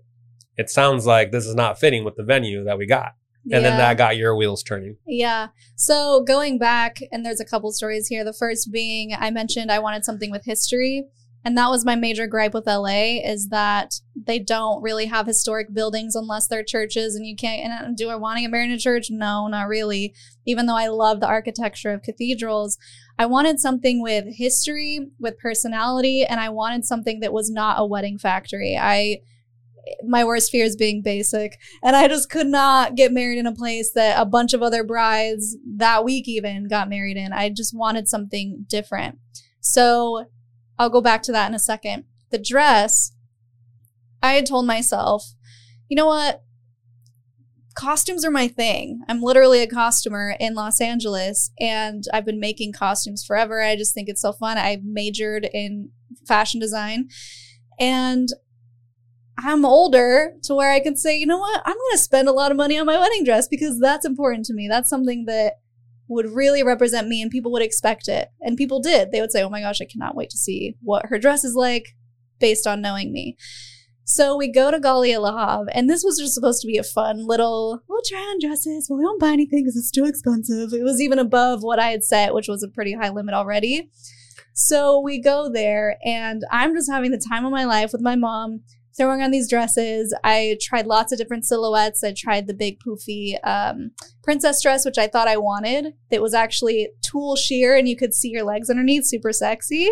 it 0.56 0.70
sounds 0.70 1.06
like 1.06 1.32
this 1.32 1.46
is 1.46 1.54
not 1.54 1.78
fitting 1.78 2.04
with 2.04 2.16
the 2.16 2.24
venue 2.24 2.64
that 2.64 2.78
we 2.78 2.86
got. 2.86 3.12
And 3.44 3.62
yeah. 3.62 3.70
then 3.70 3.78
that 3.78 3.98
got 3.98 4.16
your 4.16 4.34
wheels 4.34 4.62
turning. 4.62 4.96
Yeah. 5.06 5.48
So 5.76 6.22
going 6.22 6.58
back, 6.58 6.98
and 7.12 7.26
there's 7.26 7.40
a 7.40 7.44
couple 7.44 7.70
stories 7.72 8.08
here. 8.08 8.24
The 8.24 8.32
first 8.32 8.72
being 8.72 9.14
I 9.18 9.30
mentioned 9.30 9.70
I 9.70 9.80
wanted 9.80 10.04
something 10.04 10.30
with 10.30 10.44
history. 10.44 11.04
And 11.46 11.58
that 11.58 11.68
was 11.68 11.84
my 11.84 11.94
major 11.94 12.26
gripe 12.26 12.54
with 12.54 12.66
LA 12.66 13.20
is 13.22 13.48
that 13.48 13.96
they 14.16 14.38
don't 14.38 14.82
really 14.82 15.04
have 15.06 15.26
historic 15.26 15.74
buildings 15.74 16.14
unless 16.14 16.46
they're 16.46 16.64
churches 16.64 17.14
and 17.14 17.26
you 17.26 17.36
can't 17.36 17.84
and 17.84 17.98
do 17.98 18.08
I 18.08 18.16
want 18.16 18.38
to 18.38 18.40
get 18.40 18.50
married 18.50 18.70
in 18.70 18.76
a 18.76 18.78
church? 18.78 19.08
No, 19.10 19.46
not 19.46 19.68
really. 19.68 20.14
Even 20.46 20.64
though 20.64 20.76
I 20.76 20.86
love 20.86 21.20
the 21.20 21.26
architecture 21.26 21.90
of 21.90 22.00
cathedrals, 22.00 22.78
I 23.18 23.26
wanted 23.26 23.60
something 23.60 24.02
with 24.02 24.24
history, 24.28 25.08
with 25.20 25.38
personality, 25.38 26.24
and 26.24 26.40
I 26.40 26.48
wanted 26.48 26.84
something 26.84 27.20
that 27.20 27.32
was 27.32 27.50
not 27.50 27.76
a 27.78 27.86
wedding 27.86 28.18
factory. 28.18 28.76
I 28.76 29.18
my 30.02 30.24
worst 30.24 30.50
fear 30.50 30.64
is 30.64 30.76
being 30.76 31.02
basic. 31.02 31.58
And 31.82 31.94
I 31.94 32.08
just 32.08 32.30
could 32.30 32.46
not 32.46 32.94
get 32.94 33.12
married 33.12 33.38
in 33.38 33.46
a 33.46 33.54
place 33.54 33.92
that 33.92 34.20
a 34.20 34.24
bunch 34.24 34.52
of 34.52 34.62
other 34.62 34.84
brides 34.84 35.56
that 35.76 36.04
week 36.04 36.28
even 36.28 36.68
got 36.68 36.88
married 36.88 37.16
in. 37.16 37.32
I 37.32 37.50
just 37.50 37.76
wanted 37.76 38.08
something 38.08 38.64
different. 38.68 39.18
So 39.60 40.26
I'll 40.78 40.90
go 40.90 41.00
back 41.00 41.22
to 41.24 41.32
that 41.32 41.48
in 41.48 41.54
a 41.54 41.58
second. 41.58 42.04
The 42.30 42.38
dress, 42.38 43.12
I 44.22 44.32
had 44.32 44.46
told 44.46 44.66
myself, 44.66 45.34
you 45.88 45.96
know 45.96 46.06
what? 46.06 46.43
Costumes 47.74 48.24
are 48.24 48.30
my 48.30 48.46
thing. 48.46 49.00
I'm 49.08 49.20
literally 49.20 49.60
a 49.60 49.66
costumer 49.66 50.36
in 50.38 50.54
Los 50.54 50.80
Angeles 50.80 51.50
and 51.58 52.04
I've 52.12 52.24
been 52.24 52.38
making 52.38 52.72
costumes 52.72 53.24
forever. 53.24 53.60
I 53.60 53.76
just 53.76 53.94
think 53.94 54.08
it's 54.08 54.22
so 54.22 54.32
fun. 54.32 54.58
I 54.58 54.80
majored 54.84 55.48
in 55.52 55.90
fashion 56.26 56.60
design 56.60 57.08
and 57.80 58.28
I'm 59.38 59.64
older 59.64 60.34
to 60.44 60.54
where 60.54 60.72
I 60.72 60.80
can 60.80 60.96
say, 60.96 61.18
you 61.18 61.26
know 61.26 61.38
what? 61.38 61.62
I'm 61.64 61.74
going 61.74 61.92
to 61.92 61.98
spend 61.98 62.28
a 62.28 62.32
lot 62.32 62.52
of 62.52 62.56
money 62.56 62.78
on 62.78 62.86
my 62.86 62.98
wedding 62.98 63.24
dress 63.24 63.48
because 63.48 63.80
that's 63.80 64.06
important 64.06 64.44
to 64.46 64.54
me. 64.54 64.68
That's 64.68 64.88
something 64.88 65.24
that 65.26 65.54
would 66.06 66.26
really 66.30 66.62
represent 66.62 67.08
me 67.08 67.20
and 67.20 67.30
people 67.30 67.50
would 67.52 67.62
expect 67.62 68.06
it. 68.06 68.28
And 68.40 68.56
people 68.56 68.80
did. 68.80 69.10
They 69.10 69.20
would 69.20 69.32
say, 69.32 69.42
oh 69.42 69.50
my 69.50 69.60
gosh, 69.60 69.80
I 69.80 69.86
cannot 69.86 70.14
wait 70.14 70.30
to 70.30 70.38
see 70.38 70.76
what 70.80 71.06
her 71.06 71.18
dress 71.18 71.42
is 71.42 71.54
like 71.54 71.96
based 72.38 72.66
on 72.66 72.80
knowing 72.80 73.12
me. 73.12 73.36
So 74.06 74.36
we 74.36 74.48
go 74.48 74.70
to 74.70 74.78
Galia 74.78 75.16
Lahav, 75.16 75.66
and 75.72 75.88
this 75.88 76.04
was 76.04 76.18
just 76.18 76.34
supposed 76.34 76.60
to 76.60 76.66
be 76.66 76.76
a 76.76 76.82
fun 76.82 77.26
little, 77.26 77.80
we'll 77.88 78.02
try 78.06 78.18
on 78.18 78.38
dresses, 78.38 78.86
but 78.88 78.96
we 78.96 79.02
don't 79.02 79.20
buy 79.20 79.32
anything 79.32 79.64
because 79.64 79.76
it's 79.76 79.90
too 79.90 80.04
expensive. 80.04 80.74
It 80.74 80.84
was 80.84 81.00
even 81.00 81.18
above 81.18 81.62
what 81.62 81.78
I 81.78 81.88
had 81.88 82.04
set, 82.04 82.34
which 82.34 82.46
was 82.46 82.62
a 82.62 82.68
pretty 82.68 82.92
high 82.92 83.08
limit 83.08 83.34
already. 83.34 83.88
So 84.52 85.00
we 85.00 85.20
go 85.20 85.50
there, 85.50 85.96
and 86.04 86.42
I'm 86.50 86.74
just 86.74 86.90
having 86.90 87.12
the 87.12 87.18
time 87.28 87.46
of 87.46 87.50
my 87.50 87.64
life 87.64 87.92
with 87.92 88.02
my 88.02 88.14
mom 88.14 88.60
throwing 88.96 89.22
on 89.22 89.30
these 89.30 89.48
dresses. 89.48 90.14
I 90.22 90.58
tried 90.60 90.86
lots 90.86 91.10
of 91.10 91.18
different 91.18 91.46
silhouettes. 91.46 92.04
I 92.04 92.12
tried 92.12 92.46
the 92.46 92.54
big 92.54 92.78
poofy 92.80 93.36
um, 93.42 93.90
princess 94.22 94.62
dress, 94.62 94.84
which 94.84 94.98
I 94.98 95.08
thought 95.08 95.28
I 95.28 95.36
wanted. 95.36 95.94
It 96.10 96.22
was 96.22 96.34
actually 96.34 96.90
tulle 97.02 97.36
sheer 97.36 97.74
and 97.76 97.88
you 97.88 97.96
could 97.96 98.14
see 98.14 98.28
your 98.28 98.44
legs 98.44 98.70
underneath, 98.70 99.06
super 99.06 99.32
sexy. 99.32 99.90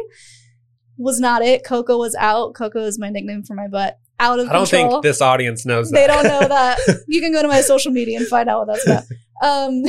Was 1.03 1.19
not 1.19 1.43
it. 1.43 1.65
Coco 1.65 1.99
was 1.99 2.15
out. 2.15 2.55
Coco 2.55 2.79
is 2.79 2.97
my 2.97 3.11
nickname 3.11 3.43
for 3.43 3.55
my 3.55 3.67
butt. 3.67 3.99
Out 4.21 4.39
of 4.39 4.49
I 4.49 4.53
don't 4.53 4.69
control. 4.69 4.91
think 4.91 5.03
this 5.03 5.21
audience 5.21 5.67
knows 5.67 5.91
that. 5.91 5.97
They 5.97 6.07
don't 6.07 6.23
know 6.23 6.47
that. 6.47 6.79
you 7.09 7.21
can 7.21 7.33
go 7.33 7.43
to 7.43 7.49
my 7.49 7.61
social 7.61 7.91
media 7.91 8.19
and 8.19 8.29
find 8.29 8.49
out 8.49 8.67
what 8.67 8.75
that's 8.87 8.87
about. 8.87 9.05
Um, 9.43 9.83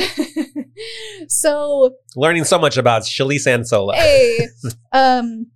so 1.28 1.94
Learning 2.16 2.42
so 2.42 2.58
much 2.58 2.76
about 2.76 3.02
Shelise 3.02 3.46
Ansola. 3.46 3.94
hey, 3.94 4.48
um, 4.92 5.52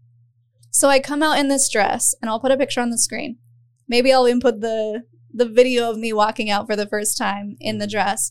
so 0.71 0.89
I 0.89 1.01
come 1.01 1.25
out 1.25 1.41
in 1.41 1.49
this 1.49 1.69
dress, 1.69 2.15
and 2.23 2.31
I'll 2.31 2.39
put 2.39 2.53
a 2.53 2.57
picture 2.57 2.81
on 2.81 2.91
the 2.91 2.99
screen. 2.99 3.39
Maybe 3.89 4.13
I'll 4.13 4.29
even 4.29 4.41
put 4.41 4.61
the 4.61 5.03
the 5.35 5.49
video 5.49 5.91
of 5.91 5.99
me 5.99 6.13
walking 6.13 6.49
out 6.49 6.69
for 6.69 6.77
the 6.77 6.87
first 6.87 7.19
time 7.19 7.57
in 7.59 7.79
the 7.79 7.89
dress. 7.89 8.31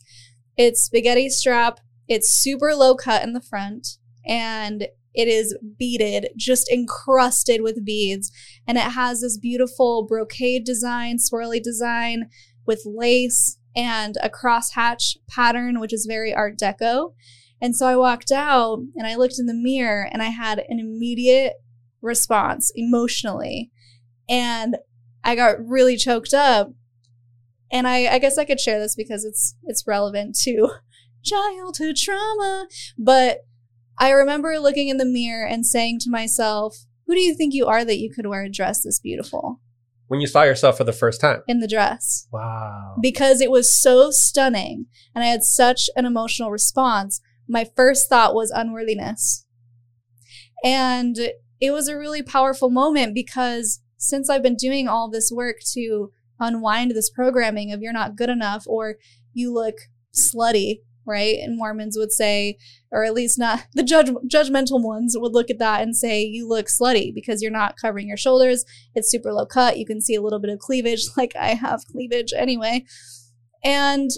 It's 0.55 0.81
spaghetti 0.81 1.29
strap. 1.29 1.81
It's 2.07 2.29
super 2.31 2.73
low 2.73 2.95
cut 2.95 3.23
in 3.23 3.33
the 3.33 3.41
front, 3.41 3.97
and 4.25 4.87
it 5.17 5.27
is 5.27 5.57
beaded, 5.77 6.29
just 6.37 6.69
encrusted 6.71 7.61
with 7.63 7.83
beads, 7.83 8.31
and 8.67 8.77
it 8.77 8.91
has 8.91 9.21
this 9.21 9.37
beautiful 9.37 10.05
brocade 10.05 10.63
design, 10.63 11.17
swirly 11.17 11.61
design 11.61 12.29
with 12.67 12.83
lace 12.85 13.57
and 13.75 14.15
a 14.21 14.29
crosshatch 14.29 15.17
pattern, 15.27 15.79
which 15.79 15.91
is 15.91 16.05
very 16.07 16.33
Art 16.33 16.57
Deco. 16.57 17.13
And 17.59 17.75
so 17.75 17.87
I 17.87 17.95
walked 17.95 18.31
out 18.31 18.79
and 18.95 19.07
I 19.07 19.15
looked 19.15 19.39
in 19.39 19.47
the 19.47 19.53
mirror 19.55 20.07
and 20.11 20.21
I 20.21 20.27
had 20.27 20.59
an 20.69 20.79
immediate 20.79 21.53
response 22.01 22.71
emotionally. 22.75 23.71
And 24.29 24.77
I 25.23 25.35
got 25.35 25.65
really 25.65 25.97
choked 25.97 26.33
up. 26.33 26.71
And 27.71 27.87
I, 27.87 28.07
I 28.07 28.19
guess 28.19 28.37
I 28.37 28.45
could 28.45 28.59
share 28.59 28.79
this 28.79 28.95
because 28.95 29.25
it's 29.25 29.55
it's 29.63 29.87
relevant 29.87 30.37
to 30.43 30.69
childhood 31.23 31.95
trauma. 31.95 32.67
But 32.97 33.39
I 33.99 34.11
remember 34.11 34.59
looking 34.59 34.89
in 34.89 34.97
the 34.97 35.05
mirror 35.05 35.45
and 35.45 35.65
saying 35.65 35.99
to 36.01 36.09
myself, 36.09 36.85
who 37.05 37.15
do 37.15 37.21
you 37.21 37.33
think 37.33 37.53
you 37.53 37.65
are 37.65 37.83
that 37.85 37.99
you 37.99 38.11
could 38.13 38.27
wear 38.27 38.43
a 38.43 38.49
dress 38.49 38.83
this 38.83 38.99
beautiful 38.99 39.61
When 40.07 40.21
you 40.21 40.27
saw 40.27 40.43
yourself 40.43 40.77
for 40.77 40.83
the 40.83 40.93
first 40.93 41.21
time. 41.21 41.41
in 41.47 41.59
the 41.59 41.67
dress? 41.67 42.27
Wow. 42.31 42.95
because 43.01 43.41
it 43.41 43.51
was 43.51 43.73
so 43.79 44.11
stunning 44.11 44.85
and 45.15 45.23
I 45.23 45.27
had 45.27 45.43
such 45.43 45.89
an 45.95 46.05
emotional 46.05 46.51
response, 46.51 47.21
my 47.47 47.65
first 47.75 48.09
thought 48.09 48.35
was 48.35 48.51
unworthiness. 48.51 49.45
And 50.63 51.17
it 51.59 51.71
was 51.71 51.87
a 51.87 51.97
really 51.97 52.21
powerful 52.21 52.69
moment 52.69 53.13
because 53.13 53.81
since 53.97 54.29
I've 54.29 54.43
been 54.43 54.55
doing 54.55 54.87
all 54.87 55.09
this 55.09 55.31
work 55.31 55.57
to 55.73 56.11
unwind 56.39 56.91
this 56.91 57.09
programming 57.09 57.71
of 57.71 57.81
you're 57.81 57.93
not 57.93 58.15
good 58.15 58.29
enough 58.29 58.65
or 58.67 58.97
you 59.33 59.51
look 59.53 59.75
slutty, 60.13 60.79
right? 61.07 61.37
And 61.41 61.57
Mormons 61.57 61.97
would 61.97 62.11
say, 62.11 62.57
or 62.91 63.03
at 63.03 63.13
least 63.13 63.39
not 63.39 63.65
the 63.73 63.83
judge, 63.83 64.09
judgmental 64.31 64.83
ones 64.83 65.15
would 65.17 65.33
look 65.33 65.49
at 65.49 65.59
that 65.59 65.81
and 65.81 65.95
say, 65.95 66.21
you 66.21 66.47
look 66.47 66.67
slutty 66.67 67.13
because 67.13 67.41
you're 67.41 67.51
not 67.51 67.77
covering 67.81 68.07
your 68.07 68.17
shoulders. 68.17 68.65
It's 68.93 69.09
super 69.09 69.33
low 69.33 69.45
cut. 69.45 69.79
You 69.79 69.85
can 69.85 70.01
see 70.01 70.15
a 70.15 70.21
little 70.21 70.39
bit 70.39 70.51
of 70.51 70.59
cleavage, 70.59 71.03
like 71.17 71.35
I 71.35 71.55
have 71.55 71.85
cleavage 71.85 72.33
anyway. 72.35 72.85
And 73.63 74.11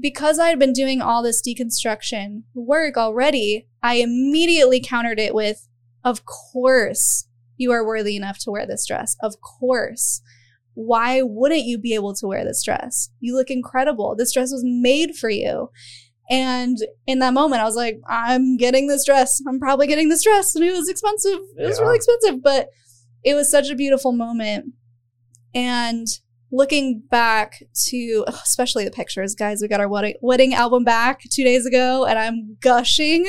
because 0.00 0.38
I 0.38 0.48
had 0.48 0.58
been 0.58 0.72
doing 0.72 1.02
all 1.02 1.22
this 1.22 1.42
deconstruction 1.42 2.44
work 2.54 2.96
already, 2.96 3.66
I 3.82 3.96
immediately 3.96 4.80
countered 4.80 5.18
it 5.18 5.34
with, 5.34 5.68
of 6.04 6.24
course, 6.24 7.26
you 7.56 7.72
are 7.72 7.84
worthy 7.84 8.16
enough 8.16 8.38
to 8.40 8.50
wear 8.50 8.66
this 8.66 8.86
dress. 8.86 9.16
Of 9.22 9.40
course. 9.40 10.22
Why 10.74 11.20
wouldn't 11.22 11.64
you 11.64 11.78
be 11.78 11.94
able 11.94 12.14
to 12.14 12.26
wear 12.26 12.44
this 12.44 12.64
dress? 12.64 13.10
You 13.20 13.36
look 13.36 13.50
incredible. 13.50 14.14
This 14.16 14.32
dress 14.32 14.50
was 14.50 14.62
made 14.64 15.14
for 15.14 15.28
you. 15.28 15.70
And 16.30 16.78
in 17.08 17.18
that 17.18 17.34
moment, 17.34 17.60
I 17.60 17.64
was 17.64 17.74
like, 17.74 18.00
I'm 18.08 18.56
getting 18.56 18.86
this 18.86 19.04
dress. 19.04 19.42
I'm 19.48 19.58
probably 19.58 19.88
getting 19.88 20.08
this 20.08 20.22
dress. 20.22 20.54
And 20.54 20.64
it 20.64 20.72
was 20.72 20.88
expensive. 20.88 21.40
It 21.56 21.66
was 21.66 21.80
really 21.80 21.96
expensive, 21.96 22.42
but 22.42 22.68
it 23.24 23.34
was 23.34 23.50
such 23.50 23.68
a 23.68 23.74
beautiful 23.74 24.12
moment. 24.12 24.66
And 25.52 26.06
looking 26.52 27.00
back 27.10 27.62
to 27.88 28.24
especially 28.28 28.84
the 28.84 28.90
pictures, 28.90 29.34
guys, 29.34 29.60
we 29.62 29.68
got 29.68 29.80
our 29.80 29.88
wedding, 29.88 30.14
wedding 30.20 30.54
album 30.54 30.84
back 30.84 31.22
two 31.30 31.44
days 31.44 31.66
ago, 31.66 32.04
and 32.04 32.18
I'm 32.18 32.56
gushing 32.60 33.26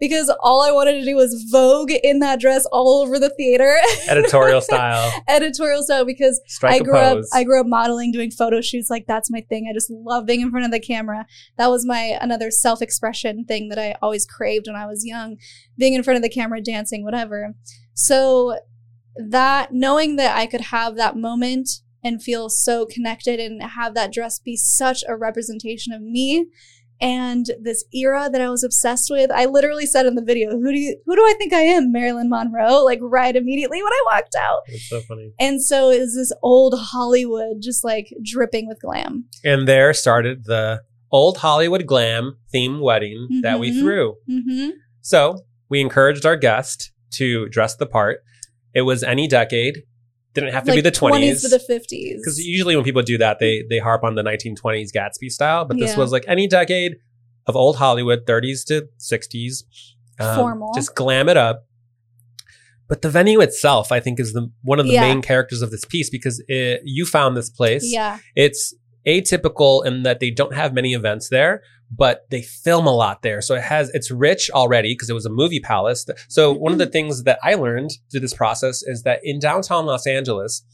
because 0.00 0.34
all 0.40 0.62
I 0.62 0.72
wanted 0.72 0.94
to 0.94 1.04
do 1.04 1.14
was 1.14 1.46
Vogue 1.50 1.92
in 2.02 2.18
that 2.20 2.40
dress 2.40 2.66
all 2.66 3.02
over 3.02 3.18
the 3.18 3.30
theater, 3.30 3.76
Editorial 4.08 4.60
style. 4.60 5.12
editorial 5.28 5.82
style. 5.82 6.04
Because 6.04 6.40
Strike 6.46 6.80
I 6.80 6.84
grew 6.84 6.96
up. 6.96 7.24
I 7.32 7.44
grew 7.44 7.60
up 7.60 7.66
modeling, 7.66 8.12
doing 8.12 8.30
photo 8.30 8.60
shoots. 8.60 8.90
Like 8.90 9.06
that's 9.06 9.30
my 9.30 9.40
thing. 9.48 9.68
I 9.70 9.72
just 9.72 9.90
love 9.90 10.26
being 10.26 10.40
in 10.40 10.50
front 10.50 10.66
of 10.66 10.72
the 10.72 10.80
camera. 10.80 11.26
That 11.56 11.68
was 11.68 11.86
my 11.86 12.18
another 12.20 12.50
self 12.50 12.82
expression 12.82 13.44
thing 13.44 13.68
that 13.68 13.78
I 13.78 13.94
always 14.02 14.26
craved 14.26 14.66
when 14.66 14.76
I 14.76 14.86
was 14.86 15.04
young, 15.04 15.36
being 15.78 15.94
in 15.94 16.02
front 16.02 16.16
of 16.16 16.22
the 16.22 16.28
camera, 16.28 16.60
dancing, 16.60 17.04
whatever. 17.04 17.54
So 17.94 18.58
that 19.16 19.72
knowing 19.72 20.16
that 20.16 20.36
I 20.36 20.46
could 20.46 20.60
have 20.60 20.96
that 20.96 21.16
moment 21.16 21.68
and 22.04 22.22
feel 22.22 22.48
so 22.50 22.84
connected 22.86 23.40
and 23.40 23.60
have 23.62 23.94
that 23.94 24.12
dress 24.12 24.38
be 24.38 24.56
such 24.56 25.02
a 25.08 25.16
representation 25.16 25.92
of 25.92 26.02
me 26.02 26.46
and 27.00 27.46
this 27.60 27.84
era 27.92 28.28
that 28.30 28.40
I 28.40 28.48
was 28.48 28.62
obsessed 28.62 29.10
with. 29.10 29.30
I 29.32 29.46
literally 29.46 29.84
said 29.84 30.06
in 30.06 30.14
the 30.14 30.22
video, 30.22 30.50
"Who 30.52 30.70
do 30.70 30.78
you 30.78 30.96
who 31.04 31.16
do 31.16 31.22
I 31.22 31.34
think 31.36 31.52
I 31.52 31.62
am, 31.62 31.90
Marilyn 31.90 32.28
Monroe?" 32.28 32.84
like 32.84 33.00
right 33.02 33.34
immediately 33.34 33.82
when 33.82 33.92
I 33.92 34.02
walked 34.12 34.36
out. 34.38 34.60
That's 34.68 34.88
so 34.88 35.00
funny. 35.00 35.32
And 35.40 35.60
so 35.60 35.90
it 35.90 35.98
was 35.98 36.14
this 36.14 36.32
old 36.42 36.74
Hollywood 36.78 37.56
just 37.60 37.82
like 37.82 38.14
dripping 38.22 38.68
with 38.68 38.80
glam. 38.80 39.24
And 39.42 39.66
there 39.66 39.92
started 39.92 40.44
the 40.44 40.82
old 41.10 41.38
Hollywood 41.38 41.86
glam 41.86 42.36
theme 42.52 42.80
wedding 42.80 43.40
that 43.42 43.58
we 43.58 43.70
Mhm. 43.72 43.80
threw. 43.80 44.14
Mm-hmm. 44.30 44.70
So 45.00 45.38
we 45.68 45.80
encouraged 45.80 46.24
our 46.24 46.36
guest 46.36 46.92
to 47.14 47.48
dress 47.48 47.74
the 47.74 47.86
part. 47.86 48.20
It 48.72 48.82
was 48.82 49.02
any 49.02 49.26
decade. 49.26 49.82
Didn't 50.34 50.52
have 50.52 50.64
to 50.64 50.72
be 50.72 50.80
the 50.80 50.90
20s. 50.90 51.42
to 51.42 51.48
the 51.48 51.58
50s. 51.58 52.16
Because 52.18 52.38
usually 52.40 52.74
when 52.76 52.84
people 52.84 53.02
do 53.02 53.18
that, 53.18 53.38
they 53.38 53.64
they 53.70 53.78
harp 53.78 54.02
on 54.04 54.14
the 54.16 54.22
1920s 54.22 54.90
Gatsby 54.92 55.30
style, 55.30 55.64
but 55.64 55.78
this 55.78 55.92
Yeah. 55.92 55.98
was 55.98 56.10
like 56.12 56.24
any 56.26 56.46
decade 56.48 56.96
of 57.46 57.54
old 57.56 57.76
Hollywood, 57.76 58.26
30s 58.26 58.64
to 58.66 58.88
60s. 58.98 59.64
Um, 60.18 60.36
Formal. 60.36 60.72
Just 60.74 60.94
glam 60.94 61.28
it 61.28 61.36
up. 61.36 61.66
But 62.88 63.02
the 63.02 63.08
venue 63.08 63.40
itself, 63.40 63.90
I 63.92 64.00
think, 64.00 64.20
is 64.20 64.32
the 64.32 64.50
one 64.62 64.78
of 64.80 64.86
the 64.86 64.92
Yeah. 64.92 65.00
main 65.02 65.22
characters 65.22 65.62
of 65.62 65.70
this 65.70 65.84
piece 65.84 66.10
because 66.10 66.42
it, 66.48 66.80
you 66.84 67.06
found 67.06 67.36
this 67.36 67.48
place. 67.50 67.82
Yeah. 67.86 68.18
It's 68.36 68.74
atypical 69.06 69.84
in 69.86 70.02
that 70.02 70.20
they 70.20 70.30
don't 70.30 70.54
have 70.54 70.74
many 70.74 70.92
events 70.94 71.28
there, 71.28 71.62
but 71.96 72.26
they 72.30 72.42
film 72.42 72.86
a 72.86 72.94
lot 72.94 73.22
there. 73.22 73.40
So 73.40 73.54
it 73.54 73.62
has, 73.62 73.90
it's 73.90 74.10
rich 74.10 74.50
already 74.50 74.94
because 74.94 75.10
it 75.10 75.14
was 75.14 75.26
a 75.26 75.30
movie 75.30 75.60
palace. 75.60 76.06
So 76.28 76.52
one 76.52 76.72
of 76.72 76.78
the 76.78 76.84
mm-hmm. 76.84 76.92
things 76.92 77.24
that 77.24 77.38
I 77.42 77.54
learned 77.54 77.90
through 78.10 78.20
this 78.20 78.34
process 78.34 78.82
is 78.82 79.02
that 79.02 79.20
in 79.22 79.38
downtown 79.38 79.86
Los 79.86 80.06
Angeles, 80.06 80.64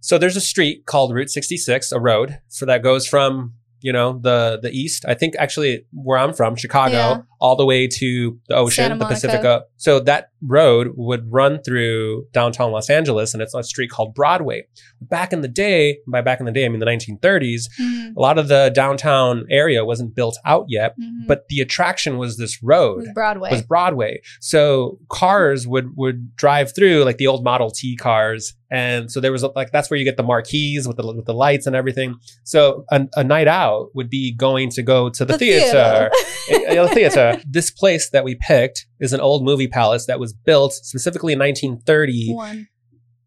so 0.00 0.16
there's 0.16 0.36
a 0.36 0.40
street 0.40 0.86
called 0.86 1.12
Route 1.12 1.30
66, 1.30 1.92
a 1.92 2.00
road 2.00 2.38
for 2.56 2.66
that 2.66 2.82
goes 2.82 3.06
from 3.06 3.54
you 3.80 3.92
know 3.92 4.18
the 4.22 4.58
the 4.62 4.70
east 4.70 5.04
i 5.06 5.14
think 5.14 5.34
actually 5.38 5.84
where 5.92 6.18
i'm 6.18 6.32
from 6.32 6.56
chicago 6.56 6.92
Yeah. 6.94 7.20
all 7.40 7.54
the 7.56 7.64
way 7.64 7.86
to 7.86 8.38
the 8.48 8.54
ocean 8.56 8.88
the 8.90 8.96
Monica. 8.96 9.14
pacific 9.14 9.62
so 9.76 10.00
that 10.00 10.30
road 10.42 10.88
would 10.96 11.30
run 11.32 11.62
through 11.62 12.24
downtown 12.32 12.72
los 12.72 12.90
angeles 12.90 13.34
and 13.34 13.42
it's 13.42 13.54
a 13.54 13.62
street 13.62 13.90
called 13.90 14.14
broadway 14.14 14.64
back 15.00 15.32
in 15.32 15.40
the 15.42 15.48
day 15.48 15.98
by 16.08 16.20
back 16.20 16.40
in 16.40 16.46
the 16.46 16.52
day 16.52 16.64
i 16.64 16.68
mean 16.68 16.80
the 16.80 16.86
1930s 16.86 17.68
Mhm. 17.80 18.16
a 18.16 18.20
lot 18.20 18.38
of 18.38 18.48
the 18.48 18.70
downtown 18.74 19.44
area 19.50 19.84
wasn't 19.84 20.14
built 20.14 20.36
out 20.44 20.64
yet 20.68 20.94
Mhm. 21.00 21.26
but 21.28 21.44
the 21.48 21.60
attraction 21.60 22.18
was 22.18 22.36
this 22.36 22.60
road 22.62 22.98
was 22.98 23.08
Broadway. 23.14 23.50
was 23.50 23.62
Broadway. 23.62 24.20
So 24.40 24.98
cars 25.08 25.66
would 25.66 25.96
would 25.96 26.34
drive 26.36 26.74
through 26.74 27.04
like 27.04 27.18
the 27.18 27.26
old 27.26 27.44
Model 27.44 27.70
T 27.70 27.96
cars, 27.96 28.54
and 28.70 29.10
so 29.10 29.20
there 29.20 29.32
was 29.32 29.42
like 29.56 29.70
that's 29.72 29.90
where 29.90 29.98
you 29.98 30.04
get 30.04 30.16
the 30.16 30.22
marquees 30.22 30.86
with 30.86 30.96
the 30.98 31.06
with 31.14 31.24
the 31.24 31.32
lights 31.34 31.66
and 31.66 31.74
everything. 31.74 32.16
So 32.44 32.84
a, 32.90 33.06
a 33.16 33.24
night 33.24 33.48
out 33.48 33.88
would 33.94 34.10
be 34.10 34.34
going 34.34 34.68
to 34.70 34.82
go 34.82 35.08
to 35.10 35.24
the, 35.24 35.38
theater. 35.38 36.10
Uh, 36.50 36.84
the 36.86 36.90
theater. 36.92 37.40
This 37.50 37.70
place 37.70 38.10
that 38.10 38.24
we 38.24 38.34
picked 38.36 38.86
is 39.00 39.12
an 39.12 39.20
old 39.20 39.42
movie 39.44 39.68
palace 39.68 40.06
that 40.06 40.20
was 40.20 40.32
built 40.32 40.72
specifically 40.74 41.32
in 41.32 41.38
1930 41.38 42.34
One. 42.34 42.68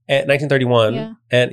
and 0.08 0.28
1931. 0.30 0.94
Yeah. 0.94 1.14
And 1.32 1.52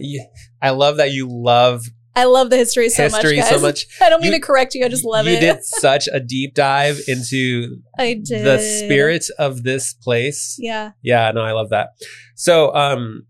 I 0.60 0.70
love 0.70 0.98
that 0.98 1.12
you 1.12 1.26
love 1.30 1.84
I 2.16 2.24
love 2.24 2.50
the 2.50 2.56
history 2.56 2.88
so 2.88 3.04
history 3.04 3.36
much. 3.36 3.48
so 3.48 3.60
much. 3.68 3.86
I 4.02 4.08
don't 4.10 4.20
mean 4.20 4.32
You- 4.32 4.40
to 4.40 4.44
correct 4.44 4.74
you. 4.74 4.84
I 4.84 4.88
just 4.88 5.04
love 5.04 5.26
you 5.26 5.32
it. 5.32 5.34
You 5.42 5.52
did 5.52 5.64
such 5.64 6.08
a 6.12 6.18
deep 6.20 6.52
dive 6.54 6.98
into 7.06 7.76
I 7.96 8.14
did. 8.14 8.44
the 8.44 8.58
spirit 8.58 9.24
of 9.38 9.62
this 9.62 9.94
place. 9.94 10.56
Yeah. 10.58 10.90
Yeah, 11.02 11.30
no, 11.30 11.42
I 11.42 11.52
love 11.52 11.70
that. 11.70 11.90
So, 12.34 12.74
um, 12.74 13.24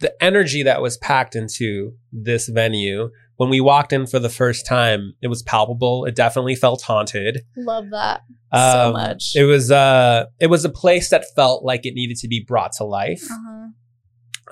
the 0.00 0.12
energy 0.22 0.62
that 0.62 0.82
was 0.82 0.96
packed 0.98 1.34
into 1.36 1.92
this 2.12 2.48
venue 2.48 3.10
when 3.36 3.50
we 3.50 3.60
walked 3.60 3.92
in 3.92 4.06
for 4.06 4.18
the 4.18 4.30
first 4.30 4.64
time, 4.64 5.12
it 5.20 5.28
was 5.28 5.42
palpable. 5.42 6.06
It 6.06 6.14
definitely 6.14 6.54
felt 6.54 6.80
haunted. 6.82 7.42
Love 7.56 7.90
that 7.90 8.22
so 8.52 8.86
Um, 8.88 8.92
much. 8.94 9.32
It 9.36 9.44
was 9.44 9.70
uh, 9.70 10.26
it 10.40 10.46
was 10.46 10.64
a 10.64 10.70
place 10.70 11.10
that 11.10 11.24
felt 11.34 11.62
like 11.64 11.84
it 11.84 11.92
needed 11.94 12.16
to 12.18 12.28
be 12.28 12.42
brought 12.46 12.72
to 12.78 12.84
life. 12.84 13.22
uh-huh. 13.30 13.68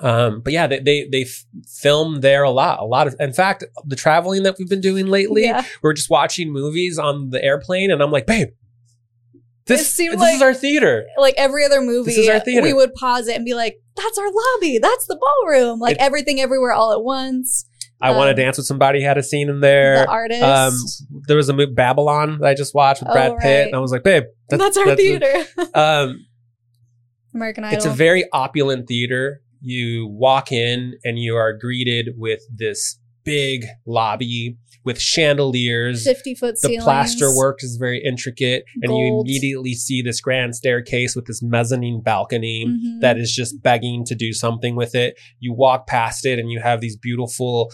Um, 0.01 0.41
but 0.41 0.51
yeah, 0.53 0.67
they 0.67 0.79
they 0.79 1.07
they 1.09 1.21
f- 1.21 1.45
film 1.67 2.19
there 2.21 2.43
a 2.43 2.51
lot, 2.51 2.79
a 2.79 2.85
lot 2.85 3.07
of. 3.07 3.15
In 3.19 3.31
fact, 3.33 3.63
the 3.85 3.95
traveling 3.95 4.43
that 4.43 4.55
we've 4.59 4.69
been 4.69 4.81
doing 4.81 5.07
lately, 5.07 5.43
Yeah. 5.45 5.63
we're 5.81 5.93
just 5.93 6.09
watching 6.09 6.51
movies 6.51 6.99
on 6.99 7.29
the 7.29 7.41
airplane, 7.43 7.89
and 7.91 8.01
I'm 8.03 8.11
like, 8.11 8.27
babe, 8.27 8.49
this, 9.67 9.81
It 9.81 9.85
seemed 9.85 10.13
this 10.13 10.19
like- 10.21 10.35
is 10.35 10.41
our 10.41 10.53
theater. 10.53 11.05
Like 11.17 11.35
every 11.37 11.65
other 11.65 11.81
movie, 11.81 12.11
This 12.11 12.17
is 12.19 12.29
our 12.29 12.39
theater. 12.39 12.61
we 12.63 12.73
would 12.73 12.93
pause 12.93 13.27
it 13.27 13.35
and 13.35 13.43
be 13.45 13.53
like, 13.53 13.77
"That's 13.95 14.17
our 14.17 14.27
lobby. 14.31 14.77
That's 14.79 15.07
the 15.07 15.17
ballroom." 15.19 15.79
Like 15.79 15.95
It- 15.95 16.01
everything, 16.01 16.39
everywhere, 16.39 16.71
all 16.73 16.93
at 16.93 17.03
once. 17.03 17.65
I 18.01 18.11
want 18.11 18.29
Um, 18.29 18.35
to 18.35 18.41
dance 18.43 18.57
with 18.57 18.67
somebody. 18.67 19.01
Had 19.01 19.17
a 19.17 19.23
scene 19.23 19.49
in 19.49 19.61
there. 19.61 19.99
the 19.99 20.07
artist. 20.07 20.43
Um, 20.43 20.73
there 21.27 21.37
was 21.37 21.47
a 21.49 21.53
movie 21.53 21.71
Babylon 21.73 22.39
that 22.41 22.47
I 22.47 22.53
just 22.53 22.75
watched 22.75 23.01
with 23.01 23.09
Oh, 23.09 23.13
Brad 23.13 23.37
Pitt, 23.37 23.45
right. 23.59 23.65
and 23.67 23.75
I 23.75 23.79
was 23.79 23.91
like, 23.91 24.03
babe, 24.03 24.23
that's, 24.49 24.77
our 24.77 24.95
theater. 24.95 25.31
Um, 25.73 26.25
American 27.33 27.63
Idol. 27.63 27.77
it's 27.77 27.85
a 27.85 27.89
very 27.89 28.25
opulent 28.31 28.87
theater. 28.87 29.41
You 29.61 30.07
walk 30.07 30.51
in 30.51 30.93
and 31.03 31.17
you 31.17 31.35
are 31.35 31.53
greeted 31.57 32.09
with 32.17 32.41
this 32.55 32.99
big 33.25 33.65
lobby 33.85 34.57
with 34.85 35.01
chandeliers. 35.01 36.03
fifty 36.03 36.35
foot 36.35 36.57
ceilings. 36.59 36.79
The 36.79 36.83
plaster 36.83 37.35
work 37.35 37.63
is 37.63 37.75
very 37.77 38.01
intricate, 38.03 38.63
and 38.83 38.95
you 38.95 39.19
immediately 39.21 39.73
see 39.73 40.01
this 40.03 40.21
grand 40.21 40.55
staircase 40.55 41.15
with 41.15 41.25
this 41.25 41.41
mezzanine 41.41 42.01
balcony 42.01 42.65
Mhm. 42.67 43.01
that 43.01 43.17
is 43.17 43.33
just 43.33 43.61
begging 43.63 44.05
to 44.05 44.15
do 44.15 44.31
something 44.31 44.75
with 44.75 44.93
it. 44.95 45.15
You 45.39 45.53
walk 45.53 45.87
past 45.87 46.25
it 46.25 46.37
and 46.39 46.51
you 46.51 46.59
have 46.61 46.81
these 46.81 46.95
beautiful 46.95 47.71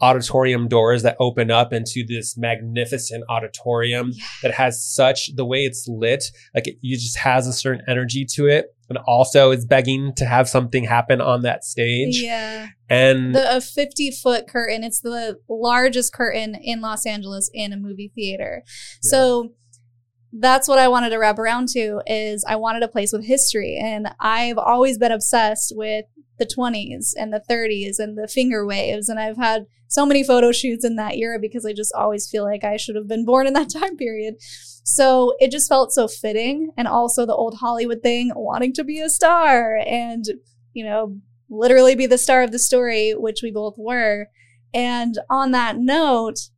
auditorium 0.00 0.66
doors 0.66 1.02
that 1.04 1.16
open 1.20 1.48
up 1.50 1.72
into 1.72 2.04
this 2.06 2.36
magnificent 2.36 3.22
auditorium 3.28 4.12
Yeah. 4.14 4.24
that 4.42 4.54
has 4.54 4.84
such 4.84 5.30
the 5.36 5.44
way 5.44 5.64
it's 5.64 5.86
lit 5.86 6.24
like 6.56 6.66
it 6.66 6.74
you 6.80 6.96
just 6.96 7.18
has 7.18 7.46
a 7.46 7.52
certain 7.52 7.84
energy 7.88 8.26
to 8.34 8.46
it 8.48 8.66
and 8.96 9.04
also 9.06 9.50
is 9.50 9.64
begging 9.66 10.12
to 10.16 10.24
have 10.26 10.48
something 10.48 10.84
happen 10.84 11.20
on 11.20 11.42
that 11.42 11.64
stage 11.64 12.20
Yeah. 12.22 12.68
and 12.88 13.34
The 13.34 13.56
a 13.56 13.60
50 13.60 14.10
foot 14.10 14.46
curtain. 14.48 14.84
It's 14.84 15.00
the 15.00 15.38
largest 15.48 16.12
curtain 16.12 16.54
in 16.54 16.80
Los 16.80 17.06
Angeles 17.06 17.50
in 17.54 17.72
a 17.72 17.76
movie 17.76 18.12
theater. 18.14 18.62
So 19.00 19.52
that's 20.32 20.68
what 20.68 20.78
I 20.78 20.88
wanted 20.88 21.10
to 21.10 21.18
wrap 21.18 21.38
around 21.38 21.68
to 21.70 22.00
is 22.06 22.44
I 22.46 22.56
wanted 22.56 22.82
a 22.82 22.88
place 22.88 23.12
with 23.12 23.24
history. 23.24 23.78
And 23.82 24.08
I've 24.20 24.58
always 24.58 24.98
been 24.98 25.12
obsessed 25.12 25.72
with 25.74 26.04
the 26.42 26.54
20s 26.54 27.12
and 27.16 27.32
the 27.32 27.42
30s 27.48 27.98
and 27.98 28.18
the 28.18 28.28
finger 28.28 28.66
waves. 28.66 29.08
And 29.08 29.20
I've 29.20 29.36
had 29.36 29.66
so 29.86 30.04
many 30.04 30.24
photo 30.24 30.52
shoots 30.52 30.84
in 30.84 30.96
that 30.96 31.16
era 31.16 31.38
because 31.38 31.64
I 31.64 31.72
just 31.72 31.92
always 31.94 32.28
feel 32.28 32.44
like 32.44 32.64
I 32.64 32.76
should 32.76 32.96
have 32.96 33.06
been 33.08 33.24
born 33.24 33.46
in 33.46 33.52
that 33.52 33.70
time 33.72 33.96
period. 33.96 34.36
So 34.84 35.34
it 35.38 35.50
just 35.50 35.68
felt 35.68 35.92
so 35.92 36.08
fitting. 36.08 36.70
And 36.76 36.88
also 36.88 37.24
the 37.24 37.34
old 37.34 37.58
Hollywood 37.58 38.02
thing, 38.02 38.32
wanting 38.34 38.72
to 38.74 38.84
be 38.84 39.00
a 39.00 39.08
star 39.08 39.76
and, 39.86 40.24
you 40.72 40.84
know, 40.84 41.18
literally 41.48 41.94
be 41.94 42.06
the 42.06 42.18
star 42.18 42.42
of 42.42 42.50
the 42.50 42.58
story, 42.58 43.12
which 43.12 43.40
we 43.42 43.50
both 43.50 43.74
were. 43.76 44.28
And 44.74 45.18
on 45.28 45.50
that 45.52 45.76
note, 45.78 46.48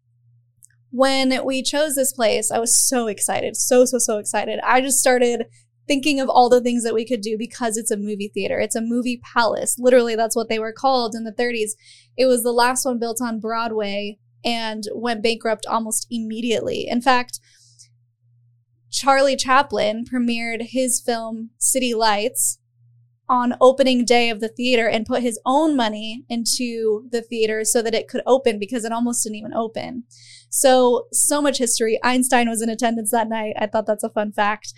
when 0.91 1.45
we 1.45 1.63
chose 1.63 1.97
this 1.97 2.13
place, 2.13 2.53
I 2.53 2.61
was 2.61 2.77
so 2.77 3.09
excited, 3.09 3.57
so, 3.57 3.85
so, 3.85 3.99
so 3.99 4.19
excited. 4.19 4.61
I 4.63 4.81
just 4.81 5.01
started 5.01 5.47
thinking 5.87 6.21
of 6.21 6.29
all 6.29 6.49
the 6.49 6.61
things 6.61 6.83
that 6.85 6.95
we 6.95 7.07
could 7.07 7.21
do 7.21 7.37
because 7.39 7.77
it's 7.77 7.91
a 7.91 7.97
movie 7.97 8.31
theater. 8.33 8.59
It's 8.59 8.77
a 8.77 8.81
movie 8.81 9.21
palace. 9.35 9.77
Literally, 9.79 10.17
that's 10.17 10.37
what 10.37 10.49
they 10.49 10.59
were 10.59 10.73
called 10.73 11.15
in 11.15 11.25
the 11.25 11.33
30s. 11.33 11.73
It 12.17 12.27
was 12.27 12.43
the 12.43 12.53
last 12.53 12.85
one 12.85 12.99
built 12.99 13.21
on 13.21 13.41
Broadway 13.41 14.19
and 14.45 14.85
went 14.95 15.23
bankrupt 15.23 15.67
almost 15.67 16.07
immediately. 16.11 16.87
In 16.89 17.01
fact, 17.01 17.41
Charlie 18.91 19.37
Chaplin 19.37 20.05
premiered 20.05 20.69
his 20.71 21.01
film 21.01 21.51
City 21.59 21.95
Lights 21.95 22.59
on 23.29 23.57
opening 23.61 24.05
day 24.05 24.29
of 24.29 24.41
the 24.41 24.49
theater 24.49 24.87
and 24.87 25.07
put 25.07 25.23
his 25.23 25.41
own 25.47 25.75
money 25.75 26.25
into 26.29 27.09
the 27.11 27.23
theater 27.23 27.65
so 27.65 27.81
that 27.81 27.95
it 27.95 28.07
could 28.07 28.21
open 28.27 28.59
because 28.59 28.85
it 28.85 28.93
almost 28.93 29.25
didn't 29.25 29.37
even 29.37 29.55
open. 29.55 30.05
So, 30.51 31.07
so 31.11 31.41
much 31.41 31.59
history. 31.59 31.99
Einstein 32.03 32.49
was 32.49 32.63
in 32.63 32.69
attendance 32.69 33.11
that 33.11 33.29
night. 33.29 33.55
I 33.59 33.67
thought 33.67 33.87
that's 33.87 34.05
a 34.05 34.11
fun 34.11 34.31
fact. 34.33 34.75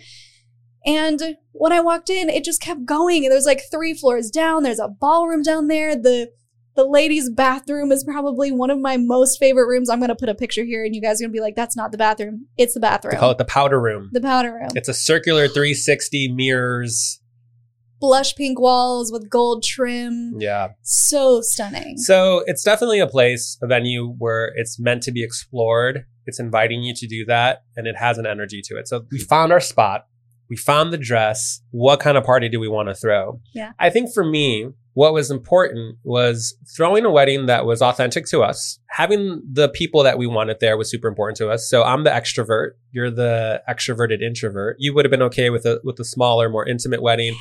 And 0.87 1.37
when 1.51 1.73
I 1.73 1.81
walked 1.81 2.09
in, 2.09 2.29
it 2.29 2.43
just 2.43 2.61
kept 2.61 2.85
going. 2.85 3.25
And 3.25 3.31
There's 3.31 3.45
like 3.45 3.61
three 3.69 3.93
floors 3.93 4.29
down. 4.31 4.63
There's 4.63 4.79
a 4.79 4.87
ballroom 4.87 5.43
down 5.43 5.67
there. 5.67 5.95
The 5.95 6.31
the 6.75 6.85
ladies' 6.85 7.29
bathroom 7.31 7.91
is 7.91 8.03
probably 8.03 8.51
one 8.51 8.69
of 8.69 8.79
my 8.79 8.97
most 8.97 9.39
favorite 9.39 9.67
rooms. 9.67 9.89
I'm 9.89 9.99
gonna 9.99 10.15
put 10.15 10.29
a 10.29 10.35
picture 10.35 10.63
here, 10.63 10.85
and 10.85 10.93
you 10.95 11.01
guys 11.01 11.19
are 11.19 11.25
gonna 11.25 11.33
be 11.33 11.39
like, 11.41 11.55
"That's 11.55 11.75
not 11.75 11.91
the 11.91 11.97
bathroom. 11.97 12.45
It's 12.55 12.75
the 12.75 12.79
bathroom. 12.79 13.13
they 13.15 13.19
call 13.19 13.31
it 13.31 13.39
the 13.39 13.45
powder 13.45 13.81
room 13.81 14.09
the 14.13 14.21
powder 14.21 14.53
room. 14.53 14.69
it's 14.75 14.87
a 14.87 14.93
circular 14.93 15.47
360 15.47 16.31
mirrors 16.33 17.19
Blush 17.99 18.35
pink 18.35 18.59
walls 18.59 19.11
with 19.11 19.27
gold 19.27 19.63
trim. 19.63 20.35
yeah 20.37 20.67
So 20.83 21.41
stunning. 21.41 21.97
So 21.97 22.43
it's 22.45 22.61
definitely 22.63 22.99
a 22.99 23.07
place, 23.07 23.57
a 23.61 23.65
venue 23.65 24.13
where 24.19 24.51
it's 24.55 24.79
meant 24.79 25.01
to 25.03 25.11
be 25.11 25.23
explored. 25.23 26.05
It's 26.27 26.39
inviting 26.39 26.83
you 26.83 26.93
to 26.93 27.07
do 27.07 27.25
that 27.25 27.63
and 27.75 27.87
it 27.87 27.95
has 27.97 28.19
an 28.19 28.27
energy 28.27 28.61
to 28.65 28.77
it. 28.77 28.87
So 28.87 29.05
we 29.11 29.17
found 29.17 29.51
our 29.51 29.59
spot. 29.59 30.05
We 30.49 30.55
found 30.55 30.93
the 30.93 30.97
dress. 30.97 31.61
What 31.71 31.99
kind 31.99 32.17
of 32.17 32.23
party 32.23 32.49
do 32.49 32.59
we 32.59 32.67
want 32.67 32.89
to 32.89 32.95
throw? 32.95 33.41
Yeah. 33.53 33.73
I 33.79 33.89
think 33.89 34.13
for 34.13 34.23
me, 34.23 34.69
what 34.97 35.13
was 35.13 35.29
important 35.29 35.97
was 36.03 36.57
throwing 36.75 37.05
a 37.05 37.11
wedding 37.11 37.45
that 37.45 37.67
was 37.67 37.83
authentic 37.83 38.25
to 38.29 38.41
us. 38.41 38.79
Having 38.89 39.43
the 39.47 39.69
people 39.69 40.01
that 40.01 40.17
we 40.17 40.25
wanted 40.25 40.59
there 40.59 40.75
was 40.75 40.89
super 40.89 41.07
important 41.07 41.37
to 41.37 41.49
us. 41.49 41.69
So 41.69 41.83
I'm 41.83 42.03
the 42.03 42.09
extrovert. 42.09 42.71
You're 42.91 43.11
the 43.11 43.61
extroverted 43.69 44.23
introvert. 44.23 44.77
You 44.79 44.95
would 44.95 45.05
have 45.05 45.11
been 45.11 45.21
okay 45.21 45.51
with 45.51 45.67
a 45.67 45.79
with 45.83 45.99
a 45.99 46.03
smaller, 46.03 46.49
more 46.49 46.67
intimate 46.67 47.03
wedding. 47.03 47.35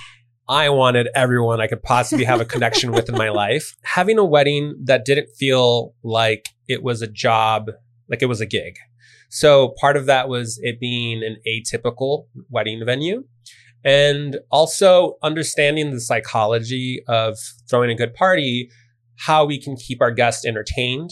I 0.46 0.68
wanted 0.68 1.08
everyone 1.14 1.62
I 1.62 1.66
could 1.66 1.82
possibly 1.82 2.24
have 2.26 2.42
a 2.42 2.44
connection 2.54 2.92
with 2.92 3.08
in 3.08 3.16
my 3.16 3.30
life. 3.30 3.74
Having 3.82 4.18
a 4.18 4.24
wedding 4.24 4.74
that 4.84 5.06
didn't 5.06 5.30
feel 5.30 5.94
like 6.02 6.50
it 6.68 6.82
was 6.82 7.00
a 7.00 7.08
job, 7.08 7.70
like 8.06 8.20
it 8.20 8.26
was 8.26 8.42
a 8.42 8.46
gig. 8.46 8.76
So 9.30 9.74
part 9.80 9.96
of 9.96 10.06
that 10.06 10.28
was 10.28 10.58
it 10.62 10.78
being 10.80 11.22
an 11.22 11.36
atypical 11.46 12.26
wedding 12.50 12.82
venue. 12.84 13.24
And 13.84 14.38
also 14.50 15.16
understanding 15.22 15.92
the 15.92 16.00
psychology 16.00 17.02
of 17.06 17.36
throwing 17.70 17.90
a 17.90 17.94
good 17.94 18.14
party, 18.14 18.68
how 19.18 19.44
we 19.44 19.60
can 19.60 19.76
keep 19.76 20.02
our 20.02 20.10
guests 20.10 20.44
entertained, 20.44 21.10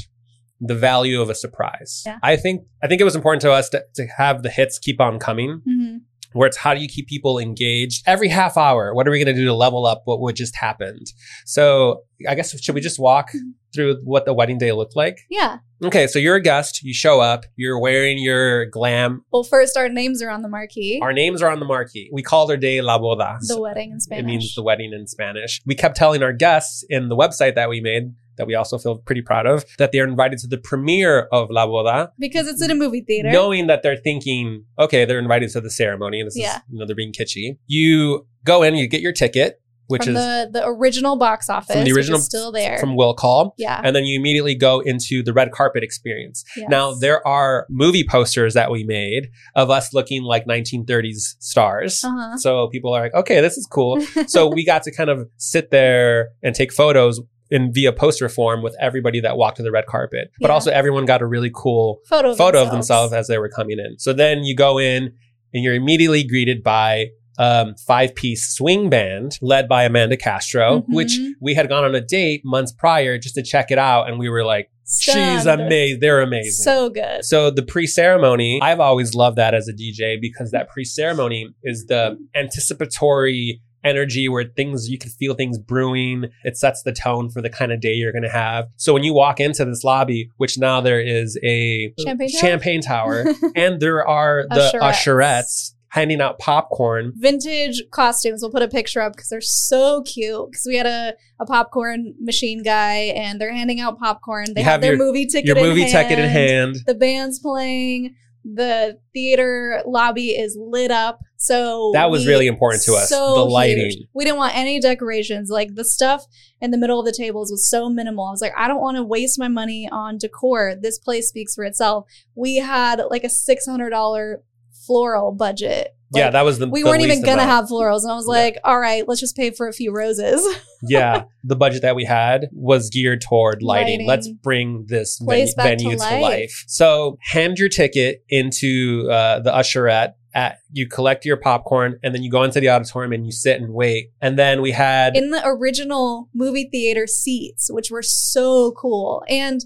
the 0.61 0.75
value 0.75 1.21
of 1.21 1.31
a 1.31 1.35
surprise. 1.35 2.03
Yeah. 2.05 2.19
I 2.23 2.37
think 2.37 2.63
I 2.83 2.89
think 2.89 3.01
it 3.01 3.05
was 3.05 3.15
important 3.17 3.43
to 3.43 3.53
us 3.53 3.69
to, 3.71 3.85
to 3.97 4.07
have 4.17 4.43
the 4.43 4.51
hits 4.51 4.79
keep 4.79 5.01
on 5.01 5.19
coming 5.19 5.61
Mhm. 5.69 6.01
where 6.33 6.49
it's 6.49 6.57
how 6.57 6.75
do 6.75 6.81
you 6.81 6.89
keep 6.89 7.07
people 7.07 7.39
engaged 7.39 8.03
every 8.07 8.29
half 8.29 8.57
hour? 8.57 8.93
What 8.95 9.07
are 9.07 9.11
we 9.11 9.19
going 9.23 9.35
to 9.35 9.41
do 9.41 9.47
to 9.47 9.55
level 9.55 9.87
up 9.87 10.03
what 10.07 10.21
would 10.21 10.35
just 10.37 10.57
happened? 10.57 11.07
So 11.45 12.03
I 12.29 12.35
guess 12.35 12.59
should 12.61 12.75
we 12.75 12.81
just 12.81 12.99
walk 12.99 13.31
through 13.75 14.01
what 14.05 14.25
the 14.25 14.35
wedding 14.35 14.59
day 14.59 14.73
looked 14.73 14.97
like? 14.97 15.19
Yeah. 15.31 15.59
Okay, 15.85 16.07
so 16.07 16.19
you're 16.19 16.37
a 16.37 16.41
guest. 16.41 16.83
You 16.83 16.95
show 16.95 17.21
up. 17.21 17.45
You're 17.57 17.79
wearing 17.79 18.19
your 18.19 18.67
glam. 18.67 19.25
Well, 19.33 19.45
first, 19.45 19.77
our 19.77 19.89
names 19.89 20.23
are 20.23 20.31
on 20.31 20.43
the 20.43 20.49
marquee. 20.49 20.99
Our 21.03 21.13
names 21.13 21.43
are 21.43 21.51
on 21.51 21.61
the 21.61 21.67
marquee. 21.67 22.09
We 22.13 22.23
called 22.23 22.51
our 22.51 22.57
day 22.57 22.81
La 22.81 22.99
Boda. 22.99 23.39
the 23.47 23.61
wedding 23.61 23.91
in 23.93 24.01
Spanish. 24.01 24.23
It 24.23 24.27
means 24.27 24.55
the 24.55 24.63
wedding 24.63 24.93
in 24.93 25.07
Spanish. 25.07 25.61
We 25.67 25.75
kept 25.75 25.97
telling 25.97 26.23
our 26.23 26.33
guests 26.33 26.85
in 26.89 27.09
the 27.09 27.17
website 27.17 27.55
that 27.57 27.69
we 27.69 27.81
made 27.81 28.15
that 28.37 28.49
we 28.49 28.55
also 28.57 28.79
feel 28.79 28.99
pretty 28.99 29.23
proud 29.23 29.47
of 29.47 29.65
that 29.79 29.93
they're 29.93 30.03
invited 30.09 30.41
to 30.41 30.49
the 30.49 30.59
premiere 30.59 31.29
of 31.31 31.51
La 31.51 31.67
Boda, 31.69 32.09
because 32.19 32.49
it's 32.49 32.61
in 32.61 32.69
a 32.69 32.75
movie 32.75 33.01
theater. 33.01 33.31
knowing 33.31 33.69
that 33.69 33.85
they're 33.85 33.97
thinking, 33.97 34.65
okay, 34.77 35.05
they're 35.05 35.21
invited 35.21 35.51
to 35.51 35.61
the 35.61 35.71
ceremony. 35.71 36.21
This 36.25 36.37
Yeah. 36.37 36.57
is, 36.57 36.63
you 36.69 36.79
know, 36.81 36.85
they're 36.87 36.97
being 36.97 37.13
kitschy. 37.13 37.59
You 37.69 38.27
go 38.45 38.65
in, 38.65 38.75
you 38.75 38.89
get 38.89 39.01
your 39.03 39.13
ticket, 39.13 39.61
which 39.89 40.05
from 40.05 40.17
is 40.17 40.23
the, 40.23 40.51
the 40.61 40.67
original 40.67 41.17
box 41.17 41.49
office, 41.51 41.75
from 41.77 41.85
the 41.85 41.93
original 41.93 42.19
is 42.19 42.25
still 42.27 42.51
there. 42.53 42.79
from 42.79 42.97
Will 42.97 43.15
Call. 43.15 43.55
yeah. 43.59 43.81
And 43.85 43.95
then 43.95 44.05
you 44.05 44.19
immediately 44.19 44.55
go 44.55 44.81
into 44.81 45.23
the 45.23 45.33
red 45.33 45.53
carpet 45.53 45.83
experience. 45.83 46.45
Yes. 46.57 46.69
Now, 46.71 46.95
there 46.95 47.27
are 47.27 47.67
movie 47.69 48.05
posters 48.09 48.55
that 48.55 48.71
we 48.71 48.85
made 48.85 49.29
of 49.55 49.71
us 49.71 49.93
looking 49.93 50.23
like 50.23 50.47
1930s 50.47 51.37
stars. 51.41 52.03
Uh-huh. 52.05 52.37
So 52.37 52.69
people 52.69 52.93
are 52.95 53.03
like, 53.03 53.15
okay, 53.15 53.41
this 53.41 53.57
is 53.57 53.67
cool. 53.67 54.01
so 54.27 54.49
we 54.49 54.65
got 54.65 54.83
to 54.85 54.95
kind 54.95 55.11
of 55.11 55.29
sit 55.37 55.71
there 55.71 56.29
and 56.43 56.55
take 56.55 56.73
photos 56.73 57.21
in 57.51 57.73
via 57.73 57.93
poster 57.93 58.29
form 58.29 58.63
with 58.63 58.75
everybody 58.81 59.21
that 59.21 59.37
walked 59.37 59.59
to 59.59 59.63
the 59.63 59.71
red 59.71 59.87
carpet. 59.87 60.31
But 60.41 60.49
Yeah. 60.49 60.55
also 60.55 60.71
everyone 60.71 61.05
got 61.05 61.21
a 61.21 61.27
really 61.27 61.51
cool 61.55 62.01
photo 62.09 62.31
of 62.31 62.39
photo 62.39 62.63
of 62.63 62.71
themselves 62.71 63.13
as 63.13 63.29
they 63.29 63.39
were 63.39 63.51
coming 63.51 63.79
in. 63.79 63.99
So 63.99 64.13
then 64.15 64.45
you 64.45 64.57
go 64.57 64.79
in 64.79 65.13
and 65.53 65.63
you're 65.63 65.75
immediately 65.75 66.25
greeted 66.25 66.63
by 66.65 67.09
um, 67.39 67.75
five 67.87 68.15
piece 68.15 68.49
swing 68.55 68.89
band 68.91 69.39
led 69.43 69.69
by 69.69 69.85
Amanda 69.85 70.17
Castro, 70.17 70.81
Mhm. 70.83 70.85
which 70.95 71.19
we 71.41 71.55
had 71.55 71.69
gone 71.69 71.85
on 71.85 71.95
a 71.95 72.01
date 72.01 72.43
months 72.45 72.73
prior 72.73 73.19
just 73.19 73.35
to 73.35 73.43
check 73.43 73.71
it 73.71 73.79
out. 73.79 74.09
And 74.09 74.19
we 74.19 74.29
were 74.29 74.45
like, 74.45 74.71
she's 74.87 75.47
amazing. 75.47 75.99
They're 76.01 76.21
amazing. 76.21 76.63
So 76.65 76.91
good. 76.91 77.25
So 77.25 77.51
the 77.51 77.63
pre-ceremony, 77.63 78.61
I've 78.63 78.81
always 78.81 79.15
loved 79.15 79.37
that 79.39 79.55
as 79.55 79.67
a 79.69 79.73
DJ 79.73 80.17
because 80.21 80.51
that 80.53 80.69
pre-ceremony 80.69 81.49
is 81.63 81.87
the 81.87 82.17
anticipatory 82.35 83.61
energy 83.85 84.29
where 84.31 84.45
things 84.57 84.89
you 84.89 84.97
can 84.97 85.11
feel 85.11 85.35
things 85.35 85.59
brewing. 85.59 86.25
It 86.43 86.57
sets 86.57 86.83
the 86.83 86.93
tone 86.93 87.29
for 87.31 87.43
the 87.43 87.51
kind 87.51 87.71
of 87.71 87.81
day 87.83 87.93
you're 87.93 88.13
going 88.13 88.23
to 88.23 88.31
have. 88.31 88.67
So 88.77 88.95
when 88.95 89.05
you 89.05 89.13
walk 89.13 89.41
into 89.41 89.63
this 89.67 89.85
lobby, 89.85 90.31
which 90.39 90.57
now 90.57 90.81
there 90.81 91.01
is 91.01 91.39
a 91.45 91.93
Champagne 92.03 92.29
champagne 92.31 92.81
tower 92.81 93.27
and 93.55 93.81
there 93.81 94.07
are 94.07 94.47
the 94.49 94.71
Usherettes. 94.81 95.74
Handing 95.95 96.21
out 96.21 96.39
popcorn. 96.41 97.13
Vintage 97.17 97.83
costumes. 97.93 98.43
We'll 98.43 98.51
put 98.51 98.63
a 98.63 98.69
picture 98.69 99.01
up 99.01 99.13
because 99.15 99.29
they're 99.29 99.41
so 99.41 100.03
cute. 100.03 100.51
Because 100.51 100.65
we 100.67 100.77
had 100.77 100.87
a, 100.87 101.15
a 101.41 101.47
popcorn 101.47 102.15
machine 102.21 102.63
guy 102.65 103.13
and 103.17 103.41
they're 103.41 103.53
handing 103.55 103.81
out 103.81 103.99
popcorn. 103.99 104.47
They 104.55 104.61
You 104.61 104.65
have, 104.65 104.73
have 104.73 104.81
their 104.81 104.97
your- 104.97 105.05
movie 105.07 105.27
ticket 105.27 105.47
Your 105.47 105.57
in 105.57 105.63
movie 105.63 105.83
hand. 105.83 105.93
ticket 105.93 106.19
in 106.19 106.29
hand. 106.31 106.77
The 106.87 106.95
band's 106.95 107.39
playing. 107.39 108.17
The 108.45 108.99
theater 109.15 109.83
lobby 109.87 110.31
is 110.31 110.57
lit 110.61 110.91
up. 110.91 111.21
So 111.37 111.93
That 111.95 112.11
was 112.11 112.27
we- 112.27 112.33
really 112.33 112.47
important 112.49 112.83
to 112.85 112.95
us, 112.95 113.09
So 113.09 113.37
the 113.37 113.43
huge. 113.45 113.53
lighting. 113.53 113.93
We 114.15 114.25
didn't 114.25 114.37
want 114.39 114.55
any 114.57 114.81
decorations. 114.81 115.49
Like 115.49 115.77
the 115.77 115.85
stuff 115.85 116.25
in 116.61 116.71
the 116.73 116.77
middle 116.77 116.99
of 116.99 117.07
the 117.07 117.13
tables 117.17 117.51
was 117.51 117.71
so 117.71 117.89
minimal. 117.89 118.27
I 118.27 118.31
was 118.33 118.41
like, 118.43 118.53
I 118.57 118.67
don't 118.69 118.81
want 118.83 118.97
to 118.97 119.03
waste 119.05 119.39
my 119.39 119.49
money 119.49 119.89
on 119.91 120.19
decor. 120.19 120.75
This 120.79 120.99
place 120.99 121.29
speaks 121.29 121.55
for 121.55 121.65
itself. 121.65 122.07
We 122.35 122.57
had 122.57 123.01
like 123.11 123.25
a 123.25 123.31
six 123.31 123.65
hundred 123.65 123.91
dollar 123.91 124.43
floral 124.87 125.33
budget. 125.33 125.89
yeah, 126.15 126.31
that 126.31 126.43
was 126.45 126.59
the 126.61 126.69
we 126.69 126.83
the 126.83 126.89
weren't 126.89 127.03
even 127.03 127.23
gonna 127.23 127.43
amount. 127.43 127.51
have 127.51 127.65
florals, 127.69 128.03
and 128.03 128.13
I 128.13 128.15
was 128.15 128.27
Yeah. 128.27 128.39
like, 128.43 128.59
"All 128.63 128.79
right, 128.79 129.07
let's 129.09 129.21
just 129.21 129.35
pay 129.37 129.51
for 129.51 129.67
a 129.67 129.73
few 129.73 129.93
roses." 129.93 130.47
yeah, 130.83 131.25
the 131.43 131.57
budget 131.57 131.83
that 131.83 131.97
we 131.97 132.05
had 132.05 132.49
was 132.53 132.89
geared 132.91 133.21
toward 133.21 133.63
lighting. 133.63 133.93
Lighting. 133.95 134.07
Let's 134.07 134.29
bring 134.29 134.85
this 134.87 135.19
venue, 135.21 135.47
to 135.47 135.55
venue 135.57 135.91
to, 135.93 135.97
life. 135.97 136.23
life. 136.23 136.65
So 136.69 137.19
hand 137.21 137.59
your 137.59 137.69
ticket 137.69 138.23
into 138.29 139.09
uh, 139.11 139.41
the 139.41 139.51
usherette. 139.51 140.13
At, 140.37 140.59
you 140.73 140.89
collect 140.89 141.25
your 141.25 141.37
popcorn 141.37 141.97
and 142.03 142.13
then 142.13 142.25
you 142.25 142.29
go 142.29 142.43
into 142.43 142.59
the 142.59 142.69
auditorium 142.69 143.13
and 143.13 143.25
you 143.25 143.31
sit 143.31 143.61
and 143.61 143.73
wait. 143.73 144.09
And 144.21 144.37
then 144.37 144.63
we 144.63 144.73
had 144.73 145.17
in 145.17 145.31
the 145.31 145.41
original 145.47 146.29
movie 146.35 146.69
theater 146.73 147.07
seats, 147.07 147.69
which 147.73 147.89
were 147.89 148.03
so 148.03 148.73
cool. 148.73 149.23
And 149.29 149.61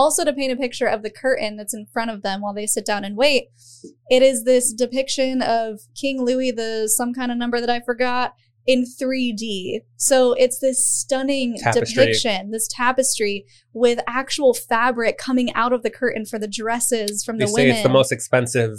also 0.00 0.24
to 0.24 0.32
paint 0.32 0.52
a 0.52 0.56
picture 0.56 0.86
of 0.86 1.02
the 1.02 1.10
curtain 1.10 1.56
that's 1.56 1.74
in 1.74 1.86
front 1.92 2.10
of 2.10 2.22
them 2.22 2.40
while 2.40 2.54
they 2.54 2.66
sit 2.66 2.86
down 2.86 3.04
and 3.04 3.16
wait, 3.16 3.48
it 4.08 4.22
is 4.22 4.44
this 4.44 4.72
depiction 4.72 5.42
of 5.42 5.80
King 5.94 6.24
Louis, 6.24 6.50
the 6.50 6.88
some 6.88 7.12
kind 7.12 7.30
of 7.30 7.36
number 7.36 7.60
that 7.60 7.68
I 7.68 7.80
forgot, 7.80 8.32
in 8.66 8.84
3D. 8.84 9.80
So 9.96 10.32
it's 10.32 10.58
this 10.58 10.86
stunning 10.86 11.58
Tapestry. 11.58 12.04
depiction, 12.06 12.50
this 12.50 12.66
tapestry 12.68 13.44
with 13.74 14.00
actual 14.06 14.54
fabric 14.54 15.18
coming 15.18 15.52
out 15.54 15.72
of 15.72 15.82
the 15.82 15.90
curtain 15.90 16.24
for 16.24 16.38
the 16.38 16.48
dresses 16.48 17.22
from 17.22 17.36
they 17.36 17.44
the 17.44 17.52
women. 17.52 17.70
it's 17.70 17.82
the 17.82 17.88
most 17.90 18.10
expensive 18.10 18.78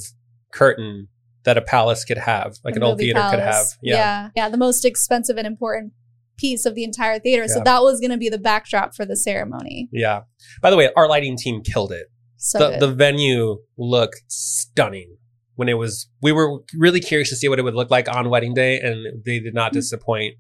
curtain 0.52 1.08
that 1.44 1.58
a 1.58 1.62
palace 1.62 2.04
could 2.04 2.18
have, 2.18 2.58
like 2.64 2.74
The 2.74 2.80
an 2.80 2.84
old 2.84 2.98
theater 2.98 3.22
could 3.30 3.40
have. 3.40 3.68
Yeah. 3.82 3.96
yeah. 3.96 4.30
Yeah. 4.36 4.50
The 4.50 4.58
most 4.58 4.86
expensive 4.86 5.38
and 5.38 5.48
important 5.48 5.94
piece 6.42 6.66
of 6.66 6.74
the 6.76 6.84
entire 6.84 7.20
theater. 7.20 7.48
So 7.48 7.62
that 7.64 7.82
was 7.84 8.00
going 8.00 8.12
to 8.12 8.18
be 8.18 8.30
the 8.30 8.40
backdrop 8.40 8.96
for 8.96 9.06
the 9.06 9.16
ceremony. 9.16 9.88
Yeah. 9.92 10.22
By 10.62 10.72
the 10.72 10.78
way, 10.78 10.90
our 10.98 11.08
lighting 11.08 11.38
team 11.38 11.62
killed 11.62 11.92
it. 11.92 12.08
So 12.38 12.72
the, 12.72 12.88
the 12.88 12.94
venue 12.94 13.60
looked 13.78 14.24
stunning 14.28 15.18
when 15.56 15.70
it 15.70 15.76
was 15.76 16.10
we 16.24 16.32
were 16.32 16.60
really 16.74 17.00
curious 17.00 17.30
to 17.30 17.36
see 17.36 17.48
what 17.48 17.60
it 17.60 17.62
would 17.62 17.76
look 17.76 17.92
like 17.92 18.10
on 18.10 18.30
wedding 18.30 18.56
day 18.56 18.80
and 18.80 19.24
they 19.26 19.40
did 19.40 19.54
not 19.54 19.74
disappoint 19.74 20.34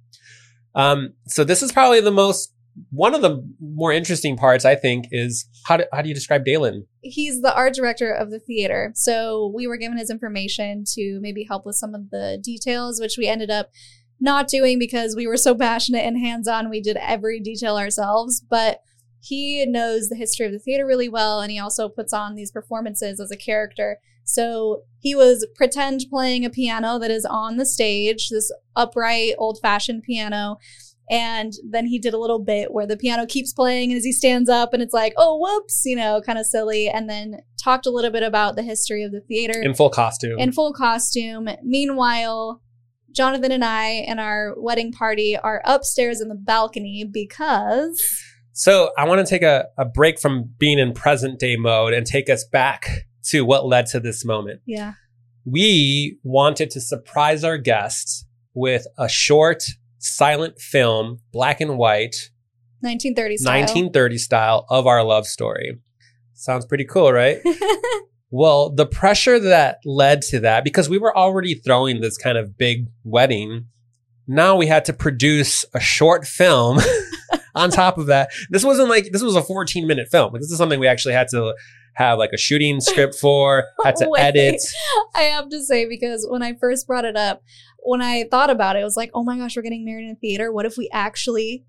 um 0.73 1.13
so 1.27 1.43
this 1.43 1.61
is 1.61 1.71
probably 1.71 2.01
the 2.01 2.11
most 2.11 2.55
one 2.89 3.13
of 3.13 3.21
the 3.21 3.45
more 3.59 3.91
interesting 3.91 4.35
parts 4.35 4.65
i 4.65 4.73
think 4.73 5.05
is 5.11 5.47
how 5.67 5.77
do, 5.77 5.83
how 5.93 6.01
do 6.01 6.07
you 6.07 6.15
describe 6.15 6.43
dalen 6.43 6.87
He's 7.03 7.41
the 7.41 7.53
art 7.55 7.73
director 7.73 8.11
of 8.11 8.29
the 8.29 8.39
theater. 8.39 8.91
So 8.95 9.51
we 9.55 9.65
were 9.65 9.77
given 9.77 9.97
his 9.97 10.11
information 10.11 10.83
to 10.93 11.19
maybe 11.19 11.43
help 11.43 11.65
with 11.65 11.75
some 11.75 11.95
of 11.95 12.11
the 12.11 12.39
details, 12.43 13.01
which 13.01 13.15
we 13.17 13.27
ended 13.27 13.49
up 13.49 13.71
not 14.21 14.47
doing 14.47 14.79
because 14.79 15.15
we 15.15 15.27
were 15.27 15.37
so 15.37 15.55
passionate 15.55 16.05
and 16.05 16.17
hands 16.17 16.47
on. 16.47 16.69
We 16.69 16.79
did 16.79 16.97
every 16.97 17.39
detail 17.39 17.77
ourselves. 17.77 18.39
But 18.39 18.81
he 19.19 19.65
knows 19.65 20.07
the 20.07 20.15
history 20.15 20.45
of 20.45 20.51
the 20.51 20.59
theater 20.59 20.85
really 20.85 21.09
well. 21.09 21.41
And 21.41 21.51
he 21.51 21.59
also 21.59 21.89
puts 21.89 22.13
on 22.13 22.35
these 22.35 22.51
performances 22.51 23.19
as 23.19 23.31
a 23.31 23.37
character. 23.37 23.97
So 24.23 24.83
he 24.99 25.15
was 25.15 25.45
pretend 25.55 26.05
playing 26.09 26.45
a 26.45 26.49
piano 26.49 26.97
that 26.99 27.11
is 27.11 27.25
on 27.25 27.57
the 27.57 27.65
stage, 27.65 28.29
this 28.29 28.51
upright, 28.75 29.33
old 29.37 29.59
fashioned 29.61 30.03
piano. 30.03 30.57
And 31.09 31.51
then 31.69 31.87
he 31.87 31.99
did 31.99 32.13
a 32.13 32.17
little 32.17 32.39
bit 32.39 32.71
where 32.71 32.87
the 32.87 32.95
piano 32.95 33.25
keeps 33.25 33.51
playing 33.51 33.91
as 33.91 34.05
he 34.05 34.13
stands 34.13 34.49
up, 34.49 34.73
and 34.73 34.81
it's 34.81 34.93
like, 34.93 35.13
oh, 35.17 35.37
whoops, 35.37 35.81
you 35.83 35.97
know, 35.97 36.21
kind 36.25 36.39
of 36.39 36.45
silly. 36.45 36.87
And 36.87 37.09
then 37.09 37.41
talked 37.61 37.85
a 37.85 37.89
little 37.89 38.11
bit 38.11 38.23
about 38.23 38.55
the 38.55 38.63
history 38.63 39.03
of 39.03 39.11
the 39.11 39.19
theater 39.19 39.61
in 39.61 39.73
full 39.73 39.89
costume 39.89 40.39
in 40.39 40.53
full 40.53 40.71
costume. 40.71 41.49
Meanwhile, 41.63 42.61
Jonathan 43.11 43.51
and 43.51 43.63
I 43.63 43.87
and 44.07 44.19
our 44.19 44.53
wedding 44.57 44.91
party 44.91 45.37
are 45.37 45.61
upstairs 45.65 46.21
in 46.21 46.29
the 46.29 46.35
balcony 46.35 47.03
because 47.03 48.01
so 48.53 48.91
i 48.97 49.07
want 49.07 49.25
to 49.25 49.29
take 49.29 49.43
a, 49.43 49.65
a 49.77 49.85
break 49.85 50.19
from 50.19 50.49
being 50.57 50.77
in 50.77 50.93
present 50.93 51.39
day 51.39 51.55
mode 51.55 51.93
and 51.93 52.05
take 52.05 52.29
us 52.29 52.43
back 52.43 53.05
to 53.23 53.45
what 53.45 53.65
led 53.65 53.85
to 53.85 53.99
this 53.99 54.25
moment 54.25 54.61
yeah, 54.65 54.93
we 55.45 56.17
wanted 56.23 56.69
to 56.71 56.81
surprise 56.81 57.43
our 57.43 57.57
guests 57.57 58.25
with 58.53 58.85
a 58.97 59.07
short 59.07 59.63
silent 59.99 60.59
film 60.59 61.19
black 61.31 61.61
and 61.61 61.77
white 61.77 62.15
1930s 62.83 63.39
style. 63.39 63.59
1930 63.59 64.17
style 64.17 64.65
of 64.69 64.87
our 64.87 65.03
love 65.03 65.27
story. 65.27 65.79
Sounds 66.33 66.65
pretty 66.65 66.85
cool, 66.85 67.13
right? 67.13 67.37
well, 68.31 68.69
the 68.69 68.85
pressure 68.85 69.39
that 69.39 69.79
led 69.85 70.21
to 70.23 70.39
that, 70.39 70.63
because 70.63 70.89
we 70.89 70.97
were 70.97 71.15
already 71.15 71.53
throwing 71.53 71.99
this 71.99 72.17
kind 72.17 72.37
of 72.37 72.57
big 72.57 72.87
wedding, 73.03 73.65
now 74.25 74.55
we 74.55 74.67
had 74.67 74.85
to 74.85 74.93
produce 74.93 75.65
a 75.73 75.81
short 75.81 76.25
film 76.25 76.79
on 77.55 77.69
top 77.69 77.97
of 77.97 78.05
that. 78.07 78.29
This 78.49 78.63
wasn't 78.63 78.87
like, 78.87 79.11
this 79.11 79.21
was 79.21 79.35
a 79.35 79.43
14 79.43 79.85
minute 79.85 80.07
film. 80.09 80.31
Like, 80.31 80.41
this 80.41 80.49
is 80.49 80.57
something 80.57 80.79
we 80.79 80.87
actually 80.87 81.13
had 81.13 81.27
to 81.31 81.53
have 81.95 82.17
like 82.17 82.31
a 82.33 82.37
shooting 82.37 82.79
script 82.79 83.15
for, 83.15 83.65
had 83.83 83.97
to 83.97 84.07
Wait. 84.09 84.21
edit. 84.21 84.61
I 85.15 85.23
have 85.23 85.49
to 85.49 85.61
say 85.61 85.85
because 85.85 86.25
when 86.29 86.41
I 86.41 86.53
first 86.53 86.87
brought 86.87 87.03
it 87.03 87.17
up, 87.17 87.43
when 87.79 88.01
I 88.01 88.25
thought 88.31 88.49
about 88.49 88.77
it, 88.77 88.79
it 88.79 88.85
was 88.85 88.95
like, 88.95 89.11
oh 89.13 89.23
my 89.23 89.37
gosh, 89.37 89.57
we're 89.57 89.61
getting 89.63 89.83
married 89.83 90.05
in 90.05 90.11
a 90.11 90.15
theater. 90.15 90.53
What 90.53 90.65
if 90.65 90.77
we 90.77 90.89
actually 90.93 91.65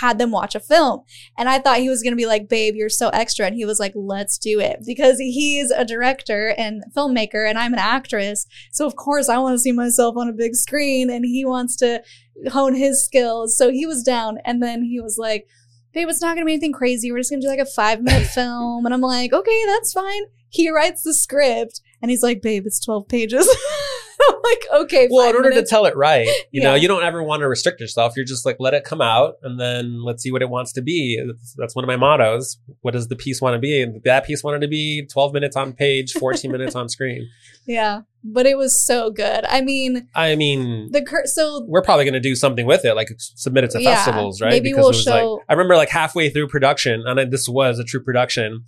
had 0.00 0.18
them 0.18 0.30
watch 0.30 0.54
a 0.54 0.60
film? 0.60 1.02
And 1.36 1.48
I 1.48 1.58
thought 1.58 1.78
he 1.78 1.88
was 1.88 2.02
going 2.02 2.12
to 2.12 2.16
be 2.16 2.26
like, 2.26 2.48
babe, 2.48 2.74
you're 2.74 2.88
so 2.88 3.08
extra. 3.10 3.46
And 3.46 3.54
he 3.54 3.64
was 3.64 3.80
like, 3.80 3.92
let's 3.94 4.38
do 4.38 4.60
it 4.60 4.80
because 4.86 5.18
he's 5.18 5.70
a 5.70 5.84
director 5.84 6.54
and 6.56 6.84
filmmaker 6.96 7.48
and 7.48 7.58
I'm 7.58 7.72
an 7.72 7.78
actress. 7.78 8.46
So 8.72 8.86
of 8.86 8.96
course 8.96 9.28
I 9.28 9.38
want 9.38 9.54
to 9.54 9.58
see 9.58 9.72
myself 9.72 10.16
on 10.16 10.28
a 10.28 10.32
big 10.32 10.54
screen 10.54 11.10
and 11.10 11.24
he 11.24 11.44
wants 11.44 11.76
to 11.76 12.02
hone 12.48 12.74
his 12.74 13.04
skills. 13.04 13.56
So 13.56 13.70
he 13.70 13.86
was 13.86 14.02
down. 14.02 14.38
And 14.44 14.62
then 14.62 14.82
he 14.82 15.00
was 15.00 15.18
like, 15.18 15.46
babe, 15.92 16.08
it's 16.08 16.20
not 16.20 16.34
going 16.34 16.44
to 16.44 16.46
be 16.46 16.52
anything 16.52 16.72
crazy. 16.72 17.10
We're 17.10 17.18
just 17.18 17.30
going 17.30 17.40
to 17.40 17.46
do 17.46 17.50
like 17.50 17.58
a 17.58 17.66
five 17.66 18.02
minute 18.02 18.26
film. 18.34 18.84
And 18.84 18.94
I'm 18.94 19.00
like, 19.00 19.32
okay, 19.32 19.62
that's 19.66 19.92
fine. 19.92 20.22
He 20.48 20.70
writes 20.70 21.02
the 21.02 21.14
script 21.14 21.80
and 22.00 22.10
he's 22.10 22.22
like, 22.22 22.42
babe, 22.42 22.64
it's 22.66 22.84
12 22.84 23.08
pages. 23.08 23.48
like, 24.44 24.82
okay, 24.82 25.08
well, 25.10 25.28
in 25.28 25.36
order 25.36 25.50
minutes. 25.50 25.68
to 25.70 25.74
tell 25.74 25.84
it 25.86 25.96
right, 25.96 26.28
you 26.50 26.62
know, 26.62 26.74
you 26.74 26.88
don't 26.88 27.04
ever 27.04 27.22
want 27.22 27.40
to 27.40 27.48
restrict 27.48 27.80
yourself. 27.80 28.14
You're 28.16 28.24
just 28.24 28.46
like, 28.46 28.56
let 28.58 28.74
it 28.74 28.84
come 28.84 29.00
out 29.00 29.34
and 29.42 29.58
then 29.60 30.02
let's 30.04 30.22
see 30.22 30.32
what 30.32 30.42
it 30.42 30.48
wants 30.50 30.72
to 30.72 30.82
be. 30.82 31.22
That's, 31.26 31.54
that's 31.56 31.76
one 31.76 31.84
of 31.84 31.88
my 31.88 31.96
mottos. 31.96 32.58
What 32.80 32.92
does 32.92 33.08
the 33.08 33.16
piece 33.16 33.40
want 33.40 33.54
to 33.54 33.58
be? 33.58 33.82
And 33.82 34.02
that 34.04 34.24
piece 34.26 34.42
wanted 34.44 34.60
to 34.60 34.68
be 34.68 35.06
12 35.06 35.32
minutes 35.32 35.56
on 35.56 35.72
page, 35.72 36.12
14 36.12 36.50
minutes 36.50 36.74
on 36.74 36.88
screen. 36.88 37.28
yeah, 37.66 38.02
but 38.24 38.46
it 38.46 38.56
was 38.56 38.80
so 38.80 39.10
good. 39.10 39.44
I 39.46 39.60
mean, 39.60 40.08
I 40.14 40.36
mean, 40.36 40.90
the 40.92 41.02
cur- 41.02 41.26
so 41.26 41.64
we're 41.66 41.82
probably 41.82 42.04
going 42.04 42.14
to 42.14 42.20
do 42.20 42.34
something 42.34 42.66
with 42.66 42.84
it, 42.84 42.94
like 42.94 43.08
submit 43.18 43.64
it 43.64 43.70
to 43.72 43.82
Yeah, 43.82 43.96
festivals, 43.96 44.40
right? 44.40 44.50
maybe 44.50 44.72
we'll 44.74 44.92
show- 44.92 45.34
like, 45.36 45.44
I 45.48 45.52
remember 45.52 45.76
like 45.76 45.90
halfway 45.90 46.30
through 46.30 46.48
production, 46.48 47.02
and 47.06 47.20
I, 47.20 47.24
this 47.24 47.48
was 47.48 47.78
a 47.78 47.84
true 47.84 48.02
production. 48.02 48.64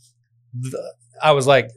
th- 0.63 0.75
I 1.23 1.33
was 1.33 1.47
like, 1.47 1.71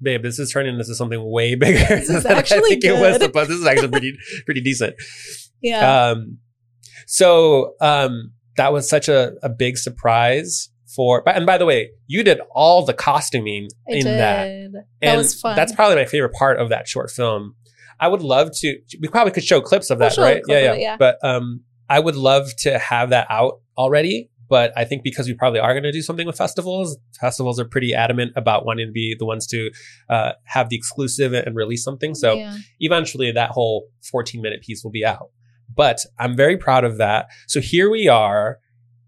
babe, 0.00 0.22
this 0.22 0.38
is 0.38 0.50
turning 0.52 0.78
into 0.78 0.94
something 0.94 1.20
way 1.30 1.54
bigger 1.56 1.78
This 1.96 2.08
is 2.10 2.22
than 2.22 2.32
I 2.32 2.38
actually 2.38 2.60
think 2.70 2.84
it 2.84 2.92
was 3.00 3.16
supposed. 3.20 3.50
This 3.50 3.58
is 3.58 3.66
actually 3.66 3.88
pretty, 3.88 4.18
pretty 4.44 4.60
decent. 4.60 4.96
yeah, 5.60 6.10
Um, 6.10 6.38
so 7.06 7.74
um, 7.80 8.32
that 8.56 8.72
was 8.72 8.88
such 8.88 9.08
a, 9.08 9.32
a 9.42 9.48
big 9.48 9.78
surprise 9.78 10.70
for. 10.94 11.22
And 11.28 11.46
by 11.46 11.58
the 11.58 11.66
way, 11.66 11.90
you 12.06 12.22
did 12.22 12.40
all 12.50 12.84
the 12.84 12.94
costuming 12.94 13.68
I 13.88 13.92
in 13.92 14.04
did. 14.04 14.18
that. 14.18 14.72
That 14.72 14.84
And 15.02 15.18
was 15.18 15.40
fun. 15.40 15.56
That's 15.56 15.72
probably 15.72 15.96
my 15.96 16.04
favorite 16.04 16.32
part 16.34 16.58
of 16.58 16.68
that 16.70 16.88
short 16.88 17.10
film. 17.10 17.54
I 18.00 18.08
would 18.08 18.22
love 18.22 18.50
to. 18.60 18.78
We 19.00 19.08
probably 19.08 19.32
could 19.32 19.44
show 19.44 19.60
clips 19.60 19.90
of 19.90 19.98
We'll 19.98 20.10
that, 20.10 20.18
right? 20.20 20.42
Yeah, 20.46 20.74
it, 20.74 20.80
yeah. 20.80 20.96
But 20.98 21.18
um, 21.24 21.62
I 21.88 21.98
would 21.98 22.14
love 22.16 22.48
to 22.58 22.78
have 22.78 23.10
that 23.10 23.26
out 23.30 23.60
already. 23.76 24.30
But 24.48 24.72
I 24.76 24.84
think 24.84 25.02
because 25.02 25.26
we 25.26 25.34
probably 25.34 25.60
are 25.60 25.72
going 25.72 25.82
to 25.82 25.92
do 25.92 26.02
something 26.02 26.26
with 26.26 26.36
festivals, 26.36 26.96
festivals 27.20 27.60
are 27.60 27.64
pretty 27.66 27.94
adamant 27.94 28.32
about 28.34 28.64
wanting 28.64 28.86
to 28.86 28.92
be 28.92 29.14
the 29.18 29.26
ones 29.26 29.46
to 29.48 29.70
uh, 30.08 30.32
have 30.44 30.68
the 30.70 30.76
exclusive 30.76 31.32
and 31.34 31.54
release 31.54 31.84
something. 31.84 32.14
So 32.14 32.34
yeah. 32.34 32.56
eventually 32.80 33.30
that 33.32 33.50
whole 33.50 33.88
14 34.10 34.40
minute 34.40 34.62
piece 34.62 34.82
will 34.82 34.90
be 34.90 35.04
out. 35.04 35.30
But 35.74 36.00
I'm 36.18 36.34
very 36.36 36.56
proud 36.56 36.84
of 36.84 36.96
that. 36.98 37.26
So 37.46 37.60
here 37.60 37.90
we 37.90 38.08
are 38.08 38.58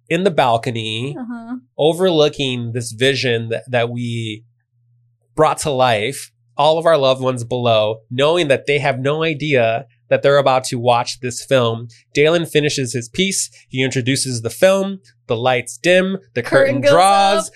in 0.09 0.25
the 0.25 0.31
balcony 0.31 1.17
Uh-huh. 1.19 1.57
overlooking 1.79 2.73
this 2.73 2.93
vision 2.93 3.49
that, 3.49 3.65
that 3.71 3.91
we 3.91 4.45
brought 5.35 5.59
to 5.59 5.71
life, 5.71 6.33
all 6.57 6.79
of 6.79 6.85
our 6.85 6.99
loved 6.99 7.23
ones 7.23 7.45
below, 7.45 8.01
knowing 8.11 8.49
that 8.49 8.67
they 8.67 8.79
have 8.79 8.99
no 8.99 9.23
idea 9.23 9.87
that 10.11 10.23
they're 10.23 10.37
about 10.39 10.65
to 10.65 10.79
watch 10.79 11.21
this 11.21 11.43
film. 11.45 11.89
Dalen 12.13 12.45
finishes 12.47 12.93
his 12.93 13.09
piece. 13.09 13.49
He 13.69 13.83
introduces 13.83 14.43
the 14.43 14.51
film. 14.51 15.01
The 15.29 15.37
lights 15.37 15.79
dim. 15.79 16.19
The 16.35 16.43
curtain, 16.43 16.83
Curtain 16.83 16.93
draws. 16.93 17.51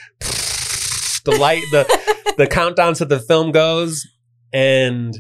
the 1.25 1.37
light, 1.39 1.63
the, 1.73 2.35
the 2.39 2.47
countdown 2.47 2.95
to 2.95 3.05
the 3.05 3.19
film 3.19 3.53
goes. 3.53 4.07
And 4.53 5.15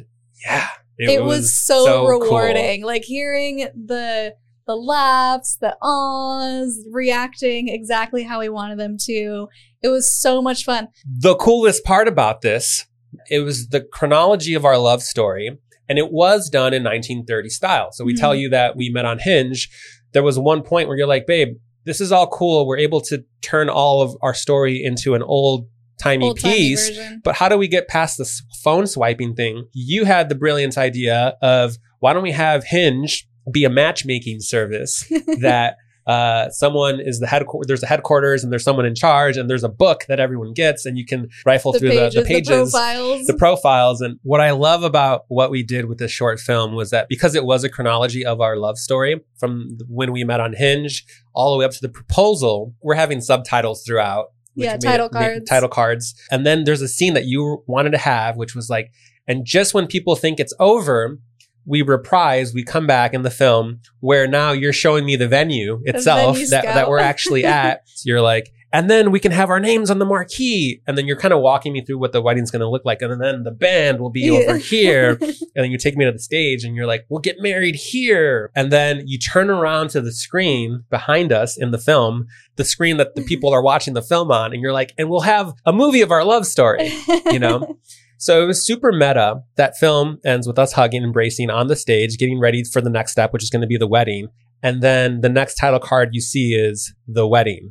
yeah, 0.46 0.68
It, 0.96 1.22
was, 1.24 1.54
so, 1.54 1.84
cool. 1.84 2.06
rewarding. 2.20 2.84
Like 2.84 3.04
hearing 3.04 3.68
the 3.74 4.34
the 4.66 4.76
laughs, 4.76 5.56
the 5.60 5.76
ahs, 5.82 6.82
reacting 6.90 7.68
exactly 7.68 8.22
how 8.22 8.40
we 8.40 8.48
wanted 8.48 8.78
them 8.78 8.96
to. 8.98 9.48
It 9.82 9.88
was 9.88 10.10
so 10.10 10.40
much 10.40 10.64
fun. 10.64 10.88
the 11.06 11.34
coolest 11.36 11.84
part 11.84 12.08
about 12.08 12.40
this, 12.40 12.86
it 13.28 13.40
was 13.40 13.68
the 13.68 13.82
chronology 13.82 14.54
of 14.54 14.64
our 14.64 14.78
love 14.78 15.02
story, 15.02 15.58
and 15.88 15.98
it 15.98 16.12
was 16.12 16.48
done 16.48 16.72
in 16.74 16.82
1930 16.82 17.48
style. 17.48 17.88
So 17.92 18.04
we 18.04 18.14
Mhm. 18.14 18.20
tell 18.20 18.34
you 18.34 18.48
that 18.50 18.76
we 18.76 18.90
met 18.90 19.04
on 19.04 19.18
Hinge. 19.18 19.68
There 20.12 20.22
was 20.22 20.38
one 20.38 20.62
point 20.62 20.88
where 20.88 20.96
you're 20.96 21.06
like, 21.06 21.26
babe, 21.26 21.56
this 21.84 22.00
is 22.00 22.12
all 22.12 22.26
cool. 22.28 22.66
We're 22.66 22.78
able 22.78 23.00
to 23.02 23.24
turn 23.42 23.68
all 23.68 24.00
of 24.00 24.16
our 24.22 24.32
story 24.34 24.82
into 24.82 25.14
an 25.14 25.22
old 25.22 25.68
timey 26.00 26.26
Old 26.26 26.40
timey 26.40 26.54
piece. 26.54 26.88
version. 26.88 27.20
But 27.22 27.36
how 27.36 27.48
do 27.48 27.56
we 27.58 27.68
get 27.68 27.88
past 27.88 28.18
this 28.18 28.42
phone 28.62 28.86
swiping 28.86 29.34
thing? 29.34 29.66
You 29.72 30.04
had 30.04 30.28
the 30.28 30.34
brilliant 30.34 30.76
idea 30.78 31.36
of 31.42 31.76
why 32.00 32.12
don't 32.12 32.22
we 32.22 32.32
have 32.32 32.64
Hinge 32.64 33.26
be 33.52 33.64
a 33.64 33.70
matchmaking 33.70 34.40
service 34.40 35.04
that 35.40 35.76
uh, 36.06 36.50
someone 36.50 37.00
is 37.00 37.18
the 37.20 37.26
headquarters, 37.26 37.66
there's 37.66 37.82
a 37.82 37.86
headquarters 37.86 38.42
and 38.44 38.52
there's 38.52 38.62
someone 38.64 38.84
in 38.84 38.94
charge 38.94 39.36
and 39.36 39.48
there's 39.48 39.64
a 39.64 39.68
book 39.68 40.04
that 40.08 40.20
everyone 40.20 40.52
gets 40.52 40.84
and 40.84 40.98
you 40.98 41.06
can 41.06 41.28
rifle 41.46 41.72
The 41.72 41.78
through 41.78 41.90
pages, 41.90 42.14
the, 42.14 42.20
the 42.20 42.26
pages, 42.26 42.48
profiles. 42.72 43.26
the 43.26 43.34
profiles. 43.34 44.00
And 44.00 44.18
what 44.22 44.40
I 44.40 44.50
love 44.50 44.82
about 44.82 45.24
what 45.28 45.50
we 45.50 45.62
did 45.62 45.86
with 45.86 45.98
this 45.98 46.10
short 46.10 46.38
film 46.40 46.74
was 46.74 46.90
that 46.90 47.08
because 47.08 47.34
it 47.34 47.44
was 47.44 47.64
a 47.64 47.68
chronology 47.68 48.24
of 48.24 48.40
our 48.40 48.56
love 48.56 48.76
story 48.78 49.20
from 49.38 49.78
when 49.88 50.12
we 50.12 50.24
met 50.24 50.40
on 50.40 50.52
Hinge 50.52 51.04
all 51.34 51.52
the 51.52 51.58
way 51.58 51.64
up 51.64 51.70
to 51.72 51.80
the 51.80 51.88
proposal, 51.88 52.74
we're 52.82 52.94
having 52.94 53.20
subtitles 53.20 53.82
throughout. 53.86 54.26
which 54.54 54.66
Yeah, 54.66 54.76
title 54.76 55.06
it- 55.06 55.12
cards. 55.12 55.48
title 55.48 55.68
cards. 55.68 56.14
And 56.30 56.46
then 56.46 56.64
there's 56.64 56.82
a 56.82 56.88
scene 56.88 57.14
that 57.14 57.24
you 57.24 57.62
wanted 57.66 57.90
to 57.90 57.98
have, 57.98 58.36
which 58.36 58.54
was 58.54 58.68
like, 58.70 58.90
and 59.26 59.44
just 59.46 59.72
when 59.74 59.86
people 59.86 60.16
think 60.16 60.38
it's 60.38 60.52
over, 60.60 61.18
we 61.66 61.82
reprise, 61.82 62.52
we 62.54 62.62
come 62.62 62.86
back 62.86 63.14
in 63.14 63.22
the 63.22 63.30
film 63.30 63.80
where 64.00 64.26
now 64.26 64.52
you're 64.52 64.72
showing 64.72 65.04
me 65.04 65.16
the 65.16 65.28
venue 65.28 65.80
itself 65.84 66.36
venue 66.36 66.48
that, 66.50 66.64
that 66.64 66.88
we're 66.88 66.98
actually 66.98 67.44
at. 67.62 67.88
So 67.88 68.02
you're 68.06 68.20
like, 68.20 68.52
and 68.72 68.90
then 68.90 69.12
we 69.12 69.20
can 69.20 69.30
have 69.30 69.50
our 69.50 69.60
names 69.60 69.88
on 69.88 70.00
the 70.00 70.04
marquee. 70.04 70.82
And 70.84 70.98
then 70.98 71.06
you're 71.06 71.16
kind 71.16 71.32
of 71.32 71.40
walking 71.40 71.72
me 71.72 71.80
through 71.84 71.98
what 71.98 72.10
the 72.10 72.20
wedding's 72.20 72.50
going 72.50 72.58
to 72.60 72.68
look 72.68 72.84
like. 72.84 73.02
And 73.02 73.22
then 73.22 73.44
the 73.44 73.52
band 73.52 74.00
will 74.00 74.10
be 74.10 74.22
Yeah. 74.22 74.32
over 74.40 74.56
here. 74.56 75.18
And 75.56 75.62
then 75.62 75.70
you 75.70 75.78
take 75.78 75.96
me 75.96 76.04
to 76.04 76.10
the 76.10 76.18
stage 76.18 76.64
and 76.64 76.74
you're 76.74 76.84
like, 76.86 77.06
we'll 77.08 77.20
get 77.20 77.36
married 77.40 77.76
here. 77.76 78.50
And 78.56 78.72
then 78.72 79.04
you 79.06 79.18
turn 79.20 79.48
around 79.50 79.90
to 79.90 80.00
the 80.00 80.10
screen 80.10 80.82
behind 80.90 81.30
us 81.30 81.56
in 81.56 81.70
the 81.70 81.78
film, 81.78 82.26
the 82.56 82.64
screen 82.64 82.96
that 82.96 83.14
the 83.14 83.22
people 83.22 83.50
are 83.54 83.62
watching 83.62 83.94
the 83.94 84.02
film 84.02 84.32
on. 84.32 84.52
And 84.52 84.60
you're 84.60 84.72
like, 84.72 84.92
and 84.98 85.08
we'll 85.08 85.20
have 85.20 85.52
a 85.64 85.72
movie 85.72 86.00
of 86.00 86.10
our 86.10 86.24
love 86.24 86.44
story, 86.44 86.92
you 87.30 87.38
know? 87.38 87.78
So 88.18 88.42
it 88.42 88.46
was 88.46 88.64
super 88.64 88.92
meta. 88.92 89.40
That 89.56 89.76
film 89.76 90.18
ends 90.24 90.46
with 90.46 90.58
us 90.58 90.72
hugging, 90.72 91.02
embracing 91.02 91.50
on 91.50 91.66
the 91.68 91.76
stage, 91.76 92.16
getting 92.18 92.40
ready 92.40 92.62
for 92.64 92.80
the 92.80 92.90
next 92.90 93.12
step, 93.12 93.32
which 93.32 93.42
is 93.42 93.50
going 93.50 93.62
to 93.62 93.66
be 93.68 93.76
the 93.76 93.86
wedding. 93.86 94.28
And 94.62 94.82
then 94.82 95.20
the 95.20 95.28
next 95.28 95.56
title 95.56 95.80
card 95.80 96.10
you 96.12 96.20
see 96.20 96.54
is 96.54 96.94
the 97.06 97.26
wedding. 97.26 97.70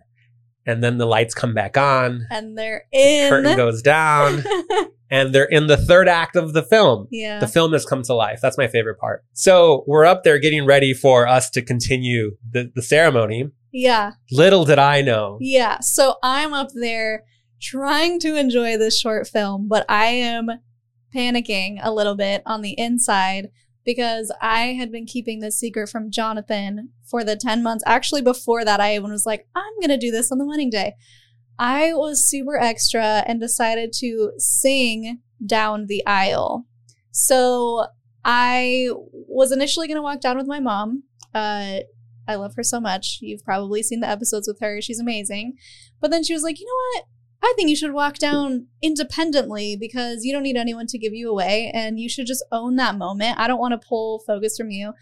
And 0.65 0.83
then 0.83 0.97
the 0.97 1.05
lights 1.05 1.33
come 1.33 1.53
back 1.53 1.75
on, 1.75 2.25
and 2.31 2.57
they're 2.57 2.83
in. 2.93 3.29
curtain 3.29 3.57
goes 3.57 3.81
down, 3.81 4.43
and 5.11 5.35
they're 5.35 5.43
in 5.43 5.67
the 5.67 5.75
third 5.75 6.07
act 6.07 6.37
of 6.37 6.53
the 6.53 6.63
film. 6.63 7.07
yeah. 7.11 7.39
The 7.39 7.49
film 7.49 7.73
has 7.73 7.85
come 7.85 8.01
to 8.03 8.13
life. 8.13 8.39
That's 8.41 8.57
my 8.57 8.67
favorite 8.69 8.97
part. 8.97 9.25
So 9.33 9.83
we're 9.87 10.05
up 10.05 10.23
there 10.23 10.39
getting 10.39 10.65
ready 10.65 10.93
for 10.93 11.27
us 11.27 11.49
to 11.49 11.61
continue 11.61 12.37
the, 12.49 12.71
the 12.75 12.81
ceremony. 12.81 13.49
yeah. 13.73 14.11
Little 14.31 14.63
did 14.63 14.79
I 14.79 15.01
know. 15.01 15.37
Yeah. 15.41 15.79
So 15.81 16.15
I'm 16.23 16.53
up 16.53 16.69
there 16.73 17.25
trying 17.63 18.19
to 18.19 18.35
enjoy 18.35 18.77
this 18.77 18.99
short 18.99 19.27
film, 19.27 19.67
but 19.67 19.85
I 19.87 20.07
am 20.07 20.49
panicking 21.15 21.79
a 21.81 21.93
little 21.93 22.15
bit 22.15 22.43
on 22.45 22.61
the 22.61 22.77
inside 22.77 23.49
because 23.85 24.33
I 24.41 24.73
had 24.73 24.91
been 24.91 25.05
keeping 25.05 25.39
this 25.39 25.59
secret 25.59 25.89
from 25.89 26.11
Jonathan 26.11 26.89
for 27.09 27.23
the 27.23 27.35
10 27.35 27.63
months. 27.63 27.83
Actually, 27.87 28.21
before 28.21 28.65
that, 28.65 28.79
I 28.79 28.95
even 28.95 29.11
was 29.11 29.25
like, 29.25 29.47
I'm 29.55 29.73
going 29.79 29.89
to 29.89 30.05
do 30.05 30.11
this 30.11 30.31
on 30.31 30.37
the 30.37 30.45
wedding 30.45 30.69
day. 30.69 30.93
I 31.59 31.93
was 31.93 32.27
super 32.27 32.57
extra 32.57 33.23
and 33.27 33.39
decided 33.39 33.93
to 33.99 34.31
sing 34.37 35.19
down 35.45 35.85
the 35.87 36.05
aisle. 36.05 36.65
So 37.11 37.85
I 38.25 38.89
was 39.11 39.51
initially 39.51 39.87
going 39.87 39.97
to 39.97 40.01
walk 40.01 40.21
down 40.21 40.37
with 40.37 40.47
my 40.47 40.59
mom. 40.59 41.03
Uh, 41.33 41.79
I 42.27 42.35
love 42.35 42.53
her 42.55 42.63
so 42.63 42.79
much. 42.79 43.19
You've 43.21 43.43
probably 43.43 43.83
seen 43.83 43.99
the 43.99 44.09
episodes 44.09 44.47
with 44.47 44.59
her. 44.61 44.81
She's 44.81 44.99
amazing. 44.99 45.53
But 45.99 46.09
then 46.09 46.23
she 46.23 46.33
was 46.33 46.43
like, 46.43 46.59
you 46.59 46.65
know 46.65 46.99
what? 46.99 47.05
I 47.43 47.53
think 47.57 47.69
you 47.69 47.75
should 47.75 47.91
walk 47.91 48.19
down 48.19 48.67
independently 48.81 49.75
because 49.75 50.23
you 50.23 50.31
don't 50.31 50.43
need 50.43 50.55
anyone 50.55 50.87
to 50.87 50.97
give 50.97 51.13
you 51.13 51.29
away 51.29 51.71
and 51.73 51.99
you 51.99 52.07
should 52.07 52.25
just 52.25 52.43
own 52.53 52.77
that 52.77 52.97
moment. 52.97 53.37
I 53.37 53.47
don't 53.47 53.59
want 53.59 53.73
to 53.73 53.87
pull 53.87 54.23
focus 54.25 54.55
from 54.57 54.69
you. 54.69 54.93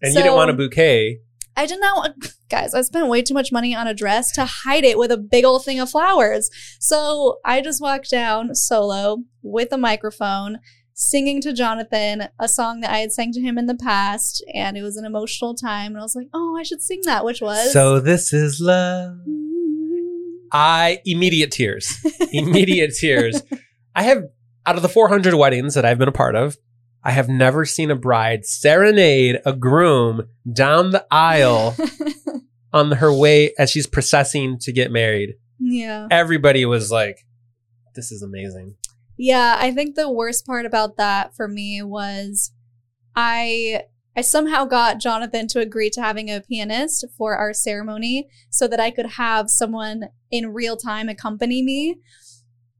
And 0.00 0.14
you 0.14 0.22
didn't 0.22 0.34
want 0.34 0.50
a 0.50 0.54
bouquet. 0.54 1.20
I 1.56 1.66
did 1.66 1.78
not 1.78 1.96
want, 1.98 2.34
guys, 2.48 2.72
I 2.72 2.80
spent 2.80 3.08
way 3.08 3.20
too 3.20 3.34
much 3.34 3.52
money 3.52 3.74
on 3.74 3.86
a 3.86 3.92
dress 3.92 4.32
to 4.32 4.46
hide 4.46 4.84
it 4.84 4.96
with 4.96 5.12
a 5.12 5.18
big 5.18 5.44
old 5.44 5.62
thing 5.62 5.78
of 5.78 5.90
flowers. 5.90 6.48
So 6.80 7.38
I 7.44 7.60
just 7.60 7.82
walked 7.82 8.10
down 8.10 8.54
solo 8.54 9.24
with 9.42 9.70
a 9.70 9.78
microphone, 9.78 10.58
singing 10.94 11.42
to 11.42 11.52
Jonathan 11.52 12.28
a 12.38 12.48
song 12.48 12.80
that 12.80 12.90
I 12.90 12.98
had 12.98 13.12
sang 13.12 13.32
to 13.32 13.42
him 13.42 13.58
in 13.58 13.66
the 13.66 13.74
past. 13.74 14.42
And 14.54 14.78
it 14.78 14.82
was 14.82 14.96
an 14.96 15.04
emotional 15.04 15.54
time. 15.54 15.92
And 15.92 15.98
I 15.98 16.02
was 16.02 16.16
like, 16.16 16.28
oh, 16.32 16.56
I 16.58 16.62
should 16.62 16.80
sing 16.80 17.02
that, 17.04 17.26
which 17.26 17.42
was. 17.42 17.74
So 17.74 18.00
this 18.00 18.32
is 18.32 18.58
love. 18.58 19.18
I 20.52 21.00
immediate 21.04 21.50
tears, 21.50 21.96
immediate 22.32 22.92
tears. 22.98 23.42
I 23.94 24.02
have 24.04 24.24
out 24.66 24.76
of 24.76 24.82
the 24.82 24.88
400 24.88 25.34
weddings 25.34 25.74
that 25.74 25.84
I've 25.84 25.98
been 25.98 26.08
a 26.08 26.12
part 26.12 26.34
of, 26.34 26.56
I 27.02 27.12
have 27.12 27.28
never 27.28 27.64
seen 27.64 27.90
a 27.90 27.96
bride 27.96 28.44
serenade 28.44 29.40
a 29.46 29.52
groom 29.54 30.28
down 30.52 30.90
the 30.90 31.06
aisle 31.10 31.74
on 32.72 32.92
her 32.92 33.12
way 33.12 33.52
as 33.58 33.70
she's 33.70 33.86
processing 33.86 34.58
to 34.60 34.72
get 34.72 34.90
married. 34.90 35.34
yeah. 35.58 36.08
Everybody 36.10 36.66
was 36.66 36.90
like, 36.90 37.26
"This 37.94 38.12
is 38.12 38.22
amazing." 38.22 38.76
Yeah, 39.16 39.56
I 39.58 39.72
think 39.72 39.96
the 39.96 40.10
worst 40.10 40.46
part 40.46 40.66
about 40.66 40.96
that 40.96 41.34
for 41.34 41.48
me 41.48 41.82
was 41.82 42.52
I 43.14 43.84
I 44.20 44.22
somehow 44.22 44.66
got 44.66 45.00
Jonathan 45.00 45.48
to 45.48 45.60
agree 45.60 45.88
to 45.88 46.02
having 46.02 46.28
a 46.28 46.42
pianist 46.42 47.06
for 47.16 47.38
our 47.38 47.54
ceremony 47.54 48.28
so 48.50 48.68
that 48.68 48.78
I 48.78 48.90
could 48.90 49.12
have 49.12 49.48
someone 49.48 50.10
in 50.30 50.52
real 50.52 50.76
time 50.76 51.08
accompany 51.08 51.62
me. 51.62 51.96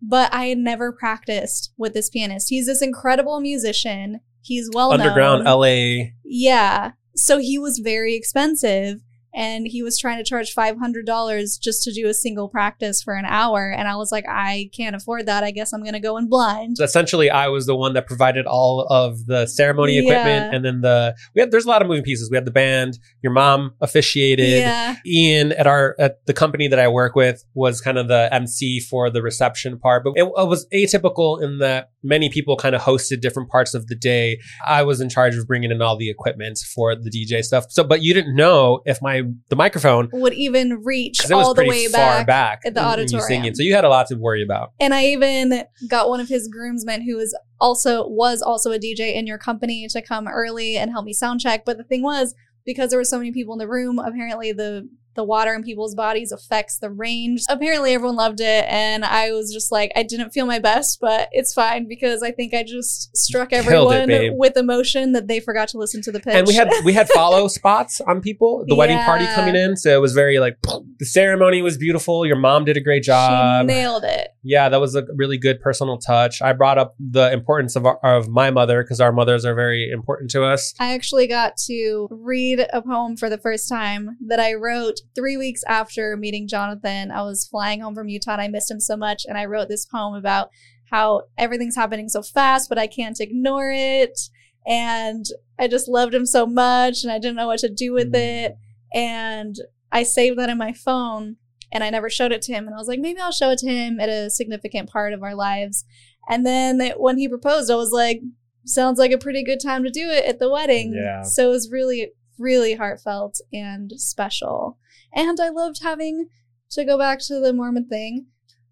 But 0.02 0.34
I 0.34 0.48
had 0.48 0.58
never 0.58 0.92
practiced 0.92 1.72
with 1.78 1.94
this 1.94 2.10
pianist. 2.10 2.50
He's 2.50 2.66
this 2.66 2.82
incredible 2.82 3.40
musician. 3.40 4.20
he's 4.42 4.68
well 4.74 4.90
known. 4.90 5.00
Underground 5.00 5.44
known. 5.44 5.60
LA. 5.60 6.10
Yeah. 6.26 6.90
So 7.16 7.38
he 7.38 7.58
was 7.58 7.78
very 7.78 8.14
expensive 8.14 9.00
and 9.34 9.66
he 9.66 9.82
was 9.82 9.98
trying 9.98 10.18
to 10.18 10.24
charge 10.24 10.54
$500 10.54 11.60
just 11.60 11.82
to 11.84 11.92
do 11.92 12.08
a 12.08 12.14
single 12.14 12.48
practice 12.48 13.02
for 13.02 13.14
an 13.14 13.24
hour. 13.24 13.70
And 13.70 13.88
I 13.88 13.96
was 13.96 14.10
like, 14.12 14.24
I 14.28 14.70
can't 14.74 14.96
afford 14.96 15.26
that. 15.26 15.44
I 15.44 15.50
guess 15.50 15.72
I'm 15.72 15.82
going 15.82 15.94
to 15.94 16.00
go 16.00 16.16
in 16.16 16.28
blind. 16.28 16.78
So 16.78 16.84
essentially, 16.84 17.30
I 17.30 17.48
was 17.48 17.66
the 17.66 17.76
one 17.76 17.94
that 17.94 18.06
provided 18.06 18.46
all 18.46 18.86
of 18.90 19.26
the 19.26 19.46
ceremony 19.46 19.98
equipment, 19.98 20.50
Yeah. 20.52 20.54
and 20.54 20.64
then 20.64 20.80
the 20.80 21.14
we 21.34 21.40
had. 21.40 21.50
There's 21.50 21.64
a 21.64 21.68
lot 21.68 21.82
of 21.82 21.88
moving 21.88 22.04
pieces. 22.04 22.30
We 22.30 22.36
had 22.36 22.44
the 22.44 22.50
band. 22.50 22.98
Your 23.22 23.32
mom 23.32 23.74
officiated. 23.80 24.48
Yeah. 24.60 24.96
Ian 25.06 25.52
at 25.52 25.66
our 25.66 25.94
at 25.98 26.24
the 26.26 26.32
company 26.32 26.68
that 26.68 26.78
I 26.78 26.88
work 26.88 27.14
with 27.14 27.44
was 27.54 27.80
kind 27.80 27.98
of 27.98 28.08
the 28.08 28.28
MC 28.32 28.80
for 28.80 29.10
the 29.10 29.22
reception 29.22 29.78
part, 29.78 30.04
but 30.04 30.12
it, 30.16 30.22
it 30.22 30.48
was 30.48 30.66
atypical 30.72 31.42
in 31.42 31.58
that 31.58 31.90
many 32.02 32.28
people 32.28 32.56
kind 32.56 32.74
of 32.74 32.82
hosted 32.82 33.20
different 33.20 33.50
parts 33.50 33.74
of 33.74 33.86
the 33.86 33.94
day. 33.94 34.38
I 34.66 34.82
was 34.82 35.00
in 35.00 35.08
charge 35.08 35.36
of 35.36 35.46
bringing 35.46 35.70
in 35.70 35.82
all 35.82 35.96
the 35.96 36.10
equipment 36.10 36.58
for 36.74 36.94
the 36.94 37.10
DJ 37.10 37.42
stuff. 37.42 37.66
So, 37.70 37.84
but 37.84 38.02
you 38.02 38.14
didn't 38.14 38.36
know 38.36 38.80
if 38.84 39.00
my 39.02 39.22
the 39.48 39.56
microphone 39.56 40.08
Would 40.12 40.34
even 40.34 40.82
reach 40.84 41.30
all 41.30 41.54
the 41.54 41.64
way 41.64 41.86
far 41.86 42.24
back. 42.24 42.26
back 42.26 42.60
at 42.64 42.74
the 42.74 42.82
auditorium. 42.82 43.26
singing. 43.26 43.54
So 43.54 43.62
you 43.62 43.74
had 43.74 43.84
a 43.84 43.88
lot 43.88 44.06
to 44.08 44.16
worry 44.16 44.42
about. 44.42 44.72
And 44.80 44.94
I 44.94 45.06
even 45.06 45.64
got 45.88 46.08
one 46.08 46.20
of 46.20 46.28
his 46.28 46.48
groomsmen 46.48 47.02
who 47.02 47.16
was 47.16 47.36
also 47.60 48.08
was 48.08 48.42
also 48.42 48.72
a 48.72 48.78
DJ 48.78 49.14
in 49.14 49.26
your 49.26 49.38
company 49.38 49.86
to 49.88 50.02
come 50.02 50.26
early 50.28 50.76
and 50.76 50.90
help 50.90 51.04
me 51.04 51.12
sound 51.12 51.40
check. 51.40 51.64
But 51.64 51.76
the 51.76 51.84
thing 51.84 52.02
was, 52.02 52.34
because 52.64 52.90
there 52.90 52.98
were 52.98 53.04
so 53.04 53.18
many 53.18 53.32
people 53.32 53.54
in 53.54 53.58
the 53.58 53.68
room, 53.68 53.98
apparently 53.98 54.52
the 54.52 54.88
the 55.14 55.24
water 55.24 55.54
in 55.54 55.62
people's 55.62 55.94
bodies 55.94 56.32
affects 56.32 56.78
the 56.78 56.90
range. 56.90 57.42
Apparently 57.48 57.94
everyone 57.94 58.16
loved 58.16 58.40
it 58.40 58.64
and 58.68 59.04
I 59.04 59.32
was 59.32 59.52
just 59.52 59.72
like 59.72 59.92
I 59.96 60.02
didn't 60.02 60.30
feel 60.30 60.46
my 60.46 60.58
best, 60.58 60.98
but 61.00 61.28
it's 61.32 61.52
fine 61.52 61.88
because 61.88 62.22
I 62.22 62.30
think 62.30 62.54
I 62.54 62.62
just 62.62 63.16
struck 63.16 63.50
Killed 63.50 63.92
it, 63.92 64.10
everyone 64.10 64.38
with 64.38 64.56
emotion 64.56 65.12
that 65.12 65.28
they 65.28 65.40
forgot 65.40 65.68
to 65.68 65.78
listen 65.78 66.02
to 66.02 66.12
the 66.12 66.20
pitch. 66.20 66.34
And 66.34 66.46
we 66.46 66.54
had 66.54 66.70
we 66.84 66.92
had 66.92 67.08
follow 67.08 67.48
spots 67.60 68.00
on 68.00 68.20
people. 68.20 68.64
The 68.66 68.74
wedding 68.74 68.98
party 68.98 69.26
coming 69.34 69.56
in, 69.56 69.76
so 69.76 69.90
it 69.90 70.00
was 70.00 70.12
very 70.12 70.38
like 70.38 70.56
the 70.62 71.06
ceremony 71.06 71.62
was 71.62 71.76
beautiful. 71.76 72.24
Your 72.26 72.36
mom 72.36 72.64
did 72.64 72.76
a 72.76 72.80
great 72.80 73.04
she 73.04 73.10
job. 73.10 73.66
nailed 73.66 74.04
it. 74.04 74.28
Yeah, 74.42 74.68
that 74.68 74.80
was 74.80 74.94
a 74.94 75.04
really 75.14 75.38
good 75.38 75.60
personal 75.60 75.98
touch. 75.98 76.40
I 76.40 76.52
brought 76.52 76.78
up 76.78 76.94
the 76.98 77.32
importance 77.32 77.76
of 77.76 77.86
our, 77.86 77.98
of 78.02 78.28
my 78.28 78.50
mother 78.50 78.82
because 78.82 79.00
our 79.00 79.12
mothers 79.12 79.44
are 79.44 79.54
very 79.54 79.90
important 79.90 80.30
to 80.30 80.44
us. 80.44 80.74
I 80.78 80.94
actually 80.94 81.26
got 81.26 81.56
to 81.66 82.08
read 82.10 82.66
a 82.72 82.82
poem 82.82 83.16
for 83.16 83.28
the 83.28 83.38
first 83.38 83.68
time 83.68 84.16
that 84.26 84.40
I 84.40 84.54
wrote 84.54 84.99
three 85.14 85.36
weeks 85.36 85.62
after 85.66 86.16
meeting 86.16 86.48
Jonathan. 86.48 87.10
I 87.10 87.22
was 87.22 87.46
flying 87.46 87.80
home 87.80 87.94
from 87.94 88.08
Utah 88.08 88.32
and 88.32 88.40
I 88.40 88.48
missed 88.48 88.70
him 88.70 88.80
so 88.80 88.96
much. 88.96 89.24
And 89.26 89.36
I 89.38 89.44
wrote 89.44 89.68
this 89.68 89.86
poem 89.86 90.14
about 90.14 90.50
how 90.90 91.22
everything's 91.38 91.76
happening 91.76 92.08
so 92.08 92.22
fast, 92.22 92.68
but 92.68 92.78
I 92.78 92.86
can't 92.86 93.20
ignore 93.20 93.70
it. 93.72 94.18
And 94.66 95.24
I 95.58 95.68
just 95.68 95.88
loved 95.88 96.14
him 96.14 96.26
so 96.26 96.46
much 96.46 97.02
and 97.02 97.12
I 97.12 97.18
didn't 97.18 97.36
know 97.36 97.46
what 97.46 97.60
to 97.60 97.68
do 97.68 97.92
with 97.92 98.12
mm-hmm. 98.12 98.16
it. 98.16 98.56
And 98.92 99.56
I 99.92 100.02
saved 100.02 100.38
that 100.38 100.50
in 100.50 100.58
my 100.58 100.72
phone 100.72 101.36
and 101.72 101.84
I 101.84 101.90
never 101.90 102.10
showed 102.10 102.32
it 102.32 102.42
to 102.42 102.52
him. 102.52 102.66
And 102.66 102.74
I 102.74 102.78
was 102.78 102.88
like, 102.88 103.00
maybe 103.00 103.20
I'll 103.20 103.32
show 103.32 103.50
it 103.50 103.58
to 103.60 103.68
him 103.68 104.00
at 104.00 104.08
a 104.08 104.30
significant 104.30 104.90
part 104.90 105.12
of 105.12 105.22
our 105.22 105.34
lives. 105.34 105.84
And 106.28 106.44
then 106.44 106.92
when 106.96 107.18
he 107.18 107.28
proposed, 107.28 107.70
I 107.70 107.76
was 107.76 107.92
like, 107.92 108.20
sounds 108.64 108.98
like 108.98 109.12
a 109.12 109.18
pretty 109.18 109.42
good 109.42 109.60
time 109.60 109.84
to 109.84 109.90
do 109.90 110.08
it 110.08 110.24
at 110.24 110.38
the 110.38 110.50
wedding. 110.50 110.92
Yeah. 110.94 111.22
So 111.22 111.48
it 111.48 111.52
was 111.52 111.70
really, 111.70 112.12
really 112.38 112.74
heartfelt 112.74 113.40
and 113.52 113.92
special. 113.96 114.78
And 115.12 115.38
I 115.40 115.48
loved 115.48 115.82
having 115.82 116.28
to 116.70 116.84
go 116.84 116.96
back 116.98 117.18
to 117.20 117.40
the 117.40 117.52
Mormon 117.52 117.88
thing, 117.88 118.26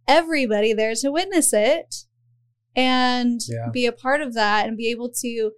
everybody 0.07 0.73
there 0.73 0.95
to 0.97 1.11
witness 1.11 1.53
it 1.53 2.05
and 2.77 3.41
Yeah. 3.49 3.69
be 3.73 3.87
a 3.87 3.93
part 3.93 4.21
of 4.21 4.35
that 4.35 4.67
and 4.67 4.77
be 4.77 4.89
able 4.91 5.11
to 5.21 5.53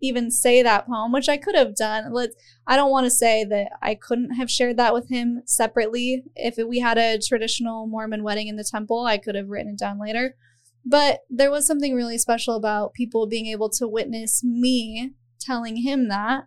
even 0.00 0.30
say 0.32 0.62
that 0.62 0.86
poem, 0.86 1.12
which 1.12 1.28
I 1.28 1.36
could 1.36 1.54
have 1.54 1.76
done. 1.76 2.12
Let's 2.12 2.34
I 2.66 2.76
don't 2.76 2.90
want 2.90 3.04
to 3.04 3.10
say 3.10 3.44
that 3.44 3.68
I 3.80 3.94
couldn't 3.94 4.32
have 4.32 4.50
shared 4.50 4.76
that 4.78 4.94
with 4.94 5.08
him 5.08 5.42
separately. 5.46 6.24
If 6.34 6.56
we 6.56 6.80
had 6.80 6.98
a 6.98 7.18
traditional 7.18 7.86
Mormon 7.86 8.22
wedding 8.24 8.48
in 8.48 8.56
the 8.56 8.64
temple, 8.64 9.04
I 9.04 9.18
could 9.18 9.34
have 9.36 9.48
written 9.48 9.72
it 9.74 9.78
down 9.78 10.00
later. 10.00 10.36
But 10.84 11.20
there 11.30 11.50
was 11.52 11.66
something 11.66 11.94
really 11.94 12.18
special 12.18 12.56
about 12.56 12.94
people 12.94 13.28
being 13.28 13.46
able 13.46 13.68
to 13.70 13.86
witness 13.86 14.42
me 14.42 15.12
telling 15.38 15.76
him 15.76 16.08
that 16.08 16.44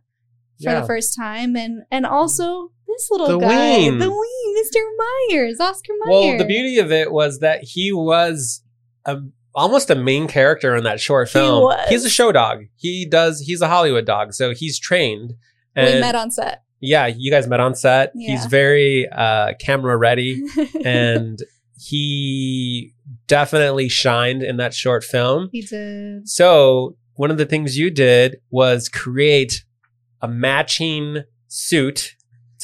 for 0.61 0.71
Yeah. 0.71 0.81
the 0.81 0.88
first 0.88 1.15
time 1.15 1.55
and 1.55 1.83
and 1.91 2.05
also 2.05 2.71
this 2.95 3.07
little 3.11 3.27
The 3.27 3.37
guy, 3.39 3.77
ween. 3.77 3.97
the 3.99 4.09
ween, 4.09 4.63
Mr. 4.63 4.81
Myers, 5.31 5.59
Oscar 5.59 5.93
Myers. 6.05 6.09
Well, 6.09 6.37
the 6.37 6.45
beauty 6.45 6.79
of 6.79 6.91
it 6.91 7.11
was 7.11 7.39
that 7.39 7.61
he 7.63 7.91
was 7.91 8.63
a, 9.05 9.17
almost 9.53 9.89
a 9.89 9.95
main 9.95 10.27
character 10.27 10.75
in 10.75 10.83
that 10.83 10.99
short 10.99 11.27
He 11.29 11.33
film. 11.33 11.63
was. 11.63 11.89
He's 11.89 12.05
a 12.05 12.09
show 12.09 12.31
dog. 12.31 12.65
He 12.75 13.05
does. 13.05 13.39
He's 13.41 13.61
a 13.61 13.67
Hollywood 13.67 14.05
dog, 14.05 14.33
so 14.33 14.53
he's 14.53 14.79
trained. 14.79 15.33
And 15.75 15.93
we 15.95 15.99
met 15.99 16.15
on 16.15 16.31
set. 16.31 16.63
yeah, 16.79 17.07
you 17.07 17.29
guys 17.31 17.47
met 17.47 17.59
on 17.59 17.75
set. 17.75 18.11
He's 18.15 18.45
very 18.45 19.07
uh, 19.09 19.53
camera 19.59 19.97
ready, 19.97 20.41
and 20.85 21.39
he 21.77 22.93
definitely 23.27 23.89
shined 23.89 24.41
in 24.43 24.57
that 24.57 24.73
short 24.73 25.03
film. 25.03 25.49
he 25.51 25.61
did. 25.61 26.27
So 26.27 26.95
one 27.15 27.31
of 27.31 27.37
the 27.37 27.45
things 27.45 27.77
you 27.77 27.89
did 27.91 28.37
was 28.49 28.89
create 28.89 29.63
a 30.21 30.27
matching 30.27 31.23
suit 31.47 32.15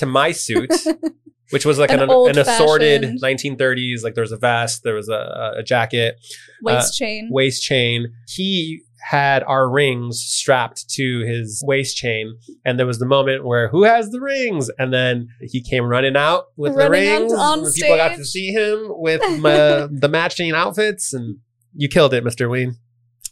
to 0.02 0.06
my 0.06 0.32
suit, 0.32 0.72
which 1.52 1.66
was 1.66 1.80
like 1.80 1.90
An 1.92 2.02
an, 2.02 2.10
an, 2.12 2.38
assorted 2.38 3.04
1930s. 3.24 4.04
Like 4.04 4.14
there 4.16 4.24
was 4.24 4.32
a 4.32 4.38
vest, 4.38 4.82
there 4.84 4.96
was 4.96 5.10
a, 5.10 5.54
a 5.58 5.64
jacket, 5.64 6.16
uh, 6.20 6.76
Waist 6.76 6.98
chain. 6.98 7.30
waist 7.32 7.64
chain. 7.64 8.08
He 8.28 8.82
had 9.10 9.42
our 9.44 9.68
rings 9.70 10.22
strapped 10.22 10.88
to 10.92 11.22
his 11.26 11.62
waist 11.66 11.98
chain, 11.98 12.38
and 12.64 12.78
there 12.78 12.86
was 12.86 13.00
the 13.00 13.06
moment 13.06 13.44
where 13.44 13.68
who 13.70 13.84
has 13.84 14.10
the 14.12 14.22
rings, 14.22 14.70
and 14.78 14.94
then 14.94 15.28
he 15.42 15.62
came 15.62 15.86
running 15.86 16.16
out 16.16 16.46
with 16.56 16.76
Running 16.76 16.92
the 16.92 17.20
rings. 17.20 17.34
on 17.34 17.66
and 17.66 17.74
people 17.74 17.98
got 17.98 18.16
to 18.16 18.24
see 18.26 18.52
him 18.52 18.86
with 18.90 19.22
my, 19.42 19.88
the 19.92 20.08
matching 20.10 20.52
outfits, 20.52 21.14
and 21.14 21.38
you 21.74 21.90
killed 21.90 22.14
it, 22.14 22.24
Mr. 22.24 22.50
Ween. 22.50 22.76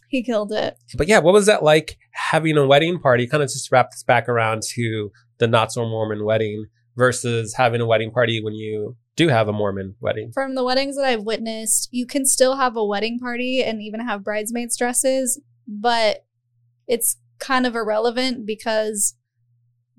he 0.08 0.22
killed 0.24 0.50
it. 0.52 0.76
But 0.98 1.06
yeah, 1.06 1.20
what 1.20 1.32
was 1.34 1.46
that 1.46 1.62
like 1.62 1.96
having 2.12 2.56
a 2.58 2.66
wedding 2.66 2.98
party? 2.98 3.28
Kind 3.28 3.42
of 3.44 3.48
just 3.48 3.70
wrap 3.70 3.90
this 3.92 4.02
back 4.02 4.28
around 4.28 4.62
to 4.74 5.10
the 5.40 5.48
not 5.48 5.72
so 5.72 5.84
Mormon 5.84 6.24
wedding 6.24 6.66
versus 6.96 7.54
having 7.56 7.80
a 7.80 7.86
wedding 7.86 8.12
party 8.12 8.40
when 8.42 8.54
you 8.54 8.96
do 9.16 9.28
have 9.28 9.48
a 9.48 9.52
Mormon 9.52 9.96
wedding. 10.00 10.30
From 10.32 10.54
the 10.54 10.64
weddings 10.64 10.96
that 10.96 11.04
I've 11.04 11.24
witnessed, 11.24 11.88
you 11.90 12.06
can 12.06 12.24
still 12.24 12.56
have 12.56 12.76
a 12.76 12.84
wedding 12.84 13.18
party 13.18 13.62
and 13.62 13.82
even 13.82 14.00
have 14.00 14.22
bridesmaids 14.22 14.76
dresses, 14.76 15.40
but 15.66 16.24
it's 16.86 17.16
kind 17.38 17.66
of 17.66 17.74
irrelevant 17.74 18.46
because 18.46 19.16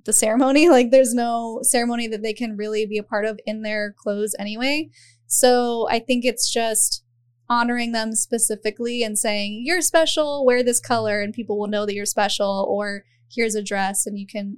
the 0.05 0.13
ceremony, 0.13 0.69
like 0.69 0.91
there's 0.91 1.13
no 1.13 1.59
ceremony 1.63 2.07
that 2.07 2.21
they 2.21 2.33
can 2.33 2.55
really 2.55 2.85
be 2.85 2.97
a 2.97 3.03
part 3.03 3.25
of 3.25 3.39
in 3.45 3.63
their 3.63 3.93
clothes 3.97 4.35
anyway. 4.39 4.89
So 5.27 5.87
I 5.89 5.99
think 5.99 6.23
it's 6.23 6.51
just 6.51 7.03
honoring 7.49 7.91
them 7.91 8.15
specifically 8.15 9.03
and 9.03 9.17
saying, 9.17 9.63
you're 9.65 9.81
special, 9.81 10.45
wear 10.45 10.63
this 10.63 10.79
color, 10.79 11.21
and 11.21 11.33
people 11.33 11.59
will 11.59 11.67
know 11.67 11.85
that 11.85 11.93
you're 11.93 12.05
special, 12.05 12.65
or 12.69 13.03
here's 13.29 13.55
a 13.55 13.63
dress 13.63 14.05
and 14.05 14.17
you 14.19 14.27
can 14.27 14.57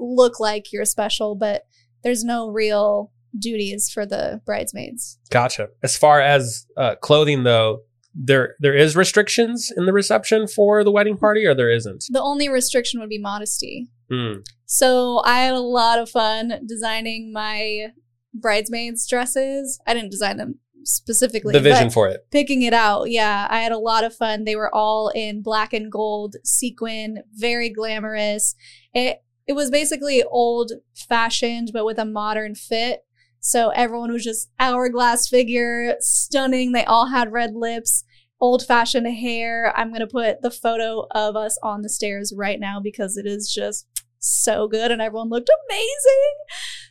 look 0.00 0.40
like 0.40 0.72
you're 0.72 0.84
special, 0.84 1.34
but 1.34 1.62
there's 2.02 2.24
no 2.24 2.48
real 2.48 3.12
duties 3.38 3.90
for 3.92 4.06
the 4.06 4.40
bridesmaids. 4.44 5.18
Gotcha. 5.30 5.68
As 5.82 5.96
far 5.96 6.20
as 6.20 6.66
uh, 6.76 6.96
clothing, 6.96 7.44
though, 7.44 7.80
there 8.14 8.56
there 8.58 8.74
is 8.74 8.96
restrictions 8.96 9.72
in 9.76 9.86
the 9.86 9.92
reception 9.92 10.48
for 10.48 10.82
the 10.82 10.90
wedding 10.90 11.16
party, 11.16 11.46
or 11.46 11.54
there 11.54 11.70
isn't. 11.70 12.06
The 12.10 12.22
only 12.22 12.48
restriction 12.48 12.98
would 13.00 13.08
be 13.08 13.18
modesty. 13.20 13.88
Hmm. 14.10 14.40
So 14.66 15.22
I 15.24 15.40
had 15.40 15.54
a 15.54 15.60
lot 15.60 15.98
of 15.98 16.10
fun 16.10 16.60
designing 16.66 17.32
my 17.32 17.88
bridesmaids 18.34 19.06
dresses. 19.08 19.80
I 19.86 19.94
didn't 19.94 20.10
design 20.10 20.36
them 20.38 20.58
specifically. 20.84 21.52
The 21.52 21.60
vision 21.60 21.86
but 21.86 21.92
for 21.94 22.08
it. 22.08 22.26
picking 22.30 22.62
it 22.62 22.72
out. 22.72 23.10
Yeah, 23.10 23.46
I 23.50 23.60
had 23.60 23.72
a 23.72 23.78
lot 23.78 24.04
of 24.04 24.14
fun. 24.14 24.44
They 24.44 24.56
were 24.56 24.74
all 24.74 25.10
in 25.14 25.42
black 25.42 25.72
and 25.72 25.90
gold 25.90 26.36
sequin, 26.44 27.22
very 27.32 27.70
glamorous. 27.70 28.54
It 28.92 29.22
it 29.50 29.56
was 29.56 29.68
basically 29.68 30.22
old 30.22 30.70
fashioned 30.94 31.70
but 31.74 31.84
with 31.84 31.98
a 31.98 32.04
modern 32.04 32.54
fit. 32.54 33.00
So 33.40 33.70
everyone 33.70 34.12
was 34.12 34.22
just 34.22 34.48
hourglass 34.60 35.28
figure, 35.28 35.96
stunning. 35.98 36.70
They 36.70 36.84
all 36.84 37.06
had 37.06 37.32
red 37.32 37.56
lips, 37.56 38.04
old 38.40 38.64
fashioned 38.64 39.08
hair. 39.08 39.76
I'm 39.76 39.88
going 39.88 40.02
to 40.02 40.06
put 40.06 40.42
the 40.42 40.52
photo 40.52 41.04
of 41.10 41.34
us 41.34 41.58
on 41.64 41.82
the 41.82 41.88
stairs 41.88 42.32
right 42.36 42.60
now 42.60 42.78
because 42.78 43.16
it 43.16 43.26
is 43.26 43.52
just 43.52 43.88
so 44.20 44.68
good 44.68 44.92
and 44.92 45.02
everyone 45.02 45.30
looked 45.30 45.50
amazing. 45.66 46.34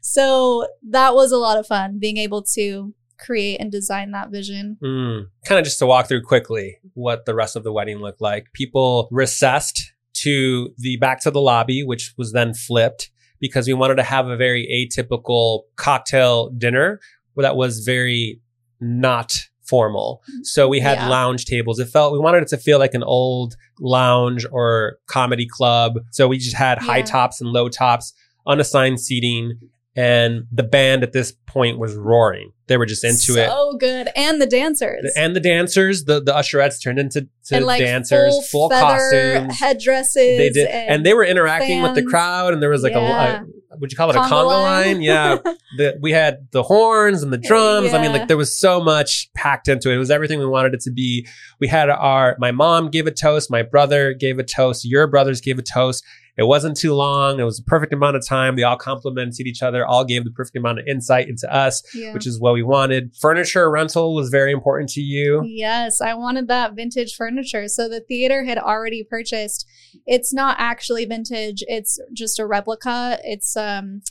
So 0.02 0.68
that 0.90 1.16
was 1.16 1.32
a 1.32 1.38
lot 1.38 1.58
of 1.58 1.66
fun 1.66 1.98
being 1.98 2.18
able 2.18 2.44
to 2.56 2.94
create 3.18 3.62
and 3.62 3.72
design 3.72 4.12
that 4.12 4.32
vision. 4.32 4.78
Mm. 4.84 5.28
Kind 5.46 5.60
of 5.60 5.64
just 5.64 5.80
to 5.80 5.86
walk 5.86 6.10
through 6.10 6.24
quickly 6.24 6.78
what 6.94 7.26
the 7.26 7.36
rest 7.36 7.56
of 7.56 7.64
the 7.64 7.72
wedding 7.72 8.00
looked 8.00 8.20
like. 8.20 8.48
People 8.54 9.08
recessed 9.12 9.94
to 10.14 10.74
the 10.78 10.98
back 10.98 11.22
to 11.22 11.32
the 11.32 11.42
lobby, 11.42 11.84
which 11.84 12.14
was 12.18 12.32
then 12.34 12.54
flipped 12.54 13.10
because 13.40 13.68
we 13.68 13.74
wanted 13.74 13.96
to 13.96 14.04
have 14.04 14.28
a 14.28 14.36
very 14.36 14.68
atypical 14.68 15.62
cocktail 15.76 16.50
dinner 16.50 17.00
that 17.38 17.56
was 17.56 17.80
very 17.86 18.42
not 18.82 19.48
formal. 19.64 20.22
So 20.44 20.68
we 20.68 20.80
had 20.80 20.98
Yeah. 20.98 21.10
lounge 21.10 21.46
tables. 21.46 21.80
It 21.80 21.86
felt 21.86 22.12
we 22.12 22.20
wanted 22.20 22.42
it 22.44 22.48
to 22.50 22.58
feel 22.58 22.80
like 22.80 22.94
an 22.94 23.04
old 23.04 23.56
lounge 23.80 24.46
or 24.52 24.98
comedy 25.06 25.46
club. 25.48 26.00
So 26.12 26.28
we 26.28 26.38
just 26.38 26.56
had 26.56 26.80
high 26.80 26.98
Yeah. 26.98 27.06
tops 27.06 27.40
and 27.40 27.52
low 27.52 27.70
tops, 27.70 28.14
unassigned 28.48 29.00
seating, 29.00 29.60
and 29.96 30.44
the 30.52 30.64
band 30.64 31.04
at 31.04 31.12
this 31.14 31.34
point 31.48 31.80
was 31.80 31.96
roaring. 31.96 32.52
They 32.68 32.78
were 32.78 32.86
just 32.86 33.04
into 33.04 33.42
it. 33.42 33.50
So 33.50 33.76
good. 33.80 34.10
And 34.16 34.40
the 34.42 34.46
dancers. 34.46 35.12
And 35.18 35.36
the 35.36 35.40
dancers, 35.40 36.06
the 36.06 36.22
the 36.22 36.32
usherettes 36.34 36.82
turned 36.82 37.00
into 37.00 37.28
to 37.46 37.56
and 37.56 37.66
like 37.66 37.80
dancers, 37.80 38.34
full, 38.50 38.70
full, 38.70 38.70
costumes. 38.70 39.60
headdresses. 39.60 40.14
They 40.16 40.50
did, 40.52 40.68
and, 40.68 41.04
they 41.06 41.14
were 41.16 41.26
interacting 41.26 41.82
with 41.82 41.96
the 41.96 42.04
crowd, 42.04 42.54
and 42.54 42.62
there 42.62 42.70
was 42.70 42.84
like 42.84 42.94
Yeah. 42.94 43.40
a, 43.40 43.42
a 43.42 43.46
would 43.80 43.92
you 43.92 43.98
call 43.98 44.10
it 44.10 44.16
a 44.16 44.20
Conga 44.20 44.30
conga 44.30 44.46
line. 44.46 44.86
line? 44.96 45.02
Yeah, 45.02 45.38
the, 45.78 45.98
we 46.02 46.12
had 46.12 46.48
the 46.52 46.64
horns 46.64 47.24
and 47.24 47.32
the 47.34 47.38
drums. 47.38 47.94
I 47.94 48.02
mean, 48.02 48.12
like 48.12 48.28
there 48.28 48.38
was 48.38 48.60
so 48.60 48.84
much 48.84 49.30
packed 49.34 49.68
into 49.68 49.90
it. 49.90 49.96
It 49.96 49.98
was 49.98 50.12
everything 50.12 50.38
we 50.40 50.46
wanted 50.46 50.74
it 50.76 50.82
to 50.82 50.92
be. 50.92 51.28
We 51.60 51.68
had 51.68 51.90
our 51.90 52.36
my 52.40 52.52
mom 52.52 52.90
gave 52.92 53.08
a 53.08 53.12
toast, 53.12 53.50
my 53.50 53.64
brother 53.64 54.14
gave 54.14 54.38
a 54.38 54.44
toast, 54.44 54.86
your 54.86 55.08
brothers 55.08 55.42
gave 55.42 55.58
a 55.58 55.64
toast. 55.64 56.04
It 56.38 56.44
wasn't 56.44 56.78
too 56.78 56.94
long. 56.94 57.40
It 57.40 57.44
was 57.44 57.60
a 57.60 57.64
perfect 57.64 57.92
amount 57.92 58.16
of 58.16 58.26
time. 58.26 58.56
They 58.56 58.64
all 58.64 58.78
complimented 58.78 59.46
each 59.46 59.62
other, 59.62 59.86
all 59.86 60.06
gave 60.06 60.24
the 60.24 60.32
perfect 60.32 60.56
amount 60.56 60.80
of 60.80 60.88
insight 60.88 61.28
into 61.28 61.54
us, 61.54 61.84
Yeah. 61.94 62.14
which 62.14 62.26
is 62.26 62.40
what 62.40 62.54
we 62.54 62.64
wanted. 62.64 63.12
Furniture 63.20 63.70
rental 63.70 64.16
was 64.16 64.30
very 64.30 64.52
important 64.52 64.90
to 64.92 65.02
you. 65.02 65.42
Yes, 65.46 66.00
I 66.02 66.14
wanted 66.14 66.48
that 66.48 66.76
vintage 66.76 67.16
furniture. 67.16 67.68
So 67.68 67.90
the 67.90 68.00
theater 68.00 68.46
had 68.46 68.58
already 68.58 69.04
purchased. 69.04 69.66
It's 70.06 70.34
not 70.34 70.56
actually 70.60 71.06
vintage. 71.06 71.64
It's 71.68 72.00
just 72.14 72.40
a 72.40 72.46
replica. 72.46 73.20
It's 73.24 73.58
um 73.58 74.02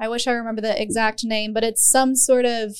I 0.00 0.08
wish 0.08 0.26
I 0.26 0.32
remember 0.32 0.60
the 0.60 0.80
exact 0.80 1.24
name, 1.24 1.52
but 1.54 1.64
it's 1.64 1.88
some 1.88 2.16
sort 2.16 2.44
of 2.44 2.76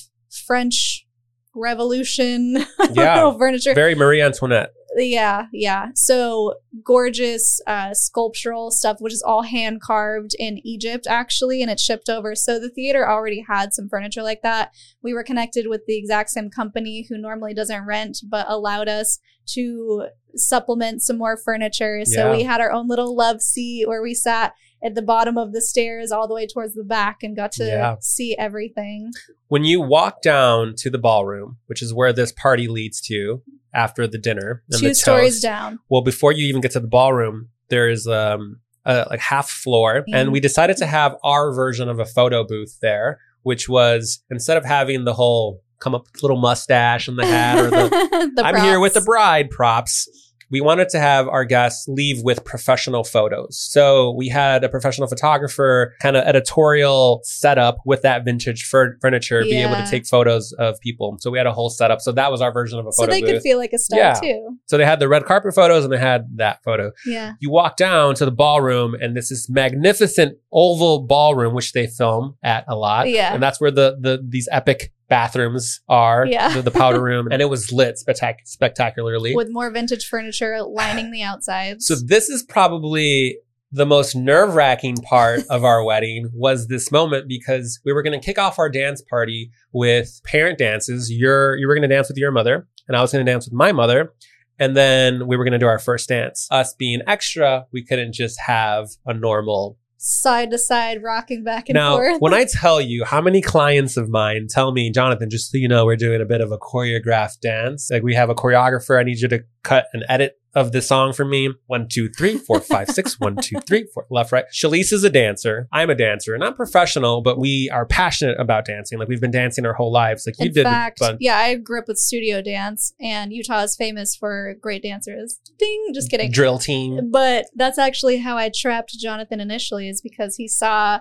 French 0.46 1.06
Revolution 1.54 2.58
Yeah. 2.92 3.32
furniture. 3.38 3.74
Very 3.74 3.94
Marie 3.94 4.20
Antoinette. 4.20 4.70
Yeah, 5.04 5.46
yeah. 5.52 5.88
So 5.94 6.54
gorgeous 6.82 7.60
uh, 7.66 7.92
sculptural 7.94 8.70
stuff, 8.70 8.96
which 9.00 9.12
is 9.12 9.22
all 9.22 9.42
hand 9.42 9.80
carved 9.80 10.34
in 10.38 10.58
Egypt, 10.64 11.06
actually, 11.08 11.60
and 11.62 11.70
it's 11.70 11.82
shipped 11.82 12.08
over. 12.08 12.34
So 12.34 12.58
the 12.58 12.70
theater 12.70 13.08
already 13.08 13.44
had 13.46 13.72
some 13.74 13.88
furniture 13.88 14.22
like 14.22 14.42
that. 14.42 14.72
We 15.02 15.12
were 15.12 15.24
connected 15.24 15.66
with 15.68 15.82
the 15.86 15.96
exact 15.98 16.30
same 16.30 16.50
company 16.50 17.06
who 17.08 17.18
normally 17.18 17.54
doesn't 17.54 17.86
rent, 17.86 18.18
but 18.28 18.46
allowed 18.48 18.88
us 18.88 19.18
to 19.54 20.06
supplement 20.34 21.02
some 21.02 21.18
more 21.18 21.36
furniture. 21.36 22.04
So 22.04 22.30
Yeah. 22.30 22.36
we 22.36 22.42
had 22.42 22.60
our 22.60 22.72
own 22.72 22.88
little 22.88 23.14
love 23.14 23.40
seat 23.42 23.86
where 23.86 24.02
we 24.02 24.14
sat 24.14 24.54
at 24.84 24.94
the 24.94 25.02
bottom 25.02 25.36
of 25.38 25.52
the 25.52 25.60
stairs 25.62 26.12
all 26.12 26.28
the 26.28 26.34
way 26.34 26.46
towards 26.46 26.74
the 26.74 26.84
back 26.84 27.18
and 27.22 27.34
got 27.36 27.52
to 27.52 27.64
Yeah. 27.64 27.96
see 28.00 28.36
everything. 28.38 29.10
when 29.48 29.64
you 29.64 29.80
walk 29.80 30.22
down 30.22 30.74
to 30.78 30.90
the 30.90 30.98
ballroom, 30.98 31.56
which 31.66 31.80
is 31.82 31.94
where 31.94 32.12
this 32.12 32.32
party 32.32 32.66
leads 32.68 33.00
to 33.02 33.42
after 33.72 34.06
the 34.06 34.18
dinner, 34.18 34.62
and 34.70 34.80
Two 34.80 34.88
the 34.88 34.94
stories 34.94 35.34
toast, 35.34 35.42
down. 35.42 35.78
Well, 35.88 36.02
before 36.02 36.32
you 36.32 36.46
even 36.46 36.60
get 36.60 36.72
to 36.72 36.80
the 36.80 36.88
ballroom, 36.88 37.48
there's 37.68 38.06
um 38.06 38.60
a 38.84 39.06
like 39.10 39.20
half 39.20 39.48
floor, 39.50 40.04
and 40.12 40.28
Mhm. 40.28 40.32
we 40.32 40.40
decided 40.40 40.76
to 40.78 40.86
have 40.86 41.16
our 41.24 41.52
version 41.54 41.88
of 41.88 41.98
a 41.98 42.04
photo 42.06 42.44
booth 42.44 42.78
there, 42.80 43.18
which 43.42 43.68
was 43.68 44.22
instead 44.30 44.56
of 44.56 44.64
having 44.64 45.04
the 45.04 45.14
whole 45.14 45.60
come 45.80 45.94
up 45.94 46.04
with 46.12 46.22
little 46.22 46.38
mustache 46.40 47.06
and 47.08 47.18
the 47.18 47.26
hat 47.26 47.58
or 47.58 47.70
the 47.70 48.30
The 48.36 48.44
I'm 48.44 48.56
here 48.62 48.80
with 48.80 48.94
the 48.94 49.00
bride 49.02 49.50
props. 49.50 50.08
We 50.50 50.60
wanted 50.60 50.88
to 50.90 50.98
have 51.00 51.28
our 51.28 51.44
guests 51.44 51.88
leave 51.88 52.22
with 52.22 52.44
professional 52.44 53.04
photos. 53.04 53.58
So 53.58 54.12
we 54.12 54.28
had 54.28 54.62
a 54.64 54.68
professional 54.68 55.08
photographer 55.08 55.94
kind 56.00 56.16
of 56.16 56.24
editorial 56.24 57.20
setup 57.24 57.78
with 57.84 58.02
that 58.02 58.24
vintage 58.24 58.64
fur- 58.64 58.96
furniture, 59.00 59.42
be 59.42 59.56
able 59.56 59.74
to 59.76 59.86
take 59.90 60.06
photos 60.06 60.52
of 60.52 60.78
people. 60.80 61.16
So 61.20 61.30
we 61.30 61.38
had 61.38 61.46
a 61.46 61.52
whole 61.52 61.70
setup. 61.70 62.00
So 62.00 62.12
that 62.12 62.30
was 62.30 62.40
our 62.40 62.52
version 62.52 62.78
of 62.78 62.86
a 62.86 62.92
So 62.92 63.06
they 63.06 63.20
booth. 63.20 63.30
could 63.30 63.42
feel 63.42 63.58
like 63.58 63.72
a 63.72 63.78
star 63.78 63.98
Yeah. 63.98 64.14
too. 64.14 64.56
so 64.66 64.76
they 64.78 64.84
had 64.84 65.00
the 65.00 65.08
red 65.08 65.24
carpet 65.24 65.54
photos 65.54 65.84
and 65.84 65.92
they 65.92 65.98
had 65.98 66.26
that 66.36 66.62
photo. 66.62 66.92
Yeah. 67.04 67.32
You 67.40 67.50
walk 67.50 67.76
down 67.76 68.14
to 68.16 68.24
the 68.24 68.30
ballroom 68.30 68.94
and 69.00 69.16
this 69.16 69.30
is 69.30 69.48
magnificent 69.50 70.38
oval 70.52 71.00
ballroom, 71.06 71.54
which 71.54 71.72
they 71.72 71.86
film 71.86 72.36
at 72.42 72.64
a 72.68 72.76
lot. 72.76 73.08
Yeah. 73.08 73.34
And 73.34 73.42
that's 73.42 73.60
where 73.60 73.70
the, 73.70 73.96
the 74.00 74.24
these 74.26 74.48
epic 74.52 74.92
bathrooms 75.08 75.80
are, 75.88 76.26
Yeah. 76.26 76.54
the, 76.54 76.62
the 76.62 76.70
powder 76.70 77.02
room. 77.10 77.28
And 77.30 77.40
it 77.42 77.48
was 77.50 77.72
lit 77.72 77.96
spectac- 78.04 78.46
spectacularly. 78.46 79.34
with 79.34 79.48
more 79.50 79.70
vintage 79.70 80.06
furniture 80.08 80.62
lining 80.62 81.10
the 81.10 81.22
outsides. 81.22 81.86
So 81.86 81.94
this 81.94 82.28
is 82.28 82.42
probably 82.42 83.38
the 83.72 83.86
most 83.86 84.14
nerve-wracking 84.14 84.96
part 84.98 85.40
of 85.50 85.64
our 85.64 85.82
wedding 85.90 86.30
was 86.32 86.68
this 86.68 86.90
moment 86.92 87.28
because 87.28 87.80
we 87.84 87.92
were 87.92 88.02
going 88.02 88.18
to 88.18 88.24
kick 88.24 88.38
off 88.38 88.58
our 88.58 88.68
dance 88.70 89.02
party 89.02 89.50
with 89.72 90.20
parent 90.24 90.58
dances. 90.58 91.10
You're 91.12 91.56
you 91.56 91.66
were 91.66 91.74
going 91.74 91.88
to 91.88 91.94
dance 91.94 92.08
with 92.08 92.16
your 92.16 92.30
mother, 92.30 92.66
and 92.88 92.96
I 92.96 93.00
was 93.02 93.12
going 93.12 93.24
to 93.24 93.30
dance 93.30 93.46
with 93.46 93.52
my 93.54 93.72
mother. 93.72 94.12
And 94.58 94.74
then 94.74 95.26
we 95.26 95.36
were 95.36 95.44
going 95.44 95.52
to 95.52 95.58
do 95.58 95.66
our 95.66 95.78
first 95.78 96.08
dance. 96.08 96.48
Us 96.50 96.72
being 96.74 97.02
extra, 97.06 97.66
we 97.72 97.84
couldn't 97.84 98.14
just 98.14 98.38
have 98.46 98.88
a 99.04 99.12
normal. 99.12 99.76
Side 99.98 100.50
to 100.50 100.58
side, 100.58 101.02
rocking 101.02 101.42
back 101.42 101.68
and 101.68 101.74
now, 101.74 101.96
forth. 101.96 102.20
when 102.20 102.34
I 102.34 102.44
tell 102.50 102.80
you 102.80 103.04
how 103.04 103.20
many 103.20 103.40
clients 103.40 103.96
of 103.96 104.08
mine 104.08 104.46
tell 104.48 104.72
me, 104.72 104.90
Jonathan, 104.90 105.30
just 105.30 105.50
so 105.50 105.58
you 105.58 105.68
know, 105.68 105.84
we're 105.84 105.96
doing 105.96 106.20
a 106.20 106.26
bit 106.26 106.40
of 106.40 106.52
a 106.52 106.58
choreographed 106.58 107.40
dance. 107.40 107.88
Like 107.90 108.02
we 108.02 108.14
have 108.14 108.30
a 108.30 108.34
choreographer. 108.34 108.98
I 108.98 109.02
need 109.02 109.20
you 109.20 109.28
to 109.28 109.44
cut 109.62 109.86
and 109.92 110.04
edit 110.08 110.38
of 110.56 110.72
the 110.72 110.80
song 110.80 111.12
for 111.12 111.24
me. 111.24 111.50
One, 111.66 111.86
two, 111.88 112.08
three, 112.08 112.38
four, 112.38 112.60
five, 112.60 112.88
six. 112.88 113.20
One, 113.20 113.36
two, 113.36 113.60
three, 113.68 113.86
four. 113.92 114.06
Left, 114.10 114.32
right. 114.32 114.46
Shelise 114.52 114.92
is 114.92 115.04
a 115.04 115.10
dancer. 115.10 115.68
I'm 115.70 115.90
a 115.90 115.94
dancer. 115.94 116.36
Not 116.38 116.56
professional, 116.56 117.20
but 117.20 117.38
we 117.38 117.70
are 117.70 117.84
passionate 117.84 118.40
about 118.40 118.64
dancing. 118.64 118.98
Like 118.98 119.08
we've 119.08 119.20
been 119.20 119.30
dancing 119.30 119.66
our 119.66 119.74
whole 119.74 119.92
lives. 119.92 120.26
Like 120.26 120.36
you 120.38 120.46
in 120.46 120.52
did. 120.54 120.64
fact, 120.64 120.98
fun. 120.98 121.18
yeah, 121.20 121.36
I 121.36 121.56
grew 121.56 121.78
up 121.78 121.88
with 121.88 121.98
studio 121.98 122.40
dance, 122.40 122.94
and 123.00 123.32
Utah 123.32 123.62
is 123.62 123.76
famous 123.76 124.16
for 124.16 124.54
great 124.60 124.82
dancers. 124.82 125.38
Ding, 125.58 125.90
just 125.94 126.10
kidding. 126.10 126.32
Drill 126.32 126.58
team. 126.58 127.10
But 127.12 127.46
that's 127.54 127.78
actually 127.78 128.18
how 128.18 128.38
I 128.38 128.50
trapped 128.52 128.92
Jonathan 128.98 129.40
initially, 129.40 129.90
is 129.90 130.00
because 130.00 130.36
he 130.36 130.48
saw 130.48 131.00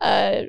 uh, 0.00 0.44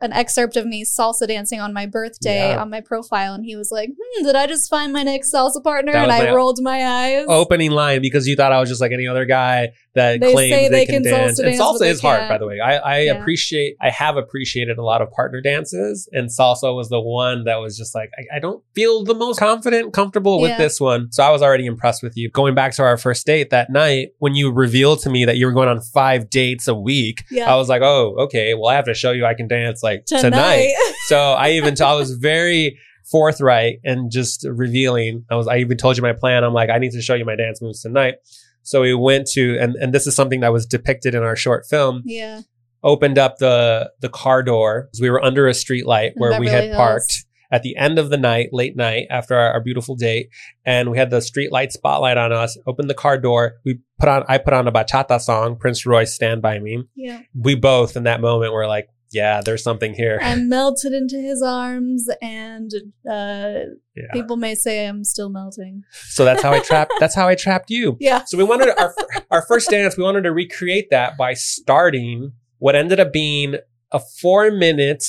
an 0.00 0.12
excerpt 0.12 0.56
of 0.56 0.64
me 0.66 0.84
salsa 0.84 1.26
dancing 1.26 1.60
on 1.60 1.72
my 1.72 1.86
birthday 1.86 2.50
Yeah. 2.50 2.60
on 2.62 2.70
my 2.70 2.80
profile, 2.80 3.34
and 3.34 3.44
he 3.44 3.56
was 3.56 3.70
like, 3.72 3.90
hmm, 3.90 4.24
"Did 4.24 4.36
I 4.36 4.46
just 4.46 4.70
find 4.70 4.92
my 4.92 5.02
next 5.02 5.32
salsa 5.32 5.62
partner?" 5.62 5.92
And 5.92 6.10
I 6.12 6.32
rolled 6.32 6.58
my 6.62 6.86
eyes. 6.86 7.24
Opening 7.28 7.72
line 7.72 8.00
because 8.00 8.26
you 8.28 8.36
thought 8.36 8.52
I 8.52 8.60
was 8.60 8.68
just 8.68 8.80
like 8.80 8.92
any 8.92 9.06
other 9.08 9.24
guy 9.24 9.70
that 9.94 10.20
They 10.20 10.32
claims 10.32 10.50
they, 10.54 10.68
they 10.68 10.86
can, 10.86 11.02
can 11.02 11.12
dance. 11.12 11.40
salsa 11.40 11.44
And 11.44 11.52
dance, 11.58 11.60
salsa 11.62 11.86
is 11.86 12.00
hard, 12.00 12.28
by 12.28 12.38
the 12.38 12.46
way. 12.46 12.60
I, 12.60 12.76
I 12.76 13.00
Yeah. 13.00 13.20
appreciate, 13.20 13.74
I 13.80 13.90
have 13.90 14.16
appreciated 14.16 14.78
a 14.78 14.84
lot 14.84 15.02
of 15.02 15.10
partner 15.10 15.40
dances, 15.40 16.08
and 16.12 16.28
salsa 16.28 16.74
was 16.76 16.88
the 16.88 17.00
one 17.00 17.44
that 17.44 17.56
was 17.56 17.76
just 17.76 17.94
like, 17.94 18.10
I, 18.16 18.36
I 18.36 18.38
don't 18.38 18.62
feel 18.76 19.02
the 19.04 19.14
most 19.14 19.40
confident, 19.40 19.92
comfortable 19.92 20.40
with 20.40 20.50
Yeah. 20.50 20.58
this 20.58 20.80
one. 20.80 21.10
So 21.10 21.24
I 21.24 21.30
was 21.30 21.42
already 21.42 21.66
impressed 21.66 22.04
with 22.04 22.16
you. 22.16 22.30
Going 22.30 22.54
back 22.54 22.72
to 22.74 22.82
our 22.82 22.96
first 22.96 23.26
date 23.26 23.50
that 23.50 23.70
night, 23.70 24.10
when 24.18 24.36
you 24.36 24.52
revealed 24.52 25.00
to 25.00 25.10
me 25.10 25.24
that 25.24 25.36
you 25.38 25.46
were 25.46 25.52
going 25.52 25.68
on 25.68 25.80
five 25.80 26.30
dates 26.30 26.68
a 26.68 26.74
week, 26.74 27.24
Yeah. 27.30 27.52
I 27.52 27.56
was 27.56 27.68
like, 27.68 27.82
oh, 27.82 28.14
okay, 28.20 28.54
well, 28.54 28.68
I 28.68 28.74
have 28.74 28.84
to 28.84 28.94
show 28.94 29.10
you 29.10 29.24
I 29.26 29.34
can 29.34 29.48
dance 29.48 29.82
like 29.82 29.87
tonight. 30.06 30.22
tonight. 30.22 30.74
so 31.06 31.32
I 31.32 31.52
even, 31.52 31.74
I 31.82 31.94
was 31.94 32.12
very 32.12 32.78
forthright 33.10 33.80
and 33.84 34.10
just 34.10 34.46
revealing. 34.48 35.24
I 35.30 35.36
was, 35.36 35.48
I 35.48 35.58
even 35.58 35.76
told 35.76 35.96
you 35.96 36.02
my 36.02 36.12
plan. 36.12 36.44
I'm 36.44 36.52
like, 36.52 36.70
I 36.70 36.78
need 36.78 36.92
to 36.92 37.02
show 37.02 37.14
you 37.14 37.24
my 37.24 37.36
dance 37.36 37.60
moves 37.62 37.82
tonight. 37.82 38.16
So 38.62 38.82
we 38.82 38.94
went 38.94 39.26
to, 39.28 39.58
and, 39.58 39.76
and 39.76 39.94
this 39.94 40.06
is 40.06 40.14
something 40.14 40.40
that 40.40 40.52
was 40.52 40.66
depicted 40.66 41.14
in 41.14 41.22
our 41.22 41.36
short 41.36 41.64
film, 41.66 42.02
yeah. 42.04 42.42
opened 42.82 43.18
up 43.18 43.38
the, 43.38 43.90
the 44.00 44.10
car 44.10 44.42
door. 44.42 44.90
We 45.00 45.10
were 45.10 45.24
under 45.24 45.48
a 45.48 45.54
street 45.54 45.86
light 45.86 46.12
where 46.16 46.38
we 46.38 46.48
had 46.48 46.64
Hills. 46.64 46.76
parked 46.76 47.24
at 47.50 47.62
the 47.62 47.76
end 47.76 47.98
of 47.98 48.10
the 48.10 48.18
night, 48.18 48.50
late 48.52 48.76
night 48.76 49.06
after 49.10 49.34
our, 49.34 49.52
our 49.52 49.60
beautiful 49.60 49.96
date. 49.96 50.28
And 50.66 50.90
we 50.90 50.98
had 50.98 51.10
the 51.10 51.22
street 51.22 51.50
light 51.50 51.72
spotlight 51.72 52.18
on 52.18 52.32
us, 52.32 52.58
opened 52.66 52.90
the 52.90 52.94
car 52.94 53.18
door. 53.18 53.54
We 53.64 53.80
put 53.98 54.08
on, 54.08 54.24
I 54.28 54.38
put 54.38 54.52
on 54.52 54.68
a 54.68 54.72
bachata 54.72 55.20
song, 55.20 55.56
Prince 55.56 55.86
Royce 55.86 56.14
Stand 56.14 56.42
By 56.42 56.58
Me. 56.58 56.84
Yeah. 56.94 57.22
We 57.34 57.54
both 57.54 57.96
in 57.96 58.02
that 58.02 58.20
moment 58.20 58.52
were 58.52 58.66
like, 58.66 58.88
yeah, 59.10 59.40
there's 59.44 59.62
something 59.62 59.94
here. 59.94 60.18
I 60.22 60.34
melted 60.36 60.92
into 60.92 61.16
his 61.16 61.42
arms, 61.42 62.08
and 62.20 62.70
uh, 63.08 63.70
Yeah. 63.96 64.12
people 64.12 64.36
may 64.36 64.54
say 64.54 64.86
I'm 64.86 65.04
still 65.04 65.30
melting. 65.30 65.84
So 66.08 66.24
that's 66.24 66.42
how 66.42 66.52
I 66.52 66.60
trapped. 66.60 66.92
That's 67.00 67.14
how 67.14 67.26
I 67.28 67.34
trapped 67.34 67.70
you. 67.70 67.96
Yeah. 68.00 68.24
So 68.24 68.36
we 68.38 68.44
wanted 68.44 68.68
our 68.78 68.94
our 69.30 69.42
first 69.46 69.70
dance. 69.70 69.96
We 69.96 70.04
wanted 70.04 70.22
to 70.22 70.32
recreate 70.32 70.88
that 70.90 71.16
by 71.16 71.34
starting 71.34 72.32
what 72.58 72.74
ended 72.76 73.00
up 73.00 73.12
being 73.12 73.56
a 73.92 74.00
four 74.20 74.50
minute, 74.50 75.04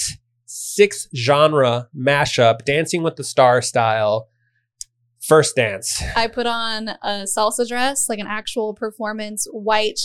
six 0.45 1.07
genre 1.15 1.89
mashup, 1.95 2.63
Dancing 2.65 3.03
with 3.03 3.15
the 3.17 3.23
Star 3.23 3.61
style. 3.61 4.29
First 5.21 5.57
dance. 5.57 6.01
I 6.15 6.27
put 6.27 6.47
on 6.47 6.89
a 7.03 7.25
salsa 7.25 7.67
dress, 7.67 8.07
like 8.07 8.19
an 8.19 8.27
actual 8.27 8.73
performance, 8.73 9.45
white, 9.51 9.99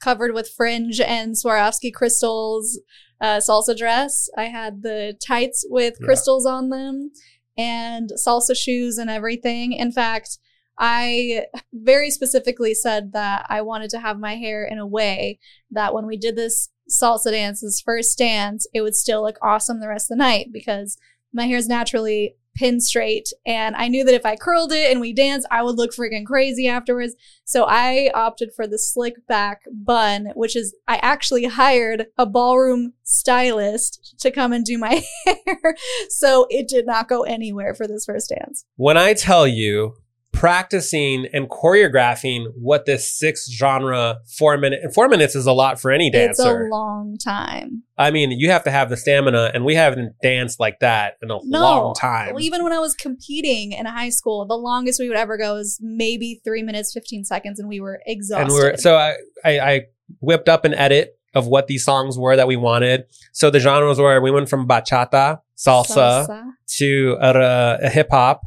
covered 0.00 0.32
with 0.34 0.48
fringe 0.48 1.00
and 1.00 1.34
Swarovski 1.34 1.92
crystals 1.92 2.78
uh, 3.20 3.38
salsa 3.38 3.76
dress. 3.76 4.28
I 4.36 4.44
had 4.44 4.82
the 4.82 5.16
tights 5.26 5.64
with 5.68 5.94
Yeah. 6.00 6.04
crystals 6.06 6.46
on 6.46 6.70
them 6.70 7.12
and 7.56 8.10
salsa 8.16 8.56
shoes 8.56 8.98
and 8.98 9.10
everything. 9.10 9.72
In 9.72 9.92
fact, 9.92 10.38
I 10.78 11.46
very 11.72 12.10
specifically 12.10 12.72
said 12.74 13.12
that 13.12 13.44
I 13.50 13.60
wanted 13.60 13.90
to 13.90 14.00
have 14.00 14.18
my 14.18 14.36
hair 14.36 14.64
in 14.64 14.78
a 14.78 14.86
way 14.86 15.38
that 15.70 15.92
when 15.92 16.06
we 16.06 16.16
did 16.16 16.36
this 16.36 16.70
salsa 16.90 17.30
dance, 17.32 17.60
this 17.60 17.82
first 17.82 18.16
dance, 18.16 18.66
it 18.72 18.80
would 18.80 18.96
still 18.96 19.22
look 19.22 19.36
awesome 19.42 19.80
the 19.80 19.88
rest 19.88 20.10
of 20.10 20.16
the 20.16 20.22
night 20.24 20.48
because 20.52 20.96
my 21.32 21.46
hair 21.46 21.58
is 21.58 21.68
naturally 21.68 22.34
pin 22.54 22.80
straight. 22.80 23.32
And 23.46 23.76
I 23.76 23.88
knew 23.88 24.04
that 24.04 24.14
if 24.14 24.26
I 24.26 24.36
curled 24.36 24.72
it 24.72 24.90
and 24.90 25.00
we 25.00 25.12
danced, 25.12 25.46
I 25.50 25.62
would 25.62 25.76
look 25.76 25.92
freaking 25.92 26.26
crazy 26.26 26.68
afterwards. 26.68 27.14
So 27.44 27.64
I 27.68 28.10
opted 28.14 28.50
for 28.54 28.66
the 28.66 28.78
slick 28.78 29.26
back 29.26 29.62
bun, 29.72 30.32
which 30.34 30.56
is, 30.56 30.74
I 30.86 30.96
actually 30.96 31.44
hired 31.44 32.06
a 32.18 32.26
ballroom 32.26 32.94
stylist 33.02 34.14
to 34.20 34.30
come 34.30 34.52
and 34.52 34.64
do 34.64 34.78
my 34.78 35.02
hair. 35.26 35.76
So 36.08 36.46
it 36.50 36.68
did 36.68 36.86
not 36.86 37.08
go 37.08 37.22
anywhere 37.22 37.74
for 37.74 37.86
this 37.86 38.04
first 38.04 38.32
dance. 38.36 38.64
When 38.76 38.96
I 38.96 39.14
tell 39.14 39.46
you 39.46 39.94
practicing 40.40 41.26
and 41.34 41.50
choreographing 41.50 42.46
what 42.56 42.86
this 42.86 43.12
six 43.12 43.46
genre 43.50 44.16
four 44.38 44.56
minute 44.56 44.80
and 44.82 44.92
four 44.94 45.06
minutes 45.06 45.34
is 45.34 45.44
a 45.44 45.52
lot 45.52 45.78
for 45.78 45.90
any 45.90 46.10
dancer. 46.10 46.30
It's 46.30 46.40
a 46.40 46.74
long 46.74 47.16
time. 47.22 47.82
I 47.98 48.10
mean, 48.10 48.30
you 48.30 48.50
have 48.50 48.64
to 48.64 48.70
have 48.70 48.88
the 48.88 48.96
stamina, 48.96 49.50
and 49.52 49.66
we 49.66 49.74
haven't 49.74 50.14
danced 50.22 50.58
like 50.58 50.80
that 50.80 51.18
in 51.22 51.30
a 51.30 51.38
No, 51.44 51.60
long 51.60 51.94
time. 51.94 52.32
Well, 52.34 52.42
even 52.42 52.64
when 52.64 52.72
I 52.72 52.78
was 52.78 52.94
competing 52.94 53.72
in 53.72 53.84
high 53.84 54.08
school, 54.08 54.46
the 54.46 54.56
longest 54.56 54.98
we 54.98 55.08
would 55.08 55.18
ever 55.18 55.36
go 55.36 55.56
is 55.56 55.78
maybe 55.82 56.40
three 56.42 56.62
minutes, 56.62 56.92
15 56.94 57.24
seconds, 57.24 57.58
and 57.60 57.68
we 57.68 57.78
were 57.80 58.00
exhausted. 58.06 58.44
and 58.44 58.52
we're 58.52 58.76
so 58.78 58.96
I, 58.96 59.16
I 59.44 59.60
I 59.60 59.80
whipped 60.20 60.48
up 60.48 60.64
an 60.64 60.72
edit 60.72 61.18
of 61.34 61.46
what 61.46 61.66
these 61.66 61.84
songs 61.84 62.16
were 62.18 62.34
that 62.34 62.48
we 62.48 62.56
wanted. 62.56 63.04
So 63.32 63.50
the 63.50 63.60
genres 63.60 63.98
were 64.00 64.20
we 64.22 64.30
went 64.30 64.48
from 64.48 64.66
bachata, 64.66 65.40
salsa, 65.56 66.26
Salsa. 66.26 66.44
to 66.78 67.16
a, 67.20 67.78
a 67.82 67.90
hip 67.90 68.08
hop, 68.10 68.40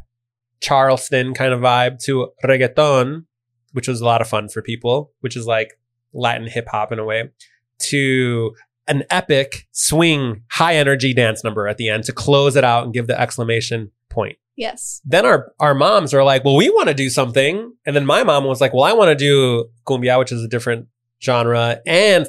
Charleston 0.64 1.34
kind 1.34 1.52
of 1.52 1.60
vibe 1.60 2.02
to 2.04 2.30
reggaeton, 2.42 3.26
which 3.72 3.86
was 3.86 4.00
a 4.00 4.04
lot 4.04 4.22
of 4.22 4.26
fun 4.26 4.48
for 4.48 4.62
people, 4.62 5.12
which 5.20 5.36
is 5.36 5.46
like 5.46 5.78
Latin 6.14 6.46
hip 6.46 6.68
hop 6.70 6.90
in 6.90 6.98
a 6.98 7.04
way, 7.04 7.30
to 7.80 8.54
an 8.88 9.04
epic 9.10 9.66
swing, 9.72 10.42
high 10.50 10.74
energy 10.76 11.12
dance 11.12 11.44
number 11.44 11.68
at 11.68 11.76
the 11.76 11.90
end 11.90 12.04
to 12.04 12.12
close 12.12 12.56
it 12.56 12.64
out 12.64 12.84
and 12.84 12.94
give 12.94 13.06
the 13.06 13.20
exclamation 13.20 13.90
point. 14.08 14.38
Yes. 14.56 15.02
Then 15.04 15.26
our, 15.26 15.52
our 15.60 15.74
moms 15.74 16.14
are 16.14 16.24
like, 16.24 16.44
well, 16.44 16.56
we 16.56 16.70
want 16.70 16.88
to 16.88 16.94
do 16.94 17.10
something. 17.10 17.74
And 17.84 17.94
then 17.94 18.06
my 18.06 18.22
mom 18.24 18.44
was 18.44 18.60
like, 18.60 18.72
well, 18.72 18.84
I 18.84 18.92
want 18.92 19.08
to 19.08 19.16
do 19.16 19.66
cumbia, 19.86 20.18
which 20.18 20.32
is 20.32 20.42
a 20.42 20.48
different 20.48 20.86
genre, 21.22 21.80
and 21.86 22.26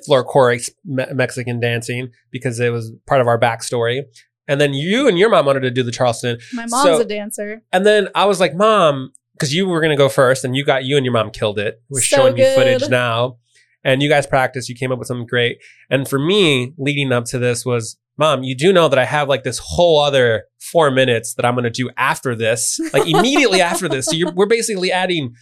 Me- 0.86 1.06
Mexican 1.14 1.60
dancing 1.62 2.10
because 2.32 2.60
it 2.60 2.72
was 2.72 2.92
part 3.06 3.22
of 3.22 3.28
our 3.28 3.40
backstory. 3.40 4.04
And 4.48 4.62
then 4.62 4.74
you 4.74 5.08
and 5.08 5.18
your 5.18 5.30
mom 5.30 5.46
wanted 5.46 5.62
to 5.62 5.72
do 5.72 5.82
the 5.84 5.92
Charleston. 5.92 6.38
My 6.54 6.66
mom's 6.68 6.84
So- 6.84 7.02
a 7.02 7.06
dancer. 7.06 7.62
And 7.74 7.86
then 7.86 8.10
I 8.16 8.26
was 8.26 8.40
like, 8.40 8.54
Mom, 8.56 9.12
because 9.34 9.54
you 9.54 9.68
were 9.68 9.80
going 9.82 9.92
to 9.92 9.98
go 9.98 10.08
first 10.10 10.44
and 10.46 10.56
you 10.56 10.64
got, 10.64 10.86
you 10.86 10.98
and 10.98 11.06
your 11.06 11.14
mom 11.14 11.32
killed 11.32 11.60
it. 11.60 11.82
We're 11.90 12.02
So 12.02 12.18
showing 12.18 12.38
you 12.38 12.44
good. 12.44 12.56
footage 12.58 12.90
now. 12.90 13.38
And 13.84 14.02
you 14.02 14.10
guys 14.10 14.26
practiced, 14.26 14.68
you 14.70 14.76
came 14.76 14.92
up 14.92 14.98
with 15.00 15.08
something 15.08 15.28
great. 15.28 15.60
And 15.92 16.08
for 16.08 16.18
me, 16.18 16.74
leading 16.78 17.12
up 17.12 17.26
to 17.26 17.38
this 17.40 17.66
was, 17.66 17.98
Mom, 18.18 18.44
you 18.44 18.56
do 18.56 18.72
know 18.72 18.88
that 18.88 18.98
I 18.98 19.06
have 19.06 19.28
like 19.28 19.44
this 19.44 19.60
whole 19.62 20.00
other 20.00 20.46
four 20.60 20.90
minutes 20.90 21.34
that 21.36 21.46
I'm 21.46 21.54
going 21.54 21.66
to 21.66 21.70
do 21.70 21.90
after 21.98 22.34
this, 22.36 22.80
like 22.94 23.08
immediately 23.08 23.62
after 23.72 23.88
this. 23.90 24.06
So 24.06 24.14
you're, 24.14 24.32
we're 24.32 24.46
basically 24.48 24.92
adding 24.92 25.34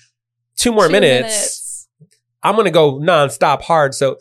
two 0.58 0.72
more 0.72 0.88
Two 0.88 0.92
minutes. 0.94 1.88
I'm 2.42 2.56
going 2.56 2.66
to 2.66 2.72
go 2.72 3.00
nonstop 3.00 3.62
hard. 3.62 3.94
So 3.94 4.18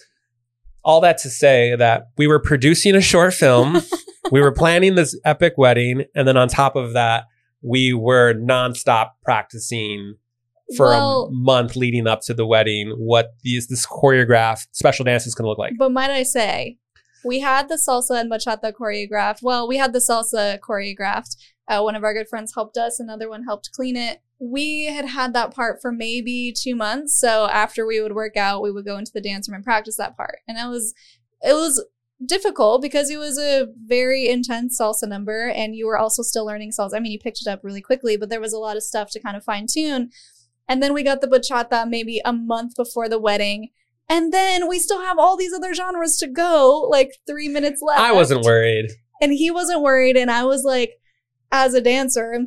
all 0.85 1.01
that 1.01 1.19
to 1.19 1.31
say 1.31 1.75
that 1.77 2.09
we 2.19 2.27
were 2.27 2.39
producing 2.41 2.95
a 2.95 3.01
short 3.01 3.33
film. 3.35 3.81
we 4.31 4.41
were 4.41 4.53
planning 4.53 4.95
this 4.95 5.19
epic 5.25 5.55
wedding. 5.57 6.05
And 6.15 6.27
then 6.29 6.37
on 6.37 6.49
top 6.49 6.77
of 6.77 6.93
that, 6.93 7.25
we 7.63 7.93
were 7.93 8.35
nonstop 8.35 9.11
practicing 9.25 10.17
for 10.77 10.87
Well- 10.87 11.25
a 11.25 11.31
month 11.33 11.77
leading 11.77 12.07
up 12.07 12.21
to 12.23 12.35
the 12.35 12.47
wedding, 12.47 12.91
what 12.97 13.35
these, 13.43 13.69
this 13.69 13.87
choreographed 13.87 14.69
special 14.73 15.05
dance 15.05 15.27
is 15.27 15.35
going 15.35 15.45
to 15.45 15.49
look 15.51 15.59
like. 15.59 15.75
But 15.79 15.93
might 15.93 16.11
I 16.11 16.23
say, 16.23 16.79
we 17.25 17.41
had 17.41 17.69
the 17.69 17.77
salsa 17.77 18.21
and 18.21 18.31
bachata 18.31 18.73
choreographed. 18.73 19.43
Well, 19.43 19.69
we 19.69 19.77
had 19.77 19.93
the 19.93 19.99
salsa 19.99 20.59
choreographed. 20.59 21.37
Uh, 21.69 21.81
one 21.83 21.95
of 21.95 22.03
our 22.03 22.15
good 22.15 22.29
friends 22.29 22.55
helped 22.55 22.77
us. 22.77 22.99
Another 22.99 23.29
one 23.29 23.45
helped 23.45 23.71
clean 23.73 23.97
it. 23.97 24.21
We 24.41 24.87
had 24.87 25.05
had 25.05 25.35
that 25.35 25.55
part 25.55 25.81
for 25.81 25.93
maybe 25.93 26.53
two 26.57 26.75
months. 26.75 27.19
So 27.19 27.47
after 27.47 27.87
we 27.87 28.01
would 28.01 28.15
work 28.15 28.37
out, 28.37 28.63
we 28.63 28.73
would 28.73 28.85
go 28.85 28.99
into 28.99 29.13
the 29.13 29.21
dance 29.21 29.49
room 29.49 29.57
and 29.57 29.65
practice 29.65 29.97
that 29.99 30.17
part. 30.17 30.39
And 30.49 30.59
it 30.59 30.69
was, 30.69 30.95
it 31.43 31.53
was 31.53 31.85
difficult 32.27 32.83
because 32.83 33.11
it 33.11 33.19
was 33.19 33.39
a 33.39 33.67
very 33.87 34.29
intense 34.29 34.79
salsa 34.81 35.09
number, 35.09 35.49
and 35.49 35.75
you 35.75 35.87
were 35.87 35.99
also 35.99 36.23
still 36.23 36.47
learning 36.47 36.73
salsa. 36.73 36.95
I 36.97 37.01
mean, 37.01 37.13
you 37.13 37.19
picked 37.19 37.41
it 37.41 37.49
up 37.49 37.61
really 37.63 37.81
quickly, 37.81 38.17
but 38.17 38.29
there 38.29 38.41
was 38.41 38.53
a 38.53 38.59
lot 38.59 38.77
of 38.77 38.83
stuff 38.83 39.11
to 39.11 39.21
kind 39.21 39.37
of 39.37 39.45
fine 39.45 39.67
tune. 39.69 40.11
And 40.69 40.83
then 40.83 40.95
we 40.95 41.03
got 41.03 41.21
the 41.21 41.27
bachata 41.27 41.89
maybe 41.89 42.21
a 42.25 42.33
month 42.33 42.77
before 42.77 43.09
the 43.09 43.19
wedding. 43.19 43.71
And 44.09 44.33
then 44.33 44.69
we 44.69 44.79
still 44.79 45.01
have 45.01 45.19
all 45.19 45.37
these 45.37 45.53
other 45.53 45.75
genres 45.75 46.17
to 46.19 46.27
go, 46.27 46.87
like 46.91 47.17
three 47.27 47.49
minutes 47.49 47.83
left. 47.83 48.01
I 48.01 48.13
wasn't 48.13 48.45
worried. 48.45 48.91
And 49.21 49.33
he 49.33 49.51
wasn't 49.51 49.83
worried. 49.83 50.17
And 50.17 50.31
I 50.31 50.45
was 50.45 50.65
like, 50.65 50.99
as 51.51 51.75
a 51.75 51.81
dancer, 51.81 52.39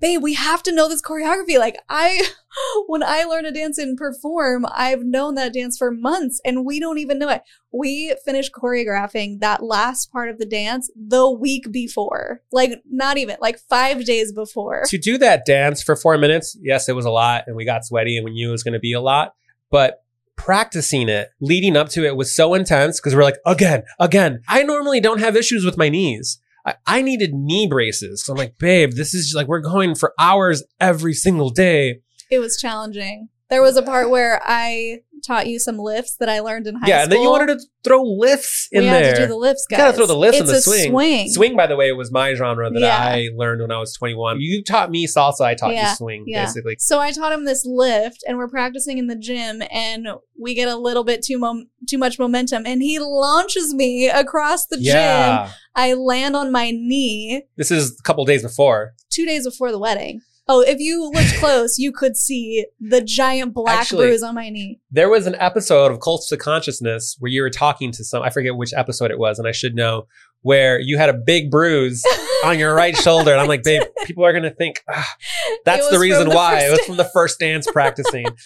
babe, 0.00 0.22
we 0.22 0.34
have 0.34 0.62
to 0.64 0.72
know 0.72 0.88
this 0.88 1.02
choreography. 1.02 1.58
Like, 1.58 1.78
I, 1.88 2.22
when 2.86 3.02
I 3.02 3.24
learn 3.24 3.46
a 3.46 3.52
dance 3.52 3.78
and 3.78 3.96
perform, 3.96 4.66
I've 4.70 5.04
known 5.04 5.34
that 5.34 5.54
dance 5.54 5.76
for 5.76 5.90
months 5.90 6.40
and 6.44 6.64
we 6.64 6.80
don't 6.80 6.98
even 6.98 7.18
know 7.18 7.28
it. 7.28 7.42
We 7.72 8.14
finished 8.24 8.52
choreographing 8.52 9.40
that 9.40 9.62
last 9.62 10.10
part 10.12 10.30
of 10.30 10.38
the 10.38 10.46
dance 10.46 10.90
the 10.96 11.30
week 11.30 11.70
before. 11.70 12.42
Like, 12.52 12.82
not 12.90 13.18
even, 13.18 13.36
like 13.40 13.58
five 13.68 14.04
days 14.04 14.32
before. 14.32 14.84
to 14.86 14.98
do 14.98 15.18
that 15.18 15.44
dance 15.44 15.82
for 15.82 15.96
four 15.96 16.16
minutes, 16.18 16.56
yes, 16.60 16.88
it 16.88 16.94
was 16.94 17.04
a 17.04 17.10
lot, 17.10 17.44
and 17.46 17.56
we 17.56 17.64
got 17.64 17.84
sweaty, 17.84 18.16
and 18.16 18.24
we 18.24 18.32
knew 18.32 18.48
it 18.48 18.52
was 18.52 18.62
going 18.62 18.74
to 18.74 18.80
be 18.80 18.92
a 18.92 19.00
lot. 19.00 19.34
But 19.70 20.02
practicing 20.36 21.08
it, 21.08 21.30
leading 21.40 21.76
up 21.76 21.88
to 21.90 22.04
it, 22.04 22.16
was 22.16 22.34
so 22.34 22.54
intense 22.54 23.00
because 23.00 23.14
we're 23.14 23.24
like, 23.24 23.38
again, 23.44 23.82
again. 23.98 24.42
I 24.48 24.62
normally 24.62 25.00
don't 25.00 25.20
have 25.20 25.36
issues 25.36 25.64
with 25.64 25.76
my 25.76 25.88
knees. 25.88 26.40
I, 26.64 26.74
I 26.86 27.02
needed 27.02 27.32
knee 27.34 27.66
braces. 27.66 28.24
So 28.24 28.32
I'm 28.32 28.38
like, 28.38 28.58
babe, 28.58 28.92
this 28.92 29.14
is 29.14 29.34
like 29.34 29.48
we're 29.48 29.60
going 29.60 29.94
for 29.94 30.12
hours 30.18 30.62
every 30.80 31.14
single 31.14 31.50
day. 31.50 32.00
It 32.30 32.38
was 32.38 32.56
challenging. 32.58 33.28
There 33.48 33.62
was 33.62 33.76
a 33.76 33.82
part 33.82 34.10
where 34.10 34.40
I 34.44 35.02
taught 35.24 35.46
you 35.46 35.60
some 35.60 35.78
lifts 35.78 36.16
that 36.16 36.28
I 36.28 36.40
learned 36.40 36.66
in 36.66 36.74
high 36.74 36.80
yeah, 36.80 36.84
school. 36.86 36.96
Yeah, 36.98 37.02
and 37.04 37.12
then 37.12 37.22
you 37.22 37.30
wanted 37.30 37.58
to 37.60 37.64
throw 37.84 38.02
lifts 38.02 38.66
in 38.72 38.82
we 38.82 38.90
there. 38.90 39.04
had 39.04 39.14
to 39.14 39.20
do 39.22 39.26
the 39.28 39.36
lifts, 39.36 39.64
You 39.70 39.76
guys. 39.76 39.84
gotta 39.84 39.96
throw 39.96 40.06
the 40.06 40.16
lifts 40.16 40.40
it's 40.40 40.48
in 40.50 40.54
the 40.56 40.60
swing. 40.60 40.90
swing. 40.90 41.28
Swing, 41.30 41.56
by 41.56 41.68
the 41.68 41.76
way, 41.76 41.92
was 41.92 42.10
my 42.10 42.34
genre 42.34 42.68
that 42.68 42.80
Yeah. 42.80 42.96
I 42.98 43.28
learned 43.36 43.62
when 43.62 43.70
I 43.70 43.78
was 43.78 43.92
21. 43.94 44.40
You 44.40 44.64
taught 44.64 44.90
me 44.90 45.06
salsa, 45.06 45.42
I 45.42 45.54
taught 45.54 45.74
Yeah, 45.74 45.90
you 45.90 45.96
swing, 45.96 46.24
basically. 46.26 46.74
So 46.80 46.98
I 46.98 47.12
taught 47.12 47.30
him 47.30 47.44
this 47.44 47.64
lift, 47.64 48.24
and 48.26 48.36
we're 48.36 48.48
practicing 48.48 48.98
in 48.98 49.06
the 49.06 49.14
gym, 49.16 49.62
and 49.70 50.08
we 50.36 50.54
get 50.54 50.66
a 50.66 50.76
little 50.76 51.04
bit 51.04 51.22
too 51.22 51.38
mom- 51.38 51.68
too 51.88 51.98
much 51.98 52.18
momentum, 52.18 52.66
and 52.66 52.82
he 52.82 52.98
launches 52.98 53.72
me 53.74 54.08
across 54.08 54.66
the 54.66 54.76
gym. 54.78 55.48
I 55.76 55.92
land 55.94 56.34
on 56.34 56.50
my 56.50 56.72
knee 56.72 57.44
This 57.56 57.70
is 57.70 57.96
a 57.96 58.02
couple 58.02 58.24
days 58.24 58.42
before. 58.42 58.94
two 59.08 59.24
days 59.24 59.44
before 59.44 59.70
the 59.70 59.78
wedding. 59.78 60.22
Oh, 60.48 60.60
if 60.60 60.78
you 60.78 61.10
looked 61.12 61.34
close, 61.38 61.76
you 61.78 61.90
could 61.90 62.16
see 62.16 62.66
the 62.80 63.00
giant 63.00 63.52
black 63.52 63.80
Actually- 63.80 64.06
bruise 64.06 64.22
on 64.22 64.34
my 64.36 64.48
knee. 64.48 64.80
There 64.90 65.08
was 65.08 65.26
an 65.26 65.34
episode 65.40 65.90
of 65.90 66.00
Cults 66.00 66.28
to 66.28 66.36
Consciousness 66.36 67.16
where 67.18 67.30
you 67.30 67.42
were 67.42 67.50
talking 67.50 67.90
to 67.92 68.04
some, 68.04 68.22
I 68.22 68.30
forget 68.30 68.56
which 68.56 68.72
episode 68.76 69.10
it 69.10 69.18
was, 69.18 69.38
and 69.38 69.48
I 69.48 69.52
should 69.52 69.74
know, 69.74 70.06
where 70.42 70.78
you 70.78 70.98
had 70.98 71.08
a 71.08 71.14
big 71.14 71.50
bruise 71.50 72.04
on 72.44 72.58
your 72.58 72.74
right 72.74 72.96
shoulder. 73.06 73.32
And 73.32 73.40
I'm 73.40 73.48
like, 73.48 73.64
babe, 73.64 73.82
people 74.04 74.24
are 74.24 74.32
going 74.32 74.44
to 74.44 74.54
think 74.54 74.82
ah, 74.88 75.16
that's 75.64 75.88
the 75.90 75.98
reason 75.98 76.28
the 76.28 76.34
why. 76.36 76.60
It 76.64 76.70
was 76.70 76.80
from 76.80 76.96
the 76.96 77.10
first 77.12 77.38
dance 77.40 77.66
practicing. 77.70 78.26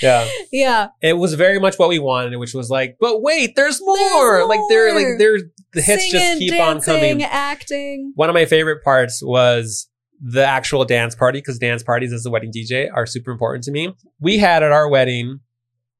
Yeah. 0.00 0.26
yeah, 0.52 0.86
It 1.02 1.14
was 1.14 1.34
very 1.34 1.58
much 1.58 1.76
what 1.76 1.88
we 1.88 1.98
wanted, 1.98 2.36
which 2.38 2.54
was 2.54 2.70
like, 2.70 2.96
but 3.00 3.22
wait, 3.22 3.54
there's 3.56 3.80
more. 3.82 3.98
There's 4.38 4.48
Like, 4.48 4.60
there, 4.70 4.94
like, 4.94 5.18
there's 5.18 5.42
the 5.74 5.82
hits 5.82 6.08
just 6.10 6.24
Singing, 6.24 6.48
keep 6.48 6.60
on 6.60 6.80
coming. 6.80 7.22
acting. 7.24 8.12
One 8.14 8.30
of 8.30 8.34
my 8.34 8.44
favorite 8.46 8.84
parts 8.84 9.20
was 9.22 9.88
the 10.20 10.44
actual 10.44 10.84
dance 10.84 11.14
party 11.14 11.38
because 11.38 11.58
dance 11.58 11.82
parties 11.82 12.12
as 12.12 12.26
a 12.26 12.30
wedding 12.30 12.52
DJ 12.52 12.88
are 12.92 13.06
super 13.06 13.30
important 13.30 13.64
to 13.64 13.70
me. 13.70 13.94
We 14.20 14.38
had 14.38 14.62
at 14.62 14.72
our 14.72 14.88
wedding 14.88 15.40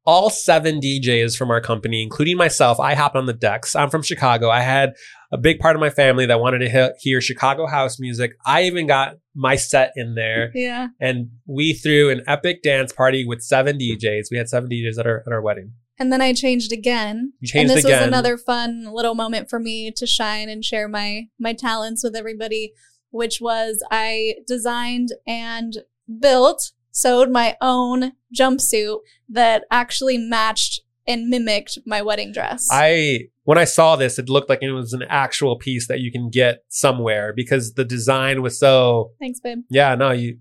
all 0.06 0.30
seven 0.30 0.80
DJs 0.80 1.36
from 1.36 1.50
our 1.50 1.60
company, 1.60 2.02
including 2.02 2.36
myself. 2.36 2.80
I 2.80 2.94
hopped 2.94 3.16
on 3.16 3.26
the 3.26 3.32
decks. 3.34 3.76
I'm 3.76 3.90
from 3.90 4.02
Chicago. 4.02 4.48
I 4.50 4.60
had 4.60 4.94
a 5.30 5.38
big 5.38 5.58
part 5.60 5.76
of 5.76 5.80
my 5.80 5.90
family 5.90 6.26
that 6.26 6.40
wanted 6.40 6.58
to 6.60 6.70
he- 6.70 7.10
hear 7.10 7.20
Chicago 7.20 7.66
house 7.66 8.00
music. 8.00 8.32
I 8.46 8.62
even 8.64 8.86
got 8.86 9.16
my 9.34 9.56
set 9.56 9.92
in 9.96 10.14
there 10.14 10.50
Yeah. 10.54 10.88
and 11.00 11.28
we 11.46 11.74
threw 11.74 12.10
an 12.10 12.22
epic 12.26 12.62
dance 12.62 12.92
party 12.92 13.24
with 13.26 13.42
seven 13.42 13.78
DJs. 13.78 14.24
We 14.30 14.38
had 14.38 14.48
seven 14.48 14.68
DJs 14.70 14.98
at 14.98 15.06
our, 15.06 15.22
at 15.26 15.32
our 15.32 15.42
wedding. 15.42 15.72
And 15.98 16.10
then 16.10 16.22
I 16.22 16.32
changed 16.32 16.72
again. 16.72 17.34
You 17.40 17.46
changed 17.48 17.70
and 17.70 17.76
this 17.78 17.84
again. 17.84 18.00
was 18.00 18.08
another 18.08 18.38
fun 18.38 18.86
little 18.90 19.14
moment 19.14 19.50
for 19.50 19.60
me 19.60 19.92
to 19.96 20.06
shine 20.06 20.48
and 20.48 20.64
share 20.64 20.88
my 20.88 21.24
my 21.38 21.52
talents 21.52 22.02
with 22.02 22.16
everybody, 22.16 22.72
which 23.10 23.40
was 23.40 23.82
I 23.90 24.34
designed 24.46 25.10
and 25.26 25.78
built, 26.20 26.72
sewed 26.92 27.30
my 27.30 27.56
own 27.60 28.12
jumpsuit 28.36 28.98
that 29.28 29.64
actually 29.70 30.18
matched 30.18 30.80
and 31.06 31.28
mimicked 31.28 31.78
my 31.86 32.02
wedding 32.02 32.32
dress. 32.32 32.68
I 32.70 33.28
when 33.44 33.58
I 33.58 33.64
saw 33.64 33.96
this, 33.96 34.18
it 34.18 34.28
looked 34.28 34.48
like 34.48 34.62
it 34.62 34.70
was 34.72 34.92
an 34.92 35.02
actual 35.08 35.56
piece 35.56 35.88
that 35.88 35.98
you 36.00 36.12
can 36.12 36.30
get 36.30 36.62
somewhere 36.68 37.32
because 37.34 37.74
the 37.74 37.84
design 37.84 38.42
was 38.42 38.58
so 38.58 39.12
Thanks, 39.18 39.40
babe. 39.40 39.58
yeah, 39.70 39.94
no, 39.96 40.10
you 40.12 40.38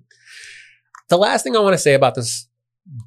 the 1.07 1.17
last 1.17 1.43
thing 1.43 1.55
I 1.55 1.59
want 1.59 1.73
to 1.73 1.77
say 1.79 1.95
about 1.95 2.13
this 2.15 2.47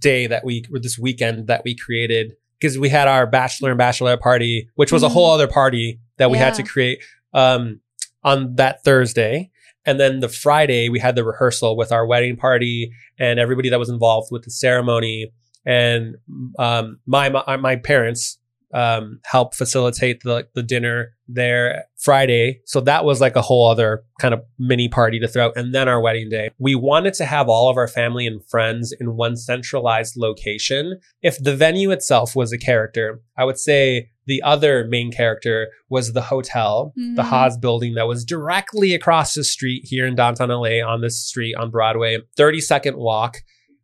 day 0.00 0.26
that 0.26 0.44
we 0.44 0.64
or 0.72 0.80
this 0.80 0.98
weekend 0.98 1.46
that 1.46 1.62
we 1.64 1.76
created, 1.76 2.32
because 2.58 2.78
we 2.78 2.88
had 2.88 3.06
our 3.06 3.26
bachelor 3.28 3.70
and 3.70 3.78
bachelorette 3.78 4.20
party, 4.20 4.68
which 4.74 4.90
was 4.90 5.02
a 5.04 5.08
Mhm. 5.08 5.12
whole 5.12 5.30
other 5.30 5.46
party 5.46 6.00
that 6.16 6.30
we 6.30 6.38
had 6.38 6.54
to 6.54 6.62
create 6.64 6.98
um 7.32 7.80
on 8.24 8.56
that 8.56 8.82
Thursday. 8.82 9.50
And 9.84 9.98
then 9.98 10.20
the 10.20 10.28
Friday, 10.28 10.88
we 10.88 10.98
had 10.98 11.16
the 11.16 11.24
rehearsal 11.24 11.76
with 11.76 11.92
our 11.92 12.06
wedding 12.06 12.36
party 12.36 12.92
and 13.18 13.40
everybody 13.40 13.68
that 13.68 13.78
was 13.78 13.88
involved 13.88 14.28
with 14.30 14.44
the 14.44 14.50
ceremony. 14.50 15.32
And 15.64 16.16
um, 16.58 16.98
my, 17.06 17.28
my 17.28 17.56
my 17.56 17.76
parents 17.76 18.38
um, 18.74 19.20
helped 19.24 19.54
facilitate 19.54 20.22
the 20.22 20.48
the 20.54 20.62
dinner 20.62 21.14
there 21.28 21.84
Friday. 21.98 22.60
So 22.64 22.80
that 22.80 23.04
was 23.04 23.20
like 23.20 23.36
a 23.36 23.42
whole 23.42 23.70
other 23.70 24.04
kind 24.20 24.34
of 24.34 24.42
mini 24.58 24.88
party 24.88 25.18
to 25.20 25.28
throw. 25.28 25.52
And 25.54 25.74
then 25.74 25.88
our 25.88 26.00
wedding 26.00 26.28
day. 26.28 26.50
We 26.58 26.74
wanted 26.74 27.14
to 27.14 27.24
have 27.24 27.48
all 27.48 27.68
of 27.68 27.76
our 27.76 27.88
family 27.88 28.26
and 28.26 28.40
friends 28.48 28.94
in 28.98 29.16
one 29.16 29.36
centralized 29.36 30.14
location. 30.16 31.00
If 31.22 31.38
the 31.38 31.54
venue 31.54 31.90
itself 31.90 32.34
was 32.34 32.52
a 32.52 32.58
character, 32.58 33.20
I 33.36 33.44
would 33.44 33.58
say 33.58 34.10
the 34.26 34.40
other 34.42 34.86
main 34.88 35.10
character 35.10 35.68
was 35.88 36.12
the 36.12 36.22
hotel, 36.22 36.92
the 36.96 37.22
Mhm. 37.22 37.24
Haas 37.24 37.56
building 37.56 37.94
that 37.94 38.06
was 38.06 38.24
directly 38.24 38.94
across 38.94 39.34
the 39.34 39.42
street 39.44 39.82
here 39.84 40.06
in 40.06 40.14
downtown 40.14 40.50
LA 40.50 40.80
on 40.80 41.00
this 41.00 41.18
street 41.26 41.54
on 41.56 41.70
Broadway, 41.70 42.18
30 42.36 42.60
second 42.60 42.96
walk. 42.96 43.38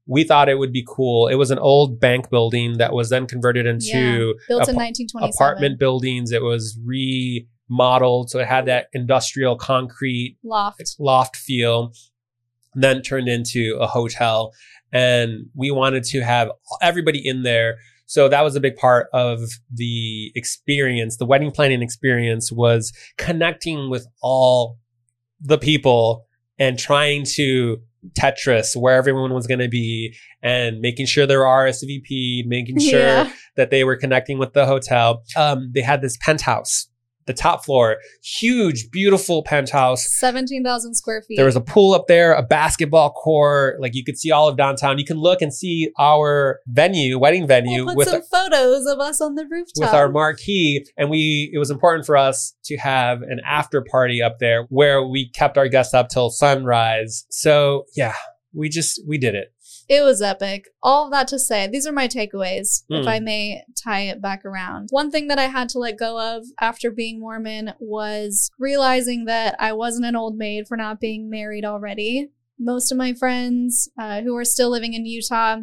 We 0.06 0.24
thought 0.24 0.48
it 0.48 0.58
would 0.58 0.72
be 0.72 0.84
cool. 0.88 1.26
It 1.28 1.34
was 1.34 1.50
an 1.50 1.58
old 1.58 2.00
bank 2.00 2.30
building 2.30 2.78
that 2.78 2.92
was 2.94 3.10
then 3.10 3.26
converted 3.26 3.66
into 3.66 4.34
Built 4.48 4.62
in 4.68 4.74
apa- 4.74 4.78
1927. 4.78 5.30
apartment 5.34 5.78
buildings. 5.78 6.32
It 6.32 6.42
was 6.42 6.78
remodeled. 7.70 8.30
So 8.30 8.38
it 8.38 8.46
had 8.46 8.66
that 8.66 8.86
industrial 8.92 9.56
concrete 9.56 10.38
loft. 10.44 10.82
loft 10.98 11.36
feel, 11.36 11.92
then 12.74 13.02
turned 13.02 13.28
into 13.28 13.76
a 13.80 13.86
hotel. 13.86 14.52
And 14.92 15.46
we 15.54 15.70
wanted 15.70 16.04
to 16.04 16.20
have 16.22 16.50
everybody 16.80 17.20
in 17.26 17.42
there. 17.42 17.76
So 18.08 18.28
that 18.30 18.42
was 18.42 18.56
a 18.56 18.60
big 18.60 18.74
part 18.76 19.08
of 19.12 19.40
the 19.72 20.32
experience. 20.34 21.18
The 21.18 21.26
wedding 21.26 21.50
planning 21.50 21.82
experience 21.82 22.50
was 22.50 22.90
connecting 23.18 23.90
with 23.90 24.06
all 24.22 24.78
the 25.40 25.58
people 25.58 26.24
and 26.58 26.78
trying 26.78 27.24
to 27.36 27.76
Tetris 28.18 28.74
where 28.74 28.94
everyone 28.94 29.34
was 29.34 29.46
going 29.46 29.58
to 29.58 29.68
be 29.68 30.16
and 30.42 30.80
making 30.80 31.04
sure 31.04 31.26
there 31.26 31.40
were 31.40 31.44
RSVP, 31.44 32.46
making 32.46 32.80
sure 32.80 32.98
Yeah. 32.98 33.32
that 33.56 33.70
they 33.70 33.84
were 33.84 33.96
connecting 33.96 34.38
with 34.38 34.54
the 34.54 34.64
hotel. 34.64 35.22
Um, 35.36 35.70
they 35.74 35.82
had 35.82 36.00
this 36.00 36.16
penthouse, 36.16 36.88
the 37.28 37.32
top 37.32 37.64
floor, 37.64 37.98
huge, 38.24 38.90
beautiful 38.90 39.44
penthouse. 39.44 40.04
17,000 40.18 40.94
square 40.94 41.22
feet. 41.22 41.36
There 41.36 41.46
was 41.46 41.54
a 41.54 41.60
pool 41.60 41.94
up 41.94 42.08
there, 42.08 42.32
a 42.32 42.42
basketball 42.42 43.12
court. 43.12 43.80
Like 43.80 43.94
you 43.94 44.02
could 44.02 44.18
see 44.18 44.32
all 44.32 44.48
of 44.48 44.56
downtown. 44.56 44.98
You 44.98 45.04
can 45.04 45.18
look 45.18 45.40
and 45.40 45.54
see 45.54 45.92
our 45.98 46.58
venue, 46.66 47.18
wedding 47.18 47.46
venue, 47.46 47.84
We'll 47.84 47.94
put 47.94 47.96
with 47.98 48.08
some 48.08 48.22
photos 48.22 48.86
of 48.86 48.98
us 48.98 49.20
on 49.20 49.36
the 49.36 49.46
rooftop. 49.48 49.80
with 49.80 49.94
our 49.94 50.08
marquee. 50.08 50.84
And 50.96 51.08
we, 51.10 51.50
it 51.54 51.58
was 51.58 51.70
important 51.70 52.04
for 52.04 52.16
us 52.16 52.54
to 52.64 52.76
have 52.78 53.22
an 53.22 53.40
after 53.46 53.82
party 53.88 54.20
up 54.20 54.38
there 54.40 54.64
where 54.70 55.06
we 55.06 55.30
kept 55.30 55.56
our 55.56 55.68
guests 55.68 55.94
up 55.94 56.08
till 56.08 56.30
sunrise. 56.30 57.24
So 57.30 57.84
yeah, 57.94 58.14
we 58.52 58.68
just, 58.68 59.00
we 59.06 59.18
did 59.18 59.34
it. 59.36 59.52
It 59.88 60.02
was 60.02 60.20
epic. 60.20 60.66
All 60.82 61.06
of 61.06 61.12
that 61.12 61.28
to 61.28 61.38
say, 61.38 61.66
these 61.66 61.86
are 61.86 61.92
my 61.92 62.08
takeaways, 62.08 62.82
if 62.90 63.06
Mm. 63.06 63.08
I 63.08 63.20
may 63.20 63.62
tie 63.82 64.02
it 64.02 64.20
back 64.20 64.44
around. 64.44 64.88
One 64.90 65.10
thing 65.10 65.28
that 65.28 65.38
I 65.38 65.46
had 65.46 65.70
to 65.70 65.78
let 65.78 65.96
go 65.98 66.20
of 66.20 66.44
after 66.60 66.90
being 66.90 67.20
Mormon 67.20 67.72
was 67.80 68.50
realizing 68.58 69.24
that 69.24 69.56
I 69.58 69.72
wasn't 69.72 70.04
an 70.06 70.14
old 70.16 70.36
maid 70.36 70.68
for 70.68 70.76
not 70.76 71.00
being 71.00 71.30
married 71.30 71.64
already. 71.64 72.28
Most 72.58 72.92
of 72.92 72.98
my 72.98 73.14
friends 73.14 73.88
uh, 73.98 74.20
who 74.20 74.36
are 74.36 74.44
still 74.44 74.68
living 74.70 74.92
in 74.92 75.06
Utah 75.06 75.58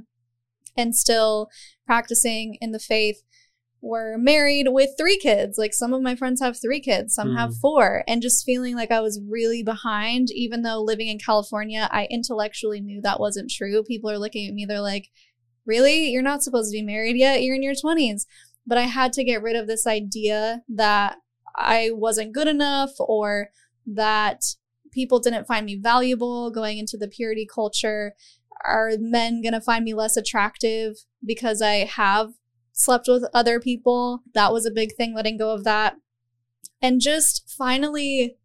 and 0.76 0.96
still 0.96 1.50
practicing 1.86 2.58
in 2.62 2.72
the 2.72 2.80
faith 2.80 3.22
were 3.86 4.18
married 4.18 4.68
with 4.70 4.90
three 4.98 5.18
kids. 5.18 5.60
Like 5.60 5.74
some 5.74 5.94
of 5.94 6.02
my 6.02 6.16
friends 6.16 6.42
have 6.42 6.60
three 6.60 6.80
kids, 6.80 7.14
some 7.14 7.36
have 7.36 7.52
Mm. 7.52 7.60
four, 7.62 8.04
and 8.08 8.20
just 8.22 8.44
feeling 8.44 8.76
like 8.76 8.90
I 8.92 9.00
was 9.00 9.22
really 9.30 9.62
behind, 9.62 10.32
even 10.32 10.64
though 10.64 10.82
living 10.82 11.08
in 11.08 11.20
California, 11.20 11.88
I 11.92 12.08
intellectually 12.10 12.82
knew 12.82 13.00
that 13.02 13.20
wasn't 13.20 13.52
true. 13.52 13.84
People 13.84 14.10
are 14.10 14.18
looking 14.18 14.48
at 14.48 14.54
me, 14.56 14.66
they're 14.66 14.82
like, 14.82 15.10
Really? 15.68 16.10
You're 16.12 16.22
not 16.22 16.44
supposed 16.44 16.72
to 16.72 16.78
be 16.78 16.84
married 16.84 17.18
yet? 17.18 17.42
You're 17.42 17.56
in 17.56 17.64
your 17.64 17.74
20s. 17.74 18.26
But 18.68 18.78
I 18.78 18.84
had 18.84 19.14
to 19.14 19.24
get 19.24 19.42
rid 19.42 19.56
of 19.56 19.66
this 19.66 19.88
idea 19.88 20.62
that 20.70 21.18
I 21.56 21.90
wasn't 21.94 22.34
good 22.34 22.48
enough 22.48 22.92
or 23.00 23.50
that 23.88 24.42
people 24.92 25.20
didn't 25.20 25.48
find 25.48 25.66
me 25.66 25.76
valuable 25.76 26.52
going 26.52 26.78
into 26.78 26.98
the 26.98 27.08
purity 27.08 27.48
culture. 27.52 28.14
Are 28.64 28.92
men 29.00 29.42
going 29.42 29.54
to 29.54 29.62
find 29.62 29.84
me 29.84 29.94
less 29.96 30.16
attractive 30.18 30.94
because 31.26 31.62
I 31.64 31.86
have 31.86 32.34
slept 32.76 33.08
with 33.08 33.26
other 33.34 33.60
people? 33.60 34.22
That 34.36 34.54
was 34.54 34.66
a 34.66 34.72
big 34.72 34.96
thing, 34.96 35.16
letting 35.16 35.38
go 35.38 35.52
of 35.52 35.64
that. 35.64 35.96
And 36.82 37.02
just 37.02 37.50
finally 37.58 38.38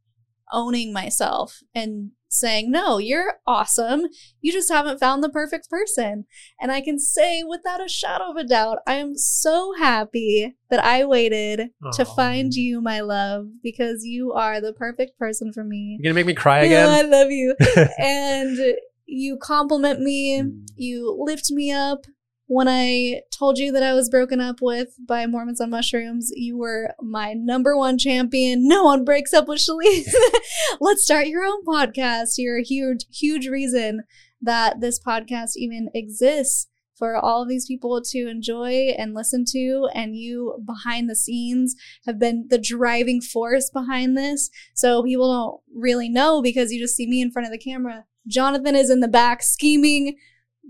owning 0.53 0.93
myself 0.93 1.61
and 1.75 2.13
saying, 2.29 2.71
No, 2.71 2.99
you're 2.99 3.35
awesome. 3.47 4.03
You 4.41 4.53
just 4.53 4.71
haven't 4.71 4.99
found 5.01 5.23
the 5.23 5.29
perfect 5.29 5.69
person. 5.69 6.25
And 6.61 6.71
I 6.73 6.81
can 6.81 6.99
say 6.99 7.43
without 7.43 7.85
a 7.85 7.89
shadow 7.89 8.31
of 8.31 8.37
a 8.37 8.45
doubt, 8.45 8.79
I 8.87 8.95
am 8.95 9.17
so 9.17 9.75
happy 9.79 10.57
that 10.71 10.83
I 10.83 11.05
waited 11.05 11.71
to 11.95 12.05
find 12.05 12.55
you, 12.55 12.81
my 12.81 13.01
love, 13.01 13.47
because 13.63 14.05
you 14.05 14.33
are 14.33 14.61
the 14.61 14.73
perfect 14.73 15.19
person 15.19 15.53
for 15.53 15.65
me. 15.65 15.99
You're 16.01 16.13
going 16.13 16.15
to 16.17 16.25
make 16.25 16.35
me 16.35 16.41
cry 16.41 16.63
Yeah, 16.65 16.87
I 16.89 17.03
love 17.03 17.31
you. 17.31 17.55
and 17.99 18.59
you 19.07 19.37
compliment 19.37 20.01
me, 20.01 20.41
Mm. 20.41 20.67
you 20.77 21.17
lift 21.21 21.51
me 21.51 21.73
up. 21.73 22.07
When 22.53 22.67
I 22.67 23.21
told 23.31 23.59
you 23.59 23.71
that 23.71 23.85
I 23.85 23.95
was 23.95 24.09
broken 24.09 24.41
up 24.41 24.57
with 24.61 24.97
by 25.07 25.25
Mormons 25.29 25.61
on 25.61 25.71
Mushrooms, 25.71 26.33
you 26.35 26.59
were 26.59 26.93
my 27.01 27.33
number 27.33 27.77
one 27.77 27.97
champion. 27.97 28.67
No 28.67 28.83
one 28.83 29.05
breaks 29.05 29.33
up 29.33 29.47
with 29.47 29.61
Shelise. 29.61 30.13
Let's 30.81 31.05
start 31.05 31.29
your 31.29 31.45
own 31.45 31.65
podcast. 31.65 32.31
You're 32.39 32.59
a 32.59 32.65
huge, 32.65 33.05
huge 33.09 33.47
reason 33.47 34.03
that 34.43 34.81
this 34.81 34.99
podcast 34.99 35.51
even 35.55 35.91
exists 35.95 36.67
for 36.97 37.17
all 37.17 37.41
of 37.41 37.49
these 37.49 37.67
people 37.67 38.03
to 38.07 38.29
enjoy 38.29 38.97
and 38.99 39.15
listen 39.15 39.45
to. 39.53 39.89
And 39.95 40.17
you 40.17 40.61
behind 40.67 41.09
the 41.09 41.15
scenes 41.15 41.77
have 42.05 42.19
been 42.19 42.47
the 42.51 42.59
driving 42.59 43.21
force 43.21 43.71
behind 43.71 44.19
this. 44.19 44.51
So 44.75 45.05
people 45.05 45.33
don't 45.33 45.81
really 45.81 46.09
know 46.09 46.43
because 46.43 46.73
you 46.73 46.81
just 46.81 46.97
see 46.97 47.07
me 47.07 47.23
in 47.23 47.31
front 47.31 47.47
of 47.47 47.53
the 47.53 47.59
camera. 47.59 48.07
Jonathan 48.27 48.75
is 48.75 48.91
in 48.91 48.99
the 48.99 49.07
back 49.07 49.41
scheming, 49.41 50.17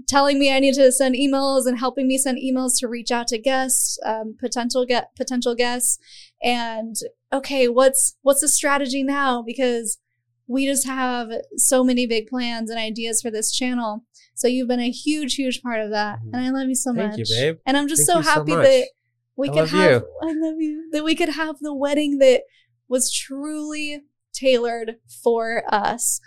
telling 0.07 0.39
me 0.39 0.53
I 0.53 0.61
need 0.61 0.75
to 0.75 0.91
send 0.93 1.15
emails 1.15 1.67
and 1.67 1.79
helping 1.79 2.07
me 2.09 2.19
send 2.19 2.39
emails 2.39 2.79
to 2.79 2.89
reach 2.89 3.11
out 3.11 3.29
to 3.29 3.39
guests, 3.39 3.99
um, 4.05 4.37
potential 4.39 4.85
get 4.87 5.15
potential 5.17 5.55
guests. 5.55 5.99
And 6.43 6.97
okay, 7.33 7.69
what's 7.69 8.17
what's 8.23 8.41
the 8.41 8.49
strategy 8.49 9.03
now? 9.03 9.43
Because 9.43 9.99
we 10.47 10.67
just 10.67 10.87
have 10.87 11.31
so 11.57 11.85
many 11.85 12.07
big 12.07 12.27
plans 12.27 12.71
and 12.71 12.79
ideas 12.79 13.23
for 13.23 13.31
this 13.31 13.53
channel. 13.53 14.05
So 14.35 14.49
you've 14.49 14.69
been 14.69 14.81
a 14.81 14.91
huge, 14.91 15.35
huge 15.35 15.63
part 15.63 15.81
of 15.81 15.91
that, 15.91 16.19
Mhm. 16.21 16.31
and 16.33 16.37
I 16.45 16.51
love 16.51 16.69
you 16.69 16.75
so 16.75 16.93
much. 16.93 17.11
Thank 17.11 17.19
much. 17.21 17.31
you, 17.31 17.37
babe. 17.37 17.57
And 17.67 17.77
I'm 17.77 17.89
just 17.89 18.07
Thank 18.07 18.11
so 18.11 18.19
you 18.19 18.25
so 18.25 18.31
happy 18.31 18.53
that 18.69 18.89
we 19.37 19.49
I 19.51 19.53
could 19.53 19.69
have. 19.69 19.91
you. 20.03 20.09
I 20.23 20.33
love 20.33 20.61
you. 20.61 20.89
That 20.93 21.05
we 21.05 21.15
could 21.15 21.29
have 21.31 21.59
the 21.61 21.75
wedding 21.75 22.19
that 22.19 22.43
was 22.89 23.13
truly 23.13 24.03
tailored 24.33 24.97
for 25.23 25.63
us. 25.73 26.21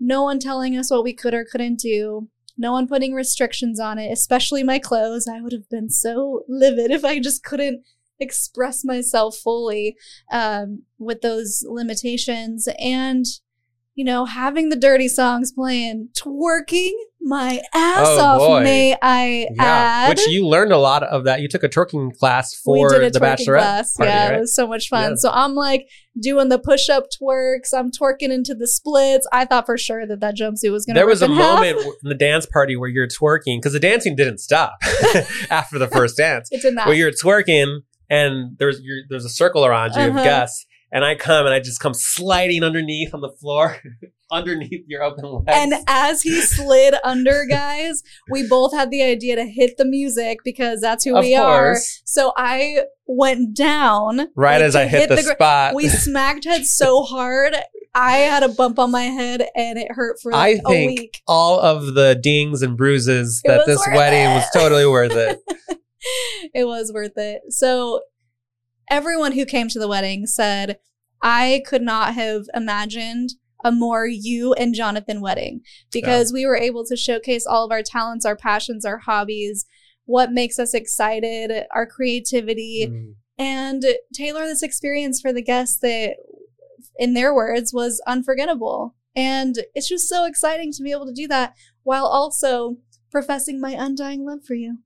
No 0.00 0.22
one 0.22 0.38
telling 0.38 0.76
us 0.76 0.90
what 0.90 1.04
we 1.04 1.12
could 1.12 1.34
or 1.34 1.44
couldn't 1.44 1.78
do. 1.80 2.28
No 2.58 2.72
one 2.72 2.88
putting 2.88 3.14
restrictions 3.14 3.78
on 3.78 3.98
it, 3.98 4.10
especially 4.10 4.64
my 4.64 4.80
clothes. 4.80 5.28
I 5.28 5.40
would 5.40 5.52
have 5.52 5.68
been 5.70 5.88
so 5.88 6.42
livid 6.48 6.90
if 6.90 7.04
I 7.04 7.20
just 7.20 7.44
couldn't 7.44 7.84
express 8.18 8.84
myself 8.84 9.36
fully 9.36 9.96
um, 10.32 10.82
with 10.98 11.20
those 11.20 11.64
limitations. 11.66 12.68
And, 12.80 13.24
you 13.94 14.04
know, 14.04 14.24
having 14.24 14.68
the 14.68 14.76
dirty 14.76 15.08
songs 15.08 15.52
playing, 15.52 16.08
twerking 16.18 16.92
my 17.20 17.60
ass 17.74 18.06
Oh, 18.08 18.20
off, 18.20 18.38
boy. 18.38 18.60
may 18.62 18.96
I 19.02 19.48
add. 19.58 20.08
Which 20.08 20.26
you 20.28 20.46
learned 20.46 20.72
a 20.72 20.78
lot 20.78 21.02
of 21.02 21.24
that. 21.24 21.40
You 21.40 21.48
took 21.48 21.62
a 21.62 21.68
twerking 21.68 22.16
class 22.16 22.54
for 22.54 22.88
we 22.88 22.94
did 22.98 23.02
a 23.02 23.10
the 23.10 23.18
twerking 23.20 23.22
Bachelorette 23.46 23.58
class. 23.60 23.96
party, 23.96 24.10
yeah, 24.10 24.28
right? 24.28 24.36
it 24.36 24.40
was 24.40 24.54
so 24.54 24.66
much 24.66 24.88
fun. 24.88 25.10
Yeah. 25.10 25.14
So 25.16 25.30
I'm 25.30 25.54
like 25.54 25.88
doing 26.20 26.48
the 26.48 26.58
push-up 26.58 27.04
twerks. 27.20 27.74
I'm 27.74 27.90
twerking 27.90 28.30
into 28.32 28.54
the 28.54 28.66
splits. 28.66 29.26
I 29.32 29.44
thought 29.44 29.66
for 29.66 29.76
sure 29.76 30.06
that 30.06 30.20
that 30.20 30.36
jumpsuit 30.36 30.70
was 30.72 30.86
going 30.86 30.94
to. 30.94 30.98
there 31.00 31.06
was 31.06 31.22
a 31.22 31.28
moment 31.28 31.78
in 31.80 32.08
the 32.08 32.14
dance 32.14 32.46
party 32.46 32.76
where 32.76 32.88
you're 32.88 33.08
twerking 33.08 33.58
because 33.58 33.72
the 33.72 33.80
dancing 33.80 34.16
didn't 34.16 34.38
stop 34.38 34.74
after 35.50 35.78
the 35.78 35.88
first 35.88 36.16
dance. 36.16 36.48
It 36.52 36.62
did 36.62 36.74
not. 36.74 36.86
Where 36.86 36.96
you're 36.96 37.10
twerking 37.12 37.80
and 38.10 38.56
there's 38.58 38.80
you're, 38.80 39.00
there's 39.10 39.24
a 39.24 39.28
circle 39.30 39.66
around 39.66 39.94
you 39.94 40.02
Uh-huh. 40.02 40.18
of 40.18 40.24
guests, 40.24 40.66
and 40.92 41.04
I 41.04 41.14
come 41.14 41.46
and 41.46 41.54
I 41.54 41.60
just 41.60 41.80
come 41.80 41.94
sliding 41.94 42.62
underneath 42.64 43.12
on 43.14 43.20
the 43.20 43.30
floor, 43.30 43.78
underneath 44.30 44.84
your 44.86 45.02
open 45.02 45.24
legs. 45.24 45.44
and 45.48 45.74
as 45.86 46.22
he 46.22 46.40
slid 46.40 46.94
under, 47.04 47.44
guys, 47.48 48.02
we 48.30 48.46
both 48.48 48.72
had 48.72 48.90
the 48.90 49.02
idea 49.02 49.36
to 49.36 49.44
hit 49.44 49.76
the 49.76 49.84
music 49.84 50.38
because 50.44 50.80
that's 50.80 51.04
who 51.04 51.16
of 51.16 51.24
we 51.24 51.34
are. 51.34 51.76
So 52.04 52.32
I 52.36 52.84
went 53.06 53.54
down 53.56 54.28
right 54.36 54.56
like, 54.56 54.62
as 54.62 54.76
I 54.76 54.84
to 54.84 54.88
hit, 54.88 55.08
the, 55.08 55.16
gr- 55.16 55.32
spot. 55.32 55.74
we 55.74 55.88
smacked 55.88 56.44
heads 56.44 56.72
so 56.74 57.02
hard. 57.04 57.54
I 57.94 58.18
had 58.18 58.42
a 58.42 58.48
bump 58.50 58.78
on 58.78 58.90
my 58.92 59.04
head 59.04 59.46
and 59.56 59.78
it 59.78 59.90
hurt 59.90 60.18
for 60.22 60.32
I 60.32 60.52
like 60.52 60.60
a 60.66 60.86
week. 60.86 61.22
all 61.26 61.58
of 61.58 61.94
the 61.94 62.14
dings 62.14 62.62
and 62.62 62.76
bruises 62.76 63.40
It 63.44 63.48
that 63.48 63.66
this 63.66 63.84
wedding 63.92 64.30
it. 64.30 64.34
was 64.34 64.44
totally 64.54 64.86
worth 64.86 65.12
it. 65.12 65.38
it 66.54 66.64
was 66.66 66.92
worth 66.92 67.16
it. 67.16 67.40
So 67.48 68.02
everyone 68.90 69.32
who 69.32 69.44
came 69.44 69.68
to 69.68 69.78
the 69.78 69.88
wedding 69.88 70.26
said, 70.26 70.78
I 71.22 71.62
could 71.66 71.82
not 71.82 72.14
have 72.14 72.44
imagined 72.54 73.30
a 73.64 73.72
more 73.72 74.06
you 74.06 74.52
and 74.54 74.74
Jonathan 74.74 75.20
wedding 75.20 75.62
because 75.90 76.32
we 76.32 76.46
were 76.46 76.56
able 76.56 76.84
to 76.86 76.96
showcase 76.96 77.44
all 77.44 77.64
of 77.64 77.72
our 77.72 77.82
talents, 77.82 78.24
our 78.24 78.36
passions, 78.36 78.84
our 78.84 78.98
hobbies, 78.98 79.66
what 80.04 80.30
makes 80.32 80.58
us 80.58 80.74
excited, 80.74 81.50
our 81.74 81.86
creativity, 81.86 82.86
Mm. 82.88 83.14
and 83.36 83.84
tailor 84.14 84.44
this 84.46 84.62
experience 84.62 85.20
for 85.20 85.32
the 85.32 85.42
guests 85.42 85.78
that, 85.80 86.16
in 86.98 87.14
their 87.14 87.34
words, 87.34 87.72
was 87.74 88.00
unforgettable. 88.06 88.94
And 89.16 89.56
it's 89.74 89.88
just 89.88 90.08
so 90.08 90.24
exciting 90.24 90.72
to 90.74 90.82
be 90.82 90.92
able 90.92 91.06
to 91.06 91.12
do 91.12 91.26
that 91.26 91.54
while 91.82 92.06
also 92.06 92.76
professing 93.10 93.60
my 93.60 93.72
undying 93.72 94.24
love 94.24 94.44
for 94.44 94.54
you. 94.54 94.78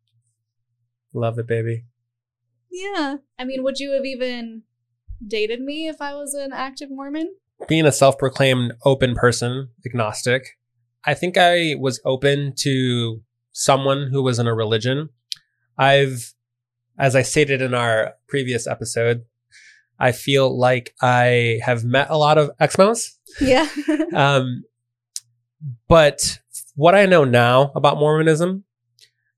Love 1.12 1.38
it, 1.38 1.46
baby. 1.46 1.84
Yeah. 2.72 3.16
I 3.38 3.44
mean, 3.44 3.62
would 3.62 3.78
you 3.78 3.92
have 3.92 4.04
even 4.04 4.62
dated 5.24 5.60
me 5.60 5.88
if 5.88 6.00
I 6.00 6.14
was 6.14 6.34
an 6.34 6.52
active 6.52 6.88
Mormon? 6.90 7.34
Being 7.68 7.86
a 7.86 7.92
self 7.92 8.18
proclaimed 8.18 8.72
open 8.84 9.14
person, 9.14 9.68
agnostic, 9.86 10.58
I 11.04 11.14
think 11.14 11.36
I 11.36 11.76
was 11.78 12.00
open 12.04 12.54
to 12.60 13.22
someone 13.52 14.08
who 14.10 14.22
was 14.22 14.38
in 14.38 14.46
a 14.46 14.54
religion. 14.54 15.10
I've, 15.78 16.34
as 16.98 17.14
I 17.14 17.22
stated 17.22 17.60
in 17.60 17.74
our 17.74 18.14
previous 18.28 18.66
episode, 18.66 19.24
I 19.98 20.12
feel 20.12 20.56
like 20.58 20.94
I 21.00 21.60
have 21.64 21.84
met 21.84 22.10
a 22.10 22.16
lot 22.16 22.38
of 22.38 22.50
Exmos. 22.60 23.10
Yeah. 23.40 23.68
Um, 24.14 24.64
but 25.88 26.40
what 26.74 26.94
I 26.94 27.06
know 27.06 27.24
now 27.24 27.72
about 27.74 27.96
Mormonism, 27.96 28.64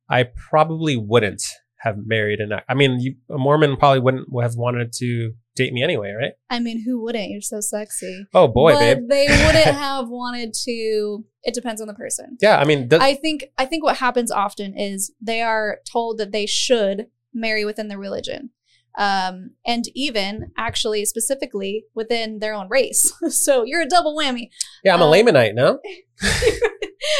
I 0.09 0.25
probably 0.25 0.97
wouldn't 0.97 1.45
have 1.85 2.07
married 2.07 2.41
an. 2.41 2.53
I 2.69 2.75
mean, 2.75 2.99
you, 2.99 3.15
a 3.31 3.39
Mormon 3.39 3.77
probably 3.77 4.01
wouldn't 4.01 4.27
have 4.43 4.57
wanted 4.57 4.93
to 4.95 5.33
date 5.55 5.73
me 5.73 5.83
anyway, 5.83 6.13
right? 6.13 6.33
I 6.51 6.59
mean, 6.59 6.83
who 6.83 7.03
wouldn't? 7.03 7.31
You're 7.31 7.43
so 7.43 7.61
sexy. 7.61 8.27
Oh 8.33 8.49
boy, 8.49 8.73
but 8.73 8.81
babe. 8.81 9.09
they 9.09 9.27
wouldn't 9.29 9.77
have 9.77 10.09
wanted 10.09 10.55
to. 10.65 11.25
It 11.43 11.55
depends 11.55 11.81
on 11.81 11.87
the 11.87 11.95
person. 11.95 12.39
Yeah, 12.41 12.59
I 12.59 12.65
mean, 12.65 12.89
does, 12.89 13.01
I 13.01 13.15
think 13.15 13.45
I 13.59 13.67
think 13.67 13.85
what 13.85 13.99
happens 13.99 14.31
often 14.31 14.77
is 14.77 15.13
they 15.21 15.43
are 15.43 15.79
told 15.91 16.19
that 16.19 16.33
they 16.33 16.47
should 16.47 17.07
marry 17.35 17.65
within 17.65 17.89
their 17.89 17.99
religion. 17.99 18.51
Um, 18.97 19.51
and 19.67 19.87
even 19.95 20.53
actually 20.57 21.05
specifically 21.05 21.85
within 21.95 22.39
their 22.39 22.55
own 22.55 22.69
race. 22.69 23.13
so 23.29 23.65
you're 23.65 23.83
a 23.83 23.89
double 23.89 24.17
whammy. 24.17 24.51
yeah, 24.85 24.95
I'm 24.95 25.03
a 25.03 25.07
uh, 25.09 25.13
Lamanite, 25.13 25.55
no? 25.55 25.81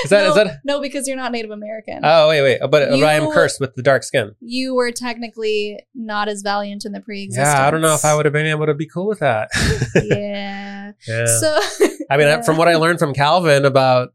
Is 0.05 0.11
that 0.11 0.23
no, 0.23 0.29
is 0.31 0.35
that? 0.37 0.61
no, 0.65 0.81
because 0.81 1.07
you're 1.07 1.17
not 1.17 1.31
Native 1.31 1.51
American. 1.51 2.01
Oh 2.03 2.29
wait, 2.29 2.41
wait, 2.43 2.61
but, 2.61 2.71
but 2.71 3.03
I 3.03 3.15
am 3.15 3.31
cursed 3.31 3.61
with 3.61 3.75
the 3.75 3.83
dark 3.83 4.03
skin. 4.03 4.35
you 4.41 4.75
were 4.75 4.91
technically 4.91 5.79
not 5.95 6.27
as 6.29 6.41
valiant 6.41 6.87
in 6.87 6.93
the 6.93 7.01
pre-existence. 7.01 7.49
Yeah, 7.49 7.67
I 7.67 7.71
don't 7.71 7.83
know 7.83 7.95
if 7.95 8.03
I 8.05 8.15
would 8.15 8.25
have 8.25 8.33
been 8.33 8.47
able 8.47 8.65
to 8.65 8.73
be 8.73 8.87
cool 8.87 9.07
with 9.07 9.19
that. 9.19 9.51
yeah. 9.97 10.93
yeah. 11.07 11.27
So 11.27 11.59
I 12.11 12.17
mean, 12.17 12.29
yeah. 12.29 12.43
from 12.43 12.57
what 12.57 12.67
I 12.69 12.77
learned 12.77 12.99
from 12.99 13.13
Calvin 13.13 13.67
about 13.67 14.15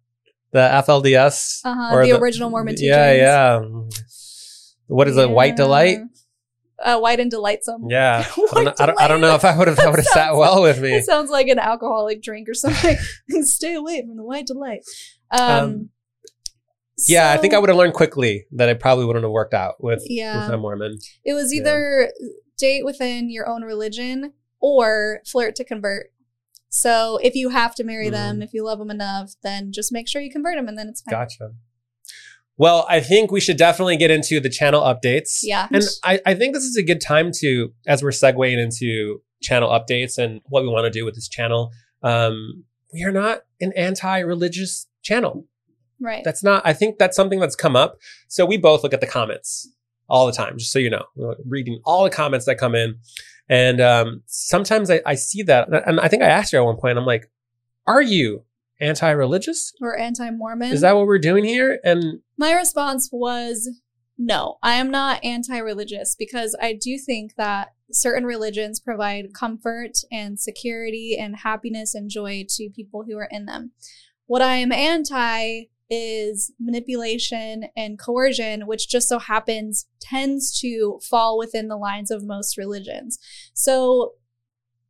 the 0.54 0.60
FLDS, 0.60 1.62
Uh-huh, 1.64 1.96
or 1.96 2.04
the 2.06 2.14
original 2.20 2.50
Mormon 2.50 2.76
Yeah, 2.80 3.12
teachings. 3.12 3.22
yeah. 3.22 3.62
What 4.88 5.08
is 5.08 5.18
a 5.18 5.30
White 5.30 5.56
delight. 5.56 6.00
Uh, 6.84 6.98
white 7.00 7.20
and 7.20 7.30
delightsome. 7.30 7.86
Yeah, 7.90 8.26
I 8.54 8.64
don't, 8.64 8.82
I, 8.82 8.86
don't, 8.86 9.02
I 9.02 9.08
don't 9.08 9.22
know 9.22 9.36
if 9.36 9.44
I 9.44 9.58
would 9.58 9.68
have 9.68 9.78
that 9.78 9.88
would 9.90 10.00
have 10.00 10.06
sat 10.06 10.36
well 10.36 10.62
with 10.62 10.80
me. 10.82 10.94
It 10.94 11.06
sounds 11.06 11.30
like 11.30 11.48
an 11.48 11.60
alcoholic 11.60 12.22
drink 12.22 12.48
or 12.48 12.54
something. 12.54 12.96
Stay 13.44 13.74
away 13.76 14.02
from 14.06 14.16
the 14.18 14.24
white 14.24 14.46
delight. 14.48 14.82
Um, 15.32 15.42
Um, 15.42 15.90
Yeah, 17.08 17.32
I 17.32 17.38
think 17.38 17.54
I 17.54 17.60
would 17.60 17.70
have 17.70 17.78
learned 17.78 17.94
quickly 17.94 18.46
that 18.52 18.70
it 18.70 18.80
probably 18.80 19.06
wouldn't 19.06 19.24
have 19.24 19.32
worked 19.32 19.54
out 19.54 19.84
with 19.84 20.04
Yeah. 20.06 20.46
with 20.46 20.54
a 20.54 20.58
Mormon. 20.58 20.98
It 21.26 21.34
was 21.34 21.54
yeah. 21.54 21.62
either 21.62 22.12
date 22.58 22.84
within 22.86 23.30
your 23.30 23.48
own 23.48 23.64
religion 23.64 24.34
or 24.62 25.22
flirt 25.26 25.56
to 25.56 25.64
convert. 25.64 26.12
So 26.70 27.18
if 27.24 27.36
you 27.36 27.50
have 27.50 27.74
to 27.76 27.84
marry 27.84 28.08
Mm. 28.10 28.12
them, 28.12 28.42
if 28.42 28.54
you 28.54 28.64
love 28.64 28.80
them 28.80 28.92
enough, 28.92 29.32
then 29.44 29.72
just 29.72 29.92
make 29.92 30.08
sure 30.08 30.22
you 30.22 30.32
convert 30.32 30.56
them, 30.58 30.68
and 30.68 30.78
then 30.78 30.88
it's 30.88 31.02
fine. 31.02 31.14
Gotcha. 31.14 31.52
Well, 32.60 32.86
I 32.90 33.00
think 33.00 33.32
we 33.32 33.40
should 33.40 33.58
definitely 33.58 33.96
get 33.96 34.12
into 34.12 34.42
the 34.42 34.50
channel 34.50 34.82
updates. 34.82 35.40
Yeah. 35.42 35.68
And 35.72 35.84
I, 36.04 36.20
I 36.26 36.36
think 36.36 36.54
this 36.54 36.66
is 36.66 36.76
a 36.76 36.84
good 36.84 37.00
time 37.00 37.32
to, 37.40 37.74
as 37.88 38.04
we're 38.04 38.10
segueing 38.10 38.58
into 38.58 39.22
channel 39.42 39.70
updates 39.70 40.18
and 40.18 40.42
what 40.50 40.62
we 40.64 40.70
want 40.70 40.84
to 40.84 40.92
do 40.92 41.06
with 41.06 41.16
this 41.16 41.30
channel. 41.30 41.72
Um, 42.04 42.66
we 42.94 43.04
are 43.04 43.12
not 43.14 43.44
an 43.62 43.72
anti-religious 43.78 44.88
channel. 45.02 45.48
Right. 46.02 46.24
That's 46.26 46.44
not, 46.44 46.62
I 46.66 46.74
think 46.74 46.98
that's 46.98 47.16
something 47.16 47.40
that's 47.40 47.56
come 47.56 47.78
up. 47.78 47.98
So 48.28 48.46
we 48.46 48.58
both 48.58 48.84
look 48.84 48.94
at 48.94 49.00
the 49.00 49.08
comments 49.08 49.72
all 50.10 50.26
the 50.26 50.34
time, 50.34 50.58
just 50.58 50.74
so 50.74 50.80
you 50.80 50.90
know, 50.90 51.06
We're 51.16 51.36
reading 51.48 51.80
all 51.86 52.04
the 52.04 52.10
comments 52.10 52.46
that 52.46 52.58
come 52.58 52.76
in. 52.76 52.96
And 53.48 53.80
um, 53.80 54.24
sometimes 54.26 54.92
I, 54.92 55.02
I 55.06 55.16
see 55.16 55.44
that. 55.44 55.70
And 55.88 56.00
I 56.02 56.10
think 56.10 56.24
I 56.24 56.28
asked 56.28 56.52
you 56.52 56.60
at 56.60 56.66
one 56.66 56.78
point, 56.78 56.98
I'm 56.98 57.06
like, 57.06 57.32
are 57.88 58.02
you 58.02 58.44
anti-religious? 58.82 59.74
or 59.82 59.98
anti-Mormon. 59.98 60.72
Is 60.72 60.82
that 60.82 60.96
what 60.96 61.06
we're 61.06 61.20
doing 61.20 61.44
here? 61.44 61.80
And 61.84 62.20
My 62.40 62.54
response 62.54 63.10
was 63.12 63.70
no, 64.18 64.60
I 64.64 64.76
am 64.76 64.90
not 64.90 65.22
anti 65.26 65.58
religious 65.58 66.16
because 66.18 66.56
I 66.62 66.72
do 66.72 66.98
think 66.98 67.36
that 67.36 67.74
certain 67.92 68.24
religions 68.24 68.80
provide 68.80 69.34
comfort 69.34 69.98
and 70.10 70.40
security 70.40 71.18
and 71.20 71.36
happiness 71.36 71.94
and 71.94 72.10
joy 72.10 72.46
to 72.52 72.70
people 72.70 73.04
who 73.06 73.18
are 73.18 73.28
in 73.30 73.46
them. 73.46 73.72
What 74.26 74.42
I 74.42 74.56
am 74.56 74.72
anti 74.72 75.66
is 75.90 76.54
manipulation 76.58 77.66
and 77.76 78.00
coercion, 78.00 78.68
which 78.68 78.88
just 78.88 79.10
so 79.10 79.20
happens 79.20 79.88
tends 80.00 80.58
to 80.62 81.02
fall 81.04 81.38
within 81.38 81.68
the 81.68 81.76
lines 81.76 82.10
of 82.10 82.24
most 82.24 82.58
religions. 82.58 83.20
So, 83.54 84.14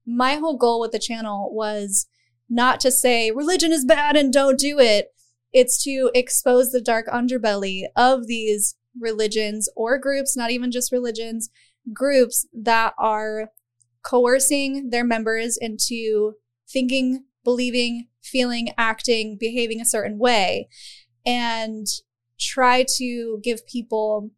my 0.06 0.36
whole 0.36 0.58
goal 0.58 0.80
with 0.80 0.92
the 0.92 1.00
channel 1.00 1.50
was 1.52 2.06
not 2.48 2.80
to 2.82 2.92
say 2.92 3.32
religion 3.32 3.72
is 3.72 3.86
bad 3.86 4.16
and 4.16 4.32
don't 4.32 4.60
do 4.60 4.78
it, 4.78 5.14
it's 5.54 5.84
to 5.84 6.12
expose 6.14 6.72
the 6.72 6.82
dark 6.82 7.08
underbelly 7.08 7.84
of 7.96 8.28
these 8.28 8.76
religions 9.00 9.70
or 9.76 9.98
groups, 9.98 10.36
not 10.36 10.52
even 10.52 10.72
just 10.72 10.92
religions, 10.92 11.50
groups 11.94 12.46
that 12.54 12.94
are 12.98 13.50
coercing 14.04 14.90
their 14.90 15.04
members 15.04 15.58
into 15.60 16.34
thinking, 16.72 17.24
believing, 17.44 18.08
feeling, 18.22 18.70
acting, 18.78 19.38
behaving 19.40 19.82
a 19.82 19.86
certain 19.86 20.18
way, 20.18 20.68
and 21.26 21.88
try 22.40 22.86
to 22.98 23.40
give 23.44 23.66
people 23.68 24.32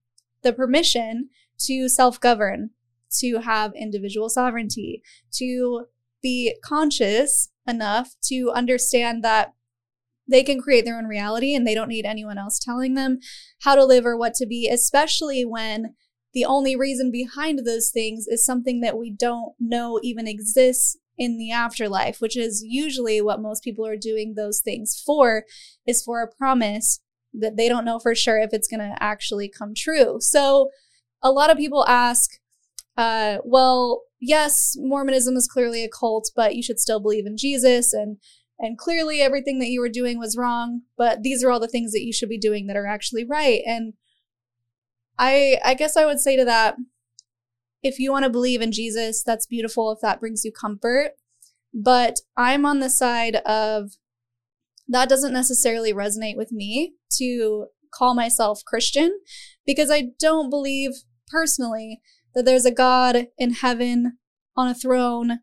the 0.43 0.53
permission 0.53 1.29
to 1.59 1.87
self 1.87 2.19
govern, 2.19 2.71
to 3.19 3.39
have 3.41 3.73
individual 3.75 4.29
sovereignty, 4.29 5.03
to 5.33 5.85
be 6.21 6.55
conscious 6.63 7.49
enough 7.67 8.15
to 8.23 8.51
understand 8.53 9.23
that 9.23 9.53
they 10.31 10.43
can 10.43 10.61
create 10.61 10.85
their 10.85 10.97
own 10.97 11.05
reality 11.05 11.53
and 11.53 11.67
they 11.67 11.75
don't 11.75 11.89
need 11.89 12.05
anyone 12.05 12.37
else 12.37 12.57
telling 12.57 12.93
them 12.93 13.19
how 13.61 13.75
to 13.75 13.85
live 13.85 14.05
or 14.05 14.17
what 14.17 14.33
to 14.35 14.45
be, 14.45 14.67
especially 14.67 15.45
when 15.45 15.93
the 16.33 16.45
only 16.45 16.75
reason 16.75 17.11
behind 17.11 17.59
those 17.59 17.89
things 17.89 18.25
is 18.27 18.45
something 18.45 18.79
that 18.81 18.97
we 18.97 19.11
don't 19.11 19.53
know 19.59 19.99
even 20.01 20.27
exists 20.27 20.97
in 21.17 21.37
the 21.37 21.51
afterlife, 21.51 22.21
which 22.21 22.37
is 22.37 22.63
usually 22.65 23.21
what 23.21 23.41
most 23.41 23.63
people 23.63 23.85
are 23.85 23.97
doing 23.97 24.33
those 24.33 24.61
things 24.61 25.01
for, 25.05 25.43
is 25.85 26.01
for 26.01 26.21
a 26.21 26.35
promise 26.35 27.01
that 27.33 27.57
they 27.57 27.69
don't 27.69 27.85
know 27.85 27.99
for 27.99 28.15
sure 28.15 28.39
if 28.39 28.51
it's 28.53 28.67
going 28.67 28.79
to 28.79 28.95
actually 28.99 29.49
come 29.49 29.73
true. 29.75 30.17
So 30.19 30.69
a 31.21 31.31
lot 31.31 31.51
of 31.51 31.57
people 31.57 31.85
ask, 31.87 32.31
uh, 32.97 33.37
well, 33.43 34.03
yes, 34.19 34.75
Mormonism 34.77 35.35
is 35.35 35.47
clearly 35.47 35.83
a 35.83 35.89
cult, 35.89 36.31
but 36.35 36.55
you 36.55 36.63
should 36.63 36.79
still 36.79 36.99
believe 36.99 37.25
in 37.25 37.37
Jesus 37.37 37.93
and 37.93 38.17
and 38.61 38.77
clearly 38.77 39.21
everything 39.21 39.59
that 39.59 39.69
you 39.69 39.81
were 39.81 39.89
doing 39.89 40.19
was 40.19 40.37
wrong, 40.37 40.83
but 40.95 41.23
these 41.23 41.43
are 41.43 41.49
all 41.49 41.59
the 41.59 41.67
things 41.67 41.91
that 41.91 42.05
you 42.05 42.13
should 42.13 42.29
be 42.29 42.37
doing 42.37 42.67
that 42.67 42.77
are 42.77 42.85
actually 42.85 43.25
right. 43.25 43.61
And 43.65 43.93
I 45.17 45.59
I 45.65 45.73
guess 45.73 45.97
I 45.97 46.05
would 46.05 46.19
say 46.19 46.37
to 46.37 46.45
that 46.45 46.75
if 47.83 47.97
you 47.97 48.11
want 48.11 48.23
to 48.23 48.29
believe 48.29 48.61
in 48.61 48.71
Jesus, 48.71 49.23
that's 49.23 49.47
beautiful 49.47 49.91
if 49.91 49.99
that 50.01 50.19
brings 50.19 50.45
you 50.45 50.51
comfort, 50.51 51.13
but 51.73 52.19
I'm 52.37 52.65
on 52.65 52.79
the 52.79 52.89
side 52.89 53.37
of 53.37 53.91
that 54.87 55.09
doesn't 55.09 55.33
necessarily 55.33 55.93
resonate 55.93 56.37
with 56.37 56.51
me 56.51 56.93
to 57.17 57.67
call 57.91 58.13
myself 58.13 58.61
Christian 58.65 59.19
because 59.65 59.89
I 59.89 60.09
don't 60.19 60.49
believe 60.49 60.91
personally 61.27 62.01
that 62.35 62.45
there's 62.45 62.65
a 62.65 62.71
God 62.71 63.27
in 63.37 63.53
heaven 63.53 64.17
on 64.55 64.67
a 64.67 64.75
throne 64.75 65.39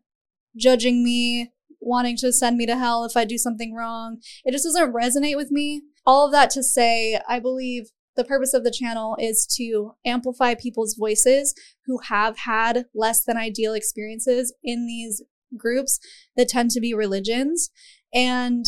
judging 0.55 1.03
me, 1.03 1.51
wanting 1.79 2.17
to 2.17 2.31
send 2.31 2.57
me 2.57 2.65
to 2.65 2.77
hell 2.77 3.05
if 3.05 3.15
I 3.15 3.25
do 3.25 3.37
something 3.37 3.73
wrong. 3.73 4.17
It 4.43 4.51
just 4.51 4.65
doesn't 4.65 4.93
resonate 4.93 5.35
with 5.35 5.51
me. 5.51 5.83
All 6.05 6.25
of 6.25 6.31
that 6.31 6.49
to 6.51 6.63
say, 6.63 7.19
I 7.27 7.39
believe 7.39 7.89
the 8.15 8.23
purpose 8.25 8.53
of 8.53 8.63
the 8.63 8.71
channel 8.71 9.15
is 9.19 9.47
to 9.57 9.93
amplify 10.05 10.53
people's 10.53 10.95
voices 10.95 11.53
who 11.85 11.99
have 12.09 12.39
had 12.39 12.85
less 12.93 13.23
than 13.23 13.37
ideal 13.37 13.73
experiences 13.73 14.53
in 14.63 14.85
these 14.85 15.21
groups 15.57 15.99
that 16.35 16.49
tend 16.49 16.71
to 16.71 16.81
be 16.81 16.93
religions. 16.93 17.69
And 18.13 18.65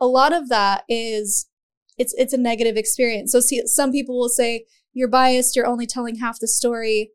a 0.00 0.06
lot 0.06 0.32
of 0.32 0.48
that 0.48 0.84
is 0.88 1.48
it's 1.96 2.14
it's 2.18 2.32
a 2.32 2.38
negative 2.38 2.76
experience. 2.76 3.32
So 3.32 3.40
see 3.40 3.62
some 3.66 3.92
people 3.92 4.18
will 4.18 4.28
say 4.28 4.64
you're 4.92 5.08
biased, 5.08 5.54
you're 5.54 5.66
only 5.66 5.86
telling 5.86 6.16
half 6.16 6.40
the 6.40 6.48
story. 6.48 7.10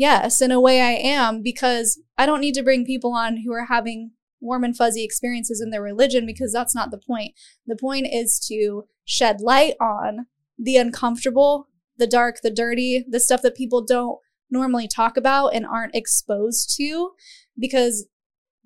Yes, 0.00 0.40
in 0.40 0.50
a 0.50 0.58
way 0.58 0.80
I 0.80 0.92
am 0.92 1.42
because 1.42 2.00
I 2.16 2.24
don't 2.24 2.40
need 2.40 2.54
to 2.54 2.62
bring 2.62 2.86
people 2.86 3.12
on 3.12 3.42
who 3.42 3.52
are 3.52 3.66
having 3.66 4.12
warm 4.40 4.64
and 4.64 4.74
fuzzy 4.74 5.04
experiences 5.04 5.60
in 5.60 5.68
their 5.68 5.82
religion 5.82 6.24
because 6.24 6.54
that's 6.54 6.74
not 6.74 6.90
the 6.90 6.96
point. 6.96 7.34
The 7.66 7.76
point 7.76 8.06
is 8.10 8.40
to 8.48 8.84
shed 9.04 9.42
light 9.42 9.74
on 9.78 10.24
the 10.58 10.78
uncomfortable, 10.78 11.68
the 11.98 12.06
dark, 12.06 12.36
the 12.42 12.50
dirty, 12.50 13.04
the 13.06 13.20
stuff 13.20 13.42
that 13.42 13.54
people 13.54 13.84
don't 13.84 14.18
normally 14.50 14.88
talk 14.88 15.18
about 15.18 15.48
and 15.48 15.66
aren't 15.66 15.94
exposed 15.94 16.74
to 16.78 17.10
because 17.58 18.06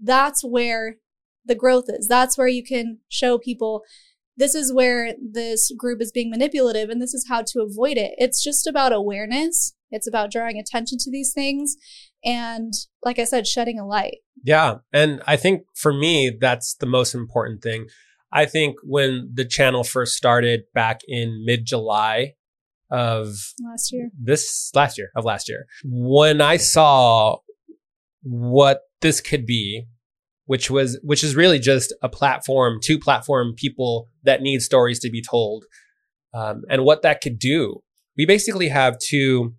that's 0.01 0.45
where 0.45 0.99
the 1.45 1.57
growth 1.57 1.87
is. 1.89 2.07
That's 2.07 2.39
where 2.39 2.47
you 2.47 2.63
can 2.63 2.99
show 3.09 3.39
people 3.39 3.83
this 4.37 4.55
is 4.55 4.73
where 4.73 5.15
this 5.21 5.73
group 5.77 6.01
is 6.01 6.11
being 6.11 6.31
manipulative 6.31 6.91
and 6.91 7.01
this 7.01 7.15
is 7.15 7.27
how 7.29 7.43
to 7.43 7.63
avoid 7.63 7.97
it. 7.97 8.15
It's 8.19 8.43
just 8.43 8.67
about 8.67 8.93
awareness. 8.93 9.75
It's 9.95 10.09
about 10.09 10.31
drawing 10.31 10.59
attention 10.59 10.99
to 10.99 11.11
these 11.11 11.33
things 11.33 11.77
and 12.25 12.73
like 13.05 13.19
I 13.19 13.25
said 13.25 13.47
shedding 13.47 13.79
a 13.79 13.87
light. 13.87 14.19
Yeah, 14.43 14.77
and 14.93 15.23
I 15.27 15.37
think 15.37 15.63
for 15.75 15.93
me 15.93 16.37
that's 16.39 16.75
the 16.75 16.87
most 16.87 17.15
important 17.15 17.63
thing. 17.63 17.87
I 18.33 18.47
think 18.47 18.77
when 18.83 19.31
the 19.33 19.45
channel 19.45 19.85
first 19.85 20.17
started 20.17 20.63
back 20.75 21.01
in 21.07 21.45
mid-July 21.47 22.35
of 22.91 23.29
last 23.63 23.93
year. 23.93 24.11
This 24.21 24.71
last 24.75 24.99
year 24.99 25.11
of 25.17 25.25
last 25.25 25.49
year. 25.49 25.67
When 25.85 26.41
I 26.41 26.57
saw 26.57 27.39
what 28.23 28.81
this 29.01 29.21
could 29.21 29.47
be 29.47 29.87
which 30.47 30.71
was 30.71 30.99
which 31.03 31.25
is 31.25 31.37
really 31.37 31.59
just 31.59 31.95
a 32.03 32.09
platform 32.09 32.79
to 32.83 32.99
platform 32.99 33.55
people 33.57 34.09
that 34.25 34.43
need 34.43 34.61
stories 34.61 34.99
to 35.01 35.11
be 35.11 35.23
told 35.23 35.65
um, 36.33 36.63
and 36.69 36.85
what 36.85 37.03
that 37.03 37.21
could 37.21 37.39
do 37.39 37.83
we 38.17 38.27
basically 38.27 38.69
have 38.69 38.99
two 38.99 39.55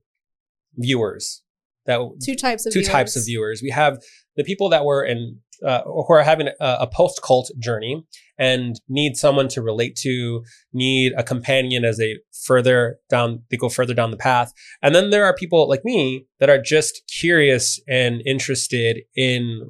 viewers 0.78 1.44
that 1.86 2.00
two 2.24 2.36
types 2.36 2.66
of 2.66 2.74
two 2.74 2.80
viewers. 2.80 2.92
types 2.92 3.16
of 3.16 3.26
viewers 3.26 3.62
we 3.62 3.70
have 3.70 4.00
the 4.36 4.44
people 4.44 4.70
that 4.70 4.86
were 4.86 5.04
in 5.04 5.40
uh, 5.64 5.82
who 5.84 6.14
are 6.14 6.24
having 6.24 6.48
a, 6.48 6.54
a 6.60 6.88
post 6.88 7.22
cult 7.22 7.52
journey 7.60 8.04
and 8.38 8.80
need 8.90 9.16
someone 9.16 9.48
to 9.48 9.62
relate 9.62 9.96
to, 9.96 10.44
need 10.74 11.14
a 11.18 11.24
companion 11.24 11.86
as 11.86 11.98
they 11.98 12.18
further 12.44 12.98
down, 13.10 13.44
they 13.50 13.58
go 13.58 13.70
further 13.70 13.94
down 13.94 14.12
the 14.12 14.18
path. 14.18 14.52
And 14.82 14.94
then 14.94 15.10
there 15.10 15.26
are 15.26 15.34
people 15.34 15.68
like 15.70 15.86
me 15.86 16.26
that 16.40 16.50
are 16.50 16.62
just 16.62 17.02
curious 17.08 17.80
and 17.88 18.22
interested 18.26 19.04
in 19.16 19.62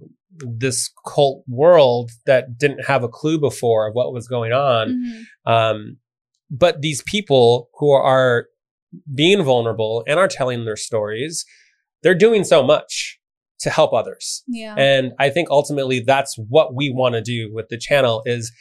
this 0.42 0.92
cult 1.08 1.44
world 1.48 2.12
that 2.26 2.58
didn't 2.58 2.86
have 2.86 3.04
a 3.04 3.10
clue 3.10 3.40
before 3.40 3.88
of 3.88 3.94
what 3.94 4.14
was 4.14 4.28
going 4.28 4.52
on. 4.52 4.90
Mm-hmm. 4.90 5.52
Um, 5.52 5.98
but 6.50 6.82
these 6.82 7.02
people 7.04 7.70
who 7.80 7.92
are 7.92 8.48
being 9.14 9.44
vulnerable 9.44 10.04
and 10.08 10.20
are 10.20 10.28
telling 10.28 10.66
their 10.66 10.76
stories, 10.76 11.46
they're 12.04 12.16
doing 12.16 12.44
so 12.44 12.64
much 12.64 13.20
to 13.60 13.70
help 13.70 13.94
others. 13.94 14.44
Yeah. 14.48 14.76
And 14.78 15.14
I 15.20 15.30
think 15.30 15.50
ultimately 15.50 16.00
that's 16.00 16.36
what 16.38 16.76
we 16.76 16.92
want 16.92 17.16
to 17.16 17.22
do 17.22 17.52
with 17.54 17.68
the 17.70 17.78
channel 17.78 18.22
is 18.26 18.52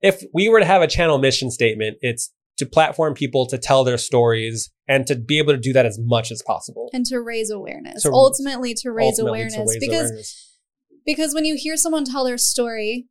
if 0.00 0.22
we 0.34 0.48
were 0.48 0.60
to 0.60 0.66
have 0.66 0.82
a 0.82 0.86
channel 0.86 1.18
mission 1.18 1.50
statement, 1.50 1.98
it's 2.00 2.32
to 2.58 2.66
platform 2.66 3.14
people 3.14 3.46
to 3.46 3.58
tell 3.58 3.84
their 3.84 3.98
stories 3.98 4.70
and 4.88 5.06
to 5.06 5.16
be 5.16 5.38
able 5.38 5.52
to 5.52 5.58
do 5.58 5.72
that 5.72 5.86
as 5.86 5.98
much 6.00 6.30
as 6.30 6.42
possible 6.46 6.90
and 6.92 7.06
to 7.06 7.18
raise 7.18 7.50
awareness. 7.50 8.02
To, 8.02 8.10
ultimately 8.12 8.74
to 8.74 8.90
raise 8.90 9.18
ultimately 9.18 9.40
awareness 9.40 9.72
to 9.72 9.80
because 9.80 10.10
awareness 10.10 10.58
because 11.04 11.34
when 11.34 11.44
you 11.44 11.56
hear 11.56 11.76
someone 11.76 12.04
tell 12.04 12.24
their 12.24 12.38
story, 12.38 13.08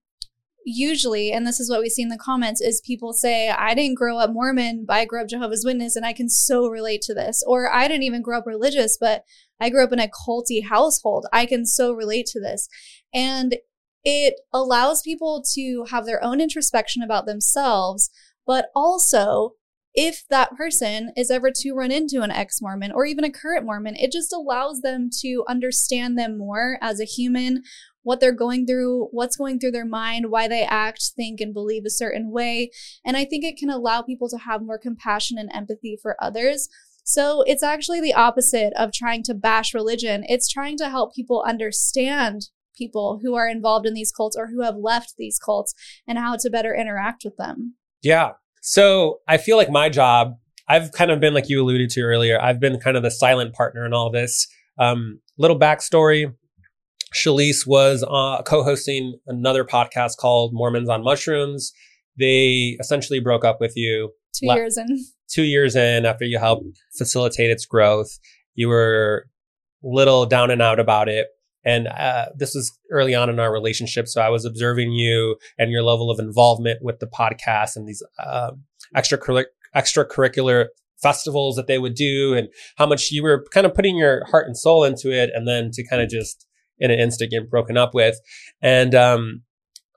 usually, 0.66 1.32
and 1.32 1.46
this 1.46 1.60
is 1.60 1.70
what 1.70 1.82
we 1.82 1.90
see 1.90 2.02
in 2.02 2.10
the 2.10 2.18
comments, 2.18 2.62
is 2.62 2.82
people 2.86 3.14
say, 3.14 3.50
I 3.50 3.74
didn't 3.74 3.98
grow 3.98 4.18
up 4.18 4.32
Mormon, 4.32 4.86
but 4.86 4.94
I 4.94 5.06
grew 5.06 5.22
up 5.22 5.28
Jehovah's 5.28 5.66
Witness, 5.66 5.96
and 5.96 6.06
I 6.06 6.14
can 6.14 6.30
so 6.30 6.68
relate 6.68 7.02
to 7.04 7.14
this. 7.14 7.44
Or 7.46 7.74
I 7.74 7.88
didn't 7.88 8.04
even 8.04 8.22
grow 8.22 8.40
up 8.40 8.48
religious, 8.48 8.98
but 9.00 9.24
I 9.60 9.70
grew 9.70 9.84
up 9.84 9.94
in 9.94 10.00
a 10.00 10.08
culty 10.08 10.66
household. 10.68 11.26
I 11.32 11.46
can 11.46 11.66
so 11.66 11.94
relate 11.94 12.26
to 12.28 12.40
this. 12.40 12.68
And 13.14 13.58
it 14.04 14.36
allows 14.54 15.02
people 15.02 15.44
to 15.54 15.86
have 15.90 16.06
their 16.06 16.24
own 16.24 16.42
introspection 16.42 17.04
about 17.04 17.26
themselves, 17.26 18.10
but 18.46 18.70
also 18.76 19.54
if 19.94 20.24
that 20.30 20.56
person 20.56 21.12
is 21.18 21.30
ever 21.30 21.52
to 21.54 21.74
run 21.74 21.92
into 21.92 22.22
an 22.22 22.32
ex 22.32 22.62
Mormon 22.62 22.92
or 22.92 23.06
even 23.06 23.24
a 23.24 23.32
current 23.32 23.66
Mormon, 23.66 23.96
it 23.96 24.12
just 24.12 24.32
allows 24.32 24.82
them 24.82 25.10
to 25.20 25.44
understand 25.48 26.18
them 26.18 26.38
more 26.38 26.78
as 26.82 27.00
a 27.00 27.06
human, 27.06 27.64
what 28.04 28.20
they're 28.20 28.32
going 28.32 28.66
through, 28.66 29.08
what's 29.12 29.36
going 29.36 29.60
through 29.60 29.72
their 29.72 29.86
mind, 29.86 30.30
why 30.30 30.48
they 30.48 30.64
act, 30.64 31.12
think, 31.16 31.40
and 31.40 31.54
believe 31.54 31.84
a 31.86 31.90
certain 31.90 32.32
way. 32.32 32.72
And 33.06 33.18
I 33.18 33.26
think 33.26 33.44
it 33.44 33.58
can 33.58 33.70
allow 33.70 34.02
people 34.02 34.30
to 34.30 34.38
have 34.38 34.62
more 34.62 34.80
compassion 34.80 35.38
and 35.38 35.50
empathy 35.54 35.98
for 36.02 36.16
others. 36.22 36.68
So 37.04 37.44
it's 37.48 37.64
actually 37.64 38.02
the 38.02 38.14
opposite 38.14 38.74
of 38.76 38.92
trying 38.92 39.24
to 39.24 39.34
bash 39.34 39.74
religion. 39.74 40.24
It's 40.28 40.48
trying 40.48 40.78
to 40.78 40.90
help 40.90 41.16
people 41.16 41.44
understand 41.46 42.44
people 42.76 43.20
who 43.22 43.36
are 43.36 43.48
involved 43.48 43.86
in 43.86 43.94
these 43.94 44.12
cults 44.12 44.36
or 44.38 44.48
who 44.48 44.62
have 44.62 44.76
left 44.76 45.16
these 45.18 45.38
cults 45.38 45.74
and 46.08 46.18
how 46.18 46.38
to 46.38 46.50
better 46.50 46.74
interact 46.74 47.24
with 47.24 47.38
them. 47.38 47.76
Yeah. 48.02 48.32
So 48.62 49.20
I 49.28 49.38
feel 49.38 49.58
like 49.58 49.70
my 49.70 49.90
job, 49.90 50.36
I've 50.68 50.92
kind 50.92 51.12
of 51.12 51.20
been 51.20 51.34
like 51.34 51.50
you 51.50 51.62
alluded 51.62 51.90
to 51.92 52.02
earlier. 52.02 52.42
I've 52.42 52.60
been 52.60 52.80
kind 52.80 52.96
of 52.96 53.04
the 53.04 53.12
silent 53.12 53.54
partner 53.54 53.86
in 53.86 53.94
all 53.94 54.10
this. 54.10 54.48
Um, 54.78 55.20
little 55.38 55.60
backstory. 55.60 56.34
Shelise 57.14 57.68
was 57.68 58.04
uh, 58.04 58.42
co-hosting 58.44 59.20
another 59.28 59.66
podcast 59.66 60.18
called 60.18 60.54
Mormons 60.54 60.90
on 60.90 61.04
Mushrooms. 61.04 61.74
They 62.18 62.78
essentially 62.80 63.20
broke 63.20 63.44
up 63.44 63.60
with 63.60 63.74
you 63.76 64.12
two 64.34 64.48
la- 64.48 64.56
years 64.56 64.78
in. 64.78 64.88
Two 65.30 65.44
years 65.44 65.76
in 65.76 66.06
after 66.06 66.26
you 66.26 66.40
helped 66.40 66.66
facilitate 66.98 67.50
its 67.50 67.66
growth. 67.66 68.18
You 68.56 68.68
were 68.68 69.28
little 69.84 70.26
down 70.26 70.52
and 70.52 70.62
out 70.62 70.80
about 70.80 71.10
it. 71.10 71.28
And 71.64 71.88
uh, 71.88 72.28
this 72.36 72.56
was 72.56 72.72
early 72.90 73.14
on 73.14 73.30
in 73.30 73.40
our 73.40 73.52
relationship. 73.52 74.08
So 74.08 74.22
I 74.22 74.30
was 74.30 74.46
observing 74.46 74.94
you 74.94 75.38
and 75.60 75.72
your 75.72 75.84
level 75.84 76.10
of 76.10 76.20
involvement 76.20 76.80
with 76.82 77.00
the 77.00 77.08
podcast 77.08 77.76
and 77.76 77.88
these 77.88 78.04
uh, 78.20 78.52
extracurricular, 78.96 79.46
extracurricular 79.76 80.68
festivals 81.02 81.56
that 81.56 81.68
they 81.68 81.78
would 81.80 81.96
do 81.96 82.34
and 82.34 82.48
how 82.78 82.86
much 82.86 83.12
you 83.12 83.24
were 83.24 83.46
kind 83.52 83.66
of 83.66 83.74
putting 83.74 83.98
your 83.98 84.26
heart 84.26 84.48
and 84.48 84.58
soul 84.58 84.84
into 84.84 85.12
it. 85.12 85.30
And 85.34 85.48
then 85.48 85.72
to 85.74 85.86
kind 85.88 86.02
of 86.02 86.10
just 86.10 86.48
in 86.82 86.92
an 86.92 87.00
instant 87.00 87.32
get 87.32 87.50
broken 87.50 87.78
up 87.78 87.94
with. 87.94 88.20
And 88.62 88.94
um, 88.94 89.44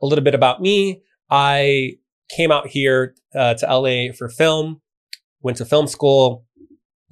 a 0.00 0.06
little 0.06 0.22
bit 0.22 0.34
about 0.34 0.60
me. 0.60 1.02
I 1.30 1.94
came 2.30 2.52
out 2.52 2.68
here 2.68 3.14
uh, 3.34 3.54
to 3.54 3.66
LA 3.66 4.12
for 4.16 4.28
film, 4.28 4.80
went 5.42 5.56
to 5.58 5.64
film 5.64 5.88
school. 5.88 6.44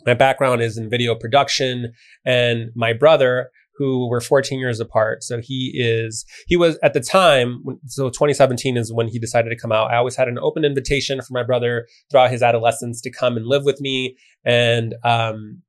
My 0.07 0.15
background 0.15 0.63
is 0.63 0.77
in 0.77 0.91
video 0.91 1.15
production 1.15 1.93
and 2.25 2.71
my 2.75 2.93
brother 2.93 3.51
who 3.77 4.09
were 4.09 4.21
14 4.21 4.59
years 4.59 4.81
apart. 4.81 5.23
So 5.23 5.41
he 5.41 5.73
is, 5.75 6.27
he 6.47 6.57
was 6.57 6.79
at 6.83 6.93
the 6.93 7.01
time, 7.01 7.63
so 7.87 8.11
2017 8.11 8.77
is 8.77 8.93
when 8.93 9.09
he 9.09 9.19
decided 9.19 9.49
to 9.49 9.57
come 9.57 9.73
out. 9.73 9.91
I 9.91 9.97
always 9.97 10.17
had 10.17 10.29
an 10.29 10.39
open 10.39 10.65
invitation 10.65 11.21
for 11.23 11.33
my 11.33 11.43
brother 11.43 11.87
throughout 12.11 12.31
his 12.31 12.43
adolescence 12.43 13.01
to 13.01 13.11
come 13.11 13.37
and 13.37 13.47
live 13.47 13.65
with 13.65 13.81
me. 13.81 14.17
And, 14.45 14.95
um, 15.05 15.63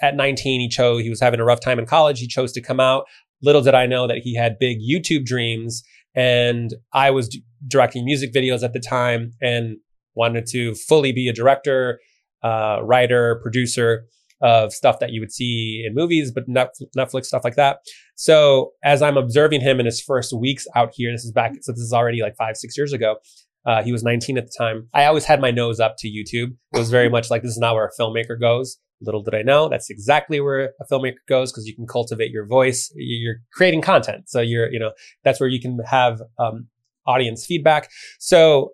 at 0.00 0.16
19, 0.16 0.60
he 0.60 0.68
chose, 0.68 1.02
he 1.02 1.10
was 1.10 1.20
having 1.20 1.38
a 1.38 1.44
rough 1.44 1.60
time 1.60 1.78
in 1.78 1.86
college. 1.86 2.18
He 2.18 2.26
chose 2.26 2.52
to 2.52 2.60
come 2.60 2.80
out. 2.80 3.04
Little 3.42 3.62
did 3.62 3.74
I 3.74 3.86
know 3.86 4.06
that 4.06 4.18
he 4.18 4.34
had 4.34 4.58
big 4.58 4.78
YouTube 4.80 5.24
dreams 5.24 5.82
and 6.14 6.74
I 6.92 7.10
was 7.10 7.28
d- 7.28 7.44
directing 7.66 8.04
music 8.04 8.32
videos 8.32 8.62
at 8.62 8.72
the 8.72 8.80
time 8.80 9.32
and 9.40 9.76
wanted 10.14 10.46
to 10.46 10.74
fully 10.74 11.12
be 11.12 11.28
a 11.28 11.32
director, 11.32 12.00
uh, 12.42 12.80
writer, 12.82 13.40
producer 13.42 14.04
of 14.42 14.72
stuff 14.72 14.98
that 14.98 15.12
you 15.12 15.20
would 15.20 15.32
see 15.32 15.84
in 15.86 15.94
movies, 15.94 16.32
but 16.32 16.48
Netflix 16.48 17.26
stuff 17.26 17.44
like 17.44 17.54
that. 17.54 17.78
So 18.16 18.72
as 18.82 19.00
I'm 19.00 19.16
observing 19.16 19.60
him 19.60 19.78
in 19.78 19.86
his 19.86 20.02
first 20.02 20.32
weeks 20.36 20.66
out 20.74 20.90
here, 20.94 21.12
this 21.12 21.24
is 21.24 21.30
back, 21.30 21.52
so 21.60 21.72
this 21.72 21.80
is 21.80 21.92
already 21.92 22.22
like 22.22 22.36
five, 22.36 22.56
six 22.56 22.76
years 22.76 22.92
ago. 22.92 23.16
Uh, 23.64 23.82
he 23.84 23.92
was 23.92 24.02
19 24.02 24.38
at 24.38 24.46
the 24.46 24.52
time. 24.58 24.88
I 24.92 25.04
always 25.04 25.24
had 25.24 25.40
my 25.40 25.52
nose 25.52 25.78
up 25.78 25.94
to 26.00 26.08
YouTube. 26.08 26.56
It 26.72 26.78
was 26.78 26.90
very 26.90 27.08
much 27.08 27.30
like 27.30 27.42
this 27.42 27.52
is 27.52 27.58
not 27.58 27.74
where 27.74 27.86
a 27.86 28.02
filmmaker 28.02 28.38
goes. 28.38 28.78
Little 29.02 29.22
did 29.22 29.34
I 29.34 29.42
know 29.42 29.68
that's 29.68 29.90
exactly 29.90 30.40
where 30.40 30.72
a 30.80 30.86
filmmaker 30.90 31.14
goes 31.28 31.52
because 31.52 31.66
you 31.66 31.74
can 31.74 31.86
cultivate 31.86 32.30
your 32.30 32.46
voice. 32.46 32.92
You're 32.94 33.36
creating 33.52 33.82
content, 33.82 34.28
so 34.28 34.40
you're 34.40 34.70
you 34.72 34.78
know 34.78 34.92
that's 35.24 35.40
where 35.40 35.48
you 35.48 35.60
can 35.60 35.78
have 35.86 36.20
um, 36.38 36.68
audience 37.06 37.44
feedback. 37.44 37.90
So 38.18 38.72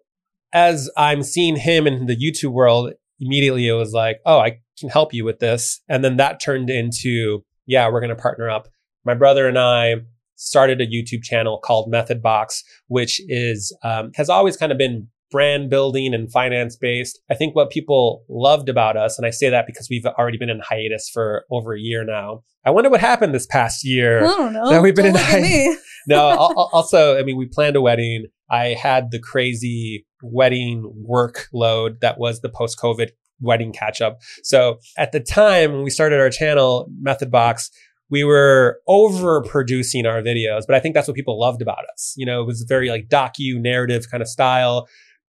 as 0.53 0.91
I'm 0.97 1.23
seeing 1.23 1.57
him 1.57 1.87
in 1.87 2.07
the 2.07 2.17
YouTube 2.17 2.53
world, 2.53 2.93
immediately 3.21 3.69
it 3.69 3.73
was 3.73 3.93
like, 3.93 4.21
oh, 4.25 4.39
I 4.39 4.59
can 4.79 4.89
help 4.89 5.13
you 5.13 5.25
with 5.25 5.39
this. 5.41 5.81
And 5.89 6.05
then 6.05 6.17
that 6.17 6.41
turned 6.41 6.71
into, 6.71 7.45
yeah, 7.67 7.91
we're 7.91 8.01
going 8.01 8.15
to 8.15 8.17
partner 8.17 8.49
up. 8.49 8.69
My 9.05 9.15
brother 9.15 9.47
and 9.47 9.59
I 9.59 9.97
started 10.37 10.81
a 10.81 10.87
YouTube 10.87 11.23
channel 11.23 11.59
called 11.59 11.91
Method 11.91 12.23
Box, 12.23 12.63
which 12.87 13.21
is, 13.29 13.77
um, 13.83 14.13
has 14.15 14.29
always 14.29 14.57
kind 14.57 14.73
of 14.73 14.79
been 14.79 15.09
brand 15.31 15.71
building 15.71 16.15
and 16.15 16.31
finance 16.31 16.77
based. 16.77 17.21
I 17.31 17.35
think 17.35 17.55
what 17.55 17.71
people 17.71 18.25
loved 18.29 18.69
about 18.69 18.97
us, 18.97 19.19
and 19.19 19.27
I 19.27 19.31
say 19.31 19.51
that 19.51 19.67
because 19.67 19.89
we've 19.91 20.07
already 20.07 20.39
been 20.39 20.51
in 20.51 20.61
hiatus 20.61 21.09
for 21.13 21.45
over 21.51 21.75
a 21.75 21.81
year 21.81 22.05
now. 22.05 22.43
I 22.65 22.71
wonder 22.71 22.91
what 22.91 23.01
happened 23.01 23.35
this 23.35 23.47
past 23.47 23.85
year. 23.85 24.25
I 24.25 24.29
don't 24.29 24.53
know. 24.53 24.71
That 24.71 24.83
we've 24.83 24.95
been 24.95 25.13
don't 25.13 25.17
in 25.17 25.43
hiatus. 25.43 25.83
no, 26.09 26.29
also, 26.73 27.19
I 27.19 27.23
mean, 27.23 27.37
we 27.37 27.47
planned 27.47 27.77
a 27.77 27.81
wedding. 27.81 28.27
I 28.51 28.69
had 28.69 29.11
the 29.11 29.19
crazy 29.19 30.07
wedding 30.23 31.05
workload 31.09 32.01
that 32.01 32.19
was 32.19 32.41
the 32.41 32.49
post 32.49 32.79
COVID 32.79 33.11
wedding 33.41 33.73
catch 33.73 34.01
up. 34.01 34.19
So 34.43 34.79
at 34.97 35.13
the 35.13 35.21
time 35.21 35.73
when 35.73 35.83
we 35.83 35.91
started 35.91 36.21
our 36.21 36.31
channel, 36.31 36.89
Method 37.01 37.31
Box, 37.31 37.71
we 38.11 38.25
were 38.25 38.81
overproducing 38.89 40.07
our 40.07 40.23
videos, 40.23 40.63
but 40.67 40.75
I 40.75 40.81
think 40.81 40.95
that's 40.95 41.07
what 41.07 41.15
people 41.15 41.39
loved 41.39 41.61
about 41.61 41.85
us. 41.93 42.15
You 42.17 42.27
know, 42.27 42.41
it 42.41 42.47
was 42.47 42.65
very 42.67 42.89
like 42.89 43.09
docu 43.09 43.61
narrative 43.61 44.11
kind 44.11 44.23
of 44.23 44.29
style 44.29 44.89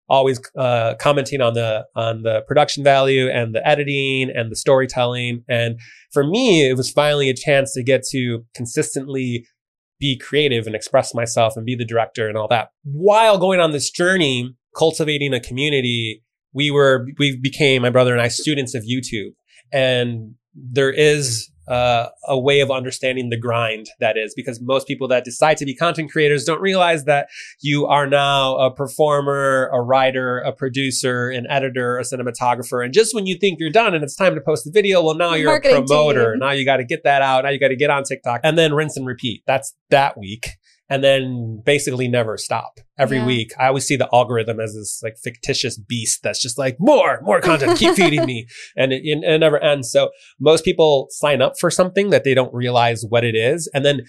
always 0.09 0.39
uh, 0.57 0.95
commenting 0.99 1.41
on 1.41 1.53
the 1.53 1.85
on 1.95 2.23
the 2.23 2.41
production 2.47 2.83
value 2.83 3.29
and 3.29 3.53
the 3.53 3.65
editing 3.67 4.31
and 4.35 4.51
the 4.51 4.55
storytelling. 4.55 5.43
And 5.47 5.79
for 6.11 6.23
me, 6.23 6.67
it 6.67 6.75
was 6.75 6.91
finally 6.91 7.29
a 7.29 7.33
chance 7.33 7.73
to 7.73 7.83
get 7.83 8.03
to 8.11 8.45
consistently 8.55 9.45
be 9.99 10.17
creative 10.17 10.65
and 10.65 10.75
express 10.75 11.13
myself 11.13 11.53
and 11.55 11.65
be 11.65 11.75
the 11.75 11.85
director 11.85 12.27
and 12.27 12.37
all 12.37 12.47
that. 12.47 12.69
While 12.83 13.37
going 13.37 13.59
on 13.59 13.71
this 13.71 13.89
journey, 13.89 14.55
cultivating 14.75 15.33
a 15.33 15.39
community, 15.39 16.23
we 16.53 16.71
were 16.71 17.05
we 17.17 17.37
became 17.37 17.81
my 17.81 17.89
brother 17.89 18.13
and 18.13 18.21
I 18.21 18.29
students 18.29 18.73
of 18.73 18.83
YouTube, 18.83 19.33
and 19.71 20.35
there 20.55 20.91
is 20.91 21.49
uh, 21.69 22.09
a 22.27 22.37
way 22.37 22.59
of 22.61 22.71
understanding 22.71 23.29
the 23.29 23.37
grind 23.37 23.87
that 23.99 24.17
is 24.17 24.33
because 24.35 24.59
most 24.59 24.87
people 24.87 25.07
that 25.07 25.23
decide 25.23 25.55
to 25.57 25.65
be 25.65 25.75
content 25.75 26.11
creators 26.11 26.43
don't 26.43 26.61
realize 26.61 27.05
that 27.05 27.29
you 27.61 27.85
are 27.85 28.07
now 28.07 28.57
a 28.57 28.73
performer, 28.73 29.69
a 29.71 29.79
writer, 29.79 30.39
a 30.39 30.51
producer, 30.51 31.29
an 31.29 31.45
editor, 31.47 31.99
a 31.99 32.01
cinematographer. 32.01 32.83
And 32.83 32.93
just 32.93 33.13
when 33.13 33.27
you 33.27 33.37
think 33.37 33.59
you're 33.59 33.69
done 33.69 33.93
and 33.93 34.03
it's 34.03 34.15
time 34.15 34.33
to 34.35 34.41
post 34.41 34.65
the 34.65 34.71
video, 34.71 35.03
well, 35.03 35.15
now 35.15 35.35
you're 35.35 35.51
Marketing 35.51 35.77
a 35.77 35.85
promoter. 35.85 36.33
Team. 36.33 36.39
Now 36.39 36.51
you 36.51 36.65
got 36.65 36.77
to 36.77 36.85
get 36.85 37.03
that 37.03 37.21
out. 37.21 37.43
Now 37.43 37.51
you 37.51 37.59
got 37.59 37.67
to 37.67 37.75
get 37.75 37.91
on 37.91 38.03
TikTok 38.03 38.41
and 38.43 38.57
then 38.57 38.73
rinse 38.73 38.97
and 38.97 39.05
repeat. 39.05 39.43
That's 39.45 39.75
that 39.89 40.17
week 40.17 40.57
and 40.89 41.03
then 41.03 41.61
basically 41.63 42.07
never 42.07 42.37
stop 42.37 42.79
every 42.97 43.17
yeah. 43.17 43.25
week. 43.25 43.51
I 43.59 43.67
always 43.67 43.85
see 43.85 43.95
the 43.95 44.09
algorithm 44.11 44.59
as 44.59 44.73
this 44.73 45.01
like 45.03 45.17
fictitious 45.23 45.77
beast 45.77 46.21
that's 46.23 46.41
just 46.41 46.57
like 46.57 46.77
more, 46.79 47.19
more 47.21 47.39
content, 47.41 47.77
keep 47.77 47.95
feeding 47.95 48.25
me. 48.25 48.47
And 48.75 48.93
it, 48.93 49.01
it, 49.03 49.39
never 49.39 49.59
ends. 49.59 49.91
So 49.91 50.09
most 50.39 50.63
people 50.63 51.07
sign 51.11 51.41
up 51.41 51.53
for 51.59 51.69
something 51.69 52.09
that 52.09 52.23
they 52.23 52.33
don't 52.33 52.53
realize 52.53 53.03
what 53.07 53.23
it 53.23 53.35
is. 53.35 53.69
And 53.73 53.85
then 53.85 54.01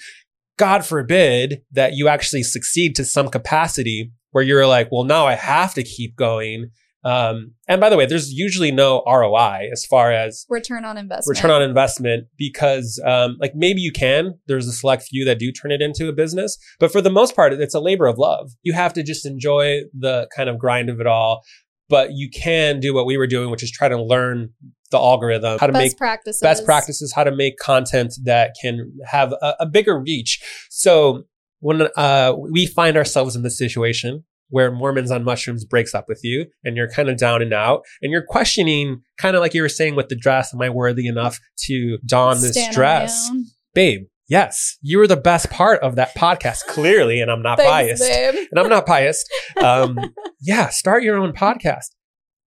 God 0.56 0.84
forbid 0.84 1.62
that 1.72 1.94
you 1.94 2.08
actually 2.08 2.42
succeed 2.42 2.94
to 2.96 3.04
some 3.04 3.28
capacity 3.28 4.12
where 4.30 4.44
you're 4.44 4.66
like, 4.66 4.88
well, 4.92 5.04
now 5.04 5.26
I 5.26 5.34
have 5.34 5.74
to 5.74 5.82
keep 5.82 6.16
going. 6.16 6.70
Um, 7.02 7.52
and 7.66 7.80
by 7.80 7.88
the 7.88 7.96
way, 7.96 8.04
there's 8.04 8.32
usually 8.32 8.70
no 8.70 9.02
ROI 9.06 9.68
as 9.72 9.86
far 9.86 10.12
as 10.12 10.44
return 10.48 10.84
on 10.84 10.98
investment. 10.98 11.38
Return 11.38 11.50
on 11.50 11.62
investment 11.62 12.26
because, 12.36 13.00
um, 13.04 13.36
like 13.40 13.54
maybe 13.54 13.80
you 13.80 13.92
can. 13.92 14.38
There's 14.46 14.66
a 14.66 14.72
select 14.72 15.04
few 15.04 15.24
that 15.24 15.38
do 15.38 15.50
turn 15.50 15.72
it 15.72 15.80
into 15.80 16.08
a 16.08 16.12
business, 16.12 16.58
but 16.78 16.92
for 16.92 17.00
the 17.00 17.10
most 17.10 17.34
part, 17.34 17.52
it's 17.52 17.74
a 17.74 17.80
labor 17.80 18.06
of 18.06 18.18
love. 18.18 18.50
You 18.62 18.74
have 18.74 18.92
to 18.94 19.02
just 19.02 19.24
enjoy 19.24 19.82
the 19.98 20.28
kind 20.34 20.50
of 20.50 20.58
grind 20.58 20.90
of 20.90 21.00
it 21.00 21.06
all. 21.06 21.42
But 21.88 22.10
you 22.12 22.30
can 22.30 22.78
do 22.78 22.94
what 22.94 23.04
we 23.04 23.16
were 23.16 23.26
doing, 23.26 23.50
which 23.50 23.64
is 23.64 23.70
try 23.72 23.88
to 23.88 24.00
learn 24.00 24.50
the 24.92 24.98
algorithm, 24.98 25.58
how 25.58 25.66
to 25.66 25.72
best 25.72 25.82
make 25.82 25.96
practices. 25.96 26.40
best 26.40 26.64
practices, 26.64 27.12
how 27.12 27.24
to 27.24 27.34
make 27.34 27.58
content 27.58 28.14
that 28.24 28.54
can 28.60 28.92
have 29.06 29.32
a, 29.32 29.56
a 29.60 29.66
bigger 29.66 29.98
reach. 29.98 30.40
So 30.68 31.24
when 31.60 31.88
uh, 31.96 32.34
we 32.38 32.66
find 32.66 32.96
ourselves 32.96 33.34
in 33.34 33.42
this 33.42 33.58
situation 33.58 34.24
where 34.50 34.70
Mormons 34.70 35.10
on 35.10 35.24
mushrooms 35.24 35.64
breaks 35.64 35.94
up 35.94 36.06
with 36.08 36.20
you 36.22 36.46
and 36.64 36.76
you're 36.76 36.90
kind 36.90 37.08
of 37.08 37.16
down 37.16 37.40
and 37.42 37.52
out 37.52 37.82
and 38.02 38.12
you're 38.12 38.24
questioning 38.24 39.00
kind 39.16 39.34
of 39.34 39.40
like 39.40 39.54
you 39.54 39.62
were 39.62 39.68
saying 39.68 39.96
with 39.96 40.08
the 40.08 40.16
dress, 40.16 40.52
am 40.52 40.60
I 40.60 40.68
worthy 40.68 41.06
enough 41.06 41.40
to 41.66 41.98
don 42.04 42.40
this 42.40 42.58
dress? 42.74 43.30
Babe, 43.74 44.02
yes, 44.28 44.76
you 44.82 44.98
were 44.98 45.06
the 45.06 45.16
best 45.16 45.50
part 45.50 45.80
of 45.82 45.96
that 45.96 46.14
podcast, 46.16 46.66
clearly, 46.66 47.20
and 47.20 47.30
I'm 47.30 47.42
not 47.42 47.58
Thanks, 47.58 47.70
biased. 47.70 48.02
Babe. 48.02 48.46
And 48.50 48.60
I'm 48.60 48.68
not 48.68 48.86
biased. 48.86 49.28
Um, 49.62 49.98
yeah, 50.40 50.68
start 50.68 51.02
your 51.02 51.16
own 51.16 51.32
podcast. 51.32 51.94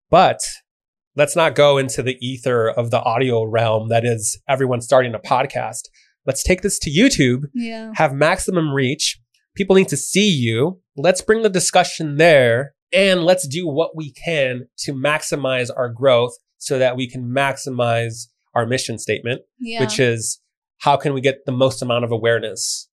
But 0.09 0.39
let's 1.15 1.35
not 1.35 1.55
go 1.55 1.77
into 1.77 2.03
the 2.03 2.17
ether 2.19 2.69
of 2.69 2.91
the 2.91 3.01
audio 3.01 3.43
realm 3.43 3.89
that 3.89 4.05
is 4.05 4.39
everyone 4.47 4.81
starting 4.81 5.15
a 5.15 5.19
podcast. 5.19 5.83
Let's 6.25 6.43
take 6.43 6.61
this 6.61 6.79
to 6.79 6.89
YouTube, 6.89 7.45
yeah. 7.53 7.91
have 7.95 8.13
maximum 8.13 8.71
reach, 8.71 9.19
People 9.55 9.75
need 9.75 9.89
to 9.89 9.97
see 9.97 10.29
you. 10.29 10.79
Let's 10.95 11.21
bring 11.21 11.41
the 11.41 11.49
discussion 11.49 12.17
there 12.17 12.73
and 12.91 13.23
let's 13.23 13.47
do 13.47 13.67
what 13.67 13.95
we 13.95 14.11
can 14.11 14.67
to 14.79 14.93
maximize 14.93 15.69
our 15.75 15.89
growth 15.89 16.33
so 16.57 16.77
that 16.79 16.95
we 16.95 17.09
can 17.09 17.25
maximize 17.25 18.27
our 18.53 18.65
mission 18.65 18.99
statement, 18.99 19.41
yeah. 19.59 19.79
which 19.79 19.99
is 19.99 20.39
how 20.79 20.95
can 20.95 21.13
we 21.13 21.21
get 21.21 21.45
the 21.45 21.51
most 21.51 21.81
amount 21.81 22.03
of 22.03 22.11
awareness 22.11 22.87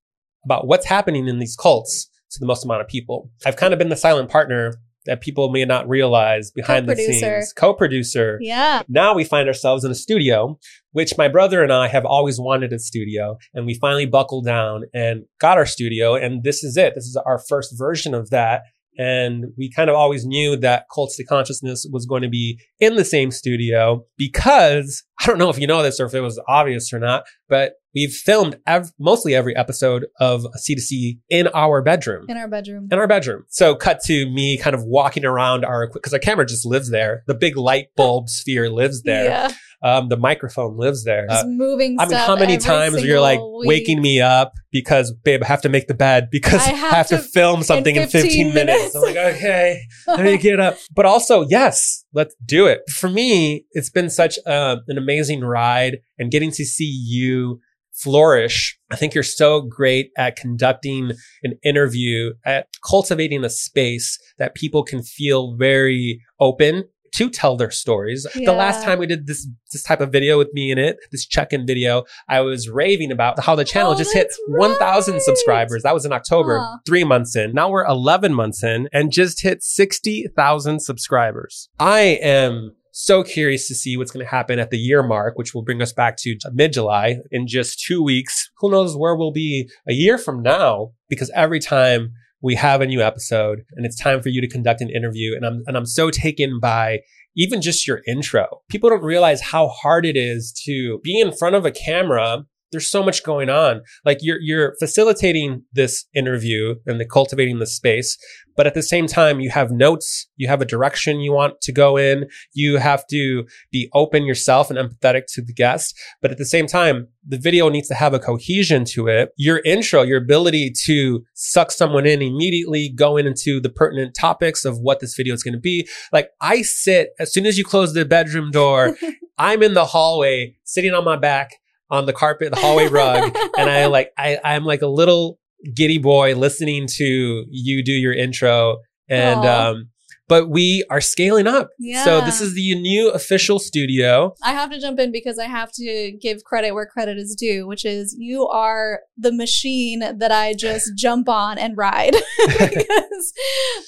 about 0.45 0.67
what's 0.67 0.87
happening 0.87 1.29
in 1.29 1.39
these 1.39 1.57
cults 1.57 2.09
to 2.31 2.41
the 2.41 2.47
most 2.47 2.65
amount 2.65 2.81
of 2.81 2.89
people. 2.89 3.31
I've 3.45 3.57
kind 3.57 3.73
of 3.73 3.79
been 3.79 3.89
the 3.89 3.97
silent 3.97 4.31
partner 4.31 4.75
that 5.07 5.21
people 5.21 5.51
may 5.51 5.65
not 5.65 5.89
realize 5.89 6.51
behind 6.51 6.89
the 6.89 6.97
scenes. 6.97 7.53
Co-producer. 7.53 8.39
Yeah. 8.41 8.83
Now 8.89 9.15
we 9.15 9.25
find 9.25 9.49
ourselves 9.49 9.85
in 9.85 9.91
a 9.91 9.95
studio, 9.95 10.59
which 10.93 11.17
my 11.17 11.29
brother 11.29 11.63
and 11.63 11.73
I 11.73 11.89
have 11.89 12.05
always 12.05 12.39
wanted 12.39 12.73
a 12.73 12.79
studio. 12.79 13.39
And 13.55 13.67
we 13.67 13.75
finally 13.75 14.07
buckled 14.07 14.45
down 14.45 14.85
and 14.93 15.25
got 15.41 15.57
our 15.57 15.67
studio. 15.67 16.15
And 16.15 16.45
this 16.45 16.63
is 16.63 16.77
it. 16.77 16.95
This 16.95 17.05
is 17.05 17.17
our 17.25 17.39
first 17.39 17.77
version 17.79 18.15
of 18.15 18.31
that. 18.31 18.63
And 18.99 19.47
we 19.57 19.71
kind 19.73 19.89
of 19.89 19.97
always 19.97 20.27
knew 20.27 20.57
that 20.57 20.87
Cults 20.93 21.17
to 21.17 21.25
Consciousness 21.25 21.87
was 21.91 22.07
going 22.07 22.23
to 22.23 22.29
be 22.29 22.59
in 22.81 22.97
the 22.97 23.05
same 23.05 23.31
studio 23.31 24.05
because 24.17 25.03
I 25.21 25.27
don't 25.27 25.39
know 25.39 25.51
if 25.51 25.59
you 25.59 25.67
know 25.67 25.83
this 25.83 26.01
or 26.01 26.07
if 26.07 26.15
it 26.15 26.21
was 26.21 26.41
obvious 26.49 26.93
or 26.93 26.99
not, 26.99 27.25
but 27.49 27.75
we've 27.95 28.13
filmed 28.13 28.59
ev- 28.67 28.93
mostly 28.99 29.35
every 29.35 29.57
episode 29.57 30.07
of 30.19 30.47
C2C 30.57 31.19
in 31.29 31.49
our 31.49 31.83
bedroom. 31.83 32.27
In 32.29 32.37
our 32.37 32.49
bedroom. 32.49 32.89
In 32.91 32.99
our 32.99 33.07
bedroom. 33.07 33.45
So 33.49 33.75
cut 33.75 34.01
to 34.05 34.29
me 34.31 34.59
kind 34.59 34.75
of 34.75 34.83
walking 34.85 35.25
around 35.25 35.65
our, 35.65 35.91
because 35.93 36.13
our 36.13 36.19
camera 36.19 36.47
just 36.47 36.67
lives 36.67 36.91
there. 36.91 37.23
The 37.27 37.35
big 37.35 37.57
light 37.57 37.89
bulb 37.97 38.29
sphere 38.29 38.71
lives 38.71 39.03
there. 39.03 39.25
Yeah. 39.25 39.53
Um, 39.83 40.09
the 40.09 40.17
microphone 40.17 40.77
lives 40.77 41.05
there. 41.05 41.27
Just 41.27 41.47
uh, 41.47 41.49
moving. 41.49 41.97
I 41.99 42.07
mean, 42.07 42.19
how 42.19 42.37
many 42.37 42.59
times 42.59 43.03
you're 43.03 43.21
like 43.21 43.41
week. 43.41 43.69
waking 43.69 44.03
me 44.03 44.21
up 44.21 44.53
because, 44.71 45.13
babe, 45.13 45.43
I 45.43 45.47
have 45.47 45.63
to 45.63 45.71
make 45.71 45.87
the 45.87 45.95
bed 45.95 46.29
because 46.31 46.61
I 46.67 46.71
have, 46.75 46.93
I 46.93 46.97
have 46.97 47.09
to, 47.09 47.17
to, 47.17 47.23
film 47.23 47.63
something 47.63 47.97
in 47.97 48.03
15, 48.03 48.21
in 48.21 48.27
15 48.27 48.55
minutes. 48.55 48.79
minutes. 48.79 48.95
I'm 48.95 49.03
like, 49.03 49.17
okay, 49.17 49.81
let 50.07 50.25
me 50.25 50.37
get 50.37 50.61
up. 50.61 50.77
But 50.95 51.07
also, 51.07 51.47
yes, 51.49 52.05
let's 52.13 52.35
do 52.45 52.67
it. 52.67 52.81
For 52.91 53.09
me, 53.09 53.65
it's 53.73 53.89
been 53.89 54.11
such 54.11 54.39
uh, 54.47 54.77
an 54.89 54.99
amazing 54.99 55.41
ride 55.41 55.99
and 56.19 56.31
getting 56.31 56.51
to 56.53 56.65
see 56.65 56.85
you 56.85 57.61
flourish. 57.93 58.79
I 58.91 58.97
think 58.97 59.15
you're 59.15 59.23
so 59.23 59.61
great 59.63 60.11
at 60.17 60.37
conducting 60.37 61.13
an 61.43 61.59
interview, 61.63 62.33
at 62.45 62.69
cultivating 62.87 63.45
a 63.45 63.51
space 63.51 64.19
that 64.39 64.55
people 64.55 64.83
can 64.83 65.03
feel 65.03 65.57
very 65.57 66.21
open 66.39 66.85
to 67.13 67.31
tell 67.31 67.57
their 67.57 67.71
stories. 67.71 68.27
Yeah. 68.35 68.47
The 68.47 68.57
last 68.57 68.85
time 68.85 68.99
we 68.99 69.07
did 69.07 69.27
this 69.27 69.49
this 69.73 69.83
type 69.83 70.01
of 70.01 70.11
video 70.11 70.39
with 70.39 70.53
me 70.53 70.71
in 70.71 70.79
it, 70.79 70.97
this 71.13 71.27
check-in 71.27 71.67
video, 71.67 72.05
I 72.29 72.41
was 72.41 72.69
raving 72.69 73.13
about 73.13 73.41
how 73.41 73.55
the 73.55 73.65
channel 73.65 73.93
oh, 73.93 73.97
just 73.97 74.13
hit 74.13 74.29
right. 74.49 74.71
1,000 74.71 75.23
subscribers. 75.23 75.83
That 75.83 75.95
was 75.95 76.05
in 76.05 76.13
October, 76.13 76.67
three 76.87 77.05
months 77.05 77.37
in. 77.37 77.53
Now 77.53 77.71
we're 77.71 77.85
11 77.85 78.35
months 78.35 78.65
in 78.65 78.89
and 78.93 79.13
just 79.13 79.43
hit 79.43 79.63
60,000 79.63 80.81
subscribers. 80.81 81.69
I 81.79 82.01
am 82.01 82.73
so 82.93 83.23
curious 83.23 83.69
to 83.69 83.75
see 83.75 83.97
what's 83.97 84.11
going 84.11 84.25
to 84.25 84.31
happen 84.31 84.59
at 84.59 84.71
the 84.71 84.79
year 84.79 85.03
mark, 85.03 85.37
which 85.37 85.55
will 85.55 85.63
bring 85.63 85.81
us 85.83 85.93
back 85.93 86.17
to 86.19 86.37
mid 86.53 86.73
July 86.73 87.19
in 87.31 87.47
just 87.47 87.81
two 87.81 88.03
weeks. 88.03 88.51
Who 88.59 88.71
knows 88.71 88.97
where 88.97 89.15
we'll 89.15 89.33
be 89.33 89.71
a 89.89 89.93
year 89.93 90.19
from 90.19 90.43
now? 90.43 90.93
Because 91.09 91.31
every 91.35 91.61
time 91.61 92.13
we 92.43 92.55
have 92.55 92.81
a 92.81 92.87
new 92.87 93.03
episode 93.03 93.63
and 93.73 93.85
it's 93.85 93.99
time 93.99 94.23
for 94.23 94.29
you 94.29 94.41
to 94.41 94.49
conduct 94.49 94.81
an 94.81 94.91
interview, 94.91 95.35
and 95.35 95.45
I'm, 95.45 95.63
and 95.67 95.77
I'm 95.77 95.87
so 95.87 96.11
taken 96.11 96.59
by 96.61 97.01
even 97.37 97.63
just 97.63 97.87
your 97.87 98.03
intro. 98.09 98.63
People 98.69 98.91
don't 98.91 99.03
realize 99.03 99.41
how 99.41 99.69
hard 99.69 100.05
it 100.05 100.17
is 100.17 100.53
to 100.65 100.99
be 101.03 101.21
in 101.21 101.33
front 101.33 101.55
of 101.55 101.65
a 101.65 101.71
camera 101.71 102.45
there's 102.71 102.91
so 102.91 103.03
much 103.03 103.25
going 103.25 103.51
on. 103.51 103.83
Like 104.05 104.19
you're 104.21 104.41
you're 104.41 104.75
facilitating 104.79 105.65
this 105.73 106.07
interview 106.15 106.77
and 106.87 107.01
the 107.01 107.05
cultivating 107.05 107.59
the 107.59 107.67
space, 107.67 108.17
but 108.57 108.67
at 108.67 108.75
the 108.75 108.83
same 108.83 109.07
time 109.07 109.41
you 109.41 109.51
have 109.51 109.71
notes, 109.71 110.29
you 110.37 110.49
have 110.49 110.61
a 110.61 110.67
direction 110.67 111.21
you 111.21 111.33
want 111.33 111.61
to 111.63 111.73
go 111.73 111.97
in, 111.97 112.29
you 112.53 112.77
have 112.77 113.07
to 113.09 113.45
be 113.71 113.89
open 113.95 114.25
yourself 114.25 114.71
and 114.71 114.79
empathetic 114.79 115.23
to 115.35 115.43
the 115.43 115.53
guest, 115.53 115.99
but 116.21 116.31
at 116.31 116.39
the 116.39 116.45
same 116.45 116.67
time 116.67 117.09
the 117.27 117.39
video 117.39 117.69
needs 117.69 117.89
to 117.89 117.95
have 117.95 118.15
a 118.15 118.19
cohesion 118.19 118.85
to 118.85 119.07
it. 119.09 119.31
Your 119.37 119.61
intro, 119.65 120.03
your 120.03 120.19
ability 120.19 120.73
to 120.85 121.25
suck 121.35 121.71
someone 121.71 122.07
in 122.07 122.23
immediately, 122.23 122.89
going 122.89 123.27
into 123.27 123.61
the 123.61 123.69
pertinent 123.69 124.15
topics 124.19 124.65
of 124.65 124.79
what 124.79 125.01
this 125.01 125.15
video 125.15 125.35
is 125.35 125.43
going 125.43 125.55
to 125.55 125.61
be. 125.61 125.89
Like 126.13 126.31
I 126.41 126.63
sit 126.63 127.11
as 127.19 127.33
soon 127.33 127.47
as 127.47 127.59
you 127.59 127.65
close 127.65 127.93
the 127.93 128.05
bedroom 128.05 128.51
door, 128.51 128.97
I'm 129.39 129.63
in 129.63 129.75
the 129.75 129.87
hallway 129.87 130.57
sitting 130.65 130.93
on 130.93 131.05
my 131.05 131.17
back 131.17 131.53
on 131.91 132.07
the 132.07 132.13
carpet, 132.13 132.53
the 132.53 132.61
hallway 132.61 132.89
rug, 132.89 133.37
and 133.59 133.71
I 133.71 133.87
like 133.87 134.13
I 134.17 134.39
I'm 134.45 134.65
like 134.65 134.83
a 134.83 134.87
little 134.87 135.39
giddy 135.75 135.99
boy 135.99 136.35
listening 136.35 136.87
to 136.89 137.45
you 137.51 137.85
do 137.85 137.93
your 137.93 138.15
intro 138.15 138.79
and 139.09 139.41
Aww. 139.41 139.71
um 139.71 139.91
but 140.31 140.49
we 140.49 140.85
are 140.89 141.01
scaling 141.01 141.49
up. 141.49 141.71
Yeah. 141.81 142.05
So 142.05 142.21
this 142.21 142.41
is 142.41 142.55
the 142.55 142.81
new 142.81 143.11
official 143.11 143.59
studio. 143.59 144.33
I 144.45 144.53
have 144.53 144.71
to 144.71 144.81
jump 144.81 145.01
in 145.01 145.11
because 145.11 145.41
I 145.41 145.47
have 145.47 145.73
to 145.73 146.17
give 146.23 146.45
credit 146.45 146.73
where 146.73 146.87
credit 146.87 147.19
is 147.19 147.35
due, 147.35 147.67
which 147.67 147.85
is 147.85 148.15
you 148.17 148.47
are 148.47 149.01
the 149.19 149.33
machine 149.33 149.99
that 149.99 150.31
I 150.31 150.55
just 150.55 150.93
jump 150.97 151.29
on 151.29 151.59
and 151.59 151.77
ride 151.77 152.15
because 152.47 153.33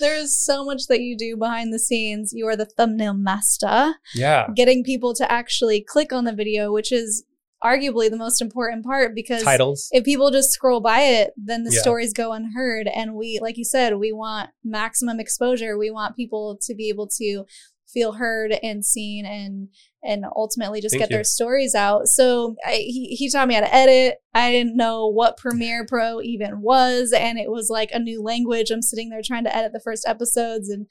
there 0.01 0.17
is 0.17 0.45
so 0.45 0.65
much 0.65 0.89
that 0.89 1.01
you 1.01 1.17
do 1.17 1.37
behind 1.37 1.73
the 1.73 1.79
scenes. 1.79 2.33
You 2.35 2.49
are 2.49 2.57
the 2.57 2.67
thumbnail 2.67 3.15
master. 3.15 3.95
Yeah. 4.13 4.49
Getting 4.57 4.83
people 4.83 5.15
to 5.15 5.31
actually 5.31 5.81
click 5.81 6.13
on 6.13 6.25
the 6.25 6.35
video, 6.35 6.73
which 6.73 6.91
is 6.91 7.25
arguably 7.65 8.11
the 8.11 8.17
most 8.17 8.41
important 8.43 8.85
part 8.85 9.15
because 9.15 9.43
Titles. 9.43 9.89
if 9.93 10.05
people 10.05 10.31
just 10.31 10.51
scroll 10.51 10.81
by 10.81 11.01
it, 11.01 11.33
then 11.37 11.65
the 11.65 11.73
Yeah. 11.73 11.81
stories 11.81 12.13
go 12.13 12.33
unheard. 12.33 12.89
And 12.89 13.15
we, 13.15 13.39
like 13.41 13.57
you 13.57 13.65
said, 13.65 13.97
we 13.99 14.13
want 14.13 14.51
maximum 14.65 15.21
exposure. 15.21 15.79
We 15.79 15.91
want 15.91 16.17
people 16.17 16.59
to 16.63 16.75
be 16.75 16.89
able 16.89 17.09
to 17.19 17.45
feel 17.93 18.13
heard 18.13 18.53
and 18.63 18.85
seen 18.85 19.27
and 19.27 19.69
and 20.05 20.25
ultimately 20.35 20.81
just 20.81 20.95
Thank 20.95 21.03
get 21.03 21.11
you. 21.11 21.17
their 21.19 21.25
stories 21.25 21.75
out. 21.75 22.09
So 22.09 22.57
I, 22.67 22.73
he 22.77 23.15
he 23.19 23.31
taught 23.31 23.47
me 23.47 23.55
how 23.55 23.61
to 23.61 23.75
edit. 23.75 24.17
I 24.35 24.51
didn't 24.51 24.77
know 24.77 25.07
what 25.07 25.37
Premiere 25.37 25.85
Pro 25.87 26.21
even 26.23 26.63
was, 26.63 27.13
and 27.13 27.39
it 27.39 27.51
was 27.51 27.69
like 27.71 27.91
a 27.93 27.99
new 28.01 28.23
language. 28.23 28.71
I'm 28.71 28.83
sitting 28.83 29.11
there 29.11 29.21
trying 29.25 29.45
to 29.45 29.55
edit 29.55 29.73
the 29.73 29.81
first 29.85 30.05
episodes 30.09 30.69
and. 30.69 30.87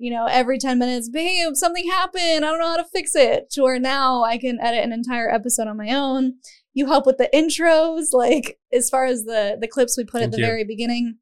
You 0.00 0.12
know, 0.12 0.26
every 0.26 0.58
10 0.58 0.78
minutes, 0.78 1.08
babe, 1.08 1.54
something 1.54 1.86
happened. 1.90 2.44
I 2.44 2.50
don't 2.50 2.60
know 2.60 2.68
how 2.68 2.76
to 2.76 2.84
fix 2.84 3.14
it. 3.16 3.50
To 3.50 3.62
where 3.62 3.80
now 3.80 4.22
I 4.22 4.38
can 4.38 4.58
edit 4.60 4.84
an 4.84 4.92
entire 4.92 5.28
episode 5.28 5.66
on 5.66 5.76
my 5.76 5.90
own 5.92 6.34
you 6.74 6.86
help 6.86 7.06
with 7.06 7.18
the 7.18 7.28
intros 7.34 8.08
like 8.12 8.56
as 8.72 8.88
far 8.88 9.04
as 9.04 9.24
the 9.24 9.58
the 9.60 9.66
clips 9.66 9.96
we 9.98 10.04
put 10.04 10.20
Thank 10.20 10.26
at 10.26 10.30
the 10.32 10.38
you. 10.38 10.46
very 10.46 10.62
beginning 10.64 11.16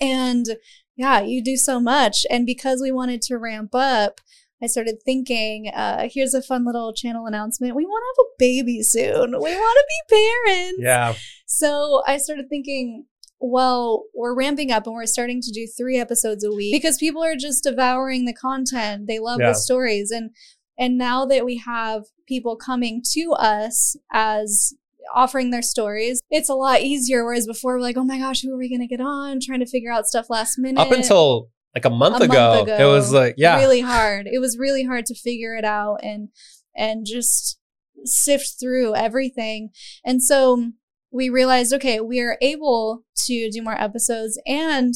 and 0.00 0.46
yeah 0.96 1.20
you 1.20 1.42
do 1.44 1.56
so 1.58 1.78
much 1.78 2.24
and 2.30 2.46
because 2.46 2.80
we 2.80 2.90
wanted 2.90 3.20
to 3.22 3.36
ramp 3.36 3.74
up 3.74 4.20
i 4.62 4.66
started 4.66 4.96
thinking 5.04 5.70
uh 5.74 6.08
here's 6.10 6.32
a 6.32 6.40
fun 6.40 6.64
little 6.64 6.94
channel 6.94 7.26
announcement 7.26 7.74
we 7.76 7.84
want 7.84 8.02
to 8.02 8.22
have 8.22 8.26
a 8.26 8.34
baby 8.38 8.82
soon 8.82 9.32
we 9.32 9.54
want 9.54 9.78
to 9.78 9.86
be 9.88 10.16
parents 10.46 10.78
Yeah. 10.80 11.14
so 11.46 12.02
I 12.06 12.16
started 12.16 12.46
thinking, 12.48 13.04
well, 13.40 14.04
we're 14.14 14.34
ramping 14.34 14.70
up 14.72 14.86
and 14.86 14.94
we're 14.94 15.06
starting 15.06 15.40
to 15.42 15.52
do 15.52 15.66
three 15.66 15.98
episodes 15.98 16.44
a 16.44 16.50
week 16.50 16.74
because 16.74 16.98
people 16.98 17.22
are 17.22 17.36
just 17.36 17.64
devouring 17.64 18.24
the 18.24 18.32
content. 18.34 19.06
They 19.06 19.18
love 19.18 19.40
Yeah. 19.40 19.48
the 19.50 19.54
stories. 19.54 20.10
And 20.10 20.30
and 20.80 20.96
now 20.96 21.24
that 21.26 21.44
we 21.44 21.56
have 21.58 22.04
people 22.26 22.56
coming 22.56 23.02
to 23.12 23.32
us 23.32 23.96
as 24.12 24.74
offering 25.14 25.50
their 25.50 25.62
stories, 25.62 26.20
it's 26.30 26.48
a 26.48 26.54
lot 26.54 26.82
easier. 26.82 27.24
Whereas 27.24 27.46
before 27.46 27.74
we're 27.74 27.80
like, 27.80 27.96
oh 27.96 28.04
my 28.04 28.18
gosh, 28.18 28.42
who 28.42 28.52
are 28.52 28.58
we 28.58 28.70
gonna 28.70 28.86
get 28.86 29.00
on? 29.00 29.40
Trying 29.40 29.60
to 29.60 29.66
figure 29.66 29.92
out 29.92 30.06
stuff 30.06 30.26
last 30.30 30.58
minute. 30.58 30.80
Up 30.80 30.92
until 30.92 31.48
like 31.74 31.84
a 31.84 31.90
month, 31.90 32.16
A 32.16 32.18
month 32.20 32.30
ago, 32.30 32.62
ago. 32.62 32.76
it 32.76 32.92
was 32.92 33.12
like, 33.12 33.34
yeah. 33.38 33.58
really 33.58 33.80
hard. 33.80 34.26
It 34.26 34.38
was 34.40 34.56
really 34.58 34.84
hard 34.84 35.06
to 35.06 35.14
figure 35.14 35.54
it 35.56 35.64
out 35.64 35.98
and 36.02 36.28
and 36.76 37.04
just 37.06 37.58
sift 38.04 38.54
through 38.60 38.94
everything. 38.94 39.70
And 40.04 40.22
so 40.22 40.70
we 41.10 41.28
realized, 41.28 41.72
okay, 41.74 42.00
we 42.00 42.20
are 42.20 42.36
able 42.40 43.04
to 43.26 43.50
do 43.50 43.62
more 43.62 43.80
episodes 43.80 44.40
and 44.46 44.94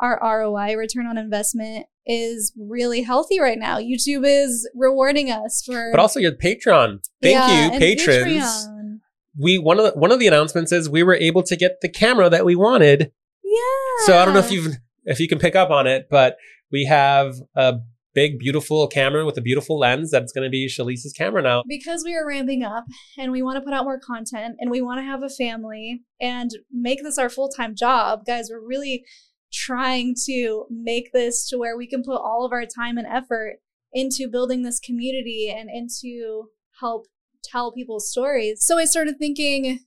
our 0.00 0.18
ROI, 0.22 0.76
return 0.76 1.06
on 1.06 1.18
investment, 1.18 1.86
is 2.06 2.52
really 2.58 3.02
healthy 3.02 3.38
right 3.38 3.58
now. 3.58 3.76
YouTube 3.78 4.22
is 4.24 4.68
rewarding 4.74 5.30
us 5.30 5.62
for 5.64 5.90
But 5.92 6.00
also 6.00 6.18
your 6.18 6.32
Patreon. 6.32 7.00
Thank 7.22 7.34
Yeah, 7.34 7.72
you, 7.72 7.78
patrons. 7.78 8.26
Patreon. 8.26 8.98
We 9.38 9.58
one 9.58 9.78
of 9.78 9.84
the, 9.84 9.98
one 9.98 10.10
of 10.10 10.18
the 10.18 10.26
announcements 10.26 10.72
is 10.72 10.88
we 10.88 11.02
were 11.02 11.14
able 11.14 11.42
to 11.44 11.56
get 11.56 11.80
the 11.82 11.88
camera 11.88 12.28
that 12.30 12.44
we 12.44 12.56
wanted. 12.56 13.12
Yeah. 13.44 14.06
So 14.06 14.18
I 14.18 14.24
don't 14.24 14.34
know 14.34 14.40
if 14.40 14.50
you've 14.50 14.76
if 15.04 15.20
you 15.20 15.28
can 15.28 15.38
pick 15.38 15.54
up 15.54 15.70
on 15.70 15.86
it, 15.86 16.08
but 16.10 16.36
we 16.72 16.86
have 16.86 17.34
a 17.54 17.74
big, 18.14 18.38
beautiful 18.38 18.86
camera 18.88 19.24
with 19.24 19.36
a 19.36 19.40
beautiful 19.40 19.78
lens 19.78 20.10
that's 20.10 20.32
going 20.32 20.44
to 20.44 20.50
be 20.50 20.68
Shelise's 20.68 21.12
camera 21.12 21.42
now. 21.42 21.62
because 21.68 22.02
we 22.04 22.14
are 22.14 22.26
ramping 22.26 22.62
up 22.62 22.84
and 23.18 23.32
we 23.32 23.42
want 23.42 23.56
to 23.56 23.60
put 23.60 23.74
out 23.74 23.84
more 23.84 24.00
content 24.00 24.56
and 24.58 24.70
we 24.70 24.80
want 24.80 24.98
to 24.98 25.04
have 25.04 25.22
a 25.22 25.28
family 25.28 26.02
and 26.20 26.50
make 26.72 27.02
this 27.02 27.18
our 27.18 27.28
full-time 27.28 27.74
job 27.76 28.24
guys 28.26 28.48
we're 28.50 28.66
really 28.66 29.04
trying 29.52 30.14
to 30.26 30.66
make 30.70 31.12
this 31.12 31.48
to 31.48 31.58
where 31.58 31.76
we 31.76 31.86
can 31.86 32.02
put 32.02 32.20
all 32.20 32.44
of 32.44 32.52
our 32.52 32.64
time 32.66 32.96
and 32.96 33.06
effort 33.06 33.56
into 33.92 34.28
building 34.28 34.62
this 34.62 34.80
community 34.80 35.52
and 35.54 35.68
into 35.68 36.50
help 36.80 37.06
tell 37.42 37.72
people's 37.72 38.10
stories 38.10 38.64
so 38.64 38.78
i 38.78 38.84
started 38.84 39.16
thinking 39.18 39.80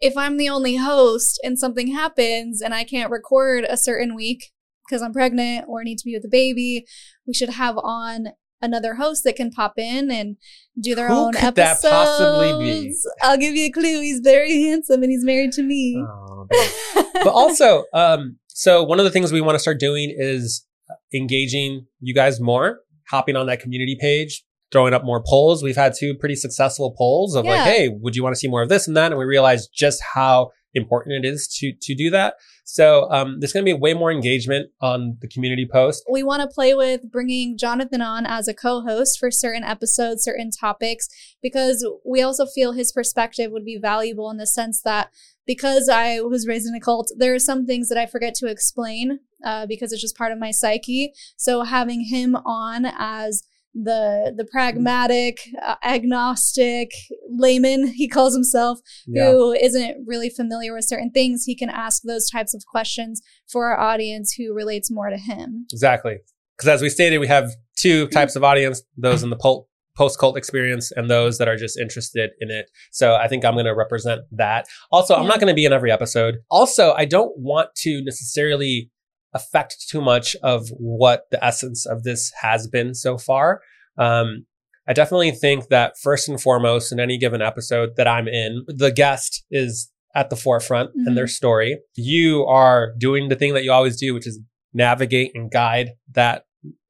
if 0.00 0.16
i'm 0.16 0.36
the 0.36 0.48
only 0.48 0.76
host 0.76 1.38
and 1.44 1.58
something 1.58 1.88
happens 1.88 2.60
and 2.60 2.74
i 2.74 2.82
can't 2.82 3.10
record 3.10 3.64
a 3.68 3.76
certain 3.76 4.14
week 4.14 4.52
because 4.86 5.02
i'm 5.02 5.12
pregnant 5.12 5.64
or 5.68 5.82
need 5.84 5.98
to 5.98 6.04
be 6.04 6.14
with 6.14 6.22
the 6.22 6.28
baby 6.28 6.84
we 7.26 7.34
should 7.34 7.50
have 7.50 7.76
on 7.78 8.26
another 8.64 8.94
host 8.94 9.24
that 9.24 9.34
can 9.34 9.50
pop 9.50 9.74
in 9.76 10.08
and 10.10 10.36
do 10.80 10.94
their 10.94 11.08
Who 11.08 11.14
own 11.14 11.32
could 11.32 11.56
that 11.56 11.70
episodes. 11.82 11.92
possibly 11.92 12.64
be? 12.64 12.94
I'll 13.20 13.36
give 13.36 13.56
you 13.56 13.66
a 13.66 13.70
clue. 13.72 14.00
He's 14.00 14.20
very 14.20 14.62
handsome 14.62 15.02
and 15.02 15.10
he's 15.10 15.24
married 15.24 15.50
to 15.54 15.64
me. 15.64 15.96
Oh, 15.98 16.46
but 17.12 17.26
also, 17.26 17.84
um, 17.92 18.38
so 18.46 18.84
one 18.84 19.00
of 19.00 19.04
the 19.04 19.10
things 19.10 19.32
we 19.32 19.40
want 19.40 19.56
to 19.56 19.58
start 19.58 19.80
doing 19.80 20.14
is 20.16 20.64
engaging 21.12 21.86
you 22.00 22.14
guys 22.14 22.40
more, 22.40 22.80
hopping 23.10 23.36
on 23.36 23.46
that 23.46 23.60
community 23.60 23.96
page, 24.00 24.44
throwing 24.70 24.94
up 24.94 25.04
more 25.04 25.22
polls. 25.26 25.62
We've 25.62 25.74
had 25.76 25.94
two 25.98 26.14
pretty 26.14 26.36
successful 26.36 26.94
polls 26.96 27.34
of 27.34 27.44
Yeah. 27.44 27.50
like, 27.52 27.62
hey, 27.64 27.88
would 27.88 28.16
you 28.16 28.22
want 28.22 28.34
to 28.34 28.38
see 28.38 28.48
more 28.48 28.62
of 28.62 28.68
this 28.68 28.86
and 28.86 28.96
that? 28.96 29.12
And 29.12 29.18
we 29.18 29.24
realized 29.24 29.70
just 29.74 30.00
how 30.14 30.50
important 30.74 31.24
it 31.24 31.28
is 31.28 31.48
to 31.58 31.72
to 31.80 31.94
do 31.94 32.10
that. 32.10 32.34
So 32.64 33.10
um, 33.10 33.40
there's 33.40 33.52
going 33.52 33.66
to 33.66 33.74
be 33.74 33.78
way 33.78 33.92
more 33.92 34.12
engagement 34.12 34.70
on 34.80 35.18
the 35.20 35.28
community 35.28 35.68
post. 35.70 36.04
we 36.10 36.22
want 36.22 36.42
to 36.42 36.48
play 36.48 36.74
with 36.74 37.10
bringing 37.10 37.58
Jonathan 37.58 38.00
on 38.00 38.24
as 38.24 38.48
a 38.48 38.54
co-host 38.54 39.18
for 39.18 39.30
certain 39.30 39.64
episodes, 39.64 40.22
certain 40.22 40.50
topics, 40.50 41.08
because 41.42 41.86
we 42.04 42.22
also 42.22 42.46
feel 42.46 42.72
his 42.72 42.92
perspective 42.92 43.50
would 43.50 43.64
be 43.64 43.78
valuable 43.78 44.30
in 44.30 44.36
the 44.36 44.46
sense 44.46 44.80
that 44.82 45.10
because 45.46 45.88
I 45.88 46.20
was 46.20 46.46
raised 46.46 46.68
in 46.68 46.74
a 46.74 46.80
cult, 46.80 47.10
there 47.16 47.34
are 47.34 47.38
some 47.38 47.66
things 47.66 47.88
that 47.88 47.98
I 47.98 48.06
forget 48.06 48.34
to 48.36 48.46
explain 48.46 49.18
uh, 49.44 49.66
because 49.66 49.92
it's 49.92 50.00
just 50.00 50.16
part 50.16 50.32
of 50.32 50.38
my 50.38 50.52
psyche. 50.52 51.12
So 51.36 51.64
having 51.64 52.02
him 52.02 52.36
on 52.36 52.86
as 52.86 53.42
the 53.74 54.34
the 54.36 54.44
pragmatic, 54.44 55.40
uh, 55.64 55.76
agnostic 55.82 56.90
layman, 57.28 57.86
he 57.88 58.08
calls 58.08 58.34
himself, 58.34 58.80
who 59.06 59.52
isn't 59.52 60.06
really 60.06 60.30
familiar 60.30 60.74
with 60.74 60.84
certain 60.84 61.10
things, 61.10 61.44
he 61.44 61.56
can 61.56 61.70
ask 61.70 62.02
those 62.02 62.28
types 62.30 62.54
of 62.54 62.64
questions 62.66 63.22
for 63.50 63.66
our 63.66 63.78
audience 63.78 64.34
who 64.34 64.54
relates 64.54 64.90
more 64.90 65.10
to 65.10 65.16
him. 65.16 65.66
Exactly. 65.72 66.18
Because 66.56 66.68
as 66.68 66.82
we 66.82 66.88
stated, 66.88 67.18
we 67.18 67.26
have 67.26 67.50
two 67.76 68.08
types 68.08 68.36
of 68.36 68.44
audience 68.44 68.82
those 68.96 69.22
in 69.22 69.30
the 69.30 69.36
pol- 69.36 69.68
post 69.96 70.18
cult 70.18 70.36
experience 70.36 70.90
and 70.92 71.10
those 71.10 71.38
that 71.38 71.48
are 71.48 71.56
just 71.56 71.78
interested 71.78 72.30
in 72.40 72.50
it. 72.50 72.70
So 72.90 73.14
I 73.14 73.28
think 73.28 73.44
I'm 73.44 73.54
going 73.54 73.66
to 73.66 73.74
represent 73.74 74.22
that. 74.32 74.66
Also, 74.90 75.14
I'm 75.14 75.26
not 75.26 75.38
going 75.38 75.48
to 75.48 75.54
be 75.54 75.64
in 75.64 75.72
every 75.72 75.90
episode. 75.90 76.38
Also, 76.50 76.92
I 76.92 77.04
don't 77.04 77.36
want 77.36 77.74
to 77.76 78.02
necessarily 78.04 78.90
affect 79.34 79.88
too 79.88 80.00
much 80.00 80.36
of 80.42 80.68
what 80.78 81.24
the 81.30 81.42
essence 81.44 81.86
of 81.86 82.02
this 82.02 82.32
has 82.40 82.66
been 82.66 82.94
so 82.94 83.18
far. 83.18 83.60
Um, 83.98 84.46
I 84.86 84.92
definitely 84.92 85.30
think 85.30 85.68
that 85.68 85.94
first 85.98 86.28
and 86.28 86.40
foremost 86.40 86.92
in 86.92 86.98
any 86.98 87.18
given 87.18 87.40
episode 87.40 87.96
that 87.96 88.08
I'm 88.08 88.28
in, 88.28 88.64
the 88.66 88.90
guest 88.90 89.44
is 89.50 89.90
at 90.14 90.28
the 90.28 90.36
forefront 90.36 90.90
and 90.94 91.16
their 91.16 91.28
story. 91.28 91.78
You 91.96 92.44
are 92.46 92.92
doing 92.98 93.28
the 93.28 93.36
thing 93.36 93.54
that 93.54 93.64
you 93.64 93.72
always 93.72 93.98
do, 93.98 94.12
which 94.12 94.26
is 94.26 94.40
navigate 94.74 95.32
and 95.34 95.50
guide 95.50 95.90
that 96.12 96.44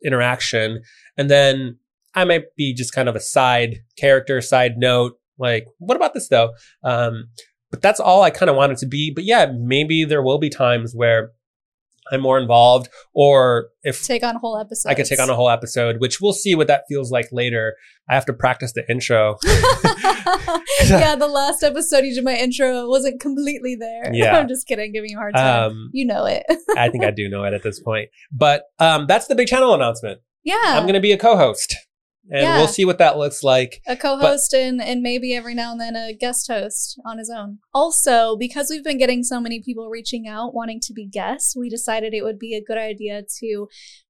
interaction. 0.05 0.83
And 1.17 1.31
then 1.31 1.79
I 2.15 2.25
might 2.25 2.55
be 2.57 2.75
just 2.75 2.95
kind 2.95 3.09
of 3.09 3.17
a 3.17 3.21
side 3.21 3.79
character, 3.97 4.41
side 4.41 4.79
note, 4.79 5.19
like, 5.39 5.67
what 5.79 5.97
about 5.97 6.15
this 6.15 6.29
though? 6.29 6.53
Um, 6.83 7.29
but 7.71 7.83
that's 7.83 8.01
all 8.01 8.23
I 8.23 8.31
kind 8.31 8.51
of 8.51 8.57
wanted 8.57 8.79
to 8.79 8.87
be. 8.87 9.13
But 9.15 9.25
yeah, 9.25 9.47
maybe 9.55 10.05
there 10.05 10.23
will 10.23 10.39
be 10.39 10.51
times 10.51 10.93
where 10.95 11.31
I'm 12.11 12.21
more 12.21 12.39
involved, 12.39 12.89
or 13.15 13.69
if 13.83 14.05
Take 14.05 14.25
on 14.25 14.37
a 14.37 14.39
whole 14.39 14.59
episode, 14.59 14.89
I 14.89 14.95
could 14.95 15.07
take 15.07 15.21
on 15.21 15.31
a 15.31 15.35
whole 15.35 15.49
episode, 15.51 16.01
which 16.01 16.21
we'll 16.21 16.33
see 16.33 16.55
what 16.55 16.67
that 16.67 16.85
feels 16.89 17.11
like 17.11 17.29
later. 17.33 17.77
I 18.11 18.15
have 18.15 18.27
to 18.27 18.33
practice 18.33 18.73
the 18.73 18.89
intro. 18.91 19.39
yeah, 20.85 21.15
the 21.17 21.29
last 21.29 21.63
episode 21.63 22.05
you 22.05 22.15
did 22.15 22.25
my 22.25 22.37
intro 22.37 22.89
wasn't 22.89 23.21
completely 23.21 23.77
there. 23.77 24.13
Yeah. 24.23 24.37
I'm 24.39 24.49
just 24.49 24.67
kidding, 24.67 24.93
giving 24.93 25.11
you 25.11 25.17
a 25.17 25.21
hard 25.21 25.35
time. 25.35 25.71
Um, 25.71 25.91
you 25.93 26.05
know 26.05 26.27
it. 26.27 26.45
I 26.77 26.89
think 26.91 27.05
I 27.05 27.11
do 27.11 27.29
know 27.29 27.45
it 27.45 27.55
at 27.55 27.63
this 27.63 27.81
point. 27.81 28.11
But 28.31 28.65
um, 28.79 29.07
that's 29.07 29.27
the 29.27 29.35
big 29.35 29.49
channel 29.49 29.75
announcement. 29.75 30.21
yeah. 30.45 30.57
I'm 30.65 30.83
going 30.83 30.95
to 30.95 31.01
be 31.01 31.13
a 31.13 31.19
co-host, 31.19 31.75
and 32.31 32.43
Yeah. 32.43 32.59
we'll 32.59 32.69
see 32.69 32.85
what 32.85 32.99
that 32.99 33.19
looks 33.19 33.43
like. 33.43 33.83
a 33.87 33.97
co-host 33.97 34.53
and 34.55 34.81
and 34.83 35.03
maybe 35.03 35.35
every 35.35 35.55
now 35.55 35.73
and 35.73 35.81
then 35.81 35.97
a 35.97 36.13
guest 36.15 36.47
host 36.49 37.01
on 37.05 37.19
his 37.19 37.31
own. 37.31 37.59
Also, 37.75 38.37
because 38.37 38.69
we've 38.71 38.85
been 38.85 38.99
getting 38.99 39.23
so 39.23 39.41
many 39.41 39.61
people 39.61 39.89
reaching 39.89 40.29
out 40.29 40.55
wanting 40.55 40.81
to 40.81 40.93
be 40.93 41.07
guests, 41.07 41.57
we 41.57 41.69
decided 41.69 42.15
it 42.15 42.23
would 42.23 42.39
be 42.39 42.55
a 42.55 42.63
good 42.63 42.79
idea 42.79 43.23
to 43.41 43.69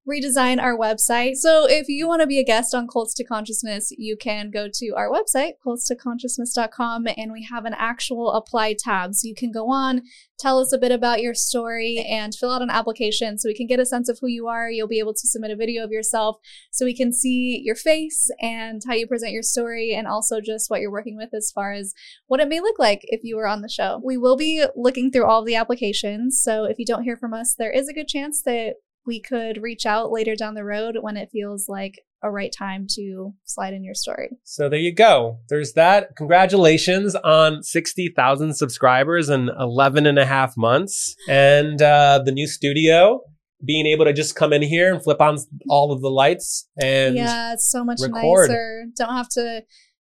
redesign 0.09 0.61
our 0.61 0.77
website. 0.77 1.37
So 1.37 1.67
if 1.69 1.89
you 1.89 2.09
want 2.09 2.23
to 2.23 2.27
be 2.27 2.41
a 2.41 2.45
guest 2.45 2.75
on 2.75 2.89
Cults 2.89 3.15
to 3.15 3.25
Consciousness, 3.25 3.93
you 3.97 4.17
can 4.17 4.51
go 4.51 4.69
to 4.73 4.91
our 4.97 5.09
website, 5.09 5.53
cultstoconsciousness.com, 5.65 7.07
and 7.17 7.31
we 7.31 7.47
have 7.51 7.65
an 7.65 7.75
actual 7.79 8.33
apply 8.33 8.75
tab. 8.77 9.15
So 9.15 9.29
you 9.29 9.35
can 9.37 9.53
go 9.53 9.71
on, 9.71 10.03
tell 10.41 10.59
us 10.59 10.73
a 10.73 10.79
bit 10.79 10.91
about 10.91 11.23
your 11.23 11.35
story, 11.35 12.05
and 12.09 12.35
fill 12.35 12.51
out 12.51 12.63
an 12.63 12.71
application 12.71 13.39
so 13.39 13.49
we 13.49 13.55
can 13.55 13.69
get 13.69 13.79
a 13.79 13.87
sense 13.87 14.09
of 14.09 14.19
who 14.21 14.27
you 14.27 14.49
are. 14.49 14.69
You'll 14.69 14.89
be 14.89 14.99
able 14.99 15.15
to 15.15 15.29
submit 15.29 15.53
a 15.53 15.57
video 15.57 15.85
of 15.85 15.93
yourself 15.93 16.39
so 16.73 16.85
we 16.85 16.97
can 16.97 17.13
see 17.13 17.61
your 17.63 17.77
face 17.77 18.29
and 18.41 18.83
how 18.85 18.95
you 18.95 19.07
present 19.07 19.33
your 19.33 19.45
story 19.45 19.95
and 19.95 20.09
also 20.09 20.41
just 20.41 20.69
what 20.69 20.81
you're 20.81 20.91
working 20.91 21.17
with 21.17 21.33
as 21.33 21.53
far 21.53 21.73
as 21.73 21.95
what 22.27 22.41
it 22.41 22.49
may 22.49 22.59
look 22.59 22.79
like 22.79 23.03
if 23.05 23.21
you 23.23 23.37
were 23.37 23.47
on 23.47 23.63
the 23.63 23.69
show. 23.69 24.01
We 24.05 24.17
will 24.17 24.37
be 24.37 24.65
looking 24.75 25.13
through 25.13 25.27
all 25.27 25.45
the 25.45 25.55
applications. 25.55 26.43
So 26.43 26.65
if 26.65 26.81
you 26.81 26.85
don't 26.85 27.05
hear 27.05 27.17
from 27.17 27.33
us, 27.33 27.55
there 27.57 27.71
is 27.71 27.87
a 27.89 27.95
good 27.95 28.09
chance 28.09 28.43
that 28.43 28.75
we 29.07 29.21
could 29.21 29.63
reach 29.63 29.87
out 29.87 30.11
later 30.11 30.35
down 30.35 30.55
the 30.55 30.65
road 30.65 30.97
when 31.01 31.17
it 31.17 31.31
feels 31.33 31.69
like 31.69 32.01
a 32.23 32.31
right 32.31 32.53
time 32.57 32.87
to 32.89 33.35
slide 33.45 33.75
in 33.75 33.83
your 33.83 33.95
story. 33.95 34.31
So 34.45 34.69
there 34.69 34.79
you 34.79 34.95
go. 34.95 35.39
There's 35.49 35.73
that. 35.73 36.15
Congratulations 36.17 37.17
on 37.17 37.63
60,000 37.63 38.55
subscribers 38.55 39.29
in 39.29 39.51
11 39.59 40.07
and 40.07 40.19
a 40.19 40.27
half 40.27 40.57
months. 40.57 41.17
And 41.29 41.83
uh, 41.83 42.21
the 42.25 42.31
new 42.31 42.47
studio, 42.47 43.23
being 43.65 43.87
able 43.87 44.05
to 44.05 44.13
just 44.13 44.37
come 44.37 44.53
in 44.53 44.63
here 44.63 44.93
and 44.93 45.03
flip 45.03 45.21
on 45.21 45.39
all 45.69 45.93
of 45.93 46.01
the 46.01 46.11
lights 46.11 46.69
and 46.81 47.17
yeah, 47.17 47.53
it's 47.53 47.71
so 47.71 47.85
much 47.85 48.01
record. 48.01 48.49
nicer. 48.49 48.85
Don't 48.97 49.15
have 49.15 49.29
to 49.31 49.63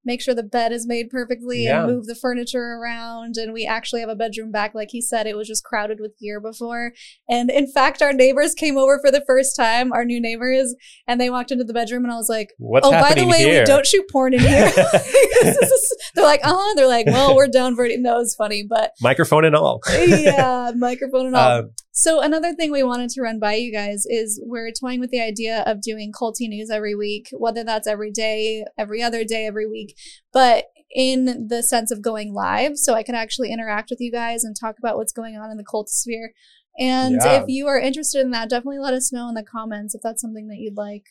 make 0.08 0.20
sure 0.20 0.34
the 0.34 0.42
bed 0.42 0.72
is 0.72 0.86
made 0.86 1.10
perfectly 1.10 1.64
Yeah. 1.64 1.84
and 1.84 1.92
move 1.92 2.06
the 2.06 2.14
furniture 2.16 2.78
around. 2.80 3.36
And 3.36 3.52
we 3.52 3.64
actually 3.66 4.00
have 4.00 4.08
a 4.10 4.16
bedroom 4.16 4.50
back. 4.50 4.74
Like 4.74 4.88
he 4.90 5.00
said, 5.00 5.26
it 5.26 5.36
was 5.36 5.46
just 5.46 5.62
crowded 5.62 5.98
with 6.00 6.18
gear 6.18 6.40
before. 6.40 6.92
And 7.28 7.50
in 7.50 7.70
fact, 7.70 8.02
our 8.02 8.12
neighbors 8.12 8.54
came 8.54 8.76
over 8.76 8.98
for 9.00 9.10
the 9.10 9.22
first 9.26 9.54
time, 9.54 9.92
our 9.92 10.04
new 10.04 10.20
neighbors, 10.20 10.74
and 11.06 11.20
they 11.20 11.30
walked 11.30 11.50
into 11.52 11.64
the 11.64 11.72
bedroom 11.74 12.04
and 12.04 12.12
I 12.12 12.16
was 12.16 12.28
like, 12.28 12.50
what's 12.58 12.86
oh, 12.86 12.90
by 12.90 13.14
the 13.14 13.26
way, 13.26 13.38
here? 13.44 13.60
we 13.60 13.64
don't 13.66 13.86
shoot 13.86 14.06
porn 14.10 14.34
in 14.34 14.40
here. 14.40 14.72
They're 16.14 16.24
like, 16.24 16.40
uh 16.44 16.54
huh. 16.56 16.74
They're 16.74 16.88
like, 16.88 17.06
well, 17.06 17.36
we're 17.36 17.46
down 17.48 17.76
for 17.76 17.84
it. 17.84 18.00
No, 18.00 18.20
it's 18.20 18.34
funny, 18.34 18.64
but 18.68 18.92
Microphone 19.00 19.44
and 19.44 19.54
all. 19.54 19.80
yeah, 19.96 20.72
microphone 20.76 21.26
and 21.26 21.36
all. 21.36 21.48
Uh, 21.58 21.62
So 22.00 22.20
another 22.20 22.54
thing 22.54 22.70
we 22.70 22.84
wanted 22.84 23.10
to 23.10 23.22
run 23.22 23.40
by 23.40 23.54
you 23.54 23.72
guys 23.72 24.06
is 24.06 24.40
we're 24.46 24.70
toying 24.70 25.00
with 25.00 25.10
the 25.10 25.20
idea 25.20 25.64
of 25.66 25.82
doing 25.82 26.12
culty 26.12 26.48
news 26.48 26.70
every 26.70 26.94
week, 26.94 27.28
whether 27.32 27.64
that's 27.64 27.88
every 27.88 28.12
day, 28.12 28.64
every 28.78 29.02
other 29.02 29.24
day, 29.24 29.46
every 29.46 29.68
week, 29.68 29.96
but 30.32 30.66
in 30.94 31.48
the 31.48 31.60
sense 31.60 31.90
of 31.90 32.00
going 32.00 32.32
live, 32.32 32.76
so 32.76 32.94
I 32.94 33.02
can 33.02 33.16
actually 33.16 33.50
interact 33.50 33.90
with 33.90 33.98
you 34.00 34.12
guys 34.12 34.44
and 34.44 34.54
talk 34.54 34.76
about 34.78 34.96
what's 34.96 35.12
going 35.12 35.36
on 35.36 35.50
in 35.50 35.56
the 35.56 35.64
cult 35.68 35.88
sphere. 35.88 36.34
And 36.78 37.16
Yeah. 37.16 37.42
if 37.42 37.48
you 37.48 37.66
are 37.66 37.80
interested 37.80 38.20
in 38.20 38.30
that, 38.30 38.48
definitely 38.48 38.78
let 38.78 38.94
us 38.94 39.12
know 39.12 39.28
in 39.28 39.34
the 39.34 39.42
comments 39.42 39.92
if 39.92 40.00
that's 40.00 40.22
something 40.22 40.46
that 40.46 40.58
you'd 40.58 40.76
like. 40.76 41.02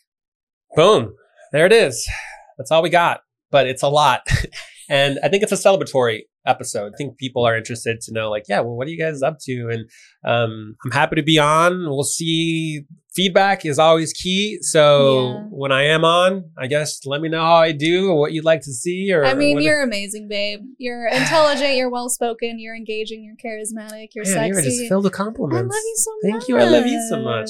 boom. 0.74 1.16
There 1.52 1.66
it 1.66 1.74
is. 1.74 2.10
That's 2.58 2.72
all 2.72 2.82
we 2.82 2.90
got. 2.90 3.24
But 3.52 3.68
it's 3.68 3.84
a 3.84 3.90
lot. 3.90 4.22
and 4.90 5.20
I 5.22 5.28
think 5.28 5.44
it's 5.44 5.52
a 5.52 5.56
celebratory 5.56 6.22
episode. 6.48 6.94
I 6.94 6.98
think 6.98 7.18
people 7.18 7.46
are 7.46 7.56
interested 7.56 8.02
to 8.02 8.14
know, 8.14 8.30
like, 8.32 8.44
yeah, 8.48 8.62
well, 8.62 8.76
what 8.76 8.88
are 8.88 8.90
you 8.92 8.98
guys 8.98 9.22
up 9.22 9.38
to? 9.44 9.70
And 9.70 9.90
um, 10.26 10.76
I'm 10.86 10.92
happy 10.92 11.18
to 11.18 11.24
be 11.24 11.38
on. 11.38 11.82
We'll 11.90 12.04
see. 12.04 12.84
Feedback 13.14 13.66
is 13.66 13.80
always 13.80 14.14
key. 14.14 14.60
So 14.62 15.34
Yeah. 15.34 15.44
when 15.50 15.72
I 15.72 15.86
am 15.86 16.06
on, 16.06 16.52
I 16.58 16.68
guess 16.68 17.04
let 17.06 17.20
me 17.20 17.30
know 17.30 17.42
how 17.42 17.56
I 17.56 17.72
do 17.72 18.10
or 18.12 18.20
what 18.20 18.32
you'd 18.32 18.46
like 18.46 18.62
to 18.62 18.72
see. 18.72 19.12
Or 19.12 19.26
I 19.26 19.34
mean, 19.34 19.60
you're 19.60 19.82
amazing, 19.82 20.28
babe. 20.28 20.60
You're 20.78 21.08
intelligent, 21.12 21.76
you're 21.76 21.90
well 21.90 22.10
spoken, 22.10 22.60
you're 22.60 22.76
engaging, 22.76 23.24
you're 23.24 23.36
charismatic, 23.36 24.10
you're 24.14 24.24
Man, 24.26 24.34
sexy. 24.34 24.48
you're 24.50 24.62
just 24.62 24.88
filled 24.88 25.04
with 25.06 25.14
compliments. 25.14 25.58
I 25.58 25.78
love 25.78 25.84
you 25.86 25.96
so 25.98 26.12
Thank 26.22 26.34
much. 26.34 26.42
Thank 26.44 26.50
you. 26.50 26.58
I 26.58 26.70
love 26.70 26.86
you 26.86 27.08
so 27.10 27.22
much. 27.22 27.50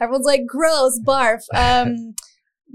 Everyone's 0.00 0.26
like, 0.26 0.46
gross, 0.46 1.00
barf. 1.00 1.40
Um, 1.54 2.14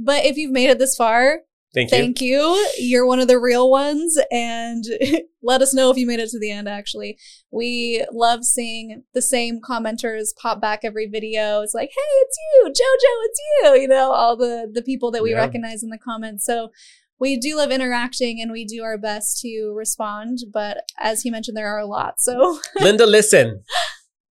but 0.03 0.26
if 0.26 0.38
you've 0.38 0.52
made 0.52 0.69
it 0.69 0.80
this 0.80 0.95
far, 0.95 1.41
Thank 1.73 1.91
you. 1.91 1.98
thank 1.98 2.22
you. 2.22 2.68
You're 2.77 3.06
one 3.06 3.19
of 3.19 3.27
the 3.30 3.39
real 3.39 3.69
ones. 3.72 4.19
And 4.30 4.84
let 5.41 5.61
us 5.61 5.73
know 5.73 5.89
if 5.89 5.98
you 5.98 6.06
made 6.06 6.19
it 6.19 6.30
to 6.31 6.39
the 6.39 6.52
end, 6.52 6.68
actually. 6.68 7.18
We 7.49 8.06
love 8.11 8.43
seeing 8.43 9.03
the 9.14 9.22
same 9.22 9.61
commenters 9.61 10.35
pop 10.35 10.60
back 10.60 10.81
every 10.84 11.07
video. 11.07 11.61
It's 11.61 11.73
like, 11.73 11.89
hey, 11.89 11.95
it's 12.02 12.38
you, 12.53 12.65
JoJo, 12.68 13.26
it's 13.26 13.39
you. 13.64 13.81
You 13.84 13.88
know, 13.88 14.11
all 14.11 14.35
the, 14.35 14.69
the 14.72 14.81
people 14.81 15.11
that 15.11 15.23
we 15.23 15.31
Yeah. 15.31 15.38
recognize 15.38 15.81
in 15.81 15.89
the 15.89 15.98
comments. 15.98 16.45
So 16.45 16.72
we 17.19 17.38
do 17.38 17.56
love 17.56 17.72
interacting 17.72 18.41
and 18.41 18.52
we 18.52 18.65
do 18.65 18.84
our 18.84 18.98
best 18.98 19.39
to 19.41 19.73
respond. 19.76 20.39
But 20.52 20.84
as 20.99 21.22
he 21.22 21.30
mentioned, 21.31 21.56
there 21.56 21.68
are 21.73 21.80
a 21.80 21.85
lot. 21.85 22.19
So, 22.19 22.60
Linda, 22.81 23.06
listen. 23.06 23.64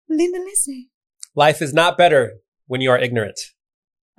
Linda, 0.09 0.41
listen. 0.41 0.89
Life 1.35 1.63
is 1.63 1.73
not 1.73 1.97
better 1.97 2.35
when 2.67 2.81
you 2.81 2.91
are 2.91 2.99
ignorant. 2.99 3.39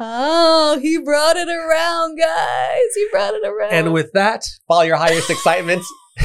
Oh, 0.03 0.80
he 0.82 0.98
brought 0.98 1.38
it 1.38 1.48
around, 1.48 2.18
guys. 2.18 2.80
He 2.95 3.07
brought 3.11 3.34
it 3.36 3.45
around. 3.45 3.72
And 3.73 3.94
with 3.94 4.11
that, 4.14 4.44
follow 4.68 4.82
your 4.82 4.98
highest 4.98 5.30
excitement. 5.30 5.84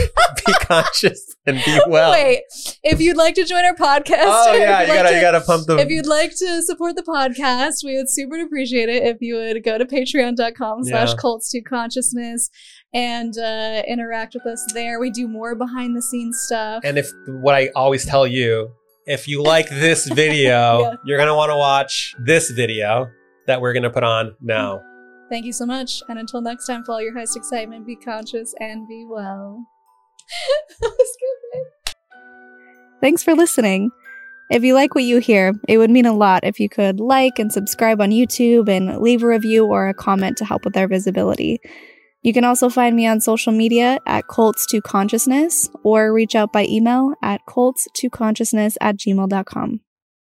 be 0.46 0.52
conscious 0.62 1.36
and 1.46 1.62
be 1.64 1.78
well. 1.86 2.10
Wait, 2.10 2.42
if 2.82 3.00
you'd 3.00 3.16
like 3.16 3.34
to 3.36 3.44
join 3.44 3.64
our 3.64 3.74
podcast, 3.74 4.24
oh 4.26 4.54
yeah, 4.54 4.82
if 4.82 4.88
you 4.88 4.94
you'd 4.94 4.98
like 5.00 5.02
gotta 5.02 5.08
to- 5.10 5.14
you 5.14 5.20
gotta 5.20 5.40
pump 5.40 5.66
the. 5.66 5.76
If 5.78 5.88
you'd 5.90 6.06
like 6.06 6.30
to 6.36 6.62
support 6.62 6.96
the 6.96 7.02
podcast, 7.02 7.84
we 7.84 7.96
would 7.96 8.10
super 8.10 8.40
appreciate 8.42 8.88
it 8.88 9.04
if 9.04 9.18
you 9.20 9.36
would 9.36 9.62
go 9.62 9.78
to 9.78 9.84
patreon.com 9.84 10.84
slash 10.84 11.14
cults 11.14 11.50
to 11.52 11.62
consciousness 11.62 12.50
and 12.92 13.38
uh, 13.38 13.82
interact 13.86 14.34
with 14.34 14.46
us 14.46 14.64
there. 14.74 14.98
We 14.98 15.10
do 15.10 15.28
more 15.28 15.54
behind 15.54 15.96
the 15.96 16.02
scenes 16.02 16.42
stuff. 16.46 16.82
and 16.84 16.98
if 16.98 17.10
what 17.28 17.54
I 17.54 17.70
always 17.76 18.04
tell 18.04 18.26
you, 18.26 18.72
if 19.06 19.28
you 19.28 19.42
like 19.42 19.68
this 19.68 20.06
video, 20.08 20.80
Yeah. 20.80 20.94
you're 21.04 21.18
gonna 21.18 21.36
want 21.36 21.50
to 21.50 21.56
watch 21.56 22.14
this 22.18 22.50
video 22.50 23.08
that 23.46 23.60
we're 23.60 23.72
gonna 23.72 23.90
put 23.90 24.04
on 24.04 24.26
mm. 24.26 24.34
now. 24.42 24.82
Thank 25.28 25.44
you 25.44 25.52
so 25.52 25.66
much. 25.66 26.02
And 26.08 26.18
until 26.18 26.40
next 26.40 26.66
time, 26.66 26.84
follow 26.84 26.98
your 27.00 27.14
highest 27.14 27.36
excitement, 27.36 27.86
be 27.86 27.96
conscious, 27.96 28.54
and 28.60 28.86
be 28.86 29.04
well. 29.08 29.66
Thanks 33.00 33.22
for 33.22 33.34
listening. 33.34 33.90
If 34.48 34.62
you 34.62 34.74
like 34.74 34.94
what 34.94 35.04
you 35.04 35.18
hear, 35.18 35.54
it 35.66 35.78
would 35.78 35.90
mean 35.90 36.06
a 36.06 36.12
lot 36.12 36.44
if 36.44 36.60
you 36.60 36.68
could 36.68 37.00
like 37.00 37.40
and 37.40 37.52
subscribe 37.52 38.00
on 38.00 38.10
YouTube 38.10 38.68
and 38.68 38.98
leave 38.98 39.24
a 39.24 39.26
review 39.26 39.66
or 39.66 39.88
a 39.88 39.94
comment 39.94 40.36
to 40.36 40.44
help 40.44 40.64
with 40.64 40.76
our 40.76 40.86
visibility. 40.86 41.58
You 42.22 42.32
can 42.32 42.44
also 42.44 42.68
find 42.68 42.94
me 42.94 43.06
on 43.06 43.20
social 43.20 43.52
media 43.52 43.98
at 44.06 44.28
Cults 44.28 44.66
to 44.66 44.80
Consciousness 44.80 45.68
or 45.82 46.12
reach 46.12 46.34
out 46.34 46.52
by 46.52 46.64
email 46.64 47.14
at 47.22 47.40
cults 47.46 47.86
to 47.94 48.10
consciousness 48.10 48.78
at 48.80 48.96
gmail.com. 48.96 49.80